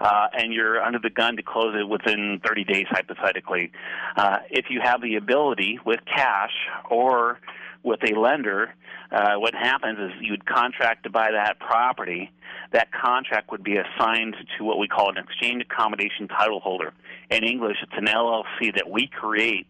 uh, 0.00 0.26
and 0.36 0.52
you're 0.52 0.82
under 0.82 0.98
the 0.98 1.10
gun 1.10 1.36
to 1.36 1.42
close 1.44 1.76
it 1.78 1.88
within 1.88 2.40
30 2.44 2.64
days, 2.64 2.86
hypothetically. 2.90 3.70
Uh, 4.16 4.38
if 4.50 4.64
you 4.68 4.80
have 4.82 5.00
the 5.00 5.14
ability 5.14 5.78
with 5.86 6.00
cash 6.12 6.54
or 6.90 7.38
with 7.82 8.00
a 8.02 8.18
lender, 8.18 8.74
uh, 9.10 9.34
what 9.36 9.54
happens 9.54 9.98
is 9.98 10.10
you'd 10.20 10.44
contract 10.44 11.04
to 11.04 11.10
buy 11.10 11.30
that 11.32 11.58
property. 11.58 12.30
That 12.72 12.88
contract 12.92 13.50
would 13.50 13.64
be 13.64 13.76
assigned 13.76 14.36
to 14.58 14.64
what 14.64 14.78
we 14.78 14.88
call 14.88 15.10
an 15.10 15.16
exchange 15.16 15.62
accommodation 15.62 16.28
title 16.28 16.60
holder. 16.60 16.92
In 17.30 17.44
English, 17.44 17.76
it's 17.82 17.92
an 17.96 18.06
LLC 18.06 18.74
that 18.74 18.90
we 18.90 19.06
create 19.06 19.66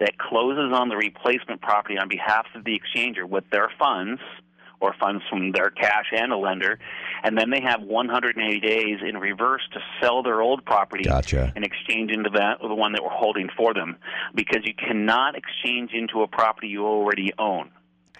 that 0.00 0.18
closes 0.18 0.72
on 0.72 0.88
the 0.88 0.96
replacement 0.96 1.60
property 1.60 1.96
on 1.98 2.08
behalf 2.08 2.46
of 2.54 2.64
the 2.64 2.78
exchanger 2.78 3.24
with 3.28 3.44
their 3.50 3.70
funds 3.78 4.20
or 4.84 4.94
funds 5.00 5.24
from 5.30 5.52
their 5.52 5.70
cash 5.70 6.06
and 6.12 6.30
a 6.32 6.36
lender, 6.36 6.78
and 7.22 7.38
then 7.38 7.48
they 7.50 7.60
have 7.62 7.82
180 7.82 8.60
days 8.60 8.98
in 9.06 9.16
reverse 9.16 9.62
to 9.72 9.80
sell 10.00 10.22
their 10.22 10.42
old 10.42 10.64
property 10.64 11.04
Gotcha. 11.04 11.52
and 11.56 11.64
exchange 11.64 12.10
into 12.10 12.30
that 12.30 12.58
the 12.60 12.74
one 12.74 12.92
that 12.92 13.02
we're 13.02 13.08
holding 13.10 13.48
for 13.56 13.72
them, 13.72 13.96
because 14.34 14.60
you 14.64 14.74
cannot 14.74 15.36
exchange 15.36 15.92
into 15.94 16.22
a 16.22 16.28
property 16.28 16.68
you 16.68 16.84
already 16.86 17.32
own. 17.38 17.70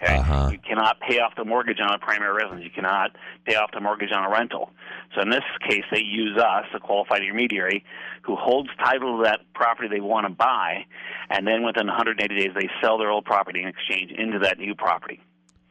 Okay, 0.01 0.17
Uh-huh. 0.17 0.49
you 0.51 0.57
cannot 0.57 0.99
pay 0.99 1.19
off 1.19 1.35
the 1.37 1.45
mortgage 1.45 1.79
on 1.79 1.89
a 1.93 1.97
primary 1.97 2.33
residence. 2.35 2.65
You 2.65 2.69
cannot 2.69 3.15
pay 3.45 3.55
off 3.55 3.71
the 3.71 3.79
mortgage 3.79 4.11
on 4.11 4.25
a 4.25 4.29
rental. 4.29 4.71
So 5.13 5.21
in 5.21 5.29
this 5.29 5.43
case, 5.69 5.85
they 5.89 6.01
use 6.01 6.37
us, 6.37 6.65
a 6.73 6.81
qualified 6.81 7.21
intermediary, 7.21 7.85
who 8.23 8.35
holds 8.35 8.69
title 8.77 9.17
to 9.19 9.23
that 9.23 9.41
property 9.53 9.87
they 9.87 10.01
want 10.01 10.25
to 10.27 10.33
buy, 10.33 10.85
and 11.29 11.47
then 11.47 11.63
within 11.63 11.87
180 11.87 12.35
days, 12.35 12.51
they 12.53 12.67
sell 12.81 12.97
their 12.97 13.09
old 13.09 13.23
property 13.23 13.61
and 13.61 13.69
exchange 13.69 14.11
into 14.11 14.39
that 14.39 14.59
new 14.59 14.75
property. 14.75 15.21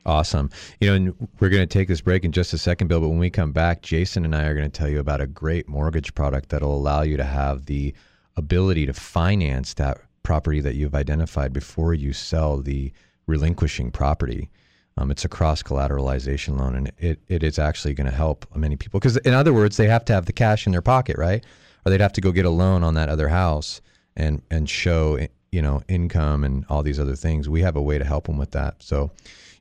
Awesome. 0.06 0.50
You 0.80 0.88
know, 0.88 0.94
and 0.94 1.28
we're 1.40 1.48
going 1.48 1.66
to 1.66 1.66
take 1.66 1.88
this 1.88 2.02
break 2.02 2.24
in 2.24 2.32
just 2.32 2.52
a 2.52 2.58
second, 2.58 2.88
Bill, 2.88 3.00
but 3.00 3.08
when 3.08 3.18
we 3.18 3.30
come 3.30 3.52
back, 3.52 3.80
Jason 3.80 4.24
and 4.24 4.36
I 4.36 4.44
are 4.44 4.54
going 4.54 4.70
to 4.70 4.78
tell 4.78 4.88
you 4.88 5.00
about 5.00 5.22
a 5.22 5.26
great 5.26 5.66
mortgage 5.66 6.14
product 6.14 6.50
that'll 6.50 6.76
allow 6.76 7.02
you 7.02 7.16
to 7.16 7.24
have 7.24 7.66
the 7.66 7.94
ability 8.36 8.84
to 8.86 8.92
finance 8.92 9.74
that 9.74 9.98
property 10.22 10.60
that 10.60 10.74
you've 10.74 10.94
identified 10.94 11.52
before 11.52 11.94
you 11.94 12.12
sell 12.12 12.58
the 12.58 12.92
relinquishing 13.26 13.90
property. 13.90 14.50
Um, 14.98 15.10
it's 15.10 15.24
a 15.24 15.28
cross 15.28 15.62
collateralization 15.62 16.58
loan, 16.58 16.76
and 16.76 16.92
it, 16.98 17.20
it 17.28 17.42
is 17.42 17.58
actually 17.58 17.94
going 17.94 18.08
to 18.08 18.14
help 18.14 18.46
many 18.54 18.76
people. 18.76 19.00
Because, 19.00 19.16
in 19.18 19.32
other 19.32 19.52
words, 19.52 19.76
they 19.76 19.88
have 19.88 20.04
to 20.04 20.12
have 20.12 20.26
the 20.26 20.32
cash 20.32 20.66
in 20.66 20.72
their 20.72 20.82
pocket, 20.82 21.16
right? 21.16 21.44
Or 21.84 21.90
they'd 21.90 22.00
have 22.00 22.12
to 22.12 22.20
go 22.20 22.30
get 22.30 22.44
a 22.44 22.50
loan 22.50 22.84
on 22.84 22.94
that 22.94 23.08
other 23.08 23.28
house 23.28 23.80
and, 24.16 24.42
and 24.50 24.68
show, 24.68 25.26
you 25.50 25.62
know, 25.62 25.82
income 25.88 26.44
and 26.44 26.64
all 26.68 26.82
these 26.82 27.00
other 27.00 27.16
things. 27.16 27.48
We 27.48 27.62
have 27.62 27.74
a 27.74 27.82
way 27.82 27.98
to 27.98 28.04
help 28.04 28.26
them 28.26 28.38
with 28.38 28.52
that. 28.52 28.82
So, 28.82 29.10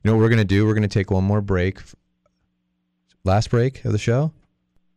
you 0.04 0.10
know 0.10 0.16
what 0.16 0.22
we're 0.22 0.28
going 0.28 0.38
to 0.38 0.44
do? 0.44 0.66
We're 0.66 0.74
going 0.74 0.82
to 0.82 0.88
take 0.88 1.10
one 1.10 1.24
more 1.24 1.40
break. 1.40 1.80
Last 3.24 3.50
break 3.50 3.84
of 3.84 3.92
the 3.92 3.98
show? 3.98 4.32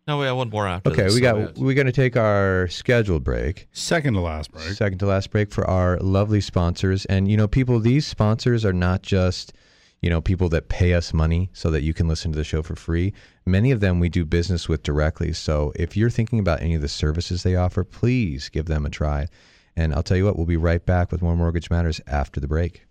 No, 0.08 0.18
we 0.20 0.26
have 0.26 0.38
one 0.38 0.50
more 0.50 0.68
after 0.68 0.90
Okay, 0.92 1.04
this, 1.04 1.16
we 1.16 1.20
so 1.20 1.24
got 1.24 1.38
have- 1.38 1.58
we're 1.58 1.74
going 1.74 1.88
to 1.88 1.94
take 1.94 2.16
our 2.18 2.68
scheduled 2.70 3.24
break. 3.24 3.68
Second 3.72 4.14
to 4.16 4.20
last 4.22 4.52
break. 4.52 4.66
Second 4.70 5.00
to 5.00 5.06
last 5.06 5.32
break 5.32 5.52
for 5.52 5.66
our 5.70 5.98
lovely 6.00 6.42
sponsors. 6.42 7.06
And 7.06 7.30
you 7.30 7.36
know, 7.38 7.48
people, 7.48 7.80
these 7.80 8.06
sponsors 8.06 8.64
are 8.66 8.74
not 8.74 9.02
just, 9.02 9.54
you 10.02 10.10
know, 10.10 10.22
people 10.22 10.48
that 10.50 10.70
pay 10.70 10.94
us 10.94 11.14
money 11.14 11.50
so 11.54 11.70
that 11.72 11.84
you 11.84 11.94
can 11.94 12.08
listen 12.08 12.32
to 12.32 12.38
the 12.38 12.44
show 12.44 12.62
for 12.62 12.76
free. 12.76 13.14
Many 13.46 13.72
of 13.72 13.80
them 13.82 14.00
we 14.00 14.10
do 14.10 14.26
business 14.26 14.68
with 14.70 14.84
directly. 14.84 15.32
So 15.34 15.72
if 15.76 15.96
you're 15.98 16.10
thinking 16.10 16.40
about 16.40 16.62
any 16.62 16.76
of 16.76 16.82
the 16.82 16.88
services 16.90 17.44
they 17.44 17.56
offer, 17.56 17.84
please 17.84 18.50
give 18.50 18.66
them 18.66 18.86
a 18.86 18.90
try. 18.90 19.28
And 19.76 19.94
I'll 19.94 20.04
tell 20.04 20.18
you 20.18 20.26
what, 20.26 20.36
we'll 20.38 20.46
be 20.46 20.58
right 20.58 20.86
back 20.86 21.12
with 21.12 21.22
more 21.22 21.36
Mortgage 21.36 21.70
Matters 21.70 22.02
after 22.08 22.40
the 22.40 22.48
break. 22.48 22.84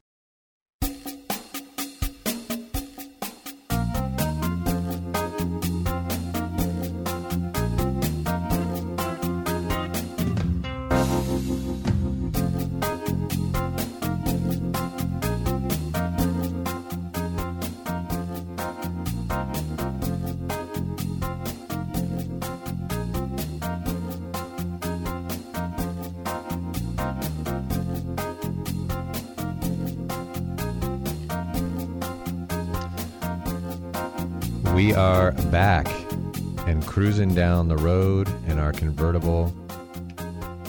Cruising 36.97 37.35
down 37.35 37.69
the 37.69 37.77
road 37.77 38.27
in 38.47 38.59
our 38.59 38.73
convertible 38.73 39.55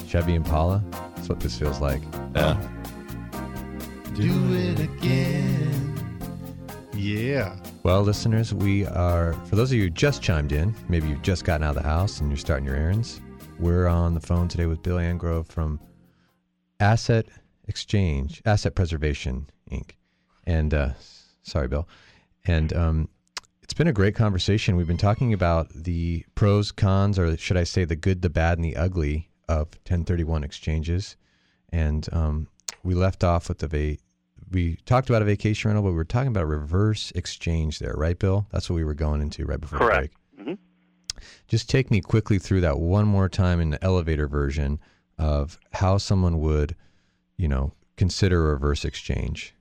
Chevy 0.10 0.36
Impala. 0.36 0.84
That's 1.16 1.30
what 1.30 1.40
this 1.40 1.58
feels 1.58 1.80
like. 1.80 2.02
Yeah. 2.36 2.62
Do 4.14 4.34
it 4.54 4.78
again. 4.78 6.20
Yeah. 6.94 7.58
Well, 7.84 8.02
listeners, 8.02 8.54
we 8.54 8.86
are, 8.88 9.36
for 9.46 9.56
those 9.56 9.72
of 9.72 9.78
you 9.78 9.84
who 9.84 9.90
just 9.90 10.22
chimed 10.22 10.52
in, 10.52 10.76
maybe 10.90 11.08
you've 11.08 11.22
just 11.22 11.46
gotten 11.46 11.64
out 11.64 11.78
of 11.78 11.82
the 11.82 11.88
house 11.88 12.20
and 12.20 12.30
you're 12.30 12.36
starting 12.36 12.66
your 12.66 12.76
errands, 12.76 13.22
we're 13.58 13.88
on 13.88 14.14
the 14.14 14.20
phone 14.20 14.50
today 14.50 14.66
with 14.66 14.84
Bill 14.84 14.98
Angove 14.98 15.48
from 15.48 15.80
Asset 16.82 17.28
Exchange, 17.70 18.42
Asset 18.46 18.76
Preservation, 18.76 19.50
Inc. 19.72 19.92
And, 20.46 20.74
uh, 20.74 20.90
sorry, 21.44 21.70
Bill. 21.70 21.88
And 22.44 22.74
um, 22.74 23.10
it's 23.68 23.74
been 23.74 23.88
a 23.88 23.94
great 23.94 24.16
conversation. 24.16 24.78
We've 24.78 24.88
been 24.88 24.96
talking 24.96 25.34
about 25.34 25.68
the 25.74 26.24
pros, 26.36 26.72
cons, 26.72 27.20
or 27.20 27.36
should 27.36 27.58
I 27.58 27.66
say 27.66 27.84
the 27.84 27.98
good, 27.98 28.22
the 28.22 28.30
bad, 28.30 28.58
and 28.58 28.64
the 28.64 28.78
ugly 28.78 29.30
of 29.50 29.68
1031 29.84 30.46
exchanges. 30.46 31.18
And 31.74 32.08
um, 32.14 32.48
we 32.84 32.94
left 32.94 33.26
off 33.26 33.50
with 33.50 33.58
the 33.60 33.68
va- 33.68 33.98
we 34.50 34.78
talked 34.86 35.10
about 35.10 35.22
a 35.22 35.26
vacation 35.26 35.68
rental, 35.68 35.84
but 35.84 35.90
we 35.90 35.98
were 35.98 36.06
talking 36.06 36.30
about 36.30 36.44
a 36.44 36.48
reverse 36.48 37.12
exchange 37.12 37.80
there, 37.80 37.94
right, 37.98 38.18
Bill? 38.18 38.48
That's 38.52 38.70
what 38.70 38.78
we 38.78 38.86
were 38.86 38.94
going 38.94 39.22
into 39.22 39.44
right 39.44 39.60
before 39.60 39.80
Correct. 39.80 40.14
the 40.38 40.44
break. 40.46 40.60
Just 41.50 41.70
take 41.70 41.92
me 41.92 42.00
quickly 42.00 42.40
through 42.40 42.62
that 42.62 42.80
one 42.80 43.06
more 43.06 43.28
time 43.28 43.60
in 43.60 43.72
the 43.72 43.84
elevator 43.84 44.28
version 44.30 44.80
of 45.18 45.60
how 45.74 45.98
someone 45.98 46.40
would, 46.40 46.74
you 47.36 47.50
know, 47.50 47.74
consider 47.98 48.48
a 48.48 48.54
reverse 48.54 48.86
exchange. 48.86 49.54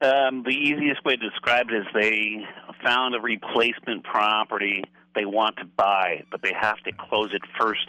Um, 0.00 0.44
the 0.44 0.50
easiest 0.50 1.04
way 1.04 1.16
to 1.16 1.30
describe 1.30 1.66
it 1.70 1.74
is 1.74 1.86
they 1.92 2.44
found 2.84 3.16
a 3.16 3.20
replacement 3.20 4.04
property 4.04 4.84
they 5.14 5.24
want 5.24 5.56
to 5.56 5.64
buy, 5.64 6.22
but 6.30 6.42
they 6.42 6.52
have 6.58 6.78
to 6.84 6.92
close 6.92 7.30
it 7.32 7.42
first 7.58 7.88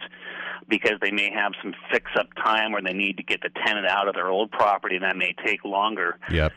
because 0.68 0.94
they 1.02 1.12
may 1.12 1.32
have 1.32 1.52
some 1.62 1.76
fix 1.92 2.10
up 2.18 2.28
time 2.44 2.76
or 2.76 2.82
they 2.82 2.94
need 2.94 3.18
to 3.18 3.24
get 3.24 3.42
the 3.42 3.50
tenant 3.66 3.86
out 3.86 4.08
of 4.08 4.16
their 4.16 4.30
old 4.30 4.50
property, 4.52 4.96
and 4.96 5.04
that 5.04 5.18
may 5.18 5.36
take 5.46 5.64
longer. 5.64 6.18
Yep. 6.32 6.52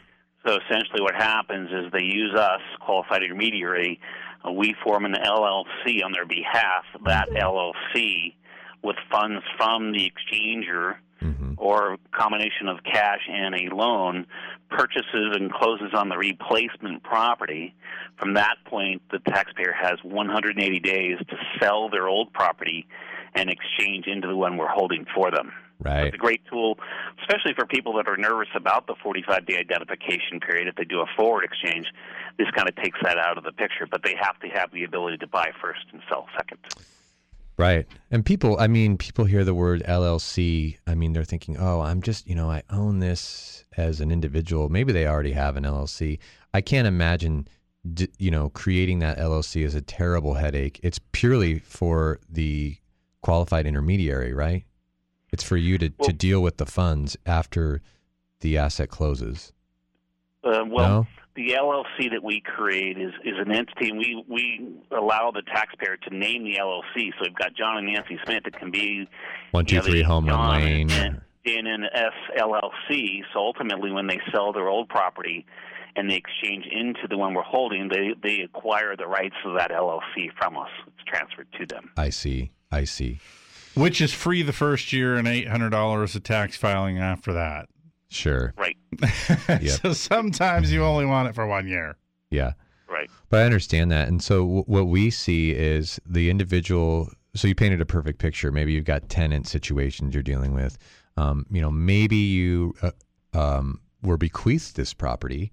So 0.47 0.59
essentially, 0.59 1.03
what 1.03 1.15
happens 1.15 1.71
is 1.71 1.93
they 1.93 2.03
use 2.03 2.35
us, 2.35 2.61
qualified 2.81 3.23
intermediary. 3.23 4.01
Uh, 4.47 4.53
we 4.53 4.75
form 4.83 5.05
an 5.05 5.15
LLC 5.15 6.03
on 6.05 6.13
their 6.13 6.27
behalf. 6.27 6.85
That 7.05 7.29
LLC, 7.31 8.35
with 8.83 8.97
funds 9.11 9.45
from 9.57 9.93
the 9.93 10.11
exchanger 10.11 10.97
Mm-hmm. 11.23 11.55
or 11.57 11.97
combination 12.11 12.69
of 12.69 12.79
cash 12.85 13.21
and 13.29 13.55
a 13.55 13.75
loan, 13.75 14.27
purchases 14.71 15.37
and 15.37 15.53
closes 15.53 15.93
on 15.95 16.09
the 16.09 16.17
replacement 16.17 17.03
property. 17.03 17.75
From 18.19 18.35
that 18.35 18.57
point, 18.65 19.03
the 19.11 19.19
taxpayer 19.19 19.73
has 19.73 19.99
180 20.03 20.81
days 20.81 21.19
to 21.29 21.37
sell 21.61 21.89
their 21.89 22.09
old 22.09 22.33
property 22.33 22.87
and 23.35 23.51
exchange 23.51 24.07
into 24.07 24.29
the 24.29 24.37
one 24.37 24.57
we're 24.57 24.69
holding 24.69 25.07
for 25.15 25.31
them. 25.31 25.53
Right. 25.81 26.07
It's 26.07 26.15
a 26.15 26.19
great 26.19 26.43
tool, 26.49 26.79
especially 27.21 27.55
for 27.55 27.67
people 27.67 27.95
that 27.95 28.07
are 28.07 28.17
nervous 28.17 28.49
about 28.55 28.87
the 28.87 28.95
45 29.03 29.47
day 29.47 29.59
identification 29.59 30.39
period. 30.41 30.69
If 30.69 30.77
they 30.77 30.85
do 30.85 31.01
a 31.01 31.07
forward 31.17 31.45
exchange, 31.45 31.87
this 32.39 32.49
kind 32.55 32.69
of 32.69 32.77
takes 32.77 32.99
that 33.03 33.19
out 33.19 33.37
of 33.37 33.45
the 33.45 33.53
picture, 33.53 33.87
but 33.91 34.03
they 34.05 34.15
have 34.21 34.39
to 34.41 34.49
have 34.49 34.71
the 34.73 34.85
ability 34.85 35.19
to 35.19 35.27
buy 35.27 35.51
first 35.61 35.81
and 35.93 36.01
sell 36.09 36.27
second. 36.37 36.59
Right. 37.57 37.87
And 38.11 38.25
people, 38.25 38.59
I 38.59 38.67
mean, 38.67 38.97
people 38.97 39.25
hear 39.25 39.45
the 39.45 39.55
word 39.55 39.83
LLC. 39.87 40.79
I 40.87 40.95
mean, 40.95 41.13
they're 41.13 41.25
thinking, 41.25 41.57
oh, 41.59 41.81
I'm 41.81 42.01
just, 42.03 42.27
you 42.27 42.35
know, 42.35 42.51
I 42.51 42.63
own 42.71 42.99
this 42.99 43.65
as 43.77 44.01
an 44.01 44.11
individual. 44.11 44.69
Maybe 44.69 44.93
they 44.93 45.07
already 45.07 45.33
have 45.33 45.57
an 45.57 45.65
LLC. 45.65 46.19
I 46.55 46.61
can't 46.61 46.87
imagine, 46.87 47.47
you 48.19 48.31
know, 48.31 48.49
creating 48.51 49.01
that 49.01 49.19
LLC 49.19 49.65
is 49.65 49.75
a 49.75 49.83
terrible 49.83 50.35
headache. 50.35 50.81
It's 50.83 50.99
purely 51.13 51.59
for 51.59 52.21
the 52.29 52.77
qualified 53.21 53.67
intermediary, 53.67 54.33
right? 54.33 54.65
It's 55.31 55.45
for 55.45 55.57
you 55.57 55.79
to, 55.79 55.89
to 55.89 56.13
deal 56.13 56.43
with 56.43 56.59
the 56.59 56.67
funds 56.67 57.17
after 57.25 57.81
the 58.41 58.59
asset 58.59 58.89
closes. 58.91 59.53
Uh, 60.45 60.65
well, 60.67 60.89
No? 60.89 61.07
The 61.35 61.57
LLC 61.59 62.11
that 62.11 62.23
we 62.23 62.41
create 62.41 62.99
is, 62.99 63.13
is 63.25 63.35
an 63.39 63.51
entity, 63.53 63.89
and 63.89 63.99
we, 63.99 64.23
we 64.29 64.75
allow 64.97 65.31
the 65.31 65.43
taxpayer 65.43 65.97
to 65.97 66.15
name 66.17 66.45
the 66.45 66.57
LLC. 66.57 67.11
So 67.19 67.23
we've 67.23 67.35
got 67.35 67.55
John 67.55 67.79
and 67.79 67.87
Nancy 67.93 68.19
Smith. 68.25 68.43
It 68.47 68.55
can 68.59 68.71
be 68.71 69.09
One, 69.53 69.65
two, 69.65 69.77
you 69.77 69.81
know, 69.81 69.87
three, 69.87 70.03
home 70.03 70.27
run 70.27 70.35
John 70.35 70.61
lane. 70.61 71.21
in 71.45 71.67
an 71.67 71.85
S 71.93 72.13
LLC. 72.39 73.23
So 73.33 73.41
ultimately, 73.41 73.91
when 73.91 74.07
they 74.07 74.21
sell 74.33 74.53
their 74.53 74.69
old 74.69 74.89
property 74.89 75.47
and 75.97 76.11
they 76.11 76.17
exchange 76.17 76.67
into 76.71 77.07
the 77.09 77.17
one 77.17 77.35
we're 77.35 77.43
holding, 77.43 77.89
they 77.89 78.11
they 78.23 78.41
acquire 78.43 78.97
the 78.97 79.07
rights 79.07 79.37
of 79.45 79.57
that 79.57 79.71
LLC 79.71 80.29
from 80.39 80.57
us. 80.59 80.71
It's 80.87 81.05
transferred 81.07 81.49
to 81.59 81.67
them. 81.67 81.91
I 81.97 82.11
see. 82.11 82.51
I 82.71 82.85
see. 82.85 83.21
Which 83.75 84.03
is 84.03 84.13
free 84.13 84.43
the 84.43 84.53
first 84.53 84.93
year 84.93 85.17
and 85.17 85.27
eight 85.27 85.49
hundred 85.49 85.71
dollars 85.71 86.15
of 86.15 86.23
tax 86.25 86.57
filing 86.59 86.99
after 86.99 87.33
that. 87.33 87.69
Sure. 88.13 88.53
Right. 88.57 88.77
Yep. 89.49 89.81
so 89.83 89.93
sometimes 89.93 90.71
you 90.73 90.85
only 90.85 91.07
want 91.07 91.29
it 91.29 91.35
for 91.35 91.47
one 91.47 91.67
year. 91.67 91.97
Yeah. 92.31 92.53
Right. 92.89 93.11
But 93.31 93.41
I 93.41 93.45
understand 93.45 93.91
that. 93.91 94.09
And 94.09 94.23
so 94.23 94.41
w- 94.41 94.65
what 94.67 94.87
we 94.87 95.11
see 95.11 95.53
is 95.53 95.99
the 96.07 96.29
individual. 96.31 97.11
So 97.35 97.49
you 97.49 97.55
painted 97.55 97.81
a 97.81 97.87
perfect 97.87 98.19
picture. 98.19 98.53
Maybe 98.53 98.73
you've 98.73 98.85
got 98.85 99.09
tenant 99.09 99.47
situations 99.49 100.15
you're 100.15 100.23
dealing 100.23 100.53
with. 100.53 100.77
Um, 101.17 101.47
you 101.51 101.61
know, 101.63 101.71
maybe 101.71 102.17
you 102.17 102.75
uh, 102.83 102.91
um, 103.33 103.81
were 104.03 104.19
bequeathed 104.19 104.77
this 104.77 104.93
property 104.93 105.53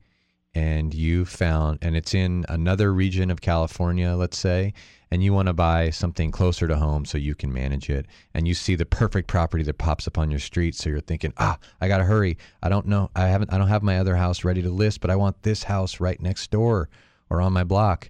and 0.55 0.93
you 0.93 1.25
found, 1.25 1.79
and 1.81 1.95
it's 1.95 2.13
in 2.13 2.45
another 2.49 2.93
region 2.93 3.29
of 3.29 3.41
California, 3.41 4.11
let's 4.15 4.37
say, 4.37 4.73
and 5.11 5.23
you 5.23 5.33
want 5.33 5.47
to 5.47 5.53
buy 5.53 5.89
something 5.89 6.31
closer 6.31 6.67
to 6.67 6.75
home 6.75 7.05
so 7.05 7.17
you 7.17 7.35
can 7.35 7.51
manage 7.51 7.89
it. 7.89 8.05
And 8.33 8.47
you 8.47 8.53
see 8.53 8.75
the 8.75 8.85
perfect 8.85 9.27
property 9.27 9.63
that 9.63 9.77
pops 9.77 10.07
up 10.07 10.17
on 10.17 10.29
your 10.29 10.39
street. 10.39 10.75
So 10.75 10.89
you're 10.89 11.01
thinking, 11.01 11.33
ah, 11.37 11.57
I 11.81 11.87
got 11.87 11.97
to 11.97 12.03
hurry. 12.03 12.37
I 12.61 12.69
don't 12.69 12.87
know. 12.87 13.09
I 13.15 13.27
haven't, 13.27 13.51
I 13.51 13.57
don't 13.57 13.67
have 13.67 13.83
my 13.83 13.97
other 13.97 14.15
house 14.15 14.43
ready 14.43 14.61
to 14.61 14.69
list, 14.69 15.01
but 15.01 15.09
I 15.09 15.15
want 15.15 15.41
this 15.41 15.63
house 15.63 15.99
right 15.99 16.19
next 16.21 16.51
door 16.51 16.89
or 17.29 17.41
on 17.41 17.53
my 17.53 17.63
block. 17.63 18.09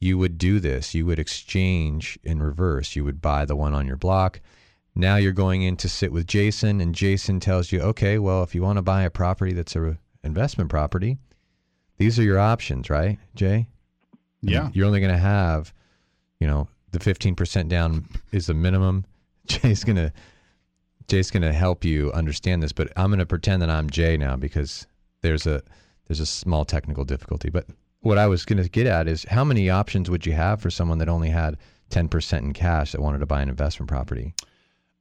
You 0.00 0.16
would 0.18 0.38
do 0.38 0.60
this. 0.60 0.94
You 0.94 1.04
would 1.06 1.18
exchange 1.18 2.18
in 2.22 2.42
reverse. 2.42 2.96
You 2.96 3.04
would 3.04 3.20
buy 3.20 3.44
the 3.44 3.56
one 3.56 3.74
on 3.74 3.86
your 3.86 3.96
block. 3.96 4.40
Now 4.94 5.16
you're 5.16 5.32
going 5.32 5.62
in 5.62 5.76
to 5.78 5.88
sit 5.88 6.12
with 6.12 6.26
Jason, 6.26 6.80
and 6.80 6.94
Jason 6.94 7.40
tells 7.40 7.70
you, 7.70 7.80
okay, 7.80 8.18
well, 8.18 8.42
if 8.42 8.54
you 8.54 8.62
want 8.62 8.78
to 8.78 8.82
buy 8.82 9.02
a 9.02 9.10
property 9.10 9.52
that's 9.52 9.76
a 9.76 9.98
investment 10.24 10.70
property, 10.70 11.18
these 11.98 12.18
are 12.18 12.22
your 12.22 12.38
options, 12.38 12.88
right, 12.90 13.18
Jay? 13.34 13.68
Yeah. 14.40 14.70
You're 14.72 14.86
only 14.86 15.00
going 15.00 15.12
to 15.12 15.18
have, 15.18 15.72
you 16.40 16.46
know, 16.46 16.68
the 16.92 16.98
15% 16.98 17.68
down 17.68 18.08
is 18.32 18.46
the 18.46 18.54
minimum. 18.54 19.04
Jay's 19.46 19.84
going 19.84 19.96
to 19.96 20.12
Jay's 21.08 21.30
going 21.30 21.42
to 21.42 21.52
help 21.54 21.84
you 21.84 22.12
understand 22.12 22.62
this, 22.62 22.72
but 22.72 22.92
I'm 22.96 23.08
going 23.08 23.18
to 23.18 23.26
pretend 23.26 23.62
that 23.62 23.70
I'm 23.70 23.88
Jay 23.88 24.16
now 24.18 24.36
because 24.36 24.86
there's 25.22 25.46
a 25.46 25.62
there's 26.06 26.20
a 26.20 26.26
small 26.26 26.64
technical 26.66 27.04
difficulty. 27.04 27.48
But 27.50 27.66
what 28.00 28.18
I 28.18 28.26
was 28.26 28.44
going 28.44 28.62
to 28.62 28.68
get 28.68 28.86
at 28.86 29.08
is 29.08 29.24
how 29.24 29.42
many 29.44 29.70
options 29.70 30.10
would 30.10 30.26
you 30.26 30.32
have 30.34 30.60
for 30.60 30.70
someone 30.70 30.98
that 30.98 31.08
only 31.08 31.30
had 31.30 31.56
10% 31.90 32.38
in 32.38 32.52
cash 32.52 32.92
that 32.92 33.00
wanted 33.00 33.18
to 33.20 33.26
buy 33.26 33.40
an 33.42 33.48
investment 33.48 33.88
property? 33.88 34.34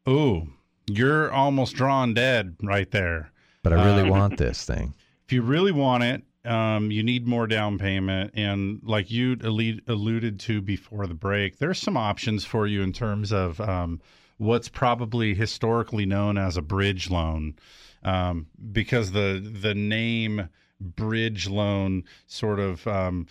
Oh, 0.05 0.47
you're 0.87 1.31
almost 1.31 1.75
drawn 1.75 2.13
dead 2.13 2.55
right 2.63 2.89
there. 2.91 3.31
But 3.61 3.73
I 3.73 3.83
really 3.85 4.03
Um, 4.03 4.09
want 4.09 4.37
this 4.37 4.63
thing. 4.63 4.93
If 5.25 5.33
you 5.33 5.41
really 5.41 5.73
want 5.73 6.03
it, 6.03 6.23
um, 6.47 6.91
you 6.91 7.03
need 7.03 7.27
more 7.27 7.47
down 7.47 7.77
payment. 7.77 8.31
And 8.33 8.79
like 8.83 9.11
you 9.11 9.37
alluded 9.41 10.39
to 10.41 10.61
before 10.61 11.07
the 11.07 11.13
break, 11.13 11.57
there's 11.57 11.79
some 11.79 11.97
options 11.97 12.45
for 12.45 12.65
you 12.65 12.81
in 12.81 12.93
terms 12.93 13.31
of 13.31 13.59
um, 13.61 14.01
what's 14.37 14.69
probably 14.69 15.33
historically 15.33 16.05
known 16.05 16.37
as 16.37 16.57
a 16.57 16.61
bridge 16.61 17.09
loan. 17.09 17.55
Um, 18.03 18.47
because 18.71 19.11
the 19.11 19.39
the 19.61 19.75
name 19.75 20.49
bridge 20.79 21.49
loan 21.49 22.03
sort 22.27 22.59
of 22.59 22.87
um, 22.87 23.27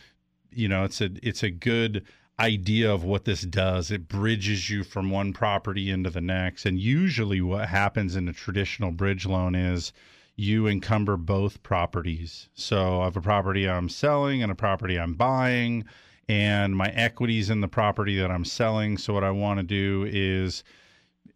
you 0.50 0.68
know 0.68 0.84
it's 0.84 1.00
a 1.00 1.10
it's 1.22 1.42
a 1.42 1.50
good 1.50 2.04
idea 2.38 2.92
of 2.92 3.02
what 3.02 3.24
this 3.24 3.42
does 3.42 3.90
it 3.90 4.08
bridges 4.08 4.68
you 4.68 4.84
from 4.84 5.10
one 5.10 5.32
property 5.32 5.90
into 5.90 6.10
the 6.10 6.20
next 6.20 6.66
and 6.66 6.78
usually 6.78 7.40
what 7.40 7.66
happens 7.66 8.14
in 8.14 8.28
a 8.28 8.32
traditional 8.32 8.90
bridge 8.90 9.24
loan 9.24 9.54
is 9.54 9.92
you 10.36 10.66
encumber 10.66 11.16
both 11.16 11.62
properties. 11.62 12.48
So 12.54 13.00
i 13.00 13.04
have 13.04 13.16
a 13.16 13.20
property 13.22 13.68
i'm 13.68 13.88
selling 13.88 14.42
and 14.42 14.52
a 14.52 14.54
property 14.54 14.98
i'm 14.98 15.14
buying 15.14 15.84
and 16.28 16.76
my 16.76 16.88
equities 16.90 17.50
in 17.50 17.60
the 17.60 17.68
property 17.68 18.18
that 18.18 18.30
i'm 18.30 18.44
selling. 18.44 18.98
So 18.98 19.14
what 19.14 19.24
i 19.24 19.30
want 19.30 19.58
to 19.58 19.64
do 19.64 20.06
is 20.08 20.62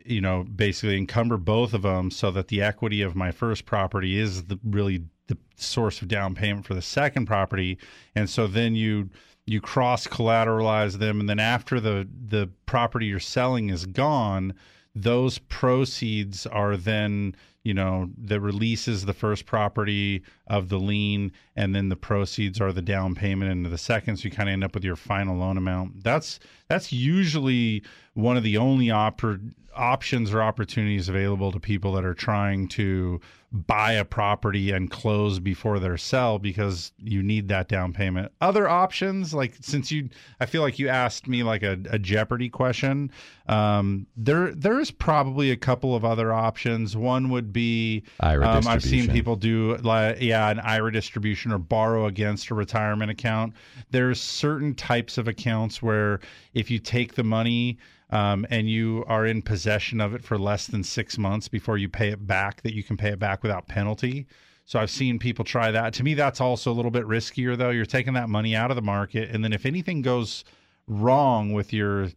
you 0.04 0.20
know 0.20 0.44
basically 0.44 0.98
encumber 0.98 1.36
both 1.36 1.74
of 1.74 1.82
them 1.82 2.10
so 2.10 2.30
that 2.30 2.48
the 2.48 2.62
equity 2.62 3.02
of 3.02 3.16
my 3.16 3.30
first 3.30 3.64
property 3.64 4.18
is 4.18 4.44
the 4.44 4.58
really 4.64 5.04
the 5.28 5.38
source 5.56 6.02
of 6.02 6.08
down 6.08 6.34
payment 6.34 6.66
for 6.66 6.74
the 6.74 6.82
second 6.82 7.26
property. 7.26 7.78
And 8.14 8.28
so 8.28 8.46
then 8.46 8.74
you 8.74 9.08
you 9.46 9.60
cross 9.60 10.06
collateralize 10.06 10.98
them 10.98 11.20
and 11.20 11.28
then 11.28 11.40
after 11.40 11.80
the 11.80 12.06
the 12.28 12.50
property 12.66 13.06
you're 13.06 13.18
selling 13.18 13.70
is 13.70 13.86
gone 13.86 14.54
those 14.94 15.38
proceeds 15.38 16.46
are 16.46 16.76
then 16.76 17.34
you 17.62 17.74
know, 17.74 18.08
that 18.16 18.40
releases 18.40 19.04
the 19.04 19.12
first 19.12 19.44
property 19.44 20.22
of 20.46 20.68
the 20.68 20.78
lien, 20.78 21.32
and 21.56 21.74
then 21.74 21.88
the 21.90 21.96
proceeds 21.96 22.60
are 22.60 22.72
the 22.72 22.82
down 22.82 23.14
payment 23.14 23.50
into 23.50 23.68
the 23.68 23.78
second. 23.78 24.16
So 24.16 24.24
you 24.24 24.30
kind 24.30 24.48
of 24.48 24.54
end 24.54 24.64
up 24.64 24.74
with 24.74 24.84
your 24.84 24.96
final 24.96 25.36
loan 25.36 25.58
amount. 25.58 26.02
That's 26.02 26.40
that's 26.68 26.92
usually 26.92 27.82
one 28.14 28.36
of 28.36 28.42
the 28.42 28.56
only 28.56 28.86
oppor- 28.86 29.52
options 29.74 30.32
or 30.32 30.42
opportunities 30.42 31.08
available 31.08 31.52
to 31.52 31.60
people 31.60 31.92
that 31.92 32.04
are 32.04 32.14
trying 32.14 32.68
to 32.68 33.20
buy 33.52 33.92
a 33.92 34.04
property 34.04 34.70
and 34.70 34.90
close 34.90 35.40
before 35.40 35.80
their 35.80 35.96
sell 35.96 36.38
because 36.38 36.92
you 36.98 37.20
need 37.20 37.48
that 37.48 37.68
down 37.68 37.92
payment. 37.92 38.30
Other 38.40 38.68
options, 38.68 39.34
like 39.34 39.54
since 39.60 39.90
you, 39.90 40.08
I 40.38 40.46
feel 40.46 40.62
like 40.62 40.78
you 40.78 40.88
asked 40.88 41.26
me 41.26 41.42
like 41.42 41.64
a, 41.64 41.76
a 41.90 41.98
Jeopardy 41.98 42.48
question. 42.48 43.10
Um, 43.48 44.06
there, 44.16 44.54
there 44.54 44.78
is 44.78 44.92
probably 44.92 45.50
a 45.50 45.56
couple 45.56 45.96
of 45.96 46.04
other 46.04 46.32
options. 46.32 46.96
One 46.96 47.28
would 47.30 47.52
be 47.52 48.04
IRA 48.20 48.46
um, 48.46 48.68
I've 48.68 48.84
seen 48.84 49.10
people 49.10 49.34
do 49.34 49.76
like 49.78 50.20
yeah 50.20 50.48
an 50.50 50.60
IRA 50.60 50.92
distribution 50.92 51.50
or 51.50 51.58
borrow 51.58 52.06
against 52.06 52.50
a 52.50 52.54
retirement 52.54 53.10
account. 53.10 53.54
There's 53.90 54.20
certain 54.20 54.74
types 54.74 55.18
of 55.18 55.26
accounts 55.26 55.82
where 55.82 56.20
if 56.54 56.70
you 56.70 56.78
take 56.78 57.14
the 57.14 57.24
money 57.24 57.78
um, 58.10 58.46
and 58.50 58.68
you 58.68 59.04
are 59.06 59.26
in 59.26 59.42
possession 59.42 60.00
of 60.00 60.14
it 60.14 60.24
for 60.24 60.38
less 60.38 60.66
than 60.66 60.82
six 60.82 61.16
months 61.18 61.48
before 61.48 61.78
you 61.78 61.88
pay 61.88 62.08
it 62.08 62.26
back, 62.26 62.62
that 62.62 62.74
you 62.74 62.82
can 62.82 62.96
pay 62.96 63.10
it 63.10 63.18
back 63.18 63.42
without 63.42 63.68
penalty. 63.68 64.26
So 64.64 64.78
I've 64.78 64.90
seen 64.90 65.18
people 65.18 65.44
try 65.44 65.70
that. 65.70 65.94
To 65.94 66.04
me, 66.04 66.14
that's 66.14 66.40
also 66.40 66.70
a 66.70 66.74
little 66.74 66.90
bit 66.90 67.04
riskier, 67.04 67.56
though. 67.56 67.70
You're 67.70 67.86
taking 67.86 68.14
that 68.14 68.28
money 68.28 68.54
out 68.54 68.70
of 68.70 68.76
the 68.76 68.82
market, 68.82 69.30
and 69.30 69.42
then 69.42 69.52
if 69.52 69.66
anything 69.66 70.02
goes 70.02 70.44
wrong 70.86 71.52
with 71.52 71.72
your 71.72 72.08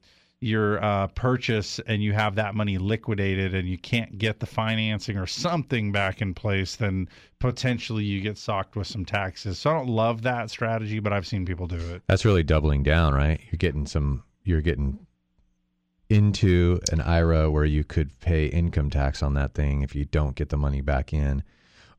your 0.44 0.84
uh, 0.84 1.08
purchase 1.08 1.80
and 1.88 2.04
you 2.04 2.12
have 2.12 2.36
that 2.36 2.54
money 2.54 2.78
liquidated 2.78 3.56
and 3.56 3.66
you 3.66 3.78
can't 3.78 4.18
get 4.18 4.42
the 4.42 4.46
financing 4.46 5.18
or 5.18 5.26
something 5.26 5.90
back 5.92 6.22
in 6.22 6.34
place, 6.34 6.76
then 6.76 7.08
potentially 7.40 8.04
you 8.04 8.20
get 8.20 8.38
socked 8.38 8.76
with 8.76 8.86
some 8.86 9.06
taxes. 9.06 9.58
So 9.58 9.70
I 9.70 9.74
don't 9.74 9.88
love 9.88 10.22
that 10.24 10.50
strategy, 10.50 11.00
but 11.00 11.14
I've 11.14 11.26
seen 11.26 11.46
people 11.46 11.66
do 11.66 11.78
it. 11.78 12.02
That's 12.08 12.26
really 12.26 12.44
doubling 12.44 12.84
down, 12.84 13.14
right? 13.14 13.40
You're 13.52 13.58
getting 13.58 13.86
some. 13.86 14.24
You're 14.44 14.62
getting 14.62 15.00
into 16.14 16.80
an 16.92 17.02
IRA 17.02 17.50
where 17.50 17.66
you 17.66 17.84
could 17.84 18.20
pay 18.20 18.46
income 18.46 18.92
tax 18.92 19.24
on 19.24 19.34
that 19.34 19.56
thing 19.56 19.82
if 19.82 19.96
you 19.96 20.06
don't 20.06 20.36
get 20.36 20.50
the 20.50 20.58
money 20.58 20.80
back 20.80 21.12
in. 21.12 21.42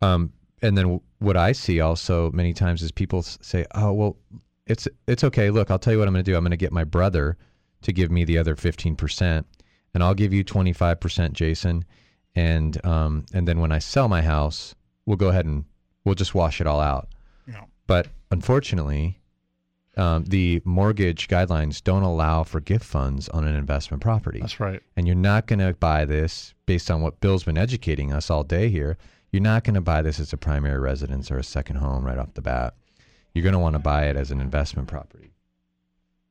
Um, 0.01 0.33
and 0.63 0.79
then 0.79 1.01
what 1.19 1.37
I 1.37 1.51
see 1.51 1.81
also 1.81 2.31
many 2.31 2.53
times 2.55 2.81
is 2.81 2.93
people 2.93 3.23
say, 3.23 3.67
"Oh, 3.75 3.93
well, 3.93 4.17
it's 4.67 4.87
it's 5.09 5.25
okay. 5.25 5.51
Look, 5.51 5.69
I'll 5.69 5.81
tell 5.81 5.93
you 5.93 5.99
what 5.99 6.07
I'm 6.07 6.15
going 6.15 6.25
to 6.25 6.31
do. 6.31 6.37
I'm 6.37 6.45
going 6.45 6.53
to 6.53 6.57
get 6.57 6.73
my 6.73 6.85
brother 6.85 7.37
to 7.83 7.93
give 7.93 8.11
me 8.11 8.25
the 8.25 8.39
other 8.39 8.55
15%, 8.55 9.45
and 9.93 10.03
I'll 10.03 10.15
give 10.15 10.33
you 10.33 10.43
25%, 10.43 11.33
Jason, 11.33 11.85
and 12.37 12.85
um, 12.87 13.27
and 13.35 13.49
then 13.49 13.59
when 13.59 13.73
I 13.73 13.81
sell 13.81 14.09
my 14.09 14.23
house, 14.23 14.77
we'll 15.07 15.17
go 15.17 15.29
ahead 15.29 15.45
and 15.45 15.65
we'll 16.05 16.15
just 16.15 16.37
wash 16.37 16.61
it 16.61 16.69
all 16.69 16.81
out." 16.81 17.09
Yeah. 17.49 17.65
But 17.89 18.07
unfortunately, 18.31 19.19
um, 19.97 20.25
the 20.25 20.61
mortgage 20.65 21.29
guidelines 21.29 21.83
don't 21.83 22.03
allow 22.03 22.43
for 22.43 22.61
gift 22.61 22.85
funds 22.85 23.29
on 23.29 23.45
an 23.45 23.55
investment 23.55 24.03
property. 24.03 24.41
That's 24.41 24.61
right. 24.61 24.83
And 24.97 25.07
you're 25.07 25.17
not 25.17 25.47
going 25.47 25.61
to 25.61 25.75
buy 25.75 26.05
this 26.05 26.55
based 26.67 26.91
on 26.91 27.01
what 27.01 27.21
Bill's 27.21 27.45
been 27.45 27.59
educating 27.59 28.13
us 28.13 28.31
all 28.31 28.43
day 28.43 28.69
here. 28.69 28.97
You're 29.31 29.43
not 29.43 29.65
going 29.65 29.75
to 29.75 29.81
buy 29.81 30.03
this 30.03 30.21
as 30.21 30.33
a 30.33 30.37
primary 30.37 30.79
residence 30.79 31.31
or 31.31 31.39
a 31.39 31.45
second 31.45 31.77
home 31.77 32.05
right 32.05 32.19
off 32.19 32.35
the 32.35 32.43
bat. 32.43 32.75
You're 33.35 33.43
going 33.43 33.55
to 33.55 33.59
want 33.59 33.75
to 33.75 33.81
buy 33.81 34.07
it 34.07 34.17
as 34.17 34.31
an 34.31 34.41
investment 34.41 34.89
property. 34.89 35.33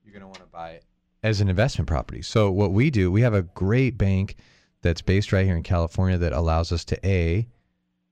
You're 0.04 0.14
going 0.14 0.22
to 0.22 0.28
want 0.28 0.40
to 0.40 0.46
buy 0.46 0.72
it 0.72 0.86
as 1.22 1.42
an 1.42 1.50
investment 1.50 1.88
property. 1.88 2.22
So 2.22 2.52
what 2.52 2.72
we 2.72 2.90
do, 2.90 3.12
we 3.12 3.22
have 3.22 3.34
a 3.34 3.42
great 3.42 3.98
bank 3.98 4.36
that's 4.82 5.02
based 5.02 5.32
right 5.32 5.46
here 5.46 5.56
in 5.56 5.64
California 5.64 6.18
that 6.18 6.34
allows 6.34 6.72
us 6.72 6.86
to 6.86 7.08
a 7.08 7.48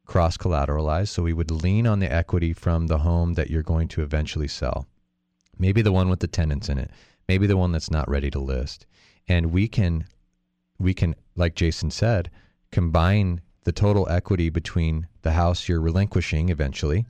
cross 0.05 0.37
collateralize. 0.37 1.09
So 1.09 1.23
we 1.23 1.33
would 1.33 1.51
lean 1.51 1.87
on 1.87 1.99
the 1.99 2.11
equity 2.11 2.53
from 2.53 2.87
the 2.87 2.97
home 2.99 3.33
that 3.35 3.49
you're 3.49 3.63
going 3.63 3.87
to 3.89 4.01
eventually 4.01 4.47
sell. 4.47 4.87
Maybe 5.57 5.81
the 5.81 5.91
one 5.91 6.09
with 6.09 6.19
the 6.19 6.27
tenants 6.27 6.69
in 6.69 6.77
it. 6.77 6.91
Maybe 7.27 7.47
the 7.47 7.57
one 7.57 7.71
that's 7.71 7.91
not 7.91 8.09
ready 8.09 8.31
to 8.31 8.39
list. 8.39 8.85
And 9.27 9.51
we 9.51 9.67
can 9.67 10.05
we 10.79 10.93
can 10.93 11.15
like 11.35 11.55
Jason 11.55 11.91
said, 11.91 12.29
combine 12.71 13.41
the 13.63 13.71
total 13.71 14.09
equity 14.09 14.49
between 14.49 15.07
the 15.21 15.31
house 15.31 15.67
you're 15.67 15.81
relinquishing 15.81 16.49
eventually 16.49 17.05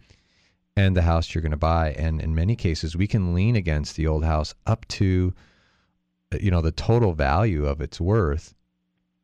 and 0.75 0.95
the 0.95 1.01
house 1.01 1.33
you're 1.33 1.41
going 1.41 1.51
to 1.51 1.57
buy 1.57 1.91
and 1.93 2.21
in 2.21 2.35
many 2.35 2.55
cases 2.55 2.95
we 2.95 3.07
can 3.07 3.33
lean 3.33 3.55
against 3.55 3.95
the 3.95 4.07
old 4.07 4.23
house 4.23 4.53
up 4.65 4.85
to 4.87 5.33
you 6.39 6.51
know 6.51 6.61
the 6.61 6.71
total 6.71 7.13
value 7.13 7.65
of 7.65 7.81
its 7.81 7.99
worth 7.99 8.53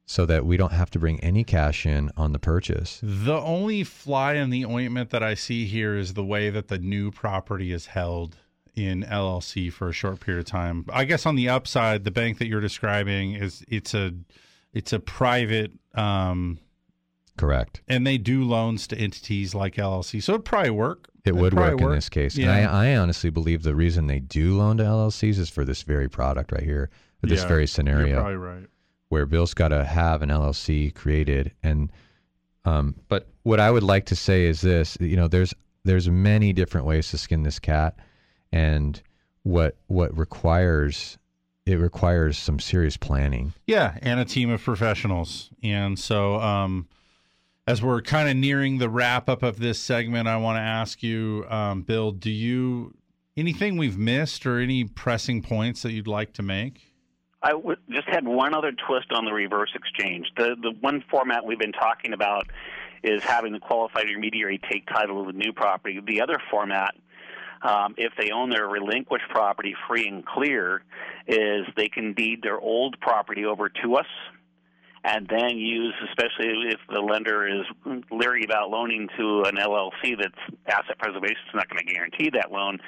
so 0.06 0.26
that 0.26 0.46
we 0.46 0.56
don't 0.56 0.72
have 0.72 0.90
to 0.90 1.00
bring 1.00 1.20
any 1.20 1.44
cash 1.44 1.86
in 1.86 2.10
on 2.16 2.32
the 2.32 2.40
purchase. 2.40 3.00
The 3.04 3.40
only 3.40 3.84
fly 3.84 4.36
in 4.36 4.50
the 4.50 4.66
ointment 4.66 5.10
that 5.10 5.22
I 5.22 5.34
see 5.34 5.66
here 5.66 5.98
is 5.98 6.14
the 6.14 6.24
way 6.24 6.50
that 6.50 6.70
the 6.70 6.78
new 6.78 7.12
property 7.12 7.74
is 7.74 7.88
held 7.88 8.38
in 8.78 9.04
LLC 9.04 9.74
for 9.74 9.90
a 9.90 9.92
short 9.92 10.20
period 10.20 10.40
of 10.40 10.46
time. 10.46 10.86
I 10.94 11.04
guess 11.04 11.26
on 11.26 11.36
the 11.36 11.50
upside, 11.50 12.04
the 12.04 12.12
bank 12.12 12.38
that 12.38 12.48
you're 12.48 12.62
describing 12.62 13.34
is 13.34 13.66
it's 13.68 13.94
a 13.96 14.14
it's 14.72 14.94
a 14.94 15.00
private 15.00 15.72
um 15.96 16.60
Correct. 17.38 17.82
and 17.88 18.06
they 18.06 18.18
do 18.20 18.44
loans 18.44 18.86
to 18.88 18.98
entities 18.98 19.56
like 19.56 19.76
LLC. 19.76 20.22
So 20.22 20.34
it'd 20.34 20.46
probably 20.46 20.70
work. 20.70 21.10
It 21.26 21.30
It'd 21.30 21.42
would 21.42 21.54
probably 21.54 21.76
work 21.76 21.92
in 21.92 21.96
this 21.98 22.10
case. 22.10 22.38
Yeah. 22.38 22.52
And 22.56 22.68
I, 22.68 22.92
I 22.92 22.98
honestly 22.98 23.30
believe 23.32 23.64
the 23.64 23.76
reason 23.76 24.06
they 24.08 24.20
do 24.20 24.56
loan 24.58 24.78
to 24.78 24.84
LLCs 24.84 25.40
is 25.40 25.50
for 25.50 25.66
this 25.66 25.82
very 25.82 26.08
product 26.08 26.52
right 26.52 26.64
here, 26.64 26.90
for 27.20 27.28
this 27.28 27.42
Yeah, 27.42 27.48
very 27.48 27.68
scenario 27.68 28.16
probably 28.22 28.38
right. 28.38 28.64
where 29.10 29.26
Bill's 29.26 29.54
got 29.56 29.70
to 29.70 29.84
have 29.84 30.22
an 30.22 30.30
LLC 30.30 30.94
created. 30.94 31.52
And, 31.64 31.92
um, 32.66 32.96
but 33.08 33.28
what 33.44 33.60
I 33.60 33.72
would 33.72 33.84
like 33.84 34.06
to 34.08 34.16
say 34.16 34.46
is 34.46 34.62
this, 34.62 34.98
you 35.00 35.16
know, 35.16 35.28
there's, 35.28 35.54
there's 35.84 36.10
many 36.10 36.54
different 36.54 36.86
ways 36.88 37.10
to 37.12 37.18
skin 37.18 37.44
this 37.44 37.60
cat 37.60 37.98
and 38.52 39.02
what, 39.44 39.78
what 39.88 40.18
requires, 40.18 41.18
it 41.66 41.76
requires 41.76 42.38
some 42.38 42.60
serious 42.60 42.98
planning. 42.98 43.54
Yeah, 43.66 43.98
and 44.02 44.20
a 44.20 44.26
team 44.26 44.50
of 44.50 44.62
professionals. 44.62 45.50
And 45.64 45.98
so, 45.98 46.36
um, 46.36 46.88
as 47.68 47.82
we're 47.82 48.02
kind 48.02 48.30
of 48.30 48.38
nearing 48.38 48.78
the 48.78 48.90
wrap 48.90 49.28
up 49.28 49.44
of 49.44 49.60
this 49.60 49.80
segment, 49.80 50.28
I 50.28 50.38
want 50.38 50.58
to 50.58 50.62
ask 50.62 51.04
you, 51.04 51.46
um, 51.50 51.82
Bill, 51.82 52.12
do 52.12 52.32
you 52.32 52.94
anything 53.36 53.78
we've 53.78 53.98
missed 53.98 54.46
or 54.46 54.60
any 54.60 54.86
pressing 54.86 55.42
points 55.42 55.84
that 55.84 55.92
you'd 55.92 56.08
like 56.08 56.34
to 56.34 56.42
make? 56.42 56.94
I 57.44 57.52
w- 57.52 57.78
just 57.90 58.08
had 58.08 58.26
one 58.26 58.56
other 58.56 58.72
twist 58.72 59.12
on 59.12 59.26
the 59.26 59.32
reverse 59.32 59.70
exchange. 59.76 60.32
The 60.36 60.56
the 60.60 60.72
one 60.82 61.04
format 61.10 61.46
we've 61.46 61.60
been 61.60 61.72
talking 61.72 62.14
about 62.14 62.48
is 63.04 63.24
having 63.24 63.54
the 63.54 63.60
qualified 63.60 64.08
intermediary 64.08 64.60
take 64.70 64.88
title 64.88 65.22
of 65.22 65.28
the 65.28 65.34
new 65.34 65.54
property. 65.54 66.02
The 66.06 66.22
other 66.22 66.42
format, 66.50 66.96
um, 67.68 67.96
if 67.98 68.14
they 68.18 68.32
own 68.32 68.50
their 68.50 68.66
relinquished 68.66 69.28
property 69.30 69.76
free 69.88 70.08
and 70.08 70.26
clear, 70.26 70.84
is 71.28 71.66
they 71.76 71.90
can 71.90 72.14
deed 72.14 72.42
their 72.42 72.60
old 72.60 73.00
property 73.02 73.44
over 73.44 73.70
to 73.84 73.96
us. 73.96 74.06
And 75.04 75.28
then 75.28 75.58
use, 75.58 75.94
especially 76.10 76.70
if 76.70 76.80
the 76.90 77.02
lender 77.02 77.48
is 77.48 77.66
leery 78.10 78.44
about 78.44 78.70
loaning 78.70 79.08
to 79.18 79.44
an 79.46 79.56
LLC 79.56 80.18
that's 80.18 80.58
asset 80.66 80.98
preservation 80.98 81.38
is 81.48 81.56
not 81.56 81.70
going 81.70 81.86
to 81.86 81.94
guarantee 81.94 82.30
that 82.34 82.52
loan, 82.52 82.80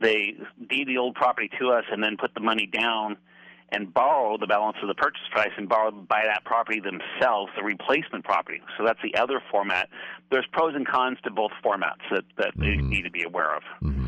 they 0.00 0.34
deed 0.68 0.88
the 0.88 0.98
old 0.98 1.14
property 1.14 1.50
to 1.60 1.70
us 1.70 1.84
and 1.90 2.02
then 2.02 2.16
put 2.16 2.34
the 2.34 2.40
money 2.40 2.66
down 2.66 3.16
and 3.70 3.92
borrow 3.92 4.36
the 4.38 4.46
balance 4.46 4.76
of 4.80 4.88
the 4.88 4.94
purchase 4.94 5.22
price 5.32 5.50
and 5.56 5.68
borrow 5.68 5.90
buy 5.90 6.22
that 6.24 6.44
property 6.44 6.80
themselves, 6.80 7.50
the 7.56 7.64
replacement 7.64 8.24
property. 8.24 8.60
So 8.78 8.84
that's 8.84 9.00
the 9.02 9.18
other 9.20 9.42
format. 9.50 9.88
There's 10.30 10.46
pros 10.52 10.74
and 10.74 10.86
cons 10.86 11.18
to 11.24 11.30
both 11.30 11.50
formats 11.64 12.04
that, 12.10 12.24
that 12.38 12.52
they 12.56 12.76
need 12.76 13.02
to 13.02 13.10
be 13.10 13.24
aware 13.24 13.56
of. 13.56 13.62
So 13.82 14.05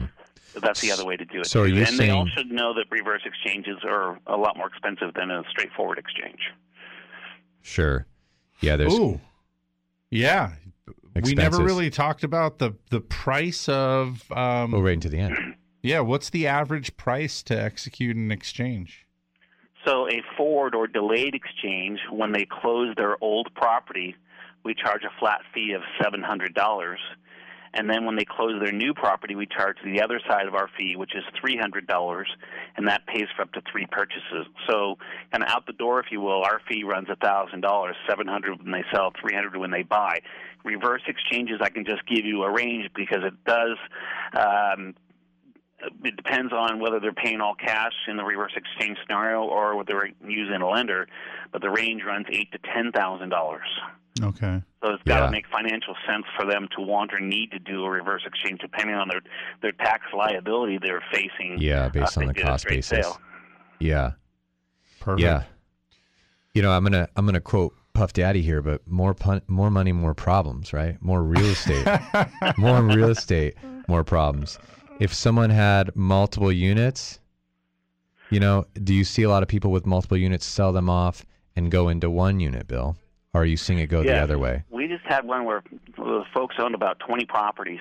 that's 0.54 0.80
the 0.80 0.90
other 0.90 1.04
way 1.04 1.16
to 1.16 1.24
do 1.24 1.40
it. 1.40 1.46
So 1.46 1.62
are 1.62 1.68
too. 1.68 1.76
you 1.76 1.84
and 1.84 1.98
they 1.98 2.10
all 2.10 2.26
should 2.26 2.50
know 2.50 2.74
that 2.74 2.86
reverse 2.90 3.22
exchanges 3.24 3.78
are 3.84 4.18
a 4.26 4.36
lot 4.36 4.56
more 4.56 4.66
expensive 4.66 5.14
than 5.14 5.30
a 5.30 5.42
straightforward 5.50 5.98
exchange. 5.98 6.40
Sure. 7.62 8.06
Yeah. 8.60 8.76
There's, 8.76 8.94
Ooh, 8.94 9.20
yeah. 10.10 10.52
We 11.22 11.34
never 11.34 11.62
really 11.62 11.90
talked 11.90 12.22
about 12.22 12.58
the 12.58 12.74
the 12.90 13.00
price 13.00 13.68
of. 13.68 14.30
Um, 14.30 14.74
oh, 14.74 14.80
right 14.80 14.94
into 14.94 15.08
the 15.08 15.18
end. 15.18 15.36
Yeah, 15.80 16.00
what's 16.00 16.30
the 16.30 16.48
average 16.48 16.96
price 16.96 17.40
to 17.44 17.54
execute 17.58 18.16
an 18.16 18.32
exchange? 18.32 19.06
So 19.84 20.08
a 20.08 20.22
forward 20.36 20.74
or 20.74 20.88
delayed 20.88 21.36
exchange, 21.36 22.00
when 22.10 22.32
they 22.32 22.44
close 22.44 22.94
their 22.96 23.16
old 23.22 23.48
property, 23.54 24.16
we 24.64 24.74
charge 24.74 25.04
a 25.04 25.20
flat 25.20 25.40
fee 25.54 25.72
of 25.72 25.82
seven 26.02 26.22
hundred 26.22 26.52
dollars. 26.54 26.98
And 27.78 27.88
then 27.88 28.04
when 28.04 28.16
they 28.16 28.24
close 28.24 28.60
their 28.60 28.72
new 28.72 28.92
property, 28.92 29.36
we 29.36 29.46
charge 29.46 29.76
the 29.84 30.02
other 30.02 30.20
side 30.28 30.48
of 30.48 30.54
our 30.56 30.68
fee, 30.76 30.96
which 30.96 31.14
is 31.14 31.22
three 31.40 31.56
hundred 31.56 31.86
dollars, 31.86 32.26
and 32.76 32.88
that 32.88 33.06
pays 33.06 33.26
for 33.36 33.42
up 33.42 33.52
to 33.52 33.62
three 33.70 33.86
purchases. 33.86 34.46
So, 34.68 34.96
kind 35.30 35.44
of 35.44 35.48
out 35.48 35.64
the 35.64 35.74
door, 35.74 36.00
if 36.00 36.06
you 36.10 36.20
will, 36.20 36.42
our 36.42 36.60
fee 36.68 36.82
runs 36.82 37.06
a 37.08 37.14
thousand 37.14 37.60
dollars, 37.60 37.94
seven 38.08 38.26
hundred 38.26 38.60
when 38.60 38.72
they 38.72 38.82
sell, 38.92 39.12
three 39.20 39.32
hundred 39.32 39.56
when 39.58 39.70
they 39.70 39.84
buy. 39.84 40.18
Reverse 40.64 41.02
exchanges, 41.06 41.60
I 41.62 41.68
can 41.68 41.84
just 41.84 42.04
give 42.08 42.24
you 42.24 42.42
a 42.42 42.50
range 42.50 42.90
because 42.96 43.22
it 43.22 43.44
does. 43.44 43.76
Um, 44.36 44.96
it 46.02 46.16
depends 46.16 46.52
on 46.52 46.80
whether 46.80 46.98
they're 46.98 47.12
paying 47.12 47.40
all 47.40 47.54
cash 47.54 47.92
in 48.08 48.16
the 48.16 48.24
reverse 48.24 48.56
exchange 48.56 48.98
scenario 49.06 49.42
or 49.42 49.76
whether 49.76 49.92
they're 49.92 50.28
using 50.28 50.60
a 50.62 50.68
lender, 50.68 51.06
but 51.52 51.62
the 51.62 51.70
range 51.70 52.02
runs 52.04 52.26
eight 52.32 52.50
to 52.50 52.58
ten 52.74 52.90
thousand 52.90 53.28
dollars. 53.28 53.68
Okay. 54.22 54.62
So 54.82 54.92
it's 54.94 55.02
got 55.04 55.18
to 55.20 55.24
Yeah. 55.26 55.30
make 55.30 55.46
financial 55.48 55.94
sense 56.06 56.24
for 56.38 56.46
them 56.46 56.68
to 56.76 56.82
want 56.82 57.12
or 57.12 57.20
need 57.20 57.50
to 57.52 57.58
do 57.58 57.84
a 57.84 57.90
reverse 57.90 58.22
exchange, 58.26 58.60
depending 58.60 58.96
on 58.96 59.08
their 59.08 59.20
their 59.62 59.72
tax 59.72 60.04
liability 60.16 60.78
they're 60.82 61.02
facing. 61.12 61.58
Yeah, 61.58 61.88
based 61.88 62.16
uh, 62.16 62.20
on 62.22 62.26
the 62.28 62.32
they 62.32 62.38
did 62.40 62.44
a 62.44 62.48
cost 62.50 62.66
basis. 62.66 63.06
sale. 63.06 63.20
Yeah. 63.80 64.12
Perfect. 65.00 65.22
Yeah. 65.22 65.42
You 66.54 66.62
know, 66.62 66.72
I'm 66.72 66.82
gonna 66.82 67.08
I'm 67.16 67.24
gonna 67.26 67.40
quote 67.40 67.74
Puff 67.94 68.12
Daddy 68.12 68.42
here, 68.42 68.62
but 68.62 68.86
more 68.86 69.14
pun- 69.14 69.42
more 69.48 69.70
money, 69.70 69.92
more 69.92 70.14
problems, 70.14 70.72
right? 70.72 71.00
More 71.02 71.22
real 71.22 71.44
estate, 71.46 71.86
more 72.56 72.82
real 72.82 73.10
estate, 73.10 73.54
more 73.88 74.04
problems. 74.04 74.58
If 75.00 75.14
someone 75.14 75.50
had 75.50 75.94
multiple 75.94 76.50
units, 76.52 77.20
you 78.30 78.40
know, 78.40 78.66
do 78.82 78.92
you 78.94 79.04
see 79.04 79.22
a 79.22 79.28
lot 79.28 79.42
of 79.42 79.48
people 79.48 79.70
with 79.70 79.86
multiple 79.86 80.16
units 80.16 80.44
sell 80.46 80.72
them 80.72 80.90
off 80.90 81.24
and 81.54 81.70
go 81.70 81.88
into 81.88 82.10
one 82.10 82.40
unit, 82.40 82.66
Bill? 82.66 82.96
Or 83.34 83.42
are 83.42 83.44
you 83.44 83.58
seeing 83.58 83.78
it 83.78 83.88
go 83.88 84.02
the 84.02 84.16
other 84.16 84.38
way? 84.38 84.64
We 84.70 84.88
just 84.88 85.04
had 85.04 85.24
one 85.24 85.44
where 85.44 85.62
uh, 85.98 86.24
folks 86.32 86.56
owned 86.58 86.74
about 86.74 86.98
20 87.00 87.26
properties, 87.26 87.80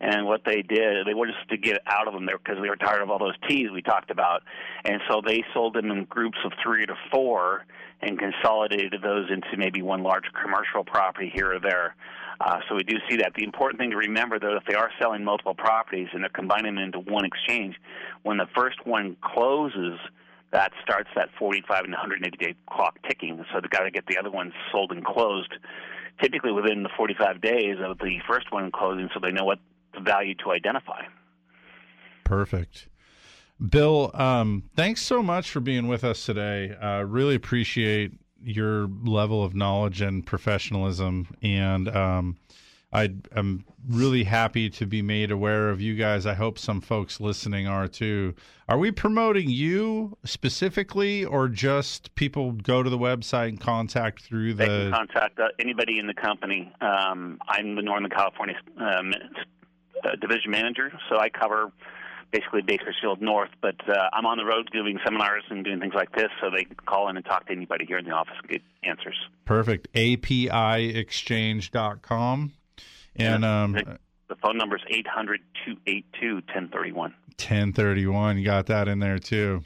and 0.00 0.26
what 0.26 0.42
they 0.44 0.60
did, 0.60 1.06
they 1.06 1.14
wanted 1.14 1.36
us 1.36 1.46
to 1.48 1.56
get 1.56 1.78
out 1.86 2.06
of 2.06 2.12
them 2.12 2.26
there 2.26 2.36
because 2.36 2.60
they 2.60 2.68
were 2.68 2.76
tired 2.76 3.00
of 3.00 3.10
all 3.10 3.18
those 3.18 3.36
T's 3.48 3.70
we 3.72 3.80
talked 3.80 4.10
about, 4.10 4.42
and 4.84 5.00
so 5.08 5.22
they 5.26 5.42
sold 5.54 5.74
them 5.74 5.90
in 5.90 6.04
groups 6.04 6.36
of 6.44 6.52
three 6.62 6.84
to 6.84 6.94
four 7.10 7.64
and 8.02 8.18
consolidated 8.18 9.00
those 9.02 9.30
into 9.30 9.56
maybe 9.56 9.80
one 9.80 10.02
large 10.02 10.24
commercial 10.42 10.84
property 10.84 11.32
here 11.34 11.54
or 11.54 11.60
there. 11.60 11.96
Uh, 12.40 12.58
so 12.68 12.74
we 12.74 12.82
do 12.82 12.96
see 13.08 13.16
that. 13.16 13.32
The 13.34 13.44
important 13.44 13.80
thing 13.80 13.90
to 13.90 13.96
remember, 13.96 14.38
though, 14.38 14.56
if 14.56 14.64
they 14.68 14.74
are 14.74 14.90
selling 15.00 15.24
multiple 15.24 15.54
properties 15.54 16.08
and 16.12 16.22
they're 16.22 16.28
combining 16.28 16.74
them 16.74 16.84
into 16.84 16.98
one 16.98 17.24
exchange, 17.24 17.76
when 18.22 18.36
the 18.36 18.48
first 18.54 18.84
one 18.84 19.16
closes, 19.22 19.98
that 20.54 20.70
starts 20.82 21.10
that 21.16 21.28
45 21.36 21.84
and 21.84 21.92
180 21.92 22.36
day 22.36 22.54
clock 22.70 22.96
ticking. 23.06 23.44
So 23.52 23.60
they've 23.60 23.70
got 23.70 23.80
to 23.80 23.90
get 23.90 24.06
the 24.06 24.16
other 24.16 24.30
ones 24.30 24.52
sold 24.70 24.92
and 24.92 25.04
closed, 25.04 25.52
typically 26.22 26.52
within 26.52 26.84
the 26.84 26.90
45 26.96 27.40
days 27.40 27.76
of 27.84 27.98
the 27.98 28.18
first 28.26 28.52
one 28.52 28.70
closing, 28.70 29.08
so 29.12 29.20
they 29.20 29.32
know 29.32 29.44
what 29.44 29.58
value 30.00 30.34
to 30.36 30.52
identify. 30.52 31.02
Perfect. 32.22 32.88
Bill, 33.68 34.12
um, 34.14 34.62
thanks 34.76 35.02
so 35.02 35.22
much 35.22 35.50
for 35.50 35.60
being 35.60 35.88
with 35.88 36.04
us 36.04 36.24
today. 36.24 36.74
Uh, 36.80 37.02
really 37.02 37.34
appreciate 37.34 38.12
your 38.42 38.88
level 39.04 39.42
of 39.42 39.54
knowledge 39.54 40.00
and 40.00 40.24
professionalism. 40.24 41.34
And 41.42 41.88
um, 41.88 42.36
I, 42.94 43.12
I'm 43.34 43.64
really 43.88 44.22
happy 44.22 44.70
to 44.70 44.86
be 44.86 45.02
made 45.02 45.32
aware 45.32 45.68
of 45.68 45.80
you 45.80 45.96
guys. 45.96 46.26
I 46.26 46.34
hope 46.34 46.60
some 46.60 46.80
folks 46.80 47.18
listening 47.20 47.66
are 47.66 47.88
too. 47.88 48.36
Are 48.68 48.78
we 48.78 48.92
promoting 48.92 49.50
you 49.50 50.16
specifically, 50.24 51.24
or 51.24 51.48
just 51.48 52.14
people 52.14 52.52
go 52.52 52.84
to 52.84 52.88
the 52.88 52.96
website 52.96 53.48
and 53.48 53.60
contact 53.60 54.22
through 54.22 54.54
They 54.54 54.66
can 54.66 54.90
the? 54.90 54.96
contact 54.96 55.40
uh, 55.40 55.48
anybody 55.58 55.98
in 55.98 56.06
the 56.06 56.14
company. 56.14 56.72
Um, 56.80 57.40
I'm 57.48 57.74
the 57.74 57.82
Northern 57.82 58.10
California 58.10 58.54
um, 58.78 59.12
uh, 60.04 60.14
division 60.20 60.52
manager, 60.52 60.92
so 61.10 61.18
I 61.18 61.30
cover 61.30 61.72
basically 62.30 62.62
Bakersfield 62.62 63.20
North. 63.20 63.50
But 63.60 63.74
uh, 63.88 64.08
I'm 64.12 64.24
on 64.24 64.38
the 64.38 64.44
road 64.44 64.70
doing 64.72 65.00
seminars 65.04 65.42
and 65.50 65.64
doing 65.64 65.80
things 65.80 65.94
like 65.94 66.14
this, 66.14 66.28
so 66.40 66.48
they 66.48 66.62
can 66.62 66.76
call 66.86 67.08
in 67.08 67.16
and 67.16 67.26
talk 67.26 67.46
to 67.46 67.52
anybody 67.52 67.86
here 67.86 67.98
in 67.98 68.04
the 68.04 68.12
office 68.12 68.36
and 68.40 68.48
get 68.50 68.62
answers. 68.84 69.16
Perfect. 69.44 69.92
APIExchange.com. 69.94 72.52
And 73.16 73.44
um, 73.44 73.72
The, 73.72 74.36
phone 74.36 74.56
number 74.56 74.76
is 74.76 74.82
800 74.88 75.40
282 75.64 76.34
1031. 76.34 77.10
1031. 77.10 78.38
You 78.38 78.44
got 78.44 78.66
that 78.66 78.88
in 78.88 78.98
there 78.98 79.18
too. 79.18 79.62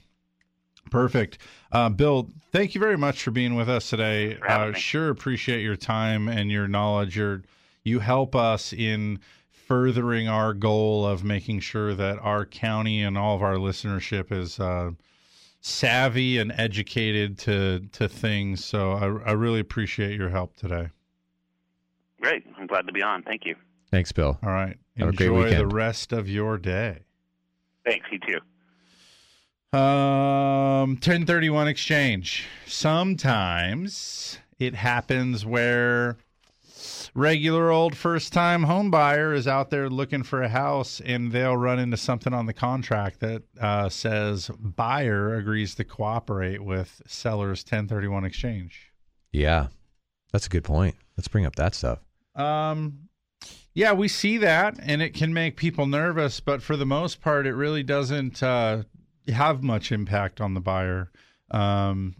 Perfect. 0.91 1.39
Uh, 1.71 1.89
Bill, 1.91 2.31
thank 2.51 2.75
you 2.75 2.81
very 2.81 2.97
much 2.97 3.23
for 3.23 3.31
being 3.31 3.55
with 3.55 3.69
us 3.69 3.91
today. 3.91 4.39
Uh, 4.39 4.73
sure 4.73 5.11
appreciate 5.11 5.63
your 5.63 5.77
time 5.77 6.29
and 6.29 6.51
your 6.51 6.67
knowledge. 6.67 7.17
Your, 7.17 7.43
you 7.85 8.01
help 8.01 8.35
us 8.35 8.73
in 8.73 9.21
furthering 9.51 10.29
our 10.29 10.55
goal 10.55 11.07
of 11.07 11.25
making 11.25 11.61
sure 11.61 11.95
that 11.95 12.19
our 12.21 12.47
county 12.47 13.03
and 13.03 13.19
all 13.19 13.37
of 13.37 13.43
our 13.43 13.57
listenership 13.57 14.33
is 14.33 14.59
uh, 14.59 14.93
savvy 15.61 16.39
and 16.39 16.53
educated 16.53 17.39
to, 17.39 17.81
to 17.93 18.09
things. 18.09 18.65
So 18.65 18.93
I, 18.93 19.31
I 19.31 19.33
really 19.33 19.61
appreciate 19.61 20.19
your 20.19 20.31
help 20.31 20.57
today. 20.57 20.89
Great. 22.21 22.45
I'm 22.59 22.67
glad 22.67 22.87
to 22.87 22.93
be 22.93 23.03
on. 23.03 23.23
Thank 23.23 23.45
you. 23.45 23.55
Thanks, 23.91 24.13
Bill. 24.13 24.39
All 24.43 24.51
right. 24.51 24.77
Have 24.97 25.09
a 25.09 25.13
great 25.13 25.29
Enjoy 25.29 25.51
the 25.55 25.67
rest 25.67 26.13
of 26.13 26.29
your 26.29 26.59
day. 26.59 27.01
Thanks. 27.85 28.07
You 28.11 28.19
too. 28.19 29.79
Um, 29.79 30.91
1031 30.95 31.69
exchange. 31.69 32.47
Sometimes 32.67 34.39
it 34.59 34.75
happens 34.75 35.45
where 35.45 36.17
regular 37.15 37.71
old 37.71 37.97
first 37.97 38.33
time 38.33 38.63
home 38.63 38.91
buyer 38.91 39.33
is 39.33 39.47
out 39.47 39.71
there 39.71 39.91
looking 39.91 40.23
for 40.23 40.43
a 40.43 40.49
house 40.49 41.01
and 41.05 41.33
they'll 41.33 41.57
run 41.57 41.79
into 41.79 41.97
something 41.97 42.33
on 42.33 42.47
the 42.47 42.53
contract 42.53 43.21
that 43.21 43.43
uh, 43.61 43.89
says 43.89 44.51
buyer 44.59 45.35
agrees 45.35 45.75
to 45.75 45.85
cooperate 45.85 46.63
with 46.63 47.03
seller's 47.07 47.63
1031 47.63 48.25
exchange. 48.25 48.93
Yeah. 49.33 49.69
That's 50.33 50.47
a 50.47 50.51
good 50.51 50.65
point. 50.65 50.97
Let's 51.17 51.29
bring 51.29 51.47
up 51.47 51.57
that 51.57 51.75
stuff. 51.75 52.01
Um, 52.39 53.09
yeah, 53.75 53.93
we 53.93 54.09
see 54.09 54.39
that, 54.39 54.79
and 54.83 55.03
it 55.03 55.15
can 55.15 55.33
make 55.33 55.57
people 55.57 55.87
nervous, 55.87 56.41
but 56.41 56.63
for 56.63 56.77
the 56.77 56.87
most 56.87 57.21
part, 57.21 57.47
it 57.47 57.55
really 57.55 57.83
doesn't 57.83 58.43
uh, 58.43 58.83
have 59.29 59.63
much 59.63 59.93
impact 59.93 60.41
on 60.41 60.55
the 60.55 60.61
buyer. 60.61 61.11
Um, 61.51 62.17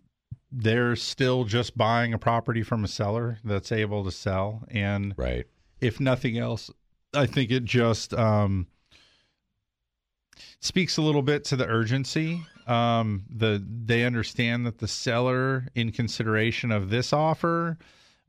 they're 0.53 0.97
still 0.97 1.45
just 1.45 1.77
buying 1.77 2.15
a 2.15 2.19
property 2.19 2.63
from 2.63 2.85
a 2.85 2.89
seller 2.89 3.39
that's 3.45 3.73
able 3.73 4.05
to 4.05 4.11
sell, 4.13 4.65
and 4.71 5.15
Right. 5.17 5.47
if 5.81 6.01
nothing 6.01 6.39
else, 6.39 6.71
I 7.15 7.27
think 7.27 7.51
it 7.51 7.65
just 7.65 8.15
um, 8.15 8.67
speaks 10.61 10.97
a 10.97 11.03
little 11.03 11.23
bit 11.23 11.45
to 11.47 11.57
the 11.57 11.67
urgency. 11.67 12.43
Um, 12.67 13.25
the 13.31 13.65
they 13.67 14.05
understand 14.05 14.67
that 14.67 14.79
the 14.79 14.89
seller, 14.89 15.69
in 15.75 15.91
consideration 15.91 16.71
of 16.71 16.91
this 16.91 17.13
offer, 17.13 17.79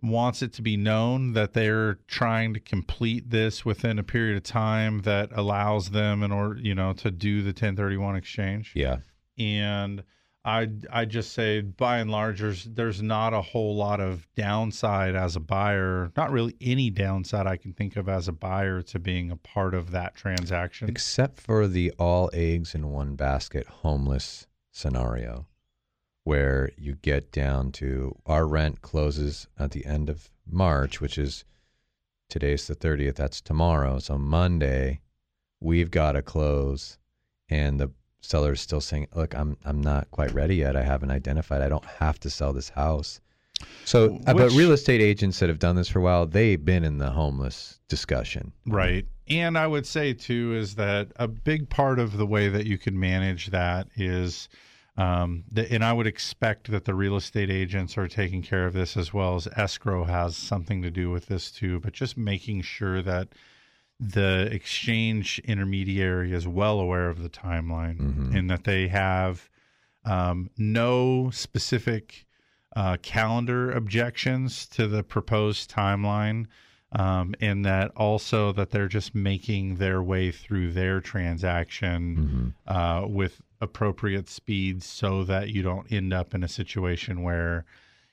wants 0.02 0.42
it 0.42 0.54
to 0.54 0.62
be 0.62 0.78
known 0.78 1.34
that 1.34 1.54
they're 1.54 1.96
trying 2.08 2.54
to 2.54 2.60
complete 2.60 3.30
this 3.30 3.66
within 3.66 4.00
a 4.00 4.04
period 4.04 4.38
of 4.38 4.44
time 4.44 5.00
that 5.02 5.30
allows 5.34 5.90
them 5.92 6.24
in 6.24 6.32
order, 6.32 6.60
you 6.60 6.74
know, 6.76 6.94
to 6.94 7.12
do 7.12 7.42
the 7.42 7.50
1031 7.50 8.16
exchange 8.16 8.72
Yeah. 8.76 8.98
and 9.38 10.04
I 10.46 10.70
I 10.90 11.04
just 11.04 11.34
say 11.34 11.60
by 11.60 11.98
and 11.98 12.10
large 12.10 12.40
there's 12.40 12.64
there's 12.64 13.02
not 13.02 13.34
a 13.34 13.42
whole 13.42 13.76
lot 13.76 14.00
of 14.00 14.26
downside 14.36 15.14
as 15.14 15.36
a 15.36 15.40
buyer, 15.42 16.12
not 16.16 16.32
really 16.32 16.56
any 16.62 16.90
downside 16.90 17.46
I 17.46 17.58
can 17.58 17.74
think 17.74 17.98
of 17.98 18.08
as 18.08 18.30
a 18.30 18.32
buyer 18.32 18.82
to 18.84 19.00
being 19.00 19.32
a 19.32 19.36
part 19.36 19.74
of 19.76 19.92
that 19.92 20.16
transaction. 20.16 20.88
except 20.90 21.42
for 21.42 21.68
the 21.68 21.92
all 22.00 22.30
eggs 22.34 22.74
in 22.74 22.88
one 22.90 23.16
basket 23.18 23.68
homeless 23.68 24.48
scenario 24.72 25.46
where 26.30 26.70
you 26.78 26.94
get 27.02 27.32
down 27.32 27.72
to 27.72 28.16
our 28.28 28.46
rent 28.46 28.84
closes 28.84 29.48
at 29.58 29.72
the 29.72 29.84
end 29.84 30.12
of 30.12 30.30
March, 30.46 31.02
which 31.02 31.18
is 31.18 31.44
today's 32.30 32.68
the 32.68 32.76
30th, 32.76 33.16
that's 33.16 33.42
tomorrow. 33.42 33.98
So 33.98 34.16
Monday, 34.16 35.02
we've 35.60 35.90
got 35.90 36.12
to 36.12 36.22
close 36.22 37.00
and 37.50 37.80
the 37.80 37.90
seller's 38.22 38.62
still 38.62 38.80
saying, 38.80 39.08
"Look, 39.16 39.34
I'm 39.36 39.58
I'm 39.66 39.82
not 39.82 40.12
quite 40.12 40.32
ready 40.32 40.58
yet. 40.58 40.76
I 40.76 40.84
haven't 40.84 41.10
identified. 41.10 41.64
I 41.64 41.70
don't 41.70 41.86
have 41.86 42.20
to 42.20 42.30
sell 42.30 42.54
this 42.54 42.70
house." 42.70 43.22
So, 43.86 44.20
uh, 44.28 44.36
but 44.36 44.52
real 44.52 44.72
estate 44.72 45.02
agents 45.02 45.40
that 45.40 45.50
have 45.50 45.58
done 45.58 45.78
this 45.78 45.90
for 45.90 45.98
a 45.98 46.04
while, 46.04 46.28
they've 46.28 46.64
been 46.64 46.84
in 46.84 47.00
the 47.00 47.10
homeless 47.10 47.80
discussion. 47.88 48.54
Right. 48.68 49.08
And 49.30 49.58
I 49.58 49.66
would 49.66 49.88
say 49.88 50.14
too 50.14 50.54
is 50.54 50.76
that 50.76 51.08
a 51.16 51.28
big 51.28 51.70
part 51.70 51.98
of 51.98 52.18
the 52.18 52.28
way 52.28 52.50
that 52.50 52.68
you 52.68 52.78
can 52.78 53.00
manage 53.00 53.48
that 53.48 53.88
is 53.96 54.48
um, 55.00 55.44
the, 55.52 55.72
and 55.72 55.84
I 55.84 55.94
would 55.94 56.08
expect 56.08 56.70
that 56.72 56.86
the 56.86 56.94
real 56.94 57.16
estate 57.16 57.50
agents 57.50 57.98
are 57.98 58.08
taking 58.08 58.42
care 58.42 58.66
of 58.66 58.74
this 58.74 58.98
as 58.98 59.14
well 59.14 59.36
as 59.36 59.48
escrow 59.56 60.04
has 60.04 60.36
something 60.36 60.82
to 60.82 60.92
do 60.92 61.10
with 61.10 61.28
this 61.28 61.52
too, 61.52 61.80
but 61.80 61.94
just 61.94 62.18
making 62.18 62.62
sure 62.64 63.02
that 63.02 63.30
the 64.00 64.48
exchange 64.52 65.40
intermediary 65.46 66.32
is 66.34 66.48
well 66.48 66.80
aware 66.80 67.10
of 67.10 67.22
the 67.22 67.30
timeline 67.30 67.98
Mhm. 67.98 68.36
and 68.36 68.50
that 68.50 68.64
they 68.64 68.88
have 68.88 69.50
um, 70.06 70.50
no 70.58 71.30
specific 71.32 72.26
uh, 72.76 72.98
calendar 73.02 73.72
objections 73.72 74.66
to 74.68 74.88
the 74.88 75.04
proposed 75.04 75.70
timeline 75.72 76.46
um, 76.94 77.36
and 77.42 77.66
that 77.66 77.92
also 77.96 78.52
that 78.54 78.72
they're 78.72 78.88
just 78.88 79.14
making 79.14 79.76
their 79.76 80.02
way 80.02 80.32
through 80.32 80.72
their 80.72 81.00
transaction 81.02 82.54
Mhm. 82.68 82.74
uh, 82.74 83.06
with 83.08 83.42
appropriate 83.62 84.30
speeds 84.30 84.86
so 84.86 85.24
that 85.24 85.50
you 85.50 85.62
don't 85.62 85.92
end 85.92 86.14
up 86.14 86.34
in 86.34 86.44
a 86.44 86.48
situation 86.48 87.22
where 87.24 87.66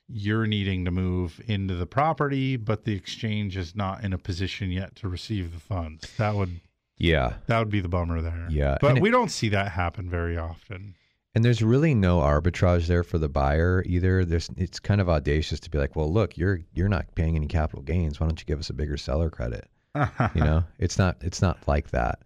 you're 0.09 0.47
needing 0.47 0.85
to 0.85 0.91
move 0.91 1.41
into 1.47 1.75
the 1.75 1.87
property 1.87 2.57
but 2.57 2.85
the 2.85 2.95
exchange 2.95 3.57
is 3.57 3.75
not 3.75 4.05
in 4.05 4.13
a 4.13 4.19
position 4.19 4.71
yet 4.71 4.95
to 4.97 5.09
receive 5.09 5.53
the 5.53 5.61
funds 5.61 6.09
that 6.17 6.35
would 6.35 6.61
Yeah. 6.99 7.35
that 7.47 7.59
would 7.59 7.71
be 7.71 7.81
the 7.81 7.89
bummer 7.89 8.21
there 8.23 8.47
Yeah, 8.51 8.79
but 8.81 8.89
and 8.91 8.99
it- 8.99 9.03
we 9.03 9.11
don't 9.11 9.31
see 9.31 9.49
that 9.51 9.73
happen 9.73 10.09
very 10.09 10.37
often 10.37 10.95
And 11.35 11.45
there's 11.45 11.61
really 11.63 11.95
no 11.95 12.21
arbitrage 12.21 12.87
there 12.87 13.03
for 13.05 13.19
the 13.19 13.29
buyer 13.29 13.83
either. 13.85 14.25
There's 14.25 14.49
it's 14.57 14.81
kind 14.81 15.03
of 15.03 15.09
audacious 15.11 15.61
to 15.61 15.71
be 15.71 15.77
like, 15.77 15.95
well, 15.95 16.11
look, 16.11 16.39
you're 16.39 16.61
you're 16.73 16.89
not 16.89 17.15
paying 17.15 17.37
any 17.37 17.47
capital 17.47 17.83
gains. 17.83 18.19
Why 18.19 18.27
don't 18.27 18.41
you 18.41 18.47
give 18.47 18.59
us 18.59 18.71
a 18.71 18.73
bigger 18.73 18.97
seller 18.97 19.29
credit? 19.29 19.69
you 20.35 20.41
know, 20.41 20.65
it's 20.79 20.97
not 20.99 21.19
it's 21.21 21.43
not 21.43 21.59
like 21.69 21.91
that. 21.91 22.21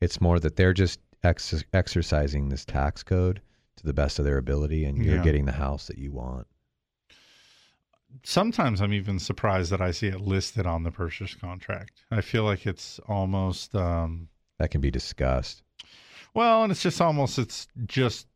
It's 0.00 0.18
more 0.18 0.38
that 0.40 0.56
they're 0.56 0.72
just 0.72 0.98
ex- 1.24 1.64
exercising 1.72 2.48
this 2.48 2.64
tax 2.64 3.02
code 3.02 3.40
to 3.76 3.84
the 3.86 3.92
best 3.94 4.18
of 4.18 4.24
their 4.24 4.38
ability, 4.38 4.84
and 4.84 5.04
you're 5.04 5.16
Yeah. 5.16 5.22
getting 5.22 5.44
the 5.46 5.52
house 5.52 5.86
that 5.88 5.98
you 5.98 6.12
want. 6.12 6.46
Sometimes 8.22 8.80
I'm 8.80 8.92
even 8.92 9.18
surprised 9.18 9.72
that 9.72 9.80
I 9.80 9.90
see 9.90 10.06
it 10.06 10.20
listed 10.20 10.66
on 10.66 10.84
the 10.84 10.92
purchase 10.92 11.34
contract. 11.34 12.04
I 12.10 12.20
feel 12.20 12.44
like 12.44 12.64
it's 12.66 13.00
almost 13.08 13.74
um, 13.74 14.28
That 14.58 14.70
can 14.70 14.80
be 14.80 14.90
discussed. 14.90 15.62
well, 16.32 16.62
and 16.62 16.70
it's 16.70 16.82
just 16.82 17.00
almost 17.00 17.38
it's 17.38 17.66
just 17.86 18.28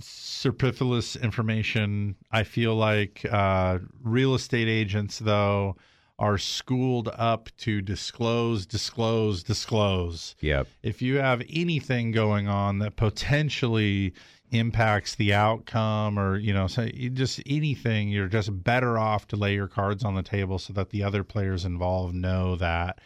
superfluous 0.00 1.16
information. 1.16 2.16
I 2.30 2.44
feel 2.44 2.74
like 2.76 3.26
uh, 3.30 3.78
real 4.02 4.34
estate 4.34 4.68
agents 4.68 5.18
though 5.18 5.76
are 6.20 6.36
schooled 6.36 7.08
up 7.16 7.48
to 7.56 7.80
disclose, 7.80 8.66
disclose, 8.66 9.42
disclose. 9.42 10.36
Yep. 10.40 10.68
if 10.82 11.00
you 11.00 11.16
have 11.16 11.42
anything 11.50 12.12
going 12.12 12.46
on 12.46 12.78
that 12.80 12.94
potentially 12.96 14.12
impacts 14.50 15.14
the 15.14 15.32
outcome 15.32 16.18
or 16.18 16.36
you 16.36 16.52
know 16.52 16.66
so 16.66 16.84
just 17.12 17.40
anything 17.46 18.08
you're 18.08 18.26
just 18.26 18.64
better 18.64 18.98
off 18.98 19.28
to 19.28 19.36
lay 19.36 19.54
your 19.54 19.68
cards 19.68 20.04
on 20.04 20.16
the 20.16 20.24
table 20.24 20.58
so 20.58 20.72
that 20.72 20.90
the 20.90 21.04
other 21.04 21.22
players 21.22 21.64
involved 21.64 22.16
know 22.16 22.56
that 22.56 22.98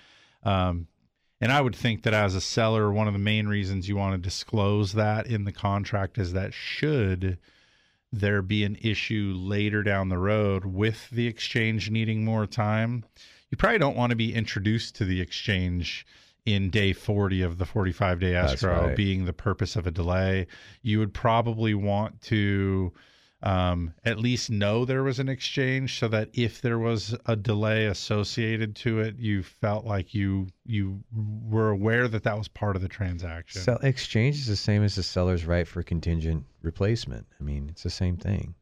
um, 0.45 0.86
and 1.43 1.53
i 1.53 1.61
would 1.61 1.77
think 1.77 2.03
that 2.03 2.15
as 2.15 2.35
a 2.35 2.41
seller 2.41 2.91
one 2.91 3.07
of 3.07 3.12
the 3.12 3.19
main 3.19 3.47
reasons 3.47 3.86
you 3.86 3.95
want 3.95 4.15
to 4.15 4.27
disclose 4.27 4.95
that 4.95 5.27
in 5.27 5.45
the 5.45 5.53
contract 5.53 6.16
is 6.16 6.32
that 6.32 6.55
should 6.55 7.36
there 8.19 8.43
be 8.43 8.65
an 8.65 8.77
issue 8.82 9.35
later 9.36 9.82
down 9.82 10.09
the 10.09 10.19
road 10.19 10.65
with 10.65 11.11
the 11.11 11.27
exchange 11.27 11.91
needing 11.91 12.24
more 12.24 12.47
time 12.47 13.05
you 13.51 13.57
probably 13.57 13.78
don't 13.78 13.97
want 13.97 14.11
to 14.11 14.16
be 14.16 14.35
introduced 14.35 14.97
to 14.97 15.05
the 15.05 15.20
exchange 15.20 16.07
in 16.47 16.70
day 16.70 16.93
40 16.93 17.43
of 17.43 17.59
the 17.59 17.65
45 17.65 18.20
day 18.20 18.35
escrow 18.35 18.89
right. 18.89 18.97
being 18.97 19.24
the 19.24 19.32
purpose 19.32 19.77
of 19.77 19.86
a 19.86 19.91
delay 19.91 20.47
you 20.82 20.99
would 20.99 21.15
probably 21.15 21.74
want 21.74 22.20
to 22.23 22.93
um, 23.45 23.93
at 24.05 24.19
least 24.19 24.51
know 24.51 24.85
there 24.85 25.03
was 25.03 25.19
an 25.21 25.29
exchange 25.29 25.99
so 25.99 26.09
that 26.09 26.31
if 26.33 26.61
there 26.62 26.79
was 26.79 27.15
a 27.27 27.37
delay 27.37 27.85
associated 27.87 28.75
to 28.75 29.01
it 29.01 29.16
you 29.19 29.43
felt 29.43 29.85
like 29.85 30.15
you 30.15 30.49
you 30.65 30.99
were 31.15 31.71
aware 31.71 32.09
that 32.09 32.23
that 32.25 32.37
was 32.39 32.49
part 32.49 32.75
of 32.75 32.83
the 32.83 32.89
transaction 32.89 33.61
Sell, 33.61 33.79
exchange 33.83 34.37
is 34.37 34.47
the 34.47 34.57
same 34.57 34.83
as 34.83 34.95
the 34.97 35.03
seller's 35.03 35.45
right 35.45 35.69
for 35.69 35.83
contingent 35.83 36.45
replacement. 36.62 37.27
I 37.39 37.45
mean, 37.45 37.69
it's 37.71 37.83
the 37.83 37.91
same 37.91 38.16
thing. 38.16 38.55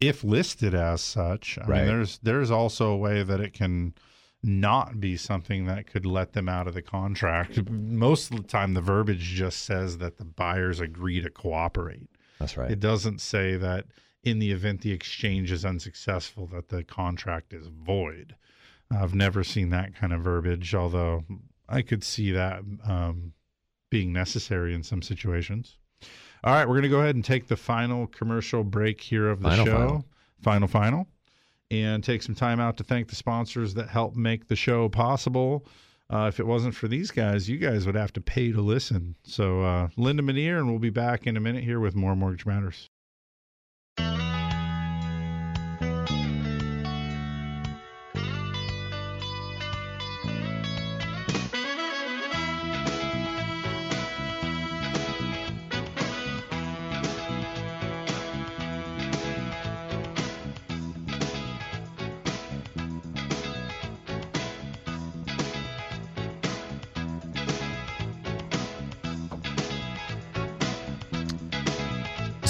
if 0.00 0.22
listed 0.24 0.74
as 0.74 1.00
such. 1.00 1.56
I 1.58 1.66
Right. 1.66 1.78
mean, 1.78 1.86
there's 1.86 2.18
there's 2.18 2.50
also 2.50 2.90
a 2.90 2.96
way 2.96 3.22
that 3.22 3.40
it 3.40 3.52
can 3.52 3.94
not 4.42 5.00
be 5.00 5.16
something 5.16 5.66
that 5.66 5.86
could 5.88 6.06
let 6.06 6.32
them 6.32 6.48
out 6.48 6.68
of 6.68 6.74
the 6.74 6.82
contract. 6.82 7.68
Most 7.70 8.30
of 8.30 8.36
the 8.36 8.42
time, 8.44 8.74
the 8.74 8.80
verbiage 8.80 9.20
just 9.20 9.62
says 9.64 9.98
that 9.98 10.16
the 10.18 10.24
buyers 10.24 10.78
agree 10.80 11.20
to 11.20 11.30
cooperate. 11.30 12.08
That's 12.38 12.56
right. 12.56 12.70
It 12.70 12.78
doesn't 12.78 13.20
say 13.20 13.56
that 13.56 13.86
in 14.28 14.38
the 14.38 14.52
event 14.52 14.80
the 14.82 14.92
exchange 14.92 15.50
is 15.52 15.64
unsuccessful, 15.64 16.46
that 16.48 16.68
the 16.68 16.84
contract 16.84 17.52
is 17.52 17.66
void. 17.68 18.34
I've 18.90 19.14
never 19.14 19.44
seen 19.44 19.70
that 19.70 19.94
kind 19.94 20.12
of 20.12 20.22
verbiage, 20.22 20.74
although 20.74 21.24
I 21.68 21.82
could 21.82 22.02
see 22.02 22.32
that 22.32 22.60
um, 22.86 23.32
being 23.90 24.12
necessary 24.12 24.74
in 24.74 24.82
some 24.82 25.02
situations. 25.02 25.76
All 26.44 26.54
right, 26.54 26.66
we're 26.66 26.74
going 26.74 26.82
to 26.84 26.88
go 26.88 27.00
ahead 27.00 27.16
and 27.16 27.24
take 27.24 27.48
the 27.48 27.56
final 27.56 28.06
commercial 28.06 28.62
break 28.64 29.00
here 29.00 29.28
of 29.28 29.40
the 29.42 29.48
Final, 29.50 29.64
show. 29.66 29.72
final. 29.76 30.04
final, 30.40 30.68
final, 30.68 31.06
and 31.70 32.02
take 32.02 32.22
some 32.22 32.34
time 32.34 32.60
out 32.60 32.76
to 32.78 32.84
thank 32.84 33.08
the 33.08 33.16
sponsors 33.16 33.74
that 33.74 33.88
help 33.88 34.14
make 34.14 34.46
the 34.46 34.56
show 34.56 34.88
possible. 34.88 35.66
Uh, 36.10 36.26
if 36.28 36.40
it 36.40 36.46
wasn't 36.46 36.74
for 36.74 36.88
these 36.88 37.10
guys, 37.10 37.48
you 37.50 37.58
guys 37.58 37.84
would 37.84 37.94
have 37.96 38.12
to 38.14 38.20
pay 38.20 38.50
to 38.52 38.62
listen. 38.62 39.14
So, 39.24 39.60
uh, 39.62 39.88
Linda 39.98 40.22
Manier, 40.22 40.58
and 40.58 40.70
we'll 40.70 40.78
be 40.78 40.88
back 40.90 41.26
in 41.26 41.36
a 41.36 41.40
minute 41.40 41.64
here 41.64 41.80
with 41.80 41.94
more 41.94 42.16
Mortgage 42.16 42.46
Matters. 42.46 42.88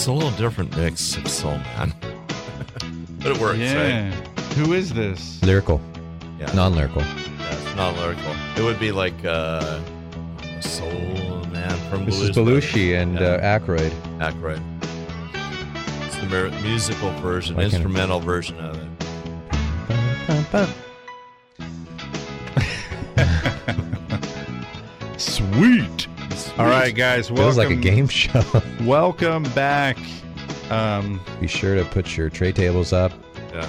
A 0.09 0.12
little 0.12 0.30
different 0.32 0.74
mix 0.76 1.16
of 1.16 1.28
soul, 1.28 1.59
man. 1.59 1.93
but 3.18 3.32
it 3.32 3.39
works, 3.39 3.59
yeah. 3.59 4.09
right? 4.09 4.14
Who 4.56 4.72
is 4.72 4.93
this? 4.93 5.43
Lyrical, 5.43 5.80
Yeah. 6.39 6.51
non-lyrical. 6.55 7.02
Yeah, 7.02 7.52
it's 7.52 7.76
not 7.76 7.97
lyrical. 7.97 8.35
It 8.56 8.62
would 8.62 8.80
be 8.80 8.90
like 8.93 9.14
uh, 9.24 9.80
soul 10.60 10.90
man 11.52 11.76
from 11.90 12.05
This 12.06 12.20
is 12.20 12.30
Blues 12.30 12.64
Belushi 12.64 13.01
and 13.01 13.14
Yeah. 13.14 13.26
uh, 13.35 13.59
Aykroyd. 13.59 13.93
Aykroyd. 14.18 14.62
It's 16.06 16.16
the 16.16 16.26
mer- 16.26 16.51
musical 16.62 17.10
version, 17.20 17.56
Why 17.56 17.62
can't 17.62 17.74
instrumental 17.74 18.20
version 18.20 18.59
of 18.59 18.76
it. 18.76 18.89
Sweet. 25.18 25.98
All 26.59 26.66
right, 26.66 26.93
guys. 26.94 27.30
Welcome. 27.30 27.44
Feels 27.44 27.56
like 27.56 27.70
a 27.70 27.76
game 27.76 28.09
show. 28.09 28.43
Welcome 28.82 29.44
back. 29.55 29.97
Um, 30.70 31.20
Be 31.40 31.47
sure 31.47 31.76
to 31.76 31.85
put 31.85 32.16
your 32.16 32.28
tray 32.30 32.51
tables 32.52 32.93
up. 32.93 33.12
Yeah. 33.55 33.68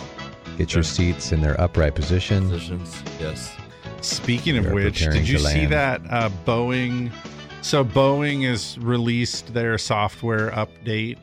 Get 0.57 0.73
your 0.73 0.83
Yeah. 0.83 0.89
seats 0.89 1.31
in 1.31 1.41
their 1.41 1.59
upright 1.61 1.93
position. 1.93 2.49
Positions, 2.49 3.01
yes. 3.19 3.55
Speaking 4.01 4.57
of 4.57 4.65
We 4.65 4.71
are 4.71 4.85
which, 4.85 4.99
preparing 5.03 5.19
did 5.19 5.29
you 5.29 5.37
to 5.37 5.43
see 5.43 5.67
land. 5.67 5.71
that 5.73 6.01
uh, 6.09 6.29
Boeing? 6.45 7.11
So 7.61 7.85
Boeing 7.85 8.47
has 8.49 8.77
released 8.79 9.53
their 9.53 9.77
software 9.77 10.49
update 10.51 11.17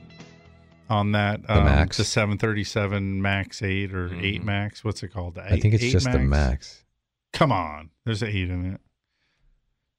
on 0.88 1.12
that 1.12 1.40
um, 1.48 1.64
Max? 1.64 1.96
the 1.96 2.04
737 2.04 3.20
Max 3.20 3.60
8 3.60 3.92
or 3.92 4.10
Mhm. 4.10 4.22
8 4.22 4.44
Max. 4.44 4.84
What's 4.84 5.02
it 5.02 5.08
called? 5.08 5.34
The 5.34 5.44
I 5.44 5.58
think 5.58 5.74
it's 5.74 5.82
8 5.82 5.90
just 5.90 6.12
the 6.12 6.18
Max. 6.20 6.84
Come 7.32 7.50
on, 7.50 7.90
there's 8.04 8.22
an 8.22 8.28
8 8.28 8.50
in 8.50 8.74
it. 8.74 8.80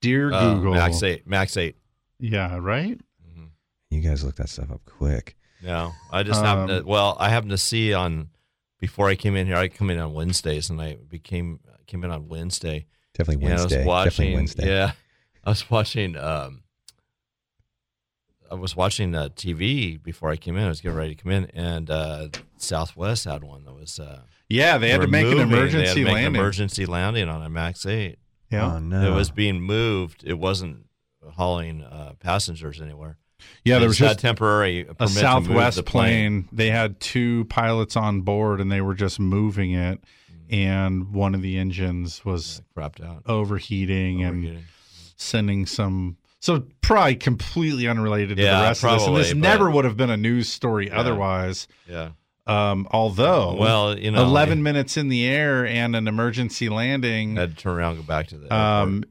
Dear 0.01 0.31
Uh, 0.31 0.53
Google, 0.55 0.73
Max 0.75 1.01
8. 1.03 1.27
Max 1.27 1.57
8. 1.57 1.75
yeah, 2.19 2.57
right. 2.57 2.99
Mhm. 3.27 3.49
You 3.89 4.01
guys 4.01 4.23
look 4.23 4.35
that 4.35 4.49
stuff 4.49 4.71
up 4.71 4.81
quick. 4.85 5.35
No, 5.63 5.93
I 6.11 6.23
just 6.23 6.43
happened 6.43 6.71
Um, 6.71 6.83
to. 6.83 6.87
Well, 6.87 7.17
I 7.19 7.29
happened 7.29 7.49
to 7.51 7.57
see 7.57 7.93
on 7.93 8.29
before 8.79 9.09
I 9.09 9.15
came 9.15 9.35
in 9.35 9.47
here. 9.47 9.55
I 9.55 9.67
come 9.69 9.89
in 9.89 9.97
on 9.99 10.13
Wednesdays, 10.13 10.69
and 10.69 10.79
I 10.81 10.95
became 10.95 11.59
came 11.87 12.03
in 12.03 12.11
on 12.11 12.27
Wednesday. 12.27 12.85
Definitely 13.15 13.45
and 13.45 13.53
I 13.53 13.57
Wednesday. 13.61 13.77
was 13.79 13.87
watching. 13.87 14.09
Definitely 14.09 14.35
Wednesday. 14.35 14.67
Yeah, 14.67 14.91
I 15.43 15.49
was 15.49 15.69
watching. 15.71 16.15
Um, 16.15 16.63
I 18.51 18.55
was 18.55 18.75
watching 18.75 19.13
uh, 19.15 19.29
TV 19.29 20.01
before 20.01 20.29
I 20.29 20.37
came 20.37 20.55
in. 20.55 20.63
I 20.63 20.69
was 20.69 20.79
getting 20.79 20.97
ready 20.97 21.15
to 21.15 21.21
come 21.23 21.31
in, 21.31 21.45
and 21.53 21.89
uh, 21.89 22.29
Southwest 22.57 23.25
had 23.25 23.43
one 23.43 23.65
that 23.65 23.73
was. 23.73 23.99
Uh, 23.99 24.21
Yeah, 24.49 24.77
they 24.77 24.89
had 24.89 25.01
to 25.01 25.07
make 25.07 25.25
an 25.25 25.31
moving. 25.31 25.49
They 25.49 25.55
had 25.55 25.63
emergency 25.69 25.93
to 25.95 26.03
make 26.05 26.07
an 26.09 26.13
landing. 26.23 26.35
emergency 26.41 26.85
landing 26.85 27.29
on 27.29 27.41
a 27.43 27.49
Max 27.49 27.85
Eight. 27.85 28.19
Yeah, 28.49 28.75
Oh 28.75 28.79
no. 28.79 29.11
It 29.11 29.15
was 29.15 29.29
being 29.31 29.61
moved. 29.61 30.23
It 30.25 30.37
wasn't 30.39 30.85
hauling 31.31 31.83
uh, 31.83 32.13
passengers 32.19 32.79
anywhere. 32.81 33.17
yeah. 33.63 33.79
There 33.79 33.87
was 33.87 33.97
just 33.97 34.09
had 34.09 34.19
temporary 34.19 34.81
a 34.81 34.93
permit 34.93 34.97
to 34.97 35.03
move 35.05 35.11
Southwest 35.13 35.77
the 35.77 35.83
plane. 35.83 36.47
They 36.51 36.69
had 36.69 36.99
two 36.99 37.45
pilots 37.45 37.95
on 37.95 38.21
board, 38.21 38.61
and 38.61 38.71
they 38.71 38.81
were 38.81 38.93
just 38.95 39.19
moving 39.19 39.73
it. 39.73 40.03
And 40.49 41.13
one 41.13 41.35
of 41.35 41.41
the 41.41 41.57
engines 41.57 42.23
was 42.23 42.61
Crapped 42.75 43.03
out. 43.03 43.23
overheating 43.25 44.23
and 44.23 44.63
sending 45.17 45.65
some. 45.65 46.15
So 46.39 46.63
probably 46.81 47.15
completely 47.15 47.87
unrelated 47.87 48.37
to 48.37 48.43
Yeah, 48.43 48.57
the 48.59 48.63
rest 48.63 48.83
of 48.85 48.91
this, 48.91 49.07
and 49.07 49.15
this 49.17 49.27
probably, 49.31 49.41
never 49.41 49.69
would 49.69 49.83
have 49.85 49.97
been 49.97 50.09
a 50.09 50.15
news 50.17 50.47
story 50.47 50.89
otherwise. 50.89 51.67
Yeah. 51.89 52.11
Um, 52.47 52.87
although, 52.91 53.55
Well, 53.55 53.97
you 53.99 54.11
know, 54.11 54.23
eleven 54.23 54.63
minutes 54.63 54.97
in 54.97 55.09
the 55.09 55.25
air 55.25 55.65
and 55.65 55.95
an 55.95 56.07
emergency 56.07 56.69
landing, 56.69 57.35
had 57.35 57.51
to 57.57 57.63
turn 57.63 57.75
around 57.77 57.97
and 57.97 58.01
go 58.05 58.07
back 58.07 58.27
to 58.27 58.37
the 58.37 58.53
um, 58.55 59.03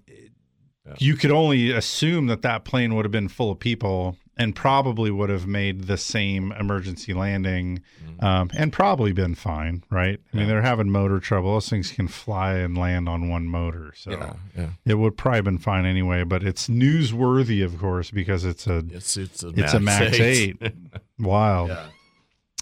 Yeah. 0.87 0.95
you 0.99 1.17
could 1.17 1.31
only 1.33 1.71
assume 1.71 2.27
that 2.29 2.43
that 2.43 2.65
plane 2.65 2.95
would 2.95 3.05
have 3.05 3.13
been 3.13 3.29
full 3.29 3.51
of 3.51 3.59
people. 3.59 4.17
and 4.39 4.55
probably 4.55 5.11
would 5.11 5.31
have 5.31 5.47
made 5.47 5.85
the 5.85 5.97
same 5.97 6.53
emergency 6.61 7.15
landing 7.15 7.81
um, 8.21 8.51
and 8.55 8.71
probably 8.71 9.11
been 9.11 9.35
fine, 9.35 9.83
right? 9.89 10.21
I 10.31 10.37
mean, 10.37 10.47
they're 10.47 10.61
having 10.61 10.91
motor 10.91 11.21
trouble. 11.21 11.55
Those 11.55 11.71
things 11.71 11.91
can 11.91 12.07
fly 12.07 12.57
and 12.57 12.77
land 12.77 13.09
on 13.09 13.31
one 13.31 13.47
motor. 13.47 13.95
So 13.97 14.11
Yeah, 14.11 14.33
yeah. 14.55 14.69
it 14.85 14.97
would 14.97 15.17
probably 15.17 15.41
been 15.41 15.57
fine 15.57 15.87
anyway, 15.87 16.23
but 16.23 16.43
it's 16.43 16.69
newsworthy, 16.69 17.65
of 17.65 17.79
course, 17.79 18.11
because 18.11 18.45
it's 18.45 18.67
a 18.67 18.85
It's 18.91 19.17
it's 19.17 19.43
a 19.43 19.49
it's 19.57 19.73
a 19.73 19.81
Max 19.81 20.21
8. 20.21 20.61
Wild. 21.19 21.71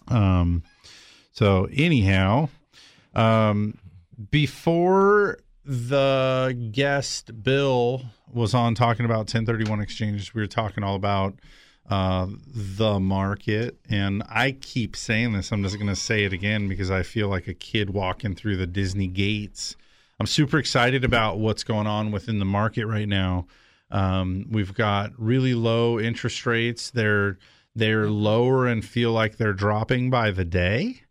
Um, 0.09 0.63
so 1.33 1.69
anyhow, 1.73 2.49
um, 3.15 3.79
before 4.31 5.39
the 5.65 6.69
guest 6.73 7.43
Bill 7.43 8.03
was 8.33 8.55
on 8.55 8.75
talking 8.75 9.05
about 9.05 9.19
1031 9.19 9.81
exchanges, 9.81 10.35
we 10.35 10.43
were 10.43 10.47
talking 10.47 10.85
all 10.85 10.95
about 10.95 11.35
uh, 11.89 12.27
the 12.47 12.99
market, 12.99 13.77
and 13.89 14.23
I 14.29 14.53
keep 14.53 14.97
saying 14.97 15.33
this. 15.33 15.53
I'm 15.53 15.63
just 15.63 15.77
going 15.77 15.89
to 15.89 15.97
say 15.97 16.25
it 16.25 16.33
again 16.33 16.69
because 16.69 16.91
I 16.91 17.03
feel 17.03 17.29
like 17.29 17.47
a 17.47 17.55
kid 17.55 17.91
walking 17.91 18.35
through 18.35 18.57
the 18.57 18.67
Disney 18.67 19.07
gates. 19.07 19.77
I'm 20.19 20.27
super 20.27 20.59
excited 20.59 21.05
about 21.05 21.39
what's 21.39 21.65
going 21.65 21.87
on 21.87 22.11
within 22.11 22.39
the 22.39 22.45
market 22.45 22.87
right 22.87 23.09
now. 23.09 23.47
Um, 23.91 24.47
we've 24.51 24.73
got 24.73 25.13
really 25.19 25.55
low 25.55 26.01
interest 26.01 26.47
rates. 26.47 26.91
They're 26.91 27.39
they're 27.75 28.09
lower 28.09 28.67
and 28.67 28.85
feel 28.85 29.13
like 29.13 29.37
they're 29.37 29.53
dropping 29.53 30.11
by 30.11 30.31
the 30.31 30.45
day. 30.45 31.03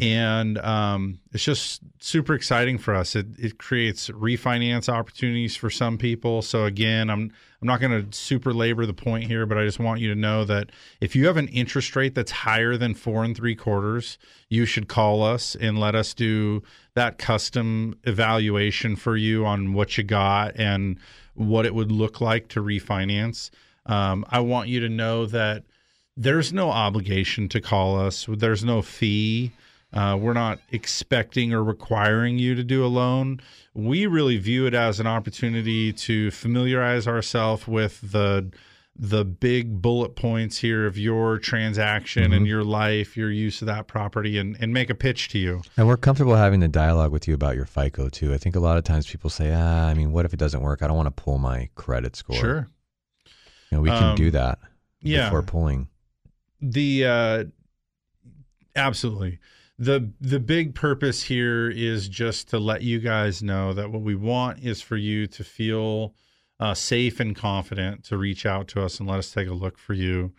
And 0.00 0.58
um, 0.58 1.18
it's 1.32 1.42
just 1.42 1.82
super 1.98 2.32
exciting 2.34 2.78
for 2.78 2.94
us. 2.94 3.16
It, 3.16 3.26
it 3.38 3.58
creates 3.58 4.08
refinance 4.08 4.88
opportunities 4.88 5.56
for 5.56 5.68
some 5.68 5.98
people. 5.98 6.42
So 6.42 6.64
again, 6.64 7.10
I'm 7.10 7.32
I'm 7.60 7.66
not 7.66 7.80
going 7.80 8.08
to 8.08 8.16
super 8.16 8.54
labor 8.54 8.86
the 8.86 8.94
point 8.94 9.24
here, 9.24 9.44
but 9.46 9.58
I 9.58 9.64
just 9.64 9.80
want 9.80 10.00
you 10.00 10.08
to 10.10 10.14
know 10.14 10.44
that 10.44 10.70
if 11.00 11.16
you 11.16 11.26
have 11.26 11.36
an 11.36 11.48
interest 11.48 11.96
rate 11.96 12.14
that's 12.14 12.30
higher 12.30 12.76
than 12.76 12.94
four 12.94 13.24
and 13.24 13.36
three 13.36 13.56
quarters, 13.56 14.16
you 14.48 14.64
should 14.64 14.86
call 14.86 15.24
us 15.24 15.56
and 15.56 15.76
let 15.76 15.96
us 15.96 16.14
do 16.14 16.62
that 16.94 17.18
custom 17.18 17.96
evaluation 18.04 18.94
for 18.94 19.16
you 19.16 19.44
on 19.44 19.72
what 19.72 19.98
you 19.98 20.04
got 20.04 20.54
and 20.54 21.00
what 21.34 21.66
it 21.66 21.74
would 21.74 21.90
look 21.90 22.20
like 22.20 22.46
to 22.50 22.62
refinance. 22.62 23.50
Um, 23.86 24.24
I 24.28 24.38
want 24.38 24.68
you 24.68 24.78
to 24.78 24.88
know 24.88 25.26
that 25.26 25.64
there's 26.18 26.52
no 26.52 26.70
obligation 26.70 27.48
to 27.48 27.60
call 27.60 27.98
us. 27.98 28.26
There's 28.28 28.64
no 28.64 28.82
fee. 28.82 29.52
Uh, 29.92 30.18
we're 30.20 30.34
not 30.34 30.58
expecting 30.72 31.54
or 31.54 31.62
requiring 31.64 32.38
you 32.38 32.54
to 32.56 32.64
do 32.64 32.84
a 32.84 32.88
loan. 32.88 33.40
We 33.72 34.06
really 34.06 34.36
view 34.36 34.66
it 34.66 34.74
as 34.74 35.00
an 35.00 35.06
opportunity 35.06 35.92
to 35.94 36.30
familiarize 36.32 37.06
ourselves 37.06 37.66
with 37.66 38.00
the 38.12 38.50
the 39.00 39.24
big 39.24 39.80
bullet 39.80 40.16
points 40.16 40.58
here 40.58 40.84
of 40.84 40.98
your 40.98 41.38
transaction 41.38 42.32
and 42.32 42.48
your 42.48 42.64
life, 42.64 43.16
your 43.16 43.30
use 43.30 43.62
of 43.62 43.66
that 43.66 43.86
property, 43.86 44.36
and, 44.38 44.56
and 44.60 44.72
make 44.74 44.90
a 44.90 44.94
pitch 44.94 45.28
to 45.28 45.38
you. 45.38 45.62
And 45.76 45.86
we're 45.86 45.96
comfortable 45.96 46.34
having 46.34 46.58
the 46.58 46.66
dialogue 46.66 47.12
with 47.12 47.28
you 47.28 47.34
about 47.34 47.54
your 47.54 47.64
FICO 47.64 48.08
too. 48.08 48.34
I 48.34 48.38
think 48.38 48.56
a 48.56 48.60
lot 48.60 48.76
of 48.76 48.82
times 48.82 49.06
people 49.06 49.30
say, 49.30 49.52
ah, 49.54 49.86
I 49.86 49.94
mean, 49.94 50.10
what 50.10 50.24
if 50.24 50.34
it 50.34 50.40
doesn't 50.40 50.62
work? 50.62 50.82
I 50.82 50.88
don't 50.88 50.96
want 50.96 51.16
to 51.16 51.22
pull 51.22 51.38
my 51.38 51.68
credit 51.76 52.16
score. 52.16 52.34
Sure. 52.34 52.68
You 53.70 53.76
know, 53.76 53.82
we 53.82 53.88
can 53.90 54.02
Um, 54.02 54.16
do 54.16 54.32
that 54.32 54.58
yeah. 55.00 55.26
before 55.26 55.42
pulling. 55.42 55.86
The 56.60 57.04
uh 57.04 57.44
absolutely. 58.76 59.38
The 59.78 60.10
the 60.20 60.40
big 60.40 60.74
purpose 60.74 61.22
here 61.22 61.70
is 61.70 62.08
just 62.08 62.48
to 62.50 62.58
let 62.58 62.82
you 62.82 62.98
guys 62.98 63.42
know 63.42 63.72
that 63.72 63.90
what 63.90 64.02
we 64.02 64.14
want 64.14 64.64
is 64.64 64.82
for 64.82 64.96
you 64.96 65.26
to 65.28 65.44
feel 65.44 66.14
uh, 66.60 66.74
safe 66.74 67.20
and 67.20 67.36
confident 67.36 68.04
to 68.04 68.16
reach 68.16 68.44
out 68.44 68.68
to 68.68 68.82
us 68.82 68.98
and 68.98 69.08
let 69.08 69.18
us 69.18 69.30
take 69.30 69.48
a 69.48 69.54
look 69.54 69.78
for 69.78 69.94
you. 69.94 70.32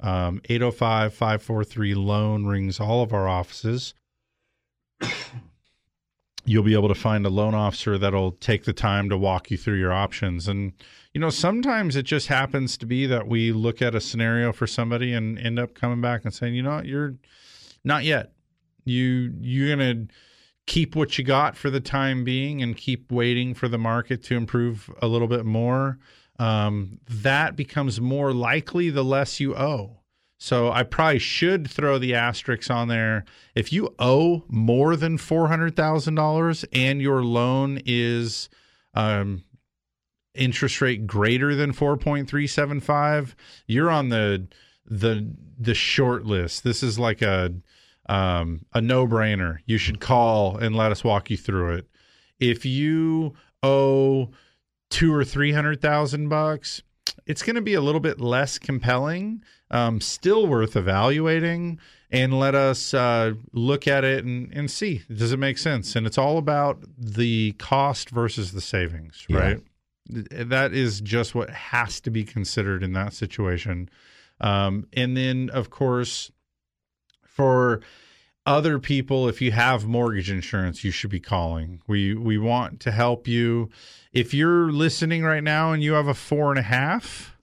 Um, 0.00 0.40
805-543 0.48 1.96
loan 1.96 2.46
rings 2.46 2.78
all 2.78 3.02
of 3.02 3.12
our 3.12 3.28
offices. 3.28 3.94
You'll 6.44 6.62
be 6.62 6.74
able 6.74 6.88
to 6.88 6.94
find 6.94 7.24
a 7.24 7.30
loan 7.30 7.54
officer 7.54 7.96
that'll 7.96 8.32
take 8.32 8.64
the 8.64 8.72
time 8.72 9.08
to 9.08 9.16
walk 9.16 9.50
you 9.50 9.56
through 9.56 9.78
your 9.78 9.92
options. 9.92 10.46
And 10.46 10.74
you 11.14 11.20
know 11.20 11.30
sometimes 11.30 11.96
it 11.96 12.02
just 12.02 12.26
happens 12.26 12.76
to 12.76 12.86
be 12.86 13.06
that 13.06 13.28
we 13.28 13.52
look 13.52 13.80
at 13.80 13.94
a 13.94 14.00
scenario 14.00 14.52
for 14.52 14.66
somebody 14.66 15.12
and 15.12 15.38
end 15.38 15.58
up 15.58 15.74
coming 15.74 16.00
back 16.00 16.24
and 16.24 16.34
saying 16.34 16.54
you 16.54 16.62
know 16.62 16.76
what, 16.76 16.86
you're 16.86 17.14
not 17.84 18.04
yet. 18.04 18.32
You 18.84 19.32
you're 19.40 19.76
to 19.76 20.08
keep 20.66 20.96
what 20.96 21.16
you 21.16 21.24
got 21.24 21.56
for 21.56 21.70
the 21.70 21.80
time 21.80 22.24
being 22.24 22.62
and 22.62 22.76
keep 22.76 23.12
waiting 23.12 23.54
for 23.54 23.68
the 23.68 23.78
market 23.78 24.22
to 24.24 24.34
improve 24.34 24.90
a 25.00 25.06
little 25.06 25.28
bit 25.28 25.44
more. 25.44 25.98
Um, 26.38 26.98
that 27.08 27.54
becomes 27.54 28.00
more 28.00 28.32
likely 28.32 28.90
the 28.90 29.04
less 29.04 29.38
you 29.38 29.54
owe. 29.54 30.00
So 30.38 30.72
I 30.72 30.82
probably 30.82 31.20
should 31.20 31.70
throw 31.70 31.96
the 31.98 32.14
asterisks 32.14 32.68
on 32.70 32.88
there. 32.88 33.24
If 33.54 33.72
you 33.72 33.94
owe 33.98 34.44
more 34.48 34.96
than 34.96 35.16
four 35.16 35.46
hundred 35.46 35.76
thousand 35.76 36.16
dollars 36.16 36.64
and 36.72 37.00
your 37.00 37.22
loan 37.22 37.80
is 37.86 38.48
um, 38.94 39.44
interest 40.34 40.80
rate 40.80 41.06
greater 41.06 41.54
than 41.54 41.72
four 41.72 41.96
point 41.96 42.28
three 42.28 42.46
seven 42.46 42.80
five, 42.80 43.36
you're 43.66 43.90
on 43.90 44.08
the 44.08 44.48
the 44.84 45.34
the 45.58 45.74
short 45.74 46.24
list. 46.24 46.64
This 46.64 46.82
is 46.82 46.98
like 46.98 47.22
a 47.22 47.54
um, 48.08 48.66
a 48.72 48.80
no 48.80 49.06
brainer. 49.06 49.58
You 49.66 49.78
should 49.78 50.00
call 50.00 50.56
and 50.56 50.76
let 50.76 50.92
us 50.92 51.04
walk 51.04 51.30
you 51.30 51.36
through 51.36 51.74
it. 51.74 51.88
If 52.38 52.66
you 52.66 53.34
owe 53.62 54.30
two 54.90 55.14
or 55.14 55.24
three 55.24 55.52
hundred 55.52 55.80
thousand 55.80 56.28
bucks, 56.28 56.82
it's 57.26 57.42
going 57.42 57.56
to 57.56 57.62
be 57.62 57.74
a 57.74 57.80
little 57.80 58.00
bit 58.00 58.20
less 58.20 58.58
compelling. 58.58 59.42
Um, 59.70 60.00
still 60.00 60.46
worth 60.46 60.76
evaluating, 60.76 61.80
and 62.10 62.38
let 62.38 62.54
us 62.54 62.94
uh, 62.94 63.32
look 63.52 63.88
at 63.88 64.04
it 64.04 64.24
and, 64.24 64.52
and 64.52 64.70
see 64.70 65.02
does 65.12 65.32
it 65.32 65.38
make 65.38 65.58
sense. 65.58 65.96
And 65.96 66.06
it's 66.06 66.18
all 66.18 66.38
about 66.38 66.84
the 66.98 67.52
cost 67.52 68.10
versus 68.10 68.52
the 68.52 68.60
savings, 68.60 69.26
right? 69.30 69.54
Th- 69.54 69.66
That 70.06 70.72
is 70.72 71.00
just 71.00 71.34
what 71.34 71.50
has 71.50 72.00
to 72.02 72.10
be 72.10 72.24
considered 72.24 72.82
in 72.82 72.92
that 72.92 73.14
situation. 73.14 73.88
Um, 74.40 74.86
and 74.92 75.16
then, 75.16 75.50
of 75.50 75.70
course, 75.70 76.30
for 77.22 77.80
other 78.46 78.78
people 78.78 79.28
if 79.28 79.40
you 79.40 79.52
have 79.52 79.86
mortgage 79.86 80.30
insurance 80.30 80.84
you 80.84 80.90
should 80.90 81.10
be 81.10 81.20
calling. 81.20 81.80
We 81.86 82.14
we 82.14 82.38
want 82.38 82.80
to 82.80 82.90
help 82.90 83.26
you. 83.26 83.70
If 84.12 84.34
you're 84.34 84.70
listening 84.70 85.22
right 85.22 85.42
now 85.42 85.72
and 85.72 85.82
you 85.82 85.94
have 85.94 86.08
a 86.08 86.14
four 86.14 86.50
and 86.50 86.58
a 86.58 86.62
half 86.62 87.36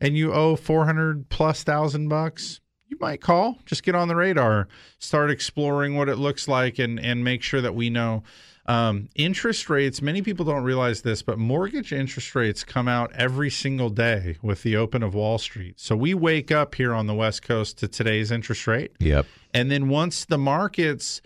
and 0.00 0.16
you 0.16 0.32
owe 0.32 0.56
400 0.56 1.28
plus 1.28 1.62
thousand 1.62 2.08
bucks 2.08 2.60
you 2.88 2.96
might 3.00 3.20
call. 3.20 3.58
Just 3.66 3.82
get 3.82 3.94
on 3.94 4.08
the 4.08 4.16
radar. 4.16 4.66
Start 4.98 5.30
exploring 5.30 5.94
what 5.94 6.08
it 6.08 6.16
looks 6.16 6.48
like 6.48 6.78
and 6.78 6.98
and 6.98 7.22
make 7.22 7.42
sure 7.42 7.60
that 7.60 7.74
we 7.74 7.90
know 7.90 8.24
um, 8.68 9.08
interest 9.16 9.68
rates 9.68 10.00
many 10.00 10.22
people 10.22 10.44
don't 10.44 10.62
realize 10.62 11.02
this 11.02 11.22
but 11.22 11.38
mortgage 11.38 11.92
interest 11.92 12.34
rates 12.34 12.62
come 12.62 12.86
out 12.86 13.10
every 13.14 13.50
single 13.50 13.90
day 13.90 14.36
with 14.42 14.62
the 14.62 14.76
open 14.76 15.02
of 15.02 15.14
wall 15.14 15.38
street 15.38 15.80
so 15.80 15.96
we 15.96 16.14
wake 16.14 16.52
up 16.52 16.74
here 16.74 16.92
on 16.94 17.06
the 17.06 17.14
west 17.14 17.42
coast 17.42 17.78
to 17.78 17.88
today's 17.88 18.30
interest 18.30 18.66
rate 18.66 18.92
Yep. 19.00 19.26
and 19.54 19.70
then 19.70 19.88
once 19.88 20.24
the 20.24 20.38
markets 20.38 21.20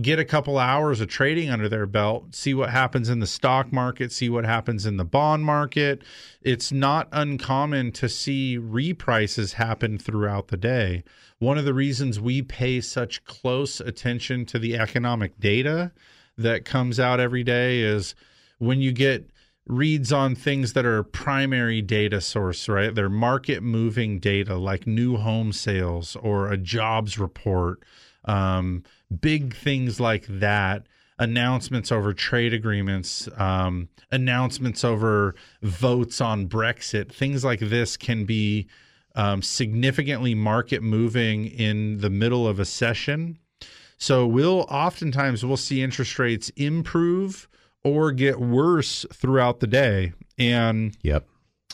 get 0.00 0.18
a 0.18 0.24
couple 0.24 0.58
hours 0.58 1.00
of 1.00 1.08
trading 1.08 1.48
under 1.48 1.70
their 1.70 1.86
belt, 1.86 2.34
see 2.34 2.52
what 2.52 2.68
happens 2.68 3.08
in 3.08 3.18
the 3.18 3.26
stock 3.26 3.72
market, 3.72 4.12
see 4.12 4.28
what 4.28 4.44
happens 4.44 4.84
in 4.84 4.98
the 4.98 5.06
bond 5.06 5.42
market, 5.42 6.02
it's 6.42 6.70
not 6.70 7.08
uncommon 7.12 7.90
to 7.92 8.06
see 8.06 8.58
reprices 8.58 9.54
happen 9.54 9.96
throughout 9.96 10.48
the 10.48 10.56
day. 10.58 11.02
One 11.38 11.56
of 11.56 11.64
the 11.64 11.72
reasons 11.72 12.20
we 12.20 12.42
pay 12.42 12.82
such 12.82 13.24
close 13.24 13.80
attention 13.80 14.44
to 14.46 14.58
the 14.58 14.76
economic 14.76 15.40
data 15.40 15.92
that 16.38 16.64
comes 16.64 17.00
out 17.00 17.20
every 17.20 17.44
day 17.44 17.80
is 17.80 18.14
when 18.58 18.80
you 18.80 18.92
get 18.92 19.30
reads 19.66 20.12
on 20.12 20.34
things 20.34 20.74
that 20.74 20.86
are 20.86 21.02
primary 21.02 21.82
data 21.82 22.20
source, 22.20 22.68
right? 22.68 22.94
They're 22.94 23.08
market 23.08 23.62
moving 23.62 24.20
data 24.20 24.56
like 24.56 24.86
new 24.86 25.16
home 25.16 25.52
sales 25.52 26.16
or 26.16 26.52
a 26.52 26.56
jobs 26.56 27.18
report, 27.18 27.82
um, 28.24 28.84
big 29.20 29.54
things 29.54 29.98
like 29.98 30.26
that. 30.28 30.86
Announcements 31.18 31.90
over 31.90 32.12
trade 32.12 32.52
agreements, 32.52 33.26
um, 33.38 33.88
announcements 34.10 34.84
over 34.84 35.34
votes 35.62 36.20
on 36.20 36.46
Brexit, 36.46 37.10
things 37.10 37.42
like 37.42 37.60
this 37.60 37.96
can 37.96 38.26
be 38.26 38.68
um, 39.14 39.40
significantly 39.40 40.34
market 40.34 40.82
moving 40.82 41.46
in 41.46 42.02
the 42.02 42.10
middle 42.10 42.46
of 42.46 42.60
a 42.60 42.66
session. 42.66 43.38
So 43.98 44.26
we'll 44.26 44.66
oftentimes 44.68 45.44
we'll 45.44 45.56
see 45.56 45.82
interest 45.82 46.18
rates 46.18 46.50
improve 46.56 47.48
or 47.84 48.12
get 48.12 48.40
worse 48.40 49.06
throughout 49.12 49.60
the 49.60 49.66
day. 49.66 50.12
And 50.38 50.96
Yep. 51.02 51.26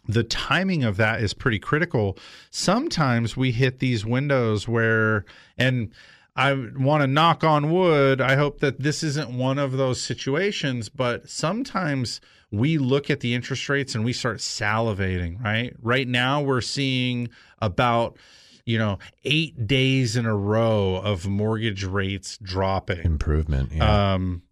the 0.07 0.23
timing 0.24 0.85
of 0.85 0.97
that 0.99 1.20
is 1.20 1.35
pretty 1.35 1.59
critical. 1.59 2.19
Sometimes 2.51 3.36
we 3.36 3.53
hit 3.53 3.78
these 3.78 4.05
windows 4.05 4.69
where, 4.69 5.24
and 5.57 5.90
I 6.36 6.55
want 6.55 7.03
to 7.03 7.07
knock 7.07 7.44
on 7.44 7.70
wood. 7.70 8.20
I 8.20 8.36
hope 8.36 8.61
that 8.61 8.81
this 8.81 9.03
isn't 9.03 9.31
one 9.31 9.59
of 9.59 9.73
those 9.73 10.01
situations, 10.01 10.89
but 10.89 11.28
sometimes 11.28 12.20
we 12.51 12.78
look 12.78 13.11
at 13.11 13.20
the 13.20 13.35
interest 13.35 13.69
rates 13.69 13.94
and 13.94 14.05
we 14.05 14.12
start 14.12 14.39
salivating, 14.39 15.43
right? 15.43 15.74
Right 15.81 16.09
now, 16.09 16.40
we're 16.43 16.61
seeing 16.61 17.28
about 17.61 18.16
you 18.64 18.78
know, 18.78 18.98
eight 19.24 19.66
days 19.66 20.16
in 20.16 20.26
a 20.26 20.36
row 20.36 20.97
of 20.97 21.26
mortgage 21.26 21.84
rates 21.84 22.39
dropping. 22.43 23.01
Improvement. 23.01 23.72
Yeah. 23.72 24.14
Um, 24.14 24.43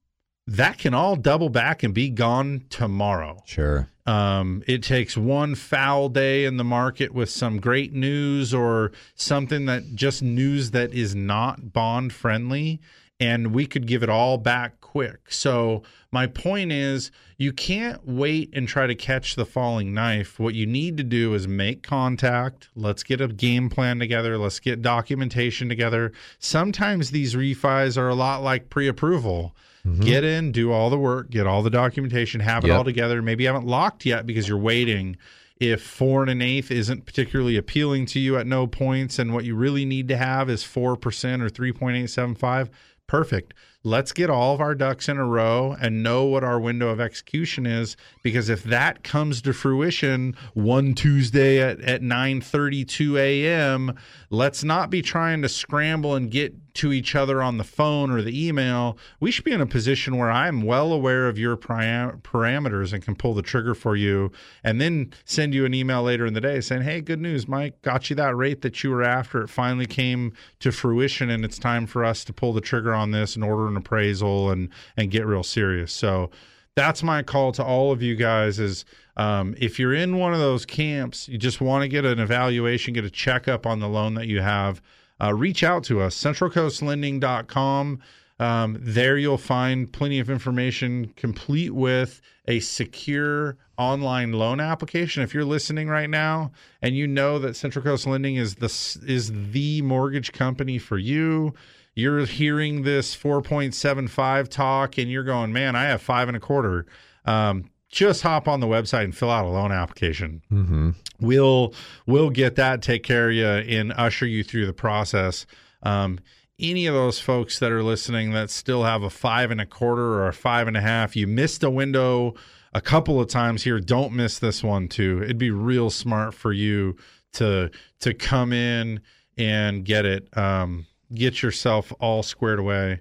that 0.47 0.79
can 0.79 0.95
all 0.95 1.15
double 1.15 1.49
back 1.49 1.83
and 1.83 1.95
be 1.95 2.11
gone 2.11 2.65
tomorrow. 2.71 3.43
sure. 3.45 3.89
Um, 4.07 4.65
it 4.67 4.83
takes 4.83 5.17
one 5.17 5.55
foul 5.55 6.09
day 6.09 6.45
in 6.45 6.57
the 6.57 6.65
market 6.65 7.15
with 7.15 7.31
some 7.31 7.61
great 7.61 7.93
news 7.93 8.53
or 8.53 8.91
something 9.15 9.67
that 9.67 9.95
just 9.95 10.23
news 10.23 10.73
that 10.73 10.93
is 10.93 11.15
not 11.15 11.73
bond 11.73 12.13
friendly, 12.13 12.81
and 13.21 13.55
we 13.55 13.67
could 13.67 13.87
give 13.87 14.03
it 14.03 14.09
all 14.09 14.37
back 14.39 14.81
quick. 14.81 15.31
So, 15.31 15.85
my 16.13 16.27
point 16.27 16.73
is, 16.73 17.11
you 17.39 17.53
can't 17.53 18.07
wait 18.07 18.51
and 18.53 18.67
try 18.67 18.87
to 18.87 18.95
catch 18.95 19.37
the 19.37 19.47
falling 19.47 19.95
knife. 19.95 20.41
What 20.41 20.55
you 20.55 20.67
need 20.67 20.97
to 20.97 21.05
do 21.05 21.35
is 21.35 21.47
make 21.47 21.83
contact. 21.83 22.69
Let's 22.75 23.03
get 23.03 23.21
a 23.21 23.29
game 23.29 23.71
plan 23.71 23.99
together. 23.99 24.37
Let's 24.37 24.59
get 24.61 24.83
documentation 24.83 25.69
together. 25.69 26.13
Sometimes 26.39 27.11
these 27.11 27.35
refis 27.35 27.97
are 27.97 28.09
a 28.09 28.15
lot 28.15 28.43
like 28.43 28.71
pre 28.71 28.89
approval. 28.89 29.55
Mm-hmm. 29.87 30.03
Get 30.03 30.25
in, 30.25 30.53
do 30.53 30.73
all 30.73 30.91
the 30.91 30.99
work, 30.99 31.31
get 31.31 31.47
all 31.47 31.63
the 31.63 31.71
documentation, 31.71 32.41
have 32.41 32.65
it 32.65 32.69
Yep. 32.69 32.77
all 32.77 32.85
together. 32.85 33.23
Maybe 33.23 33.45
you 33.45 33.49
haven't 33.49 33.67
locked 33.67 34.05
yet 34.05 34.27
because 34.27 34.47
you're 34.49 34.59
waiting. 34.59 35.17
If 35.59 35.83
four 35.83 36.23
and 36.23 36.31
an 36.31 36.43
eighth 36.43 36.71
isn't 36.71 37.07
particularly 37.07 37.57
appealing 37.57 38.07
to 38.07 38.19
you 38.19 38.37
at 38.37 38.47
no 38.47 38.67
points, 38.67 39.19
and 39.19 39.33
what 39.33 39.45
you 39.45 39.55
really 39.55 39.85
need 39.85 40.09
to 40.09 40.17
have 40.17 40.51
is 40.51 40.65
four 40.65 40.97
percent 40.97 41.43
or 41.43 41.49
three 41.49 41.73
point 41.73 41.97
eight 41.97 42.09
seven 42.09 42.35
five, 42.35 42.69
perfect. 43.07 43.55
Let's 43.83 44.13
get 44.13 44.29
all 44.29 44.55
of 44.55 44.61
our 44.61 44.75
ducks 44.75 45.09
in 45.09 45.17
a 45.17 45.25
row 45.25 45.75
and 45.81 46.03
know 46.03 46.25
what 46.25 46.45
our 46.45 46.61
window 46.61 46.89
of 46.91 47.01
execution 47.01 47.65
is. 47.65 47.97
Because 48.23 48.51
if 48.51 48.63
that 48.65 49.03
comes 49.03 49.41
to 49.43 49.55
fruition 49.55 50.37
one 50.53 50.95
Tuesday 50.95 51.63
at, 51.63 51.81
at 51.81 52.03
9:32 52.03 53.19
a.m., 53.19 53.97
let's 54.29 54.63
not 54.63 54.91
be 54.91 55.01
trying 55.01 55.41
to 55.41 55.49
scramble 55.49 56.15
and 56.15 56.31
get 56.31 56.70
to 56.81 56.95
each 56.95 57.15
other 57.15 57.43
on 57.43 57.59
the 57.59 57.65
phone 57.65 58.11
or 58.11 58.23
the 58.23 58.49
email. 58.49 58.97
We 59.21 59.31
should 59.31 59.45
be 59.45 59.53
in 59.53 59.61
a 59.61 59.67
position 59.67 60.17
where 60.17 60.31
I'm 60.31 60.63
well 60.63 60.95
aware 60.95 61.29
of 61.29 61.39
your 61.39 61.55
param- 61.55 62.23
parameters 62.23 62.95
and 62.95 63.05
can 63.05 63.17
pull 63.17 63.35
the 63.35 63.43
trigger 63.43 63.75
for 63.75 63.97
you, 63.97 64.33
and 64.65 64.81
then 64.81 65.13
send 65.27 65.53
you 65.53 65.67
an 65.67 65.75
email 65.75 66.03
later 66.03 66.25
in 66.25 66.33
the 66.33 66.41
day 66.41 66.63
saying, 66.63 66.81
"Hey, 66.81 67.03
good 67.03 67.21
news, 67.21 67.47
Mike. 67.47 67.83
Got 67.83 68.09
you 68.09 68.17
that 68.17 68.35
rate 68.35 68.63
that 68.63 68.83
you 68.83 68.89
were 68.89 69.03
after. 69.03 69.43
It 69.43 69.51
finally 69.51 69.85
came 69.85 70.33
to 70.61 70.73
fruition, 70.73 71.29
and 71.29 71.45
it's 71.45 71.59
time 71.59 71.87
for 71.87 72.03
us 72.03 72.25
to 72.25 72.33
pull 72.33 72.55
the 72.55 72.63
trigger 72.63 72.95
on 72.95 73.11
this 73.11 73.35
and 73.35 73.45
order 73.45 73.69
an 73.69 73.77
appraisal 73.77 74.51
and 74.51 74.71
and 74.97 75.11
get 75.11 75.27
real 75.27 75.43
serious." 75.43 75.93
So 75.93 76.31
that's 76.77 77.03
my 77.03 77.23
call 77.23 77.53
to 77.53 77.63
all 77.63 77.93
of 77.93 78.01
you 78.01 78.17
guys 78.17 78.59
is 78.59 78.87
um, 79.19 79.55
if 79.59 79.79
you're 79.79 79.93
in 79.93 80.17
one 80.17 80.33
of 80.33 80.39
those 80.39 80.65
camps 80.65 81.29
you 81.29 81.37
just 81.37 81.61
want 81.61 81.83
to 81.83 81.89
get 81.89 82.05
an 82.05 82.21
evaluation 82.21 82.95
get 82.95 83.05
a 83.05 83.11
checkup 83.11 83.67
on 83.67 83.81
the 83.81 83.89
loan 83.89 84.15
that 84.15 84.29
you 84.29 84.41
have 84.41 84.81
uh, 85.21 85.33
reach 85.35 85.63
out 85.63 85.85
to 85.85 86.01
us 86.01 86.17
centralcoastlending.com 86.17 88.01
um, 88.41 88.79
there 88.81 89.19
you'll 89.19 89.37
find 89.37 89.93
plenty 89.93 90.19
of 90.19 90.31
information 90.31 91.13
complete 91.15 91.75
with 91.75 92.23
a 92.49 92.61
secure 92.61 93.59
online 93.77 94.33
loan 94.33 94.61
application 94.61 95.23
if 95.23 95.35
you're 95.35 95.45
listening 95.45 95.89
right 95.89 96.09
now. 96.09 96.51
And 96.81 96.97
you 96.97 97.07
know 97.07 97.39
that 97.39 97.55
central 97.55 97.85
coast 97.85 98.07
lending 98.07 98.37
is 98.37 98.55
the 98.55 98.67
is 99.07 99.53
the 99.53 99.83
mortgage 99.83 100.33
company 100.33 100.79
for 100.79 100.97
you. 100.97 101.53
You're 101.95 102.25
hearing 102.25 102.83
this 102.83 103.15
4.75 103.15 104.49
talk 104.49 104.97
and 104.97 105.11
you're 105.11 105.23
going, 105.23 105.53
man, 105.53 105.77
I 105.77 105.85
have 105.85 106.01
five 106.01 106.29
and 106.29 106.37
a 106.37 106.41
quarter. 106.41 106.87
Um, 107.27 107.71
just 107.91 108.23
hop 108.23 108.47
on 108.49 108.61
the 108.61 108.67
website 108.67 109.05
and 109.05 109.17
fill 109.17 109.31
out 109.31 109.45
a 109.45 109.49
loan 109.49 109.73
application. 109.73 110.43
Mm-hmm. 110.51 110.91
We'll 111.21 111.75
we'll 112.07 112.31
get 112.31 112.57
that, 112.57 112.83
take 112.83 113.03
care 113.03 113.29
of 113.29 113.35
you, 113.35 113.47
and 113.47 113.93
usher 113.93 114.27
you 114.27 114.45
through 114.45 114.67
the 114.67 114.73
process. 114.73 115.45
Um, 115.83 116.21
any 116.59 116.87
of 116.87 116.95
those 116.95 117.19
folks 117.19 117.59
that 117.59 117.73
are 117.73 117.83
listening 117.83 118.33
that 118.33 118.51
still 118.51 118.85
have 118.85 119.03
a 119.03 119.11
five 119.11 119.51
and 119.51 119.61
a 119.61 119.67
quarter 119.67 120.15
or 120.15 120.29
a 120.29 120.33
five 120.33 120.69
and 120.69 120.77
a 120.77 120.81
half, 120.81 121.17
you 121.17 121.27
missed 121.27 121.63
a 121.63 121.71
window 121.71 122.35
a 122.73 122.81
couple 122.81 123.21
of 123.21 123.29
times 123.29 123.65
here. 123.65 123.81
Don't 123.81 124.13
miss 124.13 124.39
this 124.39 124.63
one 124.63 124.87
too. 124.87 125.21
It'd 125.23 125.39
be 125.39 125.51
real 125.51 125.91
smart 125.91 126.35
for 126.35 126.53
you 126.53 126.97
to 127.35 127.71
to 128.01 128.15
come 128.15 128.53
in 128.53 129.01
and 129.37 129.85
get 129.85 130.05
it. 130.05 130.37
Um, 130.37 130.87
get 131.13 131.43
yourself 131.43 131.93
all 131.99 132.23
squared 132.23 132.61
away. 132.61 133.01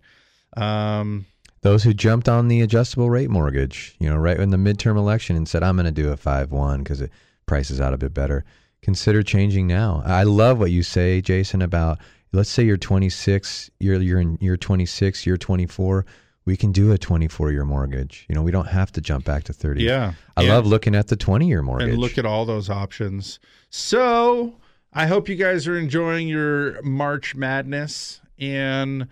Um, 0.58 1.28
Those 1.62 1.84
who 1.84 1.94
jumped 1.94 2.30
on 2.30 2.48
the 2.48 2.62
adjustable 2.62 3.10
rate 3.10 3.30
mortgage, 3.30 3.96
you 4.00 4.10
know, 4.10 4.16
right 4.16 4.40
in 4.40 4.50
the 4.50 4.58
midterm 4.58 4.98
election 4.98 5.36
and 5.36 5.48
said, 5.48 5.62
I'm 5.64 5.76
going 5.76 5.86
to 5.86 5.92
do 5.92 6.12
a 6.12 6.18
5 6.18 6.52
1 6.52 6.84
because 6.84 7.02
it 7.02 7.12
prices 7.46 7.82
out 7.82 7.94
a 7.94 7.98
bit 7.98 8.14
better, 8.14 8.46
consider 8.82 9.24
changing 9.24 9.68
now. 9.68 10.02
I 10.06 10.24
love 10.24 10.60
what 10.60 10.72
you 10.72 10.84
say, 10.84 11.20
Jason, 11.22 11.62
about 11.62 11.98
let's 12.32 12.50
say 12.50 12.64
you're 12.64 12.78
26, 12.78 13.70
you're, 13.80 14.00
you're 14.02 14.20
in 14.22 14.38
year 14.40 14.56
26, 14.56 15.26
you're 15.26 15.36
24. 15.38 16.06
We 16.46 16.56
can 16.56 16.72
do 16.72 16.92
a 16.92 16.98
24 16.98 17.52
year 17.52 17.66
mortgage. 17.66 18.26
You 18.30 18.36
know, 18.36 18.42
we 18.42 18.52
don't 18.52 18.68
have 18.68 18.92
to 18.94 19.02
jump 19.02 19.26
back 19.26 19.44
to 19.46 19.54
30. 19.54 19.84
yeah, 19.84 20.14
I 20.38 20.44
Yeah. 20.44 20.54
love 20.56 20.66
looking 20.66 20.96
at 20.96 21.08
the 21.08 21.16
20 21.16 21.48
year 21.48 21.62
mortgage. 21.62 21.90
and 21.90 21.98
look 21.98 22.18
at 22.18 22.26
all 22.26 22.46
those 22.46 22.70
options. 22.70 23.40
So 23.70 24.56
I 24.94 25.08
hope 25.08 25.28
you 25.30 25.36
guys 25.36 25.68
are 25.68 25.78
enjoying 25.78 26.28
your 26.28 26.82
March 26.84 27.36
Madness 27.36 28.22
and 28.40 29.08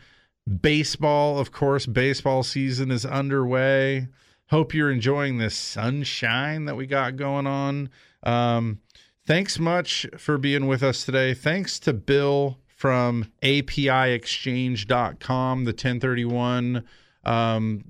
baseball. 0.62 1.40
Of 1.40 1.52
course, 1.52 1.86
baseball 1.86 2.44
season 2.44 2.92
is 2.92 3.06
underway. 3.06 4.08
Hope 4.50 4.74
you're 4.74 4.92
enjoying 4.92 5.38
this 5.38 5.56
sunshine 5.56 6.66
that 6.66 6.76
we 6.76 6.88
got 6.88 7.18
going 7.18 7.46
on. 7.46 7.90
Um, 8.24 8.80
thanks 9.26 9.60
much 9.60 10.08
for 10.18 10.38
being 10.38 10.68
with 10.68 10.84
us 10.84 11.04
today. 11.04 11.34
Thanks 11.34 11.80
to 11.80 11.92
Bill 11.94 12.60
from 12.68 13.26
APIExchange.com, 13.42 15.66
the 15.66 15.72
1031 15.72 16.84
um, 17.26 17.84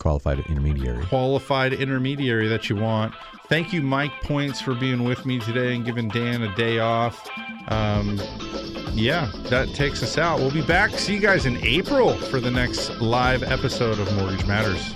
qualified 0.00 0.40
intermediary. 0.48 1.04
qualified 1.06 1.72
intermediary 1.72 2.48
that 2.48 2.68
you 2.68 2.74
want. 2.74 3.14
Thank 3.48 3.72
you, 3.72 3.82
Mike 3.82 4.12
Points, 4.22 4.60
for 4.60 4.74
being 4.74 5.04
with 5.04 5.26
me 5.26 5.38
today 5.38 5.74
and 5.74 5.84
giving 5.84 6.08
Dan 6.08 6.42
a 6.42 6.54
day 6.56 6.78
off. 6.80 7.28
Um, 7.68 8.18
yeah, 8.92 9.30
that 9.44 9.68
takes 9.74 10.02
us 10.02 10.18
out. 10.18 10.38
We'll 10.38 10.50
be 10.50 10.62
back. 10.62 10.90
See 10.92 11.14
you 11.14 11.20
guys 11.20 11.46
in 11.46 11.56
April 11.64 12.14
for 12.14 12.40
the 12.40 12.50
next 12.50 12.90
live 13.00 13.42
episode 13.42 13.98
of 13.98 14.12
Mortgage 14.16 14.46
Matters. 14.46 14.94